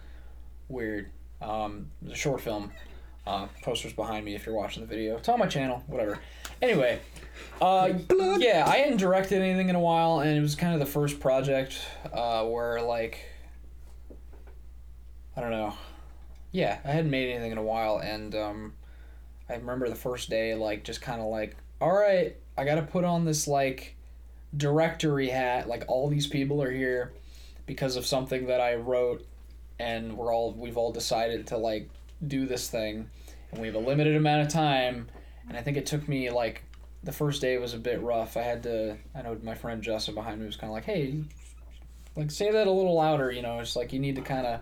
weird. 0.69 1.09
Um, 1.41 1.87
it 2.01 2.09
was 2.09 2.13
a 2.13 2.17
short 2.17 2.41
film. 2.41 2.71
Uh, 3.25 3.47
posters 3.61 3.93
behind 3.93 4.25
me 4.25 4.35
if 4.35 4.45
you're 4.45 4.55
watching 4.55 4.81
the 4.81 4.87
video. 4.87 5.15
It's 5.15 5.29
on 5.29 5.39
my 5.39 5.47
channel, 5.47 5.81
whatever. 5.87 6.19
Anyway, 6.61 6.99
uh, 7.61 7.93
yeah, 8.37 8.65
I 8.67 8.77
hadn't 8.77 8.97
directed 8.97 9.41
anything 9.41 9.69
in 9.69 9.75
a 9.75 9.79
while, 9.79 10.19
and 10.19 10.37
it 10.37 10.41
was 10.41 10.55
kind 10.55 10.73
of 10.73 10.81
the 10.81 10.85
first 10.85 11.21
project 11.21 11.79
uh, 12.11 12.43
where 12.43 12.81
like 12.81 13.25
I 15.35 15.41
don't 15.41 15.51
know. 15.51 15.73
Yeah, 16.51 16.79
I 16.85 16.91
hadn't 16.91 17.09
made 17.09 17.31
anything 17.31 17.51
in 17.51 17.57
a 17.57 17.63
while, 17.63 17.97
and 17.97 18.35
um, 18.35 18.73
I 19.49 19.55
remember 19.55 19.89
the 19.89 19.95
first 19.95 20.29
day, 20.29 20.53
like, 20.53 20.83
just 20.83 21.01
kind 21.01 21.19
of 21.19 21.27
like, 21.27 21.55
all 21.81 21.91
right, 21.91 22.35
I 22.57 22.63
got 22.63 22.75
to 22.75 22.83
put 22.83 23.03
on 23.03 23.25
this, 23.25 23.47
like, 23.47 23.95
directory 24.55 25.29
hat. 25.29 25.67
Like, 25.67 25.85
all 25.87 26.09
these 26.09 26.27
people 26.27 26.61
are 26.61 26.71
here 26.71 27.13
because 27.65 27.95
of 27.95 28.05
something 28.05 28.47
that 28.47 28.61
I 28.61 28.75
wrote, 28.75 29.25
and 29.79 30.17
we're 30.17 30.33
all, 30.33 30.53
we've 30.53 30.77
all 30.77 30.91
decided 30.91 31.47
to, 31.47 31.57
like, 31.57 31.89
do 32.25 32.45
this 32.45 32.69
thing, 32.69 33.09
and 33.51 33.59
we 33.59 33.67
have 33.67 33.75
a 33.75 33.79
limited 33.79 34.15
amount 34.15 34.41
of 34.41 34.49
time. 34.49 35.07
And 35.47 35.57
I 35.57 35.61
think 35.61 35.77
it 35.77 35.85
took 35.85 36.07
me, 36.07 36.29
like, 36.29 36.63
the 37.03 37.11
first 37.11 37.41
day 37.41 37.57
was 37.57 37.73
a 37.73 37.77
bit 37.77 38.01
rough. 38.01 38.37
I 38.37 38.43
had 38.43 38.63
to, 38.63 38.97
I 39.13 39.21
know 39.21 39.37
my 39.43 39.55
friend 39.55 39.81
Justin 39.81 40.15
behind 40.15 40.39
me 40.39 40.45
was 40.45 40.55
kind 40.55 40.69
of 40.69 40.75
like, 40.75 40.85
hey, 40.85 41.21
like, 42.15 42.31
say 42.31 42.51
that 42.51 42.67
a 42.67 42.71
little 42.71 42.95
louder, 42.95 43.31
you 43.31 43.41
know, 43.41 43.59
it's 43.59 43.75
like 43.75 43.91
you 43.91 43.99
need 43.99 44.15
to 44.15 44.21
kind 44.21 44.45
of, 44.45 44.61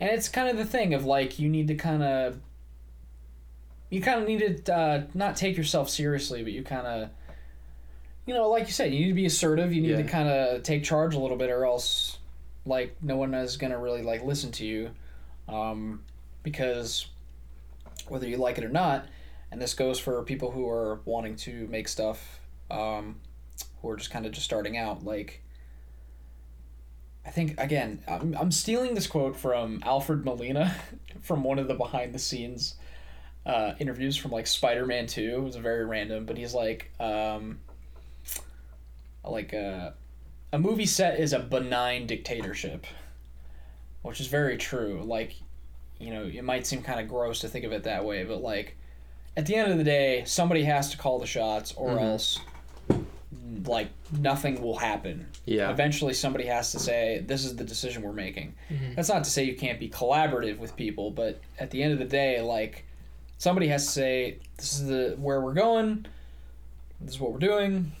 and 0.00 0.10
it's 0.10 0.28
kind 0.28 0.48
of 0.48 0.56
the 0.56 0.64
thing 0.64 0.94
of, 0.94 1.04
like, 1.04 1.38
you 1.38 1.48
need 1.48 1.68
to 1.68 1.74
kind 1.74 2.02
of, 2.02 2.38
you 3.90 4.00
kind 4.00 4.20
of 4.20 4.28
need 4.28 4.64
to 4.66 4.74
uh, 4.74 5.02
not 5.14 5.36
take 5.36 5.56
yourself 5.56 5.90
seriously, 5.90 6.42
but 6.42 6.52
you 6.52 6.62
kind 6.62 6.86
of, 6.86 7.10
you 8.26 8.34
know, 8.34 8.48
like 8.50 8.66
you 8.66 8.72
said, 8.72 8.92
you 8.92 9.00
need 9.00 9.08
to 9.08 9.14
be 9.14 9.26
assertive. 9.26 9.72
You 9.72 9.80
need 9.80 9.96
to 9.96 10.04
kind 10.04 10.28
of 10.28 10.62
take 10.64 10.82
charge 10.82 11.14
a 11.14 11.18
little 11.18 11.36
bit, 11.36 11.48
or 11.48 11.64
else, 11.64 12.18
like, 12.66 12.96
no 13.00 13.16
one 13.16 13.32
is 13.34 13.56
gonna 13.56 13.78
really 13.78 14.02
like 14.02 14.24
listen 14.24 14.50
to 14.52 14.66
you, 14.66 14.90
um, 15.48 16.02
because 16.42 17.06
whether 18.08 18.26
you 18.28 18.36
like 18.36 18.58
it 18.58 18.64
or 18.64 18.68
not, 18.68 19.06
and 19.50 19.62
this 19.62 19.74
goes 19.74 19.98
for 19.98 20.22
people 20.24 20.50
who 20.50 20.68
are 20.68 21.00
wanting 21.04 21.36
to 21.36 21.68
make 21.68 21.86
stuff, 21.86 22.40
um, 22.70 23.16
who 23.80 23.88
are 23.88 23.96
just 23.96 24.10
kind 24.10 24.26
of 24.26 24.32
just 24.32 24.44
starting 24.44 24.76
out, 24.76 25.04
like. 25.04 25.42
I 27.24 27.30
think 27.30 27.58
again, 27.58 28.04
I'm, 28.06 28.36
I'm 28.38 28.52
stealing 28.52 28.94
this 28.94 29.08
quote 29.08 29.34
from 29.34 29.80
Alfred 29.82 30.24
Molina 30.24 30.76
from 31.22 31.42
one 31.42 31.58
of 31.58 31.66
the 31.66 31.74
behind 31.74 32.14
the 32.14 32.20
scenes 32.20 32.76
uh, 33.44 33.74
interviews 33.80 34.16
from 34.16 34.30
like 34.30 34.46
Spider-Man 34.46 35.08
2. 35.08 35.34
It 35.34 35.42
was 35.42 35.56
very 35.56 35.84
random, 35.84 36.24
but 36.24 36.36
he's 36.36 36.54
like, 36.54 36.92
um, 37.00 37.58
like 39.30 39.52
uh, 39.54 39.90
a 40.52 40.58
movie 40.58 40.86
set 40.86 41.18
is 41.20 41.32
a 41.32 41.38
benign 41.38 42.06
dictatorship, 42.06 42.86
which 44.02 44.20
is 44.20 44.26
very 44.26 44.56
true. 44.56 45.02
Like, 45.04 45.34
you 45.98 46.12
know, 46.12 46.24
it 46.24 46.44
might 46.44 46.66
seem 46.66 46.82
kind 46.82 47.00
of 47.00 47.08
gross 47.08 47.40
to 47.40 47.48
think 47.48 47.64
of 47.64 47.72
it 47.72 47.84
that 47.84 48.04
way, 48.04 48.24
but 48.24 48.42
like, 48.42 48.76
at 49.36 49.46
the 49.46 49.54
end 49.54 49.70
of 49.70 49.78
the 49.78 49.84
day, 49.84 50.22
somebody 50.26 50.64
has 50.64 50.90
to 50.90 50.96
call 50.96 51.18
the 51.18 51.26
shots, 51.26 51.72
or 51.76 51.90
Mhm. 51.90 52.02
else, 52.02 52.38
like, 53.66 53.88
nothing 54.18 54.62
will 54.62 54.76
happen. 54.78 55.26
Yeah. 55.44 55.70
Eventually, 55.70 56.14
somebody 56.14 56.46
has 56.46 56.72
to 56.72 56.78
say, 56.78 57.22
"This 57.26 57.44
is 57.44 57.56
the 57.56 57.64
decision 57.64 58.02
we're 58.02 58.12
making." 58.12 58.54
That's 58.94 59.08
not 59.08 59.24
to 59.24 59.30
say 59.30 59.44
you 59.44 59.54
can't 59.56 59.78
be 59.78 59.88
collaborative 59.90 60.58
with 60.58 60.74
people, 60.76 61.10
but 61.10 61.40
at 61.58 61.70
the 61.70 61.82
end 61.82 61.92
of 61.92 61.98
the 61.98 62.04
day, 62.06 62.40
like 62.40 62.84
somebody 63.38 63.68
has 63.68 63.84
to 63.86 63.90
say, 63.92 64.38
"This 64.56 64.72
is 64.74 64.86
the 64.86 65.16
where 65.18 65.40
we're 65.40 65.52
going. 65.54 66.06
This 67.00 67.14
is 67.16 67.20
what 67.20 67.32
we're 67.32 67.38
doing," 67.38 67.92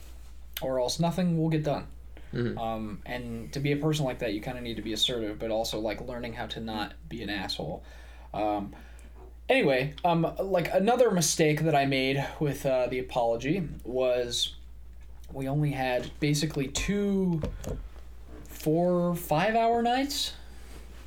or 0.62 0.80
else 0.80 0.98
nothing 1.00 1.38
will 1.38 1.48
get 1.48 1.62
done. 1.64 1.86
Mhm. 2.32 2.58
Um, 2.58 3.00
and 3.06 3.52
to 3.52 3.60
be 3.60 3.72
a 3.72 3.76
person 3.76 4.04
like 4.04 4.18
that, 4.18 4.32
you 4.34 4.40
kind 4.40 4.58
of 4.58 4.64
need 4.64 4.76
to 4.76 4.82
be 4.82 4.92
assertive, 4.92 5.38
but 5.38 5.50
also 5.50 5.78
like 5.78 6.00
learning 6.00 6.34
how 6.34 6.46
to 6.46 6.60
not 6.60 6.94
be 7.08 7.22
an 7.22 7.30
asshole. 7.30 7.82
Um, 8.34 8.74
anyway, 9.48 9.94
um, 10.04 10.30
like 10.38 10.72
another 10.74 11.10
mistake 11.10 11.60
that 11.62 11.74
I 11.74 11.86
made 11.86 12.26
with 12.40 12.66
uh, 12.66 12.86
the 12.88 12.98
apology 12.98 13.68
was 13.84 14.54
we 15.32 15.48
only 15.48 15.70
had 15.70 16.10
basically 16.20 16.68
two, 16.68 17.40
four, 18.48 19.14
five 19.14 19.54
hour 19.54 19.82
nights 19.82 20.32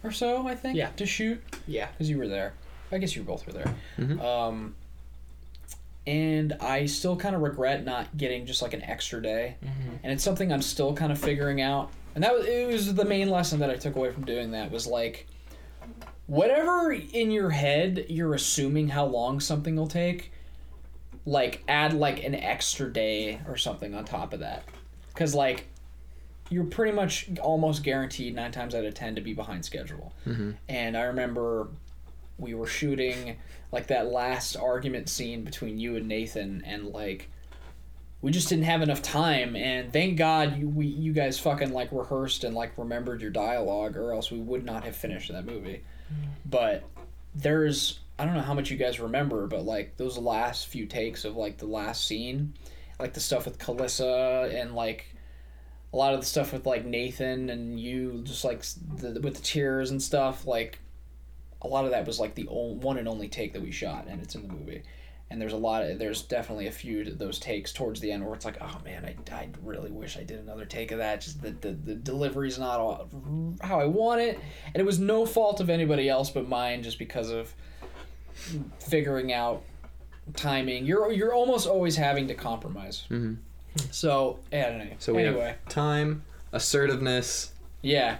or 0.03 0.11
so, 0.11 0.47
I 0.47 0.55
think, 0.55 0.77
Yeah. 0.77 0.89
to 0.97 1.05
shoot 1.05 1.41
Yeah. 1.67 1.87
because 1.91 2.09
you 2.09 2.17
were 2.17 2.27
there. 2.27 2.53
I 2.91 2.97
guess 2.97 3.15
you 3.15 3.23
both 3.23 3.45
were 3.45 3.53
there. 3.53 3.75
Mhm. 3.99 4.19
Um, 4.23 4.75
and 6.07 6.53
I 6.59 6.85
still 6.85 7.15
kind 7.15 7.35
of 7.35 7.41
regret 7.41 7.85
not 7.85 8.15
getting 8.17 8.45
just 8.45 8.61
like 8.61 8.73
an 8.73 8.81
extra 8.83 9.21
day, 9.21 9.55
and 10.03 10.11
it's 10.11 10.23
something 10.23 10.51
I'm 10.51 10.61
still 10.61 10.93
kind 10.93 11.11
of 11.11 11.19
figuring 11.19 11.61
out. 11.61 11.91
And 12.15 12.23
that 12.23 12.33
was 12.33 12.45
it 12.45 12.67
was 12.67 12.93
the 12.95 13.05
main 13.05 13.29
lesson 13.29 13.59
that 13.59 13.69
I 13.69 13.75
took 13.75 13.95
away 13.95 14.11
from 14.11 14.25
doing 14.25 14.51
that 14.51 14.71
was 14.71 14.87
like, 14.87 15.27
whatever 16.27 16.91
in 16.91 17.31
your 17.31 17.49
head 17.51 18.05
you're 18.09 18.33
assuming 18.33 18.89
how 18.89 19.05
long 19.05 19.39
something 19.39 19.75
will 19.75 19.87
take, 19.87 20.31
like 21.25 21.63
add 21.67 21.93
like 21.93 22.23
an 22.23 22.35
extra 22.35 22.91
day 22.91 23.39
or 23.47 23.57
something 23.57 23.93
on 23.93 24.05
top 24.05 24.33
of 24.33 24.39
that, 24.39 24.63
because 25.13 25.35
like 25.35 25.67
you're 26.49 26.65
pretty 26.65 26.91
much 26.91 27.29
almost 27.41 27.83
guaranteed 27.83 28.33
nine 28.33 28.51
times 28.51 28.73
out 28.73 28.83
of 28.83 28.93
ten 28.95 29.13
to 29.13 29.21
be 29.21 29.33
behind 29.33 29.63
schedule. 29.63 30.11
Mhm. 30.25 30.55
And 30.67 30.97
I 30.97 31.03
remember 31.03 31.67
we 32.39 32.53
were 32.53 32.67
shooting 32.67 33.37
like 33.71 33.87
that 33.87 34.11
last 34.11 34.55
argument 34.55 35.09
scene 35.09 35.43
between 35.43 35.79
you 35.79 35.95
and 35.95 36.07
Nathan, 36.07 36.63
and 36.65 36.87
like 36.87 37.29
we 38.21 38.31
just 38.31 38.49
didn't 38.49 38.65
have 38.65 38.81
enough 38.81 39.01
time. 39.01 39.55
And 39.55 39.93
thank 39.93 40.17
God 40.17 40.57
you 40.57 40.67
we 40.67 40.87
you 40.87 41.13
guys 41.13 41.39
fucking 41.39 41.71
like 41.71 41.89
rehearsed 41.91 42.43
and 42.43 42.55
like 42.55 42.77
remembered 42.77 43.21
your 43.21 43.31
dialogue, 43.31 43.97
or 43.97 44.13
else 44.13 44.31
we 44.31 44.39
would 44.39 44.65
not 44.65 44.83
have 44.83 44.95
finished 44.95 45.31
that 45.31 45.45
movie. 45.45 45.83
But 46.45 46.83
there's 47.35 47.99
I 48.17 48.25
don't 48.25 48.33
know 48.33 48.41
how 48.41 48.53
much 48.53 48.69
you 48.69 48.77
guys 48.77 48.99
remember, 48.99 49.47
but 49.47 49.65
like 49.65 49.95
those 49.95 50.17
last 50.17 50.67
few 50.67 50.85
takes 50.85 51.23
of 51.23 51.37
like 51.37 51.57
the 51.57 51.67
last 51.67 52.05
scene, 52.05 52.53
like 52.99 53.13
the 53.13 53.21
stuff 53.21 53.45
with 53.45 53.57
Kalissa 53.59 54.53
and 54.53 54.75
like 54.75 55.15
a 55.93 55.97
lot 55.97 56.13
of 56.13 56.19
the 56.19 56.25
stuff 56.25 56.51
with 56.51 56.65
like 56.65 56.85
Nathan 56.85 57.49
and 57.49 57.79
you, 57.79 58.21
just 58.23 58.43
like 58.43 58.63
the, 58.97 59.19
with 59.21 59.35
the 59.35 59.41
tears 59.41 59.91
and 59.91 60.01
stuff. 60.01 60.45
Like 60.45 60.79
a 61.61 61.67
lot 61.67 61.85
of 61.85 61.91
that 61.91 62.05
was 62.07 62.19
like 62.19 62.35
the 62.35 62.47
only, 62.47 62.75
one 62.75 62.97
and 62.97 63.07
only 63.07 63.27
take 63.27 63.53
that 63.53 63.61
we 63.61 63.71
shot, 63.71 64.05
and 64.07 64.21
it's 64.21 64.35
in 64.35 64.47
the 64.47 64.53
movie. 64.53 64.83
And 65.31 65.39
there's 65.39 65.53
a 65.53 65.57
lot 65.57 65.83
of 65.83 65.99
there's 65.99 66.23
definitely 66.23 66.65
a 66.67 66.71
few 66.71 67.01
of 67.01 67.19
those 67.19 67.37
takes 67.37 67.71
towards 67.71 67.99
the 67.99 68.11
end 68.11 68.25
where 68.25 68.33
it's 68.33 68.45
like, 68.45 68.57
oh 68.61 68.77
man, 68.83 69.05
I, 69.05 69.31
I 69.35 69.49
really 69.63 69.91
wish 69.91 70.17
I 70.17 70.23
did 70.23 70.39
another 70.39 70.65
take 70.65 70.91
of 70.91 70.97
that. 70.97 71.21
Just 71.21 71.41
the 71.41 71.51
the, 71.51 71.71
the 71.71 71.93
delivery's 71.95 72.57
not 72.57 72.79
all, 72.79 73.07
how 73.61 73.79
I 73.79 73.85
want 73.85 74.21
it, 74.21 74.39
and 74.65 74.75
it 74.77 74.85
was 74.85 74.97
no 74.99 75.27
fault 75.27 75.59
of 75.61 75.69
anybody 75.69 76.09
else 76.09 76.31
but 76.31 76.49
mine, 76.49 76.81
just 76.81 76.97
because 76.97 77.29
of 77.29 77.53
figuring 78.79 79.31
out 79.33 79.61
timing. 80.35 80.85
You're 80.85 81.11
you're 81.11 81.33
almost 81.33 81.67
always 81.67 81.95
having 81.95 82.27
to 82.27 82.33
compromise. 82.33 83.03
Mhm. 83.09 83.37
So 83.91 84.39
yeah, 84.51 84.67
I 84.67 84.69
don't 84.69 84.79
know. 84.79 84.95
So 84.99 85.13
we 85.13 85.23
anyway, 85.23 85.55
have 85.63 85.69
time, 85.69 86.23
assertiveness, 86.53 87.51
yeah, 87.81 88.17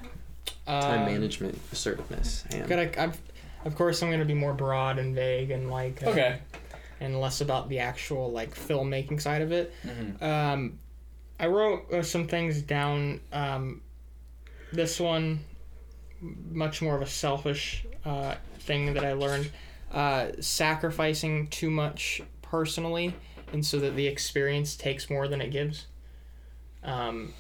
time 0.68 1.00
Um, 1.02 1.06
management, 1.06 1.58
assertiveness, 1.72 2.46
and 2.52 2.68
Gotta, 2.68 3.02
I've, 3.02 3.18
of 3.66 3.76
course, 3.76 4.02
I'm 4.02 4.12
gonna 4.12 4.26
be 4.26 4.34
more 4.34 4.54
broad 4.54 5.00
and 5.00 5.14
vague 5.16 5.52
and 5.52 5.70
like 5.70 6.04
uh, 6.04 6.10
okay. 6.10 6.40
and 7.00 7.20
less 7.20 7.42
about 7.42 7.70
the 7.70 7.80
actual 7.80 8.32
like 8.32 8.56
filmmaking 8.56 9.22
side 9.22 9.42
of 9.42 9.52
it. 9.52 9.74
Mhm. 9.86 10.22
Um, 10.22 10.80
I 11.40 11.48
wrote 11.48 11.92
uh, 11.92 12.04
some 12.04 12.28
things 12.28 12.62
down. 12.62 13.22
Um, 13.32 13.82
this 14.74 15.00
one, 15.00 15.40
much 16.22 16.82
more 16.82 16.96
of 16.96 17.02
a 17.02 17.08
selfish 17.08 17.86
uh, 18.06 18.36
thing 18.60 18.94
that 18.94 19.04
I 19.06 19.14
learned. 19.14 19.50
Uh, 19.92 20.28
sacrificing 20.40 21.48
too 21.48 21.72
much 21.72 22.22
personally, 22.44 23.16
and 23.52 23.66
so 23.66 23.80
that 23.80 23.96
the 23.96 24.06
experience 24.06 24.76
takes 24.76 25.10
more 25.10 25.28
than 25.28 25.42
it 25.42 25.50
gives. 25.50 25.88
Um, 26.84 27.34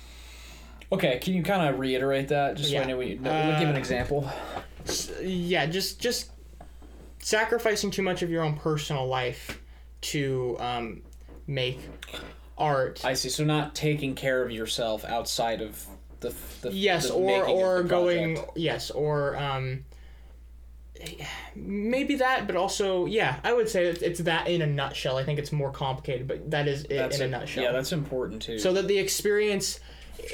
Okay, 0.91 1.20
can 1.20 1.36
you 1.36 1.44
kind 1.44 1.70
of 1.70 1.80
reiterate 1.80 2.30
that 2.30 2.58
just 2.58 2.72
so 2.72 2.80
I 2.80 2.86
know 2.86 2.98
what 2.98 3.06
you, 3.06 3.20
no, 3.20 3.30
give 3.60 3.70
an 3.70 3.76
Uh, 3.76 3.78
example? 3.78 4.28
Yeah, 5.22 5.65
just 5.65 5.99
just 5.99 6.31
sacrificing 7.19 7.91
too 7.91 8.01
much 8.01 8.22
of 8.22 8.30
your 8.30 8.43
own 8.43 8.56
personal 8.56 9.07
life 9.07 9.61
to 10.01 10.56
um, 10.60 11.01
make 11.47 11.80
art. 12.57 13.03
I 13.03 13.14
see. 13.14 13.30
So 13.30 13.43
not 13.43 13.76
taking 13.76 14.15
care 14.15 14.41
of 14.43 14.51
yourself 14.51 15.03
outside 15.06 15.61
of 15.61 15.85
the, 16.22 16.34
the 16.61 16.72
yes 16.72 17.07
the 17.07 17.14
or 17.14 17.45
or 17.45 17.84
going 17.84 18.38
yes 18.56 18.91
or 18.91 19.38
um 19.38 19.85
maybe 21.56 22.15
that 22.15 22.45
but 22.45 22.57
also 22.57 23.06
yeah 23.06 23.39
i 23.45 23.53
would 23.53 23.69
say 23.69 23.85
it's, 23.85 24.01
it's 24.01 24.19
that 24.22 24.49
in 24.49 24.61
a 24.61 24.68
nutshell 24.68 25.18
i 25.18 25.23
think 25.23 25.39
it's 25.39 25.53
more 25.53 25.72
complicated 25.72 26.27
but 26.27 26.51
that 26.51 26.68
is 26.68 26.84
it 26.84 26.89
That's 26.89 27.19
in 27.19 27.22
a, 27.34 27.38
a- 27.38 27.39
nutshell 27.39 27.64
Yeah, 27.64 27.72
that's 27.72 27.93
important 27.93 28.41
too. 28.41 28.60
so 28.60 28.73
that 28.73 28.89
the 28.89 28.97
experience 28.97 29.80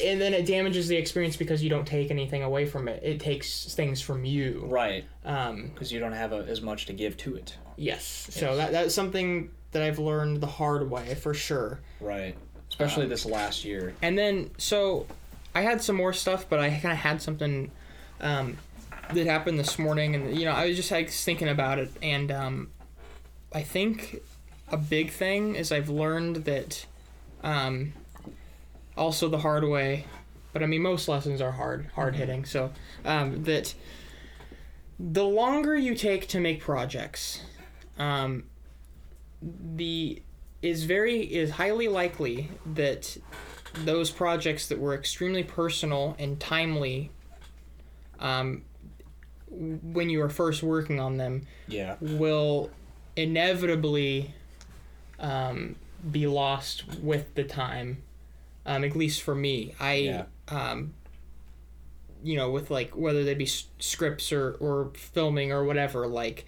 and 0.03 0.19
then 0.21 0.33
it 0.33 0.45
damages 0.45 0.87
the 0.87 0.95
experience 0.95 1.35
because 1.35 1.63
you 1.63 1.69
don't 1.69 1.85
take 1.87 2.11
anything 2.11 2.43
away 2.43 2.65
from 2.65 2.87
it 2.87 3.01
it 3.03 3.19
takes 3.19 3.73
things 3.73 4.01
from 4.01 4.25
you 4.25 4.65
right, 4.67 5.05
um 5.25 5.67
because 5.73 5.91
you 5.91 5.99
don't 5.99 6.13
have 6.13 6.31
a, 6.33 6.37
as 6.47 6.61
much 6.61 6.85
to 6.85 6.93
give 6.93 7.15
to 7.17 7.35
it. 7.35 7.57
yes 7.77 8.27
so 8.29 8.55
that 8.57 8.71
that's 8.71 8.93
something 8.95 9.49
that 9.71 9.81
i've 9.83 9.99
learned 9.99 10.39
the 10.41 10.47
hard 10.47 10.89
way 10.89 11.15
for 11.15 11.33
sure 11.33 11.79
Right. 11.99 12.35
Especially 12.69 13.05
this 13.07 13.25
last 13.25 13.63
year. 13.63 13.93
And 14.01 14.17
then, 14.17 14.51
so 14.57 15.07
I 15.53 15.61
had 15.61 15.81
some 15.81 15.95
more 15.95 16.11
stuff, 16.13 16.45
but 16.49 16.59
I 16.59 16.69
kind 16.69 16.91
of 16.91 16.97
had 16.97 17.21
something 17.21 17.71
um, 18.19 18.57
that 19.13 19.27
happened 19.27 19.57
this 19.57 19.79
morning, 19.79 20.13
and 20.15 20.37
you 20.37 20.45
know, 20.45 20.51
I 20.51 20.67
was 20.67 20.75
just 20.75 20.91
like 20.91 21.09
thinking 21.09 21.47
about 21.47 21.79
it, 21.79 21.89
and 22.01 22.31
um, 22.31 22.69
I 23.53 23.61
think 23.61 24.21
a 24.69 24.77
big 24.77 25.11
thing 25.11 25.55
is 25.55 25.71
I've 25.71 25.89
learned 25.89 26.43
that, 26.45 26.85
um, 27.43 27.93
also 28.97 29.27
the 29.27 29.39
hard 29.39 29.63
way, 29.63 30.05
but 30.53 30.63
I 30.63 30.65
mean 30.65 30.81
most 30.81 31.07
lessons 31.07 31.41
are 31.41 31.51
hard, 31.51 31.87
hard 31.95 32.15
hitting. 32.15 32.45
So 32.45 32.71
um, 33.03 33.43
that 33.43 33.73
the 34.99 35.25
longer 35.25 35.75
you 35.75 35.95
take 35.95 36.27
to 36.29 36.39
make 36.39 36.61
projects, 36.61 37.41
um, 37.97 38.43
the 39.41 40.21
is 40.61 40.85
very 40.85 41.21
is 41.21 41.51
highly 41.51 41.87
likely 41.87 42.49
that 42.65 43.17
those 43.83 44.09
projects 44.09 44.67
that 44.67 44.79
were 44.79 44.95
extremely 44.95 45.43
personal 45.43 46.15
and 46.17 46.39
timely 46.39 47.11
um, 48.19 48.63
when 49.49 50.09
you 50.09 50.19
were 50.19 50.29
first 50.29 50.63
working 50.63 50.99
on 50.99 51.17
them 51.17 51.45
Yeah. 51.67 51.95
will 51.99 52.71
inevitably 53.15 54.33
um, 55.19 55.75
be 56.09 56.25
lost 56.27 56.83
with 56.99 57.35
the 57.35 57.43
time 57.43 58.01
um, 58.65 58.83
at 58.83 58.95
least 58.95 59.21
for 59.21 59.35
me 59.35 59.73
i 59.79 59.93
Yeah. 59.95 60.23
um, 60.49 60.93
you 62.23 62.35
know 62.35 62.49
with 62.51 62.71
like 62.71 62.95
whether 62.95 63.23
they 63.23 63.35
be 63.35 63.45
s- 63.45 63.67
scripts 63.79 64.31
or, 64.31 64.53
or 64.59 64.91
filming 64.95 65.51
or 65.51 65.63
whatever 65.63 66.07
like 66.07 66.45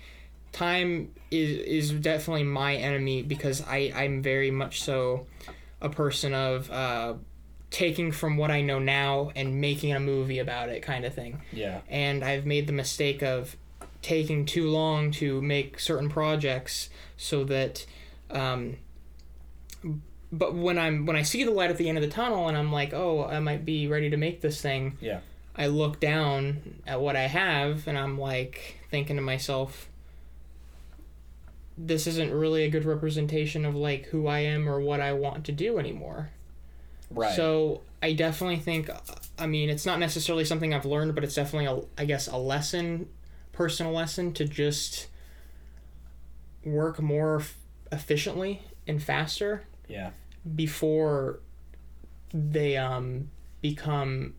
time 0.52 1.12
is 1.30 1.58
is 1.92 1.92
definitely 1.92 2.44
my 2.44 2.76
enemy 2.76 3.22
because 3.22 3.62
I 3.68 3.92
I'm 3.94 4.22
very 4.24 4.50
much 4.50 4.82
so 4.82 5.28
a 5.82 5.90
person 5.90 6.34
of 6.34 6.72
uh, 6.72 7.14
taking 7.70 8.12
from 8.12 8.38
what 8.38 8.50
I 8.50 8.62
know 8.62 8.80
now 8.80 9.32
and 9.36 9.62
making 9.62 9.94
a 9.94 10.00
movie 10.00 10.40
about 10.40 10.70
it 10.70 10.82
kind 10.82 11.06
of 11.06 11.14
thing. 11.14 11.42
Yeah. 11.52 11.82
And 11.90 12.24
I've 12.24 12.46
made 12.48 12.66
the 12.66 12.74
mistake 12.74 13.22
of 13.22 13.56
taking 14.02 14.46
too 14.46 14.68
long 14.70 15.12
to 15.12 15.42
make 15.42 15.80
certain 15.80 16.10
projects 16.10 16.90
so 17.18 17.44
that 17.44 17.86
um, 18.32 18.78
but 20.32 20.54
when 20.54 20.78
I'm 20.78 21.06
when 21.06 21.16
I 21.16 21.22
see 21.22 21.44
the 21.44 21.52
light 21.52 21.70
at 21.70 21.78
the 21.78 21.90
end 21.90 21.98
of 21.98 22.04
the 22.04 22.10
tunnel 22.10 22.48
and 22.48 22.58
I'm 22.58 22.72
like, 22.72 22.94
"Oh, 22.94 23.26
I 23.26 23.40
might 23.40 23.66
be 23.66 23.88
ready 23.88 24.10
to 24.10 24.18
make 24.18 24.42
this 24.42 24.62
thing." 24.62 24.98
Yeah. 25.00 25.20
I 25.56 25.68
look 25.68 26.00
down 26.00 26.82
at 26.86 27.02
what 27.02 27.16
I 27.16 27.24
have 27.28 27.88
and 27.88 27.98
I'm 27.98 28.20
like 28.20 28.80
thinking 28.92 29.16
to 29.16 29.22
myself, 29.22 29.90
this 31.78 32.06
isn't 32.06 32.32
really 32.32 32.64
a 32.64 32.70
good 32.70 32.86
representation 32.86 33.66
of 33.66 33.76
like 33.76 34.06
who 34.08 34.28
I 34.28 34.40
am 34.40 34.70
or 34.70 34.80
what 34.80 35.02
I 35.02 35.14
want 35.14 35.46
to 35.46 35.52
do 35.52 35.80
anymore. 35.80 36.30
Right. 37.10 37.36
So 37.36 37.82
I 38.04 38.14
definitely 38.14 38.58
think, 38.58 38.90
I 39.40 39.48
mean, 39.48 39.70
it's 39.70 39.86
not 39.86 40.00
necessarily 40.00 40.46
something 40.46 40.74
I've 40.74 40.86
learned, 40.86 41.16
but 41.16 41.24
it's 41.24 41.36
definitely 41.36 41.66
a, 41.66 42.02
I 42.02 42.06
guess, 42.06 42.28
a 42.28 42.38
lesson, 42.38 43.10
personal 43.52 43.94
lesson 43.94 44.34
to 44.34 44.46
just 44.46 45.08
work 46.64 47.02
more 47.02 47.40
f- 47.40 47.58
efficiently 47.92 48.62
and 48.88 49.02
faster 49.02 49.64
yeah. 49.88 50.12
before 50.56 51.40
they 52.34 52.78
um 52.78 53.30
become 53.62 54.34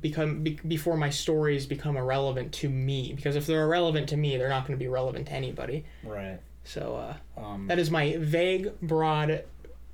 become 0.00 0.42
be, 0.42 0.58
before 0.66 0.96
my 0.96 1.10
stories 1.10 1.66
become 1.66 1.96
irrelevant 1.96 2.52
to 2.52 2.68
me 2.68 3.12
because 3.14 3.36
if 3.36 3.46
they're 3.46 3.62
irrelevant 3.64 4.08
to 4.08 4.16
me 4.16 4.36
they're 4.36 4.48
not 4.48 4.66
going 4.66 4.76
to 4.76 4.82
be 4.82 4.88
relevant 4.88 5.26
to 5.26 5.32
anybody 5.32 5.84
Right. 6.02 6.38
so 6.64 6.96
uh, 6.96 7.40
Um, 7.40 7.66
that 7.68 7.78
is 7.78 7.90
my 7.90 8.16
vague 8.18 8.72
broad 8.80 9.44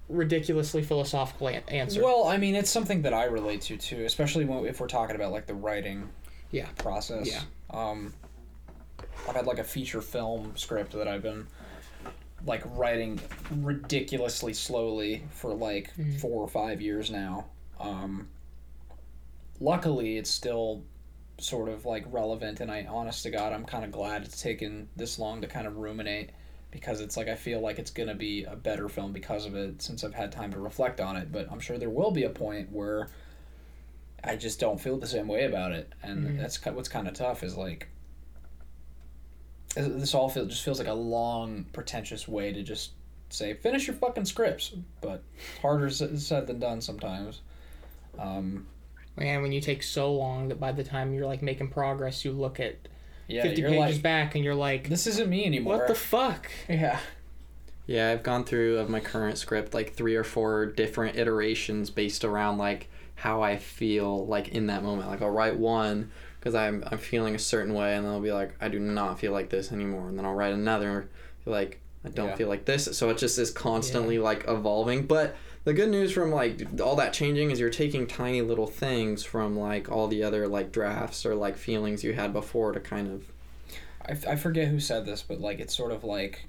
ridiculously 0.09 0.83
philosophical 0.83 1.49
an- 1.49 1.63
answer 1.69 2.03
Well, 2.03 2.25
I 2.29 2.37
mean, 2.37 2.55
it's 2.55 2.71
something 2.71 3.03
that 3.03 3.13
I 3.15 3.25
relate 3.25 3.63
to 3.63 3.77
too, 3.77 4.05
especially 4.05 4.45
when, 4.45 4.67
if 4.67 4.81
we're 4.81 4.87
talking 4.87 5.17
about 5.17 5.33
like 5.33 5.47
the 5.47 5.55
writing 5.55 6.09
Yeah. 6.51 6.69
process. 6.79 7.27
Yeah. 7.27 7.41
Um, 7.71 8.13
I've 9.29 9.35
had 9.37 9.47
like 9.47 9.59
a 9.59 9.65
feature 9.65 10.01
film 10.03 10.53
script 10.57 10.93
that 10.93 11.09
I've 11.09 11.23
been 11.23 11.47
like 12.47 12.63
writing 12.77 13.19
ridiculously 13.51 14.53
slowly 14.53 15.25
for 15.31 15.55
like 15.55 15.91
four 16.19 16.43
or 16.43 16.49
five 16.49 16.81
years 16.81 17.11
now. 17.11 17.47
Um, 17.81 18.29
luckily, 19.61 20.17
it's 20.19 20.31
still 20.31 20.83
sort 21.39 21.69
of 21.69 21.85
like 21.85 22.05
relevant 22.11 22.61
and 22.61 22.71
I 22.71 22.87
honest 22.89 23.25
to 23.25 23.31
God 23.31 23.53
I'm 23.53 23.65
kind 23.65 23.85
of 23.85 23.91
glad 23.91 24.23
it's 24.23 24.41
taken 24.41 24.89
this 24.95 25.19
long 25.19 25.41
to 25.41 25.49
kind 25.49 25.67
of 25.67 25.79
ruminate 25.79 26.31
because 26.71 27.01
it's 27.01 27.17
like 27.17 27.27
I 27.27 27.35
feel 27.35 27.61
like 27.61 27.81
it's 27.81 27.91
going 27.91 28.09
to 28.09 28.15
be 28.15 28.45
a 28.45 28.55
better 28.55 28.89
film 28.89 29.13
because 29.13 29.45
of 29.45 29.57
it 29.57 29.83
since 29.83 30.05
I've 30.05 30.15
had 30.15 30.31
time 30.31 30.53
to 30.53 30.61
reflect 30.61 31.01
on 31.01 31.17
it 31.17 31.33
but 31.33 31.51
I'm 31.51 31.59
sure 31.59 31.77
there 31.77 31.91
will 31.91 32.13
be 32.13 32.23
a 32.23 32.31
point 32.31 32.71
where 32.71 33.09
I 34.23 34.37
just 34.37 34.61
don't 34.61 34.81
feel 34.81 34.97
the 34.97 35.09
same 35.09 35.27
way 35.27 35.45
about 35.45 35.73
it 35.73 35.93
and 36.05 36.25
Mhm. 36.25 36.39
that's 36.39 36.65
what's 36.67 36.89
kind 36.89 37.09
of 37.09 37.15
tough 37.15 37.43
is 37.43 37.57
like 37.57 37.89
this 39.75 40.15
all 40.15 40.29
feel, 40.29 40.47
just 40.47 40.65
feels 40.65 40.79
like 40.79 40.89
a 40.89 40.95
long 40.95 41.67
pretentious 41.73 42.29
way 42.29 42.53
to 42.53 42.63
just 42.63 42.93
say 43.31 43.55
finish 43.55 43.87
your 43.87 43.97
fucking 43.97 44.25
scripts 44.25 44.75
but 45.01 45.23
harder 45.61 45.91
said 45.91 46.47
than 46.47 46.61
done 46.61 46.81
sometimes 46.81 47.41
um, 48.19 48.67
Man, 49.17 49.43
when 49.43 49.53
you 49.53 49.61
take 49.61 49.83
so 49.83 50.13
long 50.13 50.49
that 50.49 50.59
by 50.59 50.73
the 50.73 50.83
time 50.83 51.15
you're 51.15 51.27
like 51.27 51.41
making 51.43 51.69
progress, 51.69 52.25
you 52.25 52.33
look 52.33 52.59
at 52.59 52.77
yeah 53.29 53.43
50 53.43 53.63
pages 53.63 53.79
like 53.79 54.03
back 54.03 54.35
and 54.35 54.45
you're 54.45 54.55
like, 54.55 54.89
this 54.89 55.07
isn't 55.07 55.31
me 55.31 55.47
anymore 55.47 55.79
what 55.79 55.89
the 55.89 55.95
fuck? 55.95 56.51
yeah 56.69 56.99
Yeah, 57.87 58.11
I've 58.11 58.23
gone 58.23 58.45
through 58.45 58.79
of 58.79 58.89
my 58.89 59.01
current 59.01 59.39
script 59.39 59.73
like 59.73 59.95
three 59.95 60.17
or 60.17 60.25
four 60.25 60.67
different 60.67 61.17
iterations 61.17 61.91
based 61.91 62.25
around 62.25 62.59
like 62.59 62.89
how 63.17 63.43
I 63.43 63.57
feel 63.57 64.27
like 64.27 64.49
in 64.49 64.67
that 64.67 64.83
moment. 64.83 65.09
Like 65.09 65.23
I'll 65.23 65.31
write 65.31 65.57
one 65.57 66.11
because 66.45 66.55
I'm 66.55 66.85
I'm 66.91 66.99
feeling 66.99 67.35
a 67.35 67.39
certain 67.39 67.73
way, 67.73 67.97
and 67.97 68.05
then 68.05 68.13
I'll 68.13 68.21
be 68.21 68.31
like, 68.33 68.55
I 68.61 68.69
do 68.69 68.79
not 68.79 69.19
feel 69.19 69.33
like 69.33 69.49
this 69.49 69.73
anymore, 69.73 70.09
and 70.11 70.19
then 70.19 70.27
I'll 70.27 70.35
write 70.35 70.53
another 70.53 71.09
like 71.47 71.81
I 72.05 72.11
don't 72.11 72.29
Yeah. 72.29 72.37
feel 72.37 72.49
like 72.49 72.67
this. 72.67 72.85
So 72.99 73.09
it 73.09 73.17
just 73.17 73.39
is 73.39 73.51
constantly 73.51 74.19
like 74.19 74.45
evolving. 74.47 75.07
But 75.07 75.35
the 75.65 75.73
good 75.73 75.89
news 75.89 76.13
from 76.13 76.31
like 76.31 76.61
all 76.83 76.97
that 76.97 77.15
changing 77.15 77.51
is 77.51 77.59
you're 77.59 77.71
taking 77.71 78.07
tiny 78.07 78.43
little 78.43 78.67
things 78.67 79.25
from 79.25 79.57
like 79.59 79.91
all 79.91 80.07
the 80.07 80.23
other 80.23 80.47
like 80.47 80.71
drafts 80.71 81.25
or 81.25 81.35
like 81.35 81.57
feelings 81.57 82.05
you 82.05 82.13
had 82.13 82.35
before 82.35 82.73
to 82.73 82.81
kind 82.81 83.11
of 83.11 83.25
I, 84.07 84.13
f- 84.13 84.29
I 84.29 84.37
forget 84.37 84.69
who 84.69 84.81
said 84.81 85.07
this, 85.07 85.23
but 85.23 85.41
like 85.41 85.61
it's 85.61 85.75
sort 85.75 85.93
of 85.93 86.05
like 86.05 86.45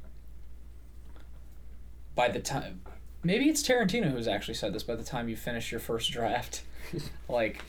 by 2.16 2.28
the 2.28 2.40
time 2.42 2.82
maybe 3.24 3.46
it's 3.50 3.64
Tarantino 3.64 4.12
who's 4.12 4.28
actually 4.28 4.56
said 4.56 4.74
this. 4.74 4.84
By 4.84 4.96
the 4.96 5.04
time 5.04 5.30
you 5.30 5.38
finish 5.38 5.72
your 5.72 5.80
first 5.80 6.12
draft, 6.12 6.64
like 7.30 7.62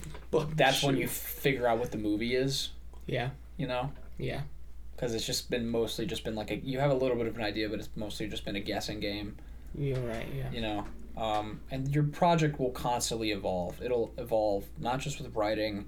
that's 0.55 0.83
when 0.83 0.97
you 0.97 1.09
figure 1.09 1.67
out 1.67 1.79
what 1.79 1.91
the 1.91 1.99
movie 1.99 2.35
is. 2.35 2.71
Yeah, 3.07 3.31
You 3.57 3.69
know, 3.69 3.93
yeah, 4.19 4.41
because 4.95 5.15
it's 5.15 5.25
just 5.25 5.49
been 5.51 5.69
mostly 5.69 6.07
just 6.07 6.25
been 6.25 6.35
like 6.35 6.51
a, 6.51 6.57
you 6.57 6.81
have 6.81 6.91
a 6.91 6.95
little 6.95 7.17
bit 7.17 7.27
of 7.27 7.37
an 7.37 7.43
idea, 7.43 7.69
but 7.69 7.79
it's 7.79 7.89
mostly 7.95 8.27
just 8.29 8.45
been 8.45 8.57
a 8.57 8.61
guessing 8.61 9.01
game. 9.01 9.37
you're 9.77 9.99
right. 10.01 10.27
Yeah, 10.35 10.51
You 10.51 10.61
know, 10.61 10.87
um, 11.17 11.61
and 11.71 11.95
your 11.95 12.05
project 12.05 12.59
will 12.59 12.71
constantly 12.71 13.31
evolve. 13.31 13.81
It'll 13.83 14.13
evolve 14.19 14.65
not 14.79 15.01
just 15.01 15.21
with 15.21 15.35
writing. 15.35 15.87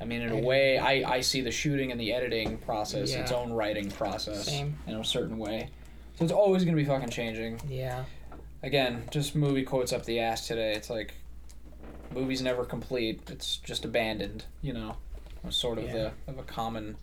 I 0.00 0.04
mean, 0.04 0.20
in 0.22 0.30
a 0.30 0.36
way, 0.36 0.78
I, 0.78 1.16
I 1.16 1.20
see 1.22 1.40
the 1.40 1.50
shooting 1.50 1.90
and 1.90 2.00
the 2.00 2.12
editing 2.12 2.58
process 2.58 3.12
its 3.12 3.32
own 3.32 3.52
writing 3.52 3.90
process 3.90 4.46
Same. 4.46 4.78
in 4.86 4.94
a 4.94 5.04
certain 5.04 5.38
way. 5.38 5.70
So 6.16 6.24
it's 6.24 6.32
always 6.32 6.64
going 6.64 6.76
to 6.76 6.82
be 6.82 6.88
fucking 6.88 7.10
changing. 7.10 7.60
yeah, 7.68 8.04
Again, 8.62 9.04
just 9.10 9.36
movie 9.36 9.62
quotes 9.62 9.92
up 9.92 10.04
the 10.04 10.20
ass 10.20 10.46
today. 10.48 10.72
It's 10.74 10.90
like, 10.90 11.14
movie's 12.14 12.42
never 12.42 12.64
complete. 12.64 13.20
It's 13.30 13.56
just 13.56 13.84
abandoned. 13.84 14.44
You 14.62 14.72
know, 14.74 14.96
sort 15.50 15.78
of 15.78 15.84
Yeah. 15.84 15.92
the 15.92 16.12
of 16.32 16.38
a 16.38 16.42
common 16.42 16.96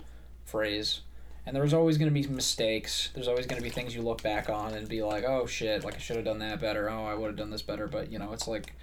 phrase. 0.45 1.01
And 1.47 1.55
there's 1.55 1.73
always 1.75 1.99
going 1.99 2.11
to 2.11 2.21
be 2.21 2.27
mistakes. 2.27 3.09
There's 3.13 3.27
always 3.27 3.45
going 3.45 3.61
to 3.61 3.63
be 3.63 3.69
things 3.69 3.93
you 3.93 4.01
look 4.01 4.23
back 4.23 4.49
on 4.49 4.73
and 4.73 4.89
be 4.89 5.03
like, 5.03 5.23
oh 5.25 5.45
shit, 5.45 5.83
like 5.83 5.93
I 5.95 5.99
should 5.99 6.15
have 6.15 6.25
done 6.25 6.39
that 6.39 6.59
better. 6.59 6.89
Oh, 6.89 7.05
I 7.05 7.13
would 7.13 7.27
have 7.27 7.35
done 7.35 7.51
this 7.51 7.61
better. 7.61 7.87
But 7.87 8.11
you 8.11 8.17
know, 8.17 8.33
it's 8.33 8.47
like 8.47 8.73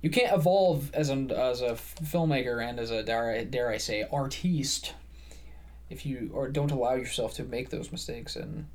you 0.00 0.10
can't 0.10 0.32
evolve 0.36 0.94
as 0.94 1.08
an 1.08 1.30
as 1.32 1.62
a 1.62 1.72
filmmaker 1.72 2.62
and 2.64 2.78
as 2.78 2.90
a 2.92 3.02
dare 3.02 3.30
I, 3.32 3.44
dare 3.44 3.70
I 3.70 3.78
say 3.78 4.06
artiste 4.12 4.92
if 5.90 6.06
you 6.06 6.30
or 6.32 6.48
don't 6.48 6.70
allow 6.70 6.94
yourself 6.94 7.34
to 7.34 7.42
make 7.44 7.70
those 7.70 7.90
mistakes 7.90 8.36
and 8.36 8.66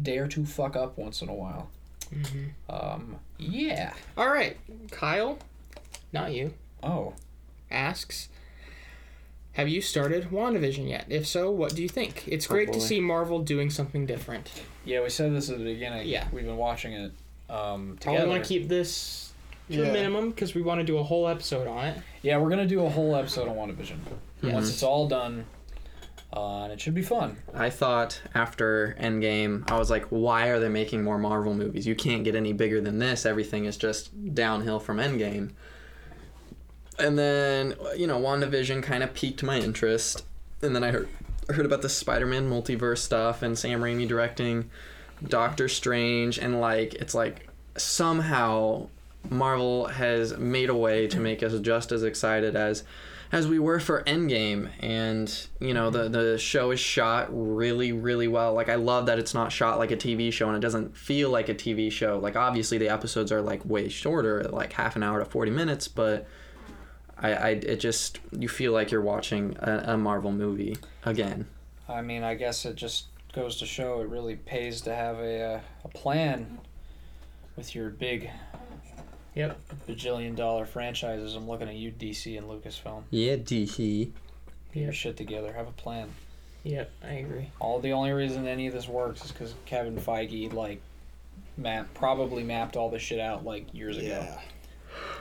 dare 0.00 0.26
to 0.28 0.44
fuck 0.46 0.74
up 0.76 0.96
once 0.96 1.20
in 1.22 1.28
a 1.28 1.34
while. 1.34 1.68
hmm 2.10 2.46
Um, 2.70 3.16
yeah. 3.42 3.92
All 4.16 4.28
right, 4.28 4.56
Kyle, 4.90 5.38
not 6.12 6.32
you, 6.32 6.54
Oh, 6.82 7.14
asks. 7.70 8.28
Have 9.52 9.68
you 9.68 9.82
started 9.82 10.30
WandaVision 10.30 10.88
yet? 10.88 11.04
If 11.10 11.26
so, 11.26 11.50
what 11.50 11.74
do 11.74 11.82
you 11.82 11.88
think? 11.88 12.24
It's 12.26 12.46
great 12.46 12.72
to 12.72 12.78
boy. 12.78 12.84
see 12.84 13.00
Marvel 13.00 13.40
doing 13.40 13.68
something 13.68 14.06
different. 14.06 14.50
yeah. 14.84 15.02
We 15.02 15.10
said 15.10 15.34
this 15.34 15.50
at 15.50 15.58
the 15.58 15.64
beginning. 15.64 16.08
Yeah. 16.08 16.26
We've 16.32 16.44
been 16.46 16.56
watching 16.56 16.94
it. 16.94 17.12
Um, 17.50 17.98
Probably 18.00 18.16
together. 18.20 18.28
want 18.30 18.42
to 18.44 18.48
keep 18.48 18.68
this 18.68 19.32
to 19.70 19.82
a 19.82 19.86
Yeah. 19.86 19.92
minimum 19.92 20.30
because 20.30 20.54
we 20.54 20.62
want 20.62 20.80
to 20.80 20.84
do 20.86 20.96
a 20.96 21.02
whole 21.02 21.28
episode 21.28 21.66
on 21.68 21.84
it. 21.84 21.98
Yeah, 22.22 22.38
we're 22.38 22.48
gonna 22.48 22.66
do 22.66 22.84
a 22.84 22.88
whole 22.88 23.14
episode 23.14 23.46
on 23.46 23.56
WandaVision 23.56 23.98
once 24.42 24.70
it's 24.70 24.82
all 24.82 25.06
done, 25.06 25.44
uh, 26.32 26.64
and 26.64 26.72
it 26.72 26.80
should 26.80 26.94
be 26.94 27.02
fun. 27.02 27.36
I 27.54 27.70
thought 27.70 28.20
after 28.34 28.96
Endgame, 28.98 29.70
I 29.70 29.78
was 29.78 29.90
like, 29.90 30.06
why 30.06 30.48
are 30.48 30.58
they 30.58 30.68
making 30.68 31.04
more 31.04 31.18
Marvel 31.18 31.54
movies? 31.54 31.86
You 31.86 31.94
can't 31.94 32.24
get 32.24 32.34
any 32.34 32.52
bigger 32.52 32.80
than 32.80 32.98
this. 32.98 33.26
Everything 33.26 33.66
is 33.66 33.76
just 33.76 34.34
downhill 34.34 34.80
from 34.80 34.96
Endgame. 34.96 35.50
And 36.98 37.18
then, 37.18 37.74
you 37.96 38.06
know, 38.06 38.20
WandaVision 38.20 38.82
kind 38.82 39.02
of 39.02 39.14
piqued 39.14 39.42
my 39.42 39.58
interest. 39.58 40.24
And 40.62 40.74
then 40.74 40.84
I 40.84 40.90
heard 40.90 41.08
heard 41.48 41.66
about 41.66 41.82
the 41.82 41.88
Spider-Man 41.88 42.48
multiverse 42.48 42.98
stuff 42.98 43.42
and 43.42 43.58
Sam 43.58 43.80
Raimi 43.80 44.06
directing 44.06 44.70
Doctor 45.26 45.68
Strange 45.68 46.38
and 46.38 46.60
like 46.60 46.94
it's 46.94 47.14
like 47.14 47.48
somehow 47.76 48.88
Marvel 49.28 49.86
has 49.86 50.36
made 50.36 50.68
a 50.68 50.74
way 50.74 51.06
to 51.08 51.20
make 51.20 51.42
us 51.42 51.58
just 51.60 51.92
as 51.92 52.02
excited 52.02 52.56
as 52.56 52.84
as 53.32 53.48
we 53.48 53.58
were 53.58 53.80
for 53.80 54.02
Endgame, 54.04 54.68
and 54.80 55.48
you 55.58 55.72
know 55.72 55.90
the 55.90 56.08
the 56.08 56.38
show 56.38 56.70
is 56.70 56.78
shot 56.78 57.28
really 57.30 57.90
really 57.90 58.28
well. 58.28 58.52
Like 58.52 58.68
I 58.68 58.74
love 58.74 59.06
that 59.06 59.18
it's 59.18 59.32
not 59.32 59.50
shot 59.50 59.78
like 59.78 59.90
a 59.90 59.96
TV 59.96 60.30
show 60.30 60.48
and 60.48 60.56
it 60.56 60.60
doesn't 60.60 60.96
feel 60.96 61.30
like 61.30 61.48
a 61.48 61.54
TV 61.54 61.90
show. 61.90 62.18
Like 62.18 62.36
obviously 62.36 62.76
the 62.76 62.90
episodes 62.90 63.32
are 63.32 63.40
like 63.40 63.64
way 63.64 63.88
shorter, 63.88 64.44
like 64.44 64.74
half 64.74 64.94
an 64.94 65.02
hour 65.02 65.18
to 65.18 65.24
forty 65.24 65.50
minutes, 65.50 65.88
but 65.88 66.28
I, 67.18 67.32
I 67.32 67.48
it 67.50 67.76
just 67.76 68.20
you 68.38 68.48
feel 68.48 68.72
like 68.72 68.90
you're 68.90 69.00
watching 69.00 69.56
a, 69.60 69.92
a 69.94 69.96
Marvel 69.96 70.30
movie 70.30 70.76
again. 71.04 71.46
I 71.88 72.02
mean, 72.02 72.22
I 72.22 72.34
guess 72.34 72.66
it 72.66 72.76
just 72.76 73.06
goes 73.32 73.56
to 73.58 73.66
show 73.66 74.02
it 74.02 74.08
really 74.08 74.36
pays 74.36 74.82
to 74.82 74.94
have 74.94 75.18
a 75.18 75.54
uh, 75.54 75.60
a 75.84 75.88
plan 75.88 76.58
with 77.56 77.74
your 77.74 77.88
big 77.88 78.30
Yep. 79.34 79.58
bajillion 79.88 80.36
dollar 80.36 80.66
franchises. 80.66 81.34
I'm 81.34 81.48
looking 81.48 81.68
at 81.68 81.74
you, 81.74 81.90
DC 81.90 82.36
and 82.36 82.48
Lucasfilm. 82.48 83.04
Yeah, 83.10 83.36
DC. 83.36 84.10
Get 84.74 84.82
your 84.82 84.92
shit 84.92 85.16
together. 85.16 85.52
Have 85.52 85.68
a 85.68 85.72
plan. 85.72 86.08
Yep. 86.64 86.90
I 87.02 87.12
agree. 87.14 87.50
All 87.58 87.80
the 87.80 87.92
only 87.92 88.12
reason 88.12 88.46
any 88.46 88.66
of 88.66 88.72
this 88.74 88.86
works 88.88 89.24
is 89.24 89.32
because 89.32 89.54
Kevin 89.66 89.96
Feige 89.96 90.52
like 90.52 90.80
map 91.56 91.92
probably 91.94 92.42
mapped 92.42 92.76
all 92.76 92.88
this 92.90 93.02
shit 93.02 93.20
out 93.20 93.44
like 93.44 93.72
years 93.74 93.96
ago. 93.98 94.26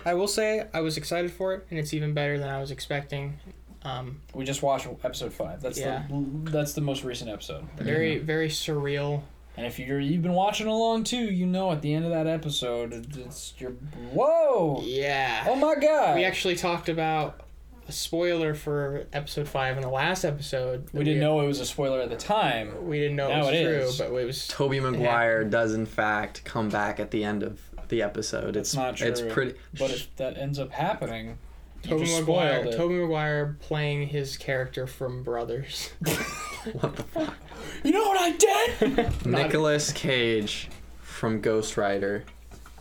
I 0.05 0.13
will 0.13 0.27
say 0.27 0.67
I 0.73 0.81
was 0.81 0.97
excited 0.97 1.31
for 1.31 1.53
it, 1.53 1.65
and 1.69 1.79
it's 1.79 1.93
even 1.93 2.13
better 2.13 2.37
than 2.37 2.49
I 2.49 2.59
was 2.59 2.71
expecting. 2.71 3.39
Um, 3.83 4.21
We 4.35 4.45
just 4.45 4.61
watched 4.61 4.87
episode 5.03 5.33
five. 5.33 5.61
That's 5.61 5.79
Yeah. 5.79 6.03
the 6.09 6.51
that's 6.51 6.73
the 6.73 6.81
most 6.81 7.03
recent 7.03 7.29
episode. 7.29 7.65
very 7.77 8.17
very 8.19 8.49
surreal. 8.49 9.23
And 9.57 9.65
if 9.65 9.77
you're 9.79 9.99
you've 9.99 10.21
been 10.21 10.33
watching 10.33 10.67
along 10.67 11.03
too, 11.03 11.17
you 11.17 11.45
know 11.45 11.71
at 11.71 11.81
the 11.81 11.93
end 11.93 12.05
of 12.05 12.11
that 12.11 12.25
episode, 12.27 13.15
it's 13.17 13.53
your 13.59 13.71
whoa, 14.13 14.81
Yeah. 14.83 15.45
oh 15.47 15.55
my 15.55 15.75
god. 15.75 16.15
We 16.15 16.23
actually 16.23 16.55
talked 16.55 16.89
about 16.89 17.41
a 17.87 17.91
spoiler 17.91 18.53
for 18.53 19.05
episode 19.11 19.47
five 19.47 19.75
in 19.75 19.81
the 19.81 19.89
last 19.89 20.23
episode. 20.23 20.87
we 20.93 21.03
didn't 21.03 21.19
know 21.19 21.41
it 21.41 21.47
was 21.47 21.59
a 21.59 21.65
spoiler 21.65 21.99
at 21.99 22.09
the 22.09 22.15
time. 22.15 22.87
We 22.87 22.99
didn't 22.99 23.17
know 23.17 23.29
Now 23.29 23.39
it 23.47 23.51
was 23.51 23.55
it 23.59 23.63
true, 23.63 23.77
is. 23.79 23.97
but 23.97 24.07
it 24.13 24.25
was. 24.25 24.47
Tobey 24.47 24.79
Maguire 24.79 25.43
does 25.43 25.73
in 25.73 25.85
fact 25.85 26.43
come 26.45 26.69
back 26.69 26.99
at 26.99 27.11
the 27.11 27.23
end 27.23 27.43
of 27.43 27.59
the 27.89 28.01
episode. 28.03 28.53
That's 28.53 28.69
it's 28.69 28.75
not 28.75 28.95
true. 28.95 29.07
It's 29.09 29.21
pretty. 29.21 29.55
But 29.77 29.91
if 29.91 30.15
that 30.15 30.37
ends 30.37 30.59
up 30.59 30.71
happening, 30.71 31.27
you 31.27 31.35
Tobey 31.83 32.05
just 32.05 32.19
Maguire. 32.21 32.61
spoiled. 32.61 32.75
Tobey 32.75 32.95
Maguire 32.95 33.57
playing 33.61 34.07
his 34.07 34.37
character 34.37 34.85
from 34.87 35.23
Brothers. 35.23 35.89
what 36.73 36.95
the 36.95 37.03
fuck? 37.03 37.33
You 37.83 37.91
know 37.91 38.03
what 38.07 38.21
I 38.21 38.31
did? 38.31 39.25
Nicolas 39.25 39.91
Cage 39.91 40.69
from 41.01 41.41
Ghost 41.41 41.77
Rider 41.77 42.23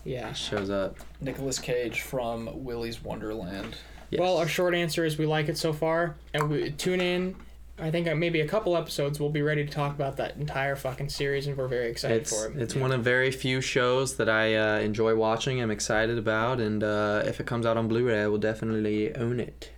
Yeah. 0.04 0.32
shows 0.32 0.70
up. 0.70 0.96
Nicolas 1.20 1.58
Cage 1.58 2.02
from 2.02 2.64
Willy's 2.64 3.02
Wonderland. 3.02 3.76
Yes. 4.10 4.20
Well, 4.20 4.36
our 4.38 4.48
short 4.48 4.74
answer 4.74 5.04
is 5.04 5.16
we 5.18 5.26
like 5.26 5.48
it 5.48 5.56
so 5.56 5.72
far, 5.72 6.16
and 6.34 6.50
we 6.50 6.72
tune 6.72 7.00
in. 7.00 7.36
I 7.80 7.90
think 7.90 8.06
uh, 8.08 8.14
maybe 8.14 8.40
a 8.40 8.46
couple 8.46 8.76
episodes 8.76 9.18
we'll 9.18 9.30
be 9.30 9.42
ready 9.42 9.64
to 9.64 9.70
talk 9.70 9.94
about 9.94 10.16
that 10.18 10.36
entire 10.36 10.76
fucking 10.76 11.08
series, 11.08 11.46
and 11.46 11.56
we're 11.56 11.68
very 11.68 11.90
excited 11.90 12.22
it's 12.22 12.30
for 12.38 12.50
it. 12.50 12.56
it's 12.60 12.74
one 12.74 12.92
of 12.92 13.02
very 13.02 13.30
few 13.30 13.60
shows 13.60 14.16
that 14.16 14.28
I 14.28 14.54
uh, 14.56 14.78
enjoy 14.80 15.14
watching. 15.14 15.60
I'm 15.62 15.70
excited 15.70 16.18
about, 16.18 16.60
and 16.60 16.82
uh, 16.84 17.22
if 17.26 17.40
it 17.40 17.46
comes 17.46 17.66
out 17.66 17.76
on 17.76 17.88
Blu-ray, 17.88 18.22
I 18.22 18.26
will 18.26 18.38
definitely 18.38 19.14
own 19.16 19.40
it. 19.40 19.70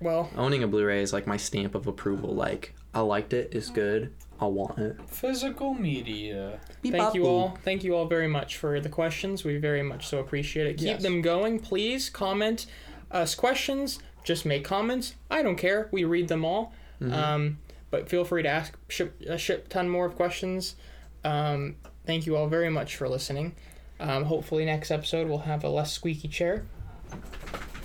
well, 0.00 0.30
Owning 0.36 0.62
a 0.62 0.68
Blu-ray 0.68 1.02
is 1.02 1.12
like 1.12 1.26
my 1.26 1.36
stamp 1.36 1.74
of 1.74 1.86
approval. 1.86 2.34
Like 2.34 2.74
I 2.94 3.00
liked 3.00 3.32
it, 3.32 3.52
it's 3.54 3.70
good, 3.70 4.12
I 4.40 4.46
want 4.46 4.78
it. 4.78 4.96
Physical 5.08 5.74
media. 5.74 6.60
thank 6.82 7.14
you 7.14 7.26
all. 7.26 7.58
Thank 7.64 7.84
you 7.84 7.94
all 7.94 8.06
very 8.06 8.28
much 8.28 8.56
for 8.56 8.80
the 8.80 8.88
questions. 8.88 9.44
We 9.44 9.56
very 9.58 9.82
much 9.82 10.06
so 10.06 10.18
appreciate 10.18 10.66
it. 10.66 10.78
Keep 10.78 10.86
Yes. 10.86 11.02
them 11.02 11.22
going, 11.22 11.58
please. 11.60 12.10
Comment 12.10 12.66
us 13.10 13.34
questions. 13.34 13.98
just 14.22 14.44
make 14.44 14.62
comments. 14.64 15.14
I 15.30 15.42
don't 15.42 15.56
care. 15.56 15.88
We 15.90 16.04
read 16.04 16.28
them 16.28 16.44
all. 16.44 16.72
Mm-hmm. 17.00 17.12
Um, 17.12 17.58
but 17.90 18.08
feel 18.08 18.24
free 18.24 18.42
to 18.42 18.48
ask 18.48 18.76
ship, 18.88 19.20
a 19.26 19.38
ship 19.38 19.68
ton 19.68 19.88
more 19.88 20.06
of 20.06 20.14
questions. 20.16 20.76
Um, 21.24 21.76
thank 22.06 22.26
you 22.26 22.36
all 22.36 22.46
very 22.46 22.70
much 22.70 22.96
for 22.96 23.08
listening. 23.08 23.54
Um, 23.98 24.24
hopefully 24.24 24.64
next 24.64 24.90
episode 24.90 25.28
we'll 25.28 25.38
have 25.38 25.64
a 25.64 25.68
less 25.68 25.92
squeaky 25.92 26.28
chair. 26.28 26.64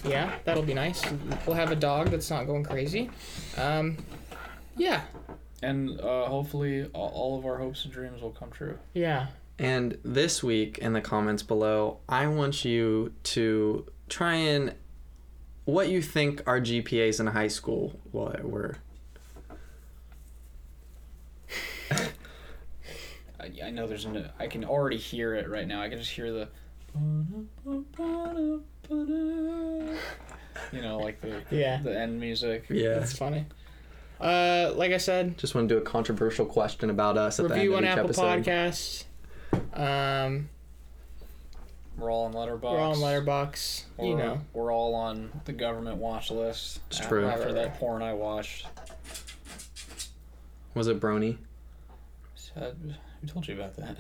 Yeah, 0.08 0.36
that'll 0.44 0.64
be 0.64 0.74
nice. 0.76 1.04
We'll 1.48 1.56
have 1.56 1.72
a 1.72 1.76
dog 1.76 2.10
that's 2.10 2.30
not 2.30 2.46
going 2.46 2.64
crazy. 2.64 3.10
Um, 3.58 3.98
yeah, 4.78 5.02
And 5.64 6.00
uh, 6.00 6.26
hopefully, 6.26 6.86
all, 6.94 7.10
all 7.10 7.40
of 7.40 7.46
our 7.46 7.58
hopes 7.58 7.86
and 7.86 7.94
dreams 7.94 8.22
will 8.22 8.32
come 8.32 8.52
true. 8.52 8.78
yeah. 8.94 9.28
And 9.58 9.98
this 10.04 10.44
week 10.44 10.80
in 10.80 10.92
the 10.92 11.00
comments 11.00 11.42
below, 11.42 12.00
I 12.10 12.28
want 12.28 12.66
you 12.66 13.14
to 13.24 13.86
try 14.10 14.34
and 14.36 14.76
what 15.64 15.88
you 15.88 16.02
think 16.02 16.44
our 16.46 16.60
GPAs 16.60 17.22
in 17.22 17.28
high 17.28 17.48
school 17.48 17.98
were. 18.12 18.78
I, 21.92 23.52
I 23.66 23.70
know 23.70 23.86
there's 23.88 24.06
no. 24.06 24.28
I 24.40 24.48
can 24.48 24.64
already 24.66 24.98
hear 24.98 25.36
it 25.36 25.50
right 25.50 25.68
now. 25.68 25.82
I 25.82 25.90
can 25.90 25.98
just 26.00 26.12
hear 26.12 26.32
the. 26.32 26.48
You 30.72 30.82
know, 30.82 30.98
like 31.00 31.20
the 31.22 31.42
Yeah. 31.52 31.82
the 31.84 31.98
end 31.98 32.20
music. 32.20 32.66
Yeah. 32.70 32.96
That's 33.00 33.18
funny. 33.18 33.46
Uh, 34.20 34.72
like 34.76 34.92
I 34.94 34.98
said, 34.98 35.38
Just 35.38 35.54
want 35.56 35.68
to 35.68 35.76
do 35.76 35.78
a 35.78 35.84
controversial 35.84 36.46
question 36.46 36.90
about 36.90 37.18
us 37.18 37.40
at 37.40 37.50
the 37.50 37.54
on 37.54 37.60
end 37.60 37.70
of 37.70 37.84
Apple 37.84 38.04
each 38.12 38.18
episode. 38.18 38.44
Podcasts. 38.46 39.04
Um, 39.74 40.50
We're 41.98 42.10
all 42.12 42.24
on 42.26 42.34
Letterboxd. 42.34 42.62
we're 42.72 42.80
all 42.80 42.92
on 42.94 42.98
Letterboxd. 43.00 43.84
You 44.00 44.06
We're- 44.16 44.16
know, 44.18 44.42
We're 44.54 44.74
all 44.74 44.96
on 44.96 45.42
the 45.44 45.52
government 45.52 45.98
watch 45.98 46.32
list. 46.32 46.80
It's 46.90 47.02
a- 47.02 47.04
true. 47.08 47.26
After 47.28 47.40
Right, 47.40 47.46
right, 47.48 47.56
that 47.56 47.80
porn 47.80 48.02
I 48.02 48.14
watched. 48.14 48.68
Was 50.74 50.88
it 50.88 51.00
Brony? 51.02 51.38
Said, 52.56 52.76
who 53.22 53.28
told 53.28 53.48
you 53.48 53.54
about 53.56 53.76
that? 53.76 53.98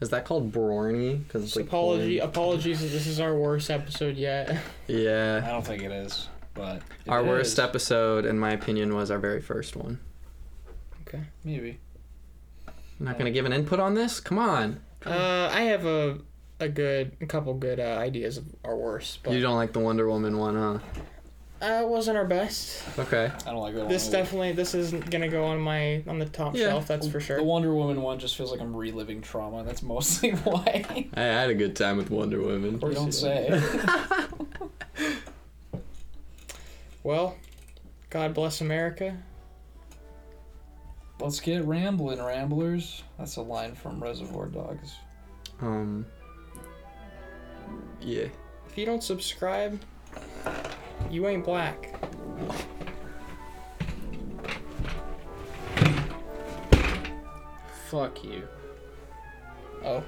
Is 0.00 0.10
that 0.10 0.24
called 0.24 0.52
Brony? 0.52 1.24
Because 1.26 1.56
like 1.56 1.66
apology. 1.66 2.18
porn? 2.18 2.28
Apologies 2.30 2.80
that 2.82 2.88
this 2.88 3.06
is 3.06 3.18
our 3.18 3.34
worst 3.36 3.70
episode 3.70 4.16
yet. 4.16 4.56
Yeah. 4.86 5.42
I 5.44 5.50
don't 5.50 5.66
think 5.66 5.82
it 5.82 5.90
is, 5.92 6.28
but 6.54 6.76
it 7.04 7.08
Our 7.08 7.22
worst 7.24 7.58
episode, 7.58 8.24
in 8.24 8.38
my 8.38 8.52
opinion, 8.52 8.94
was 8.94 9.10
our 9.10 9.18
very 9.18 9.40
first 9.42 9.74
one. 9.76 9.98
okay. 11.06 11.22
Maybe. 11.44 11.78
I'm 12.66 13.06
not 13.06 13.18
gonna 13.18 13.30
give 13.30 13.44
an 13.44 13.52
input 13.52 13.80
on 13.80 13.94
this. 13.94 14.18
Come 14.20 14.38
on. 14.38 14.80
Uh, 15.04 15.50
I 15.52 15.62
have 15.62 15.84
a 15.84 16.18
a 16.60 16.68
good, 16.68 17.16
a 17.20 17.26
couple 17.26 17.54
good 17.54 17.78
uh, 17.80 17.96
ideas 18.00 18.36
of 18.38 18.44
our 18.64 18.76
worst, 18.76 19.20
but 19.22 19.32
You 19.32 19.40
don't 19.40 19.54
like 19.56 19.72
the 19.72 19.78
Wonder 19.78 20.08
Woman 20.08 20.38
one, 20.38 20.56
huh? 20.56 20.78
Uh, 21.60 21.80
it 21.82 21.88
wasn't 21.88 22.16
our 22.16 22.24
best. 22.24 22.82
Okay. 22.98 23.30
I 23.46 23.50
don't 23.50 23.58
like 23.60 23.74
that 23.74 23.88
This 23.88 24.04
one. 24.06 24.14
either. 24.14 24.22
definitely, 24.24 24.52
this 24.52 24.74
isn't 24.74 25.10
gonna 25.10 25.28
go 25.28 25.44
on 25.44 25.60
my 25.60 26.02
on 26.06 26.18
the 26.18 26.26
top 26.26 26.54
Yeah. 26.54 26.68
shelf. 26.68 26.86
That's 26.86 27.08
for 27.08 27.20
sure. 27.20 27.36
The. 27.38 27.42
Wonder 27.44 27.74
Woman 27.74 28.00
one 28.02 28.18
just 28.18 28.36
feels 28.36 28.50
like 28.52 28.60
I'm 28.60 28.76
reliving 28.76 29.20
trauma. 29.22 29.64
That's 29.64 29.82
mostly 29.82 30.30
why. 30.44 31.08
I 31.14 31.20
had 31.20 31.50
a 31.50 31.54
good 31.54 31.74
time 31.76 31.96
with 31.96 32.10
Wonder 32.10 32.40
Woman. 32.40 32.80
you 32.82 32.92
don't 32.92 33.12
say. 33.12 33.60
Well, 37.04 37.36
God 38.10 38.34
bless 38.34 38.60
America. 38.60 39.16
Let's 41.20 41.40
get 41.40 41.64
rambling, 41.64 42.22
ramblers. 42.22 43.02
That's 43.18 43.36
a 43.36 43.42
line 43.42 43.74
from 43.74 44.02
Reservoir 44.02 44.46
Dogs. 44.46 44.92
Um. 45.60 46.04
Yeah. 48.00 48.26
If 48.68 48.76
you 48.76 48.84
don't 48.84 49.02
subscribe, 49.02 49.80
you 51.10 51.26
ain't 51.28 51.44
black. 51.44 51.94
Fuck 57.90 58.22
you. 58.22 58.46
Oh, 59.84 60.02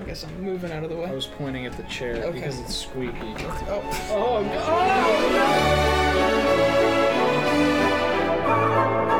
I 0.00 0.04
guess 0.04 0.24
I'm 0.24 0.42
moving 0.42 0.72
out 0.72 0.84
of 0.84 0.90
the 0.90 0.96
way. 0.96 1.04
I 1.04 1.12
was 1.12 1.26
pointing 1.26 1.64
at 1.64 1.76
the 1.76 1.84
chair 1.84 2.16
Okay. 2.16 2.32
because 2.32 2.58
it's 2.60 2.74
squeaky. 2.74 3.34
Oh, 3.68 3.82
oh 4.10 4.42
no! 9.08 9.11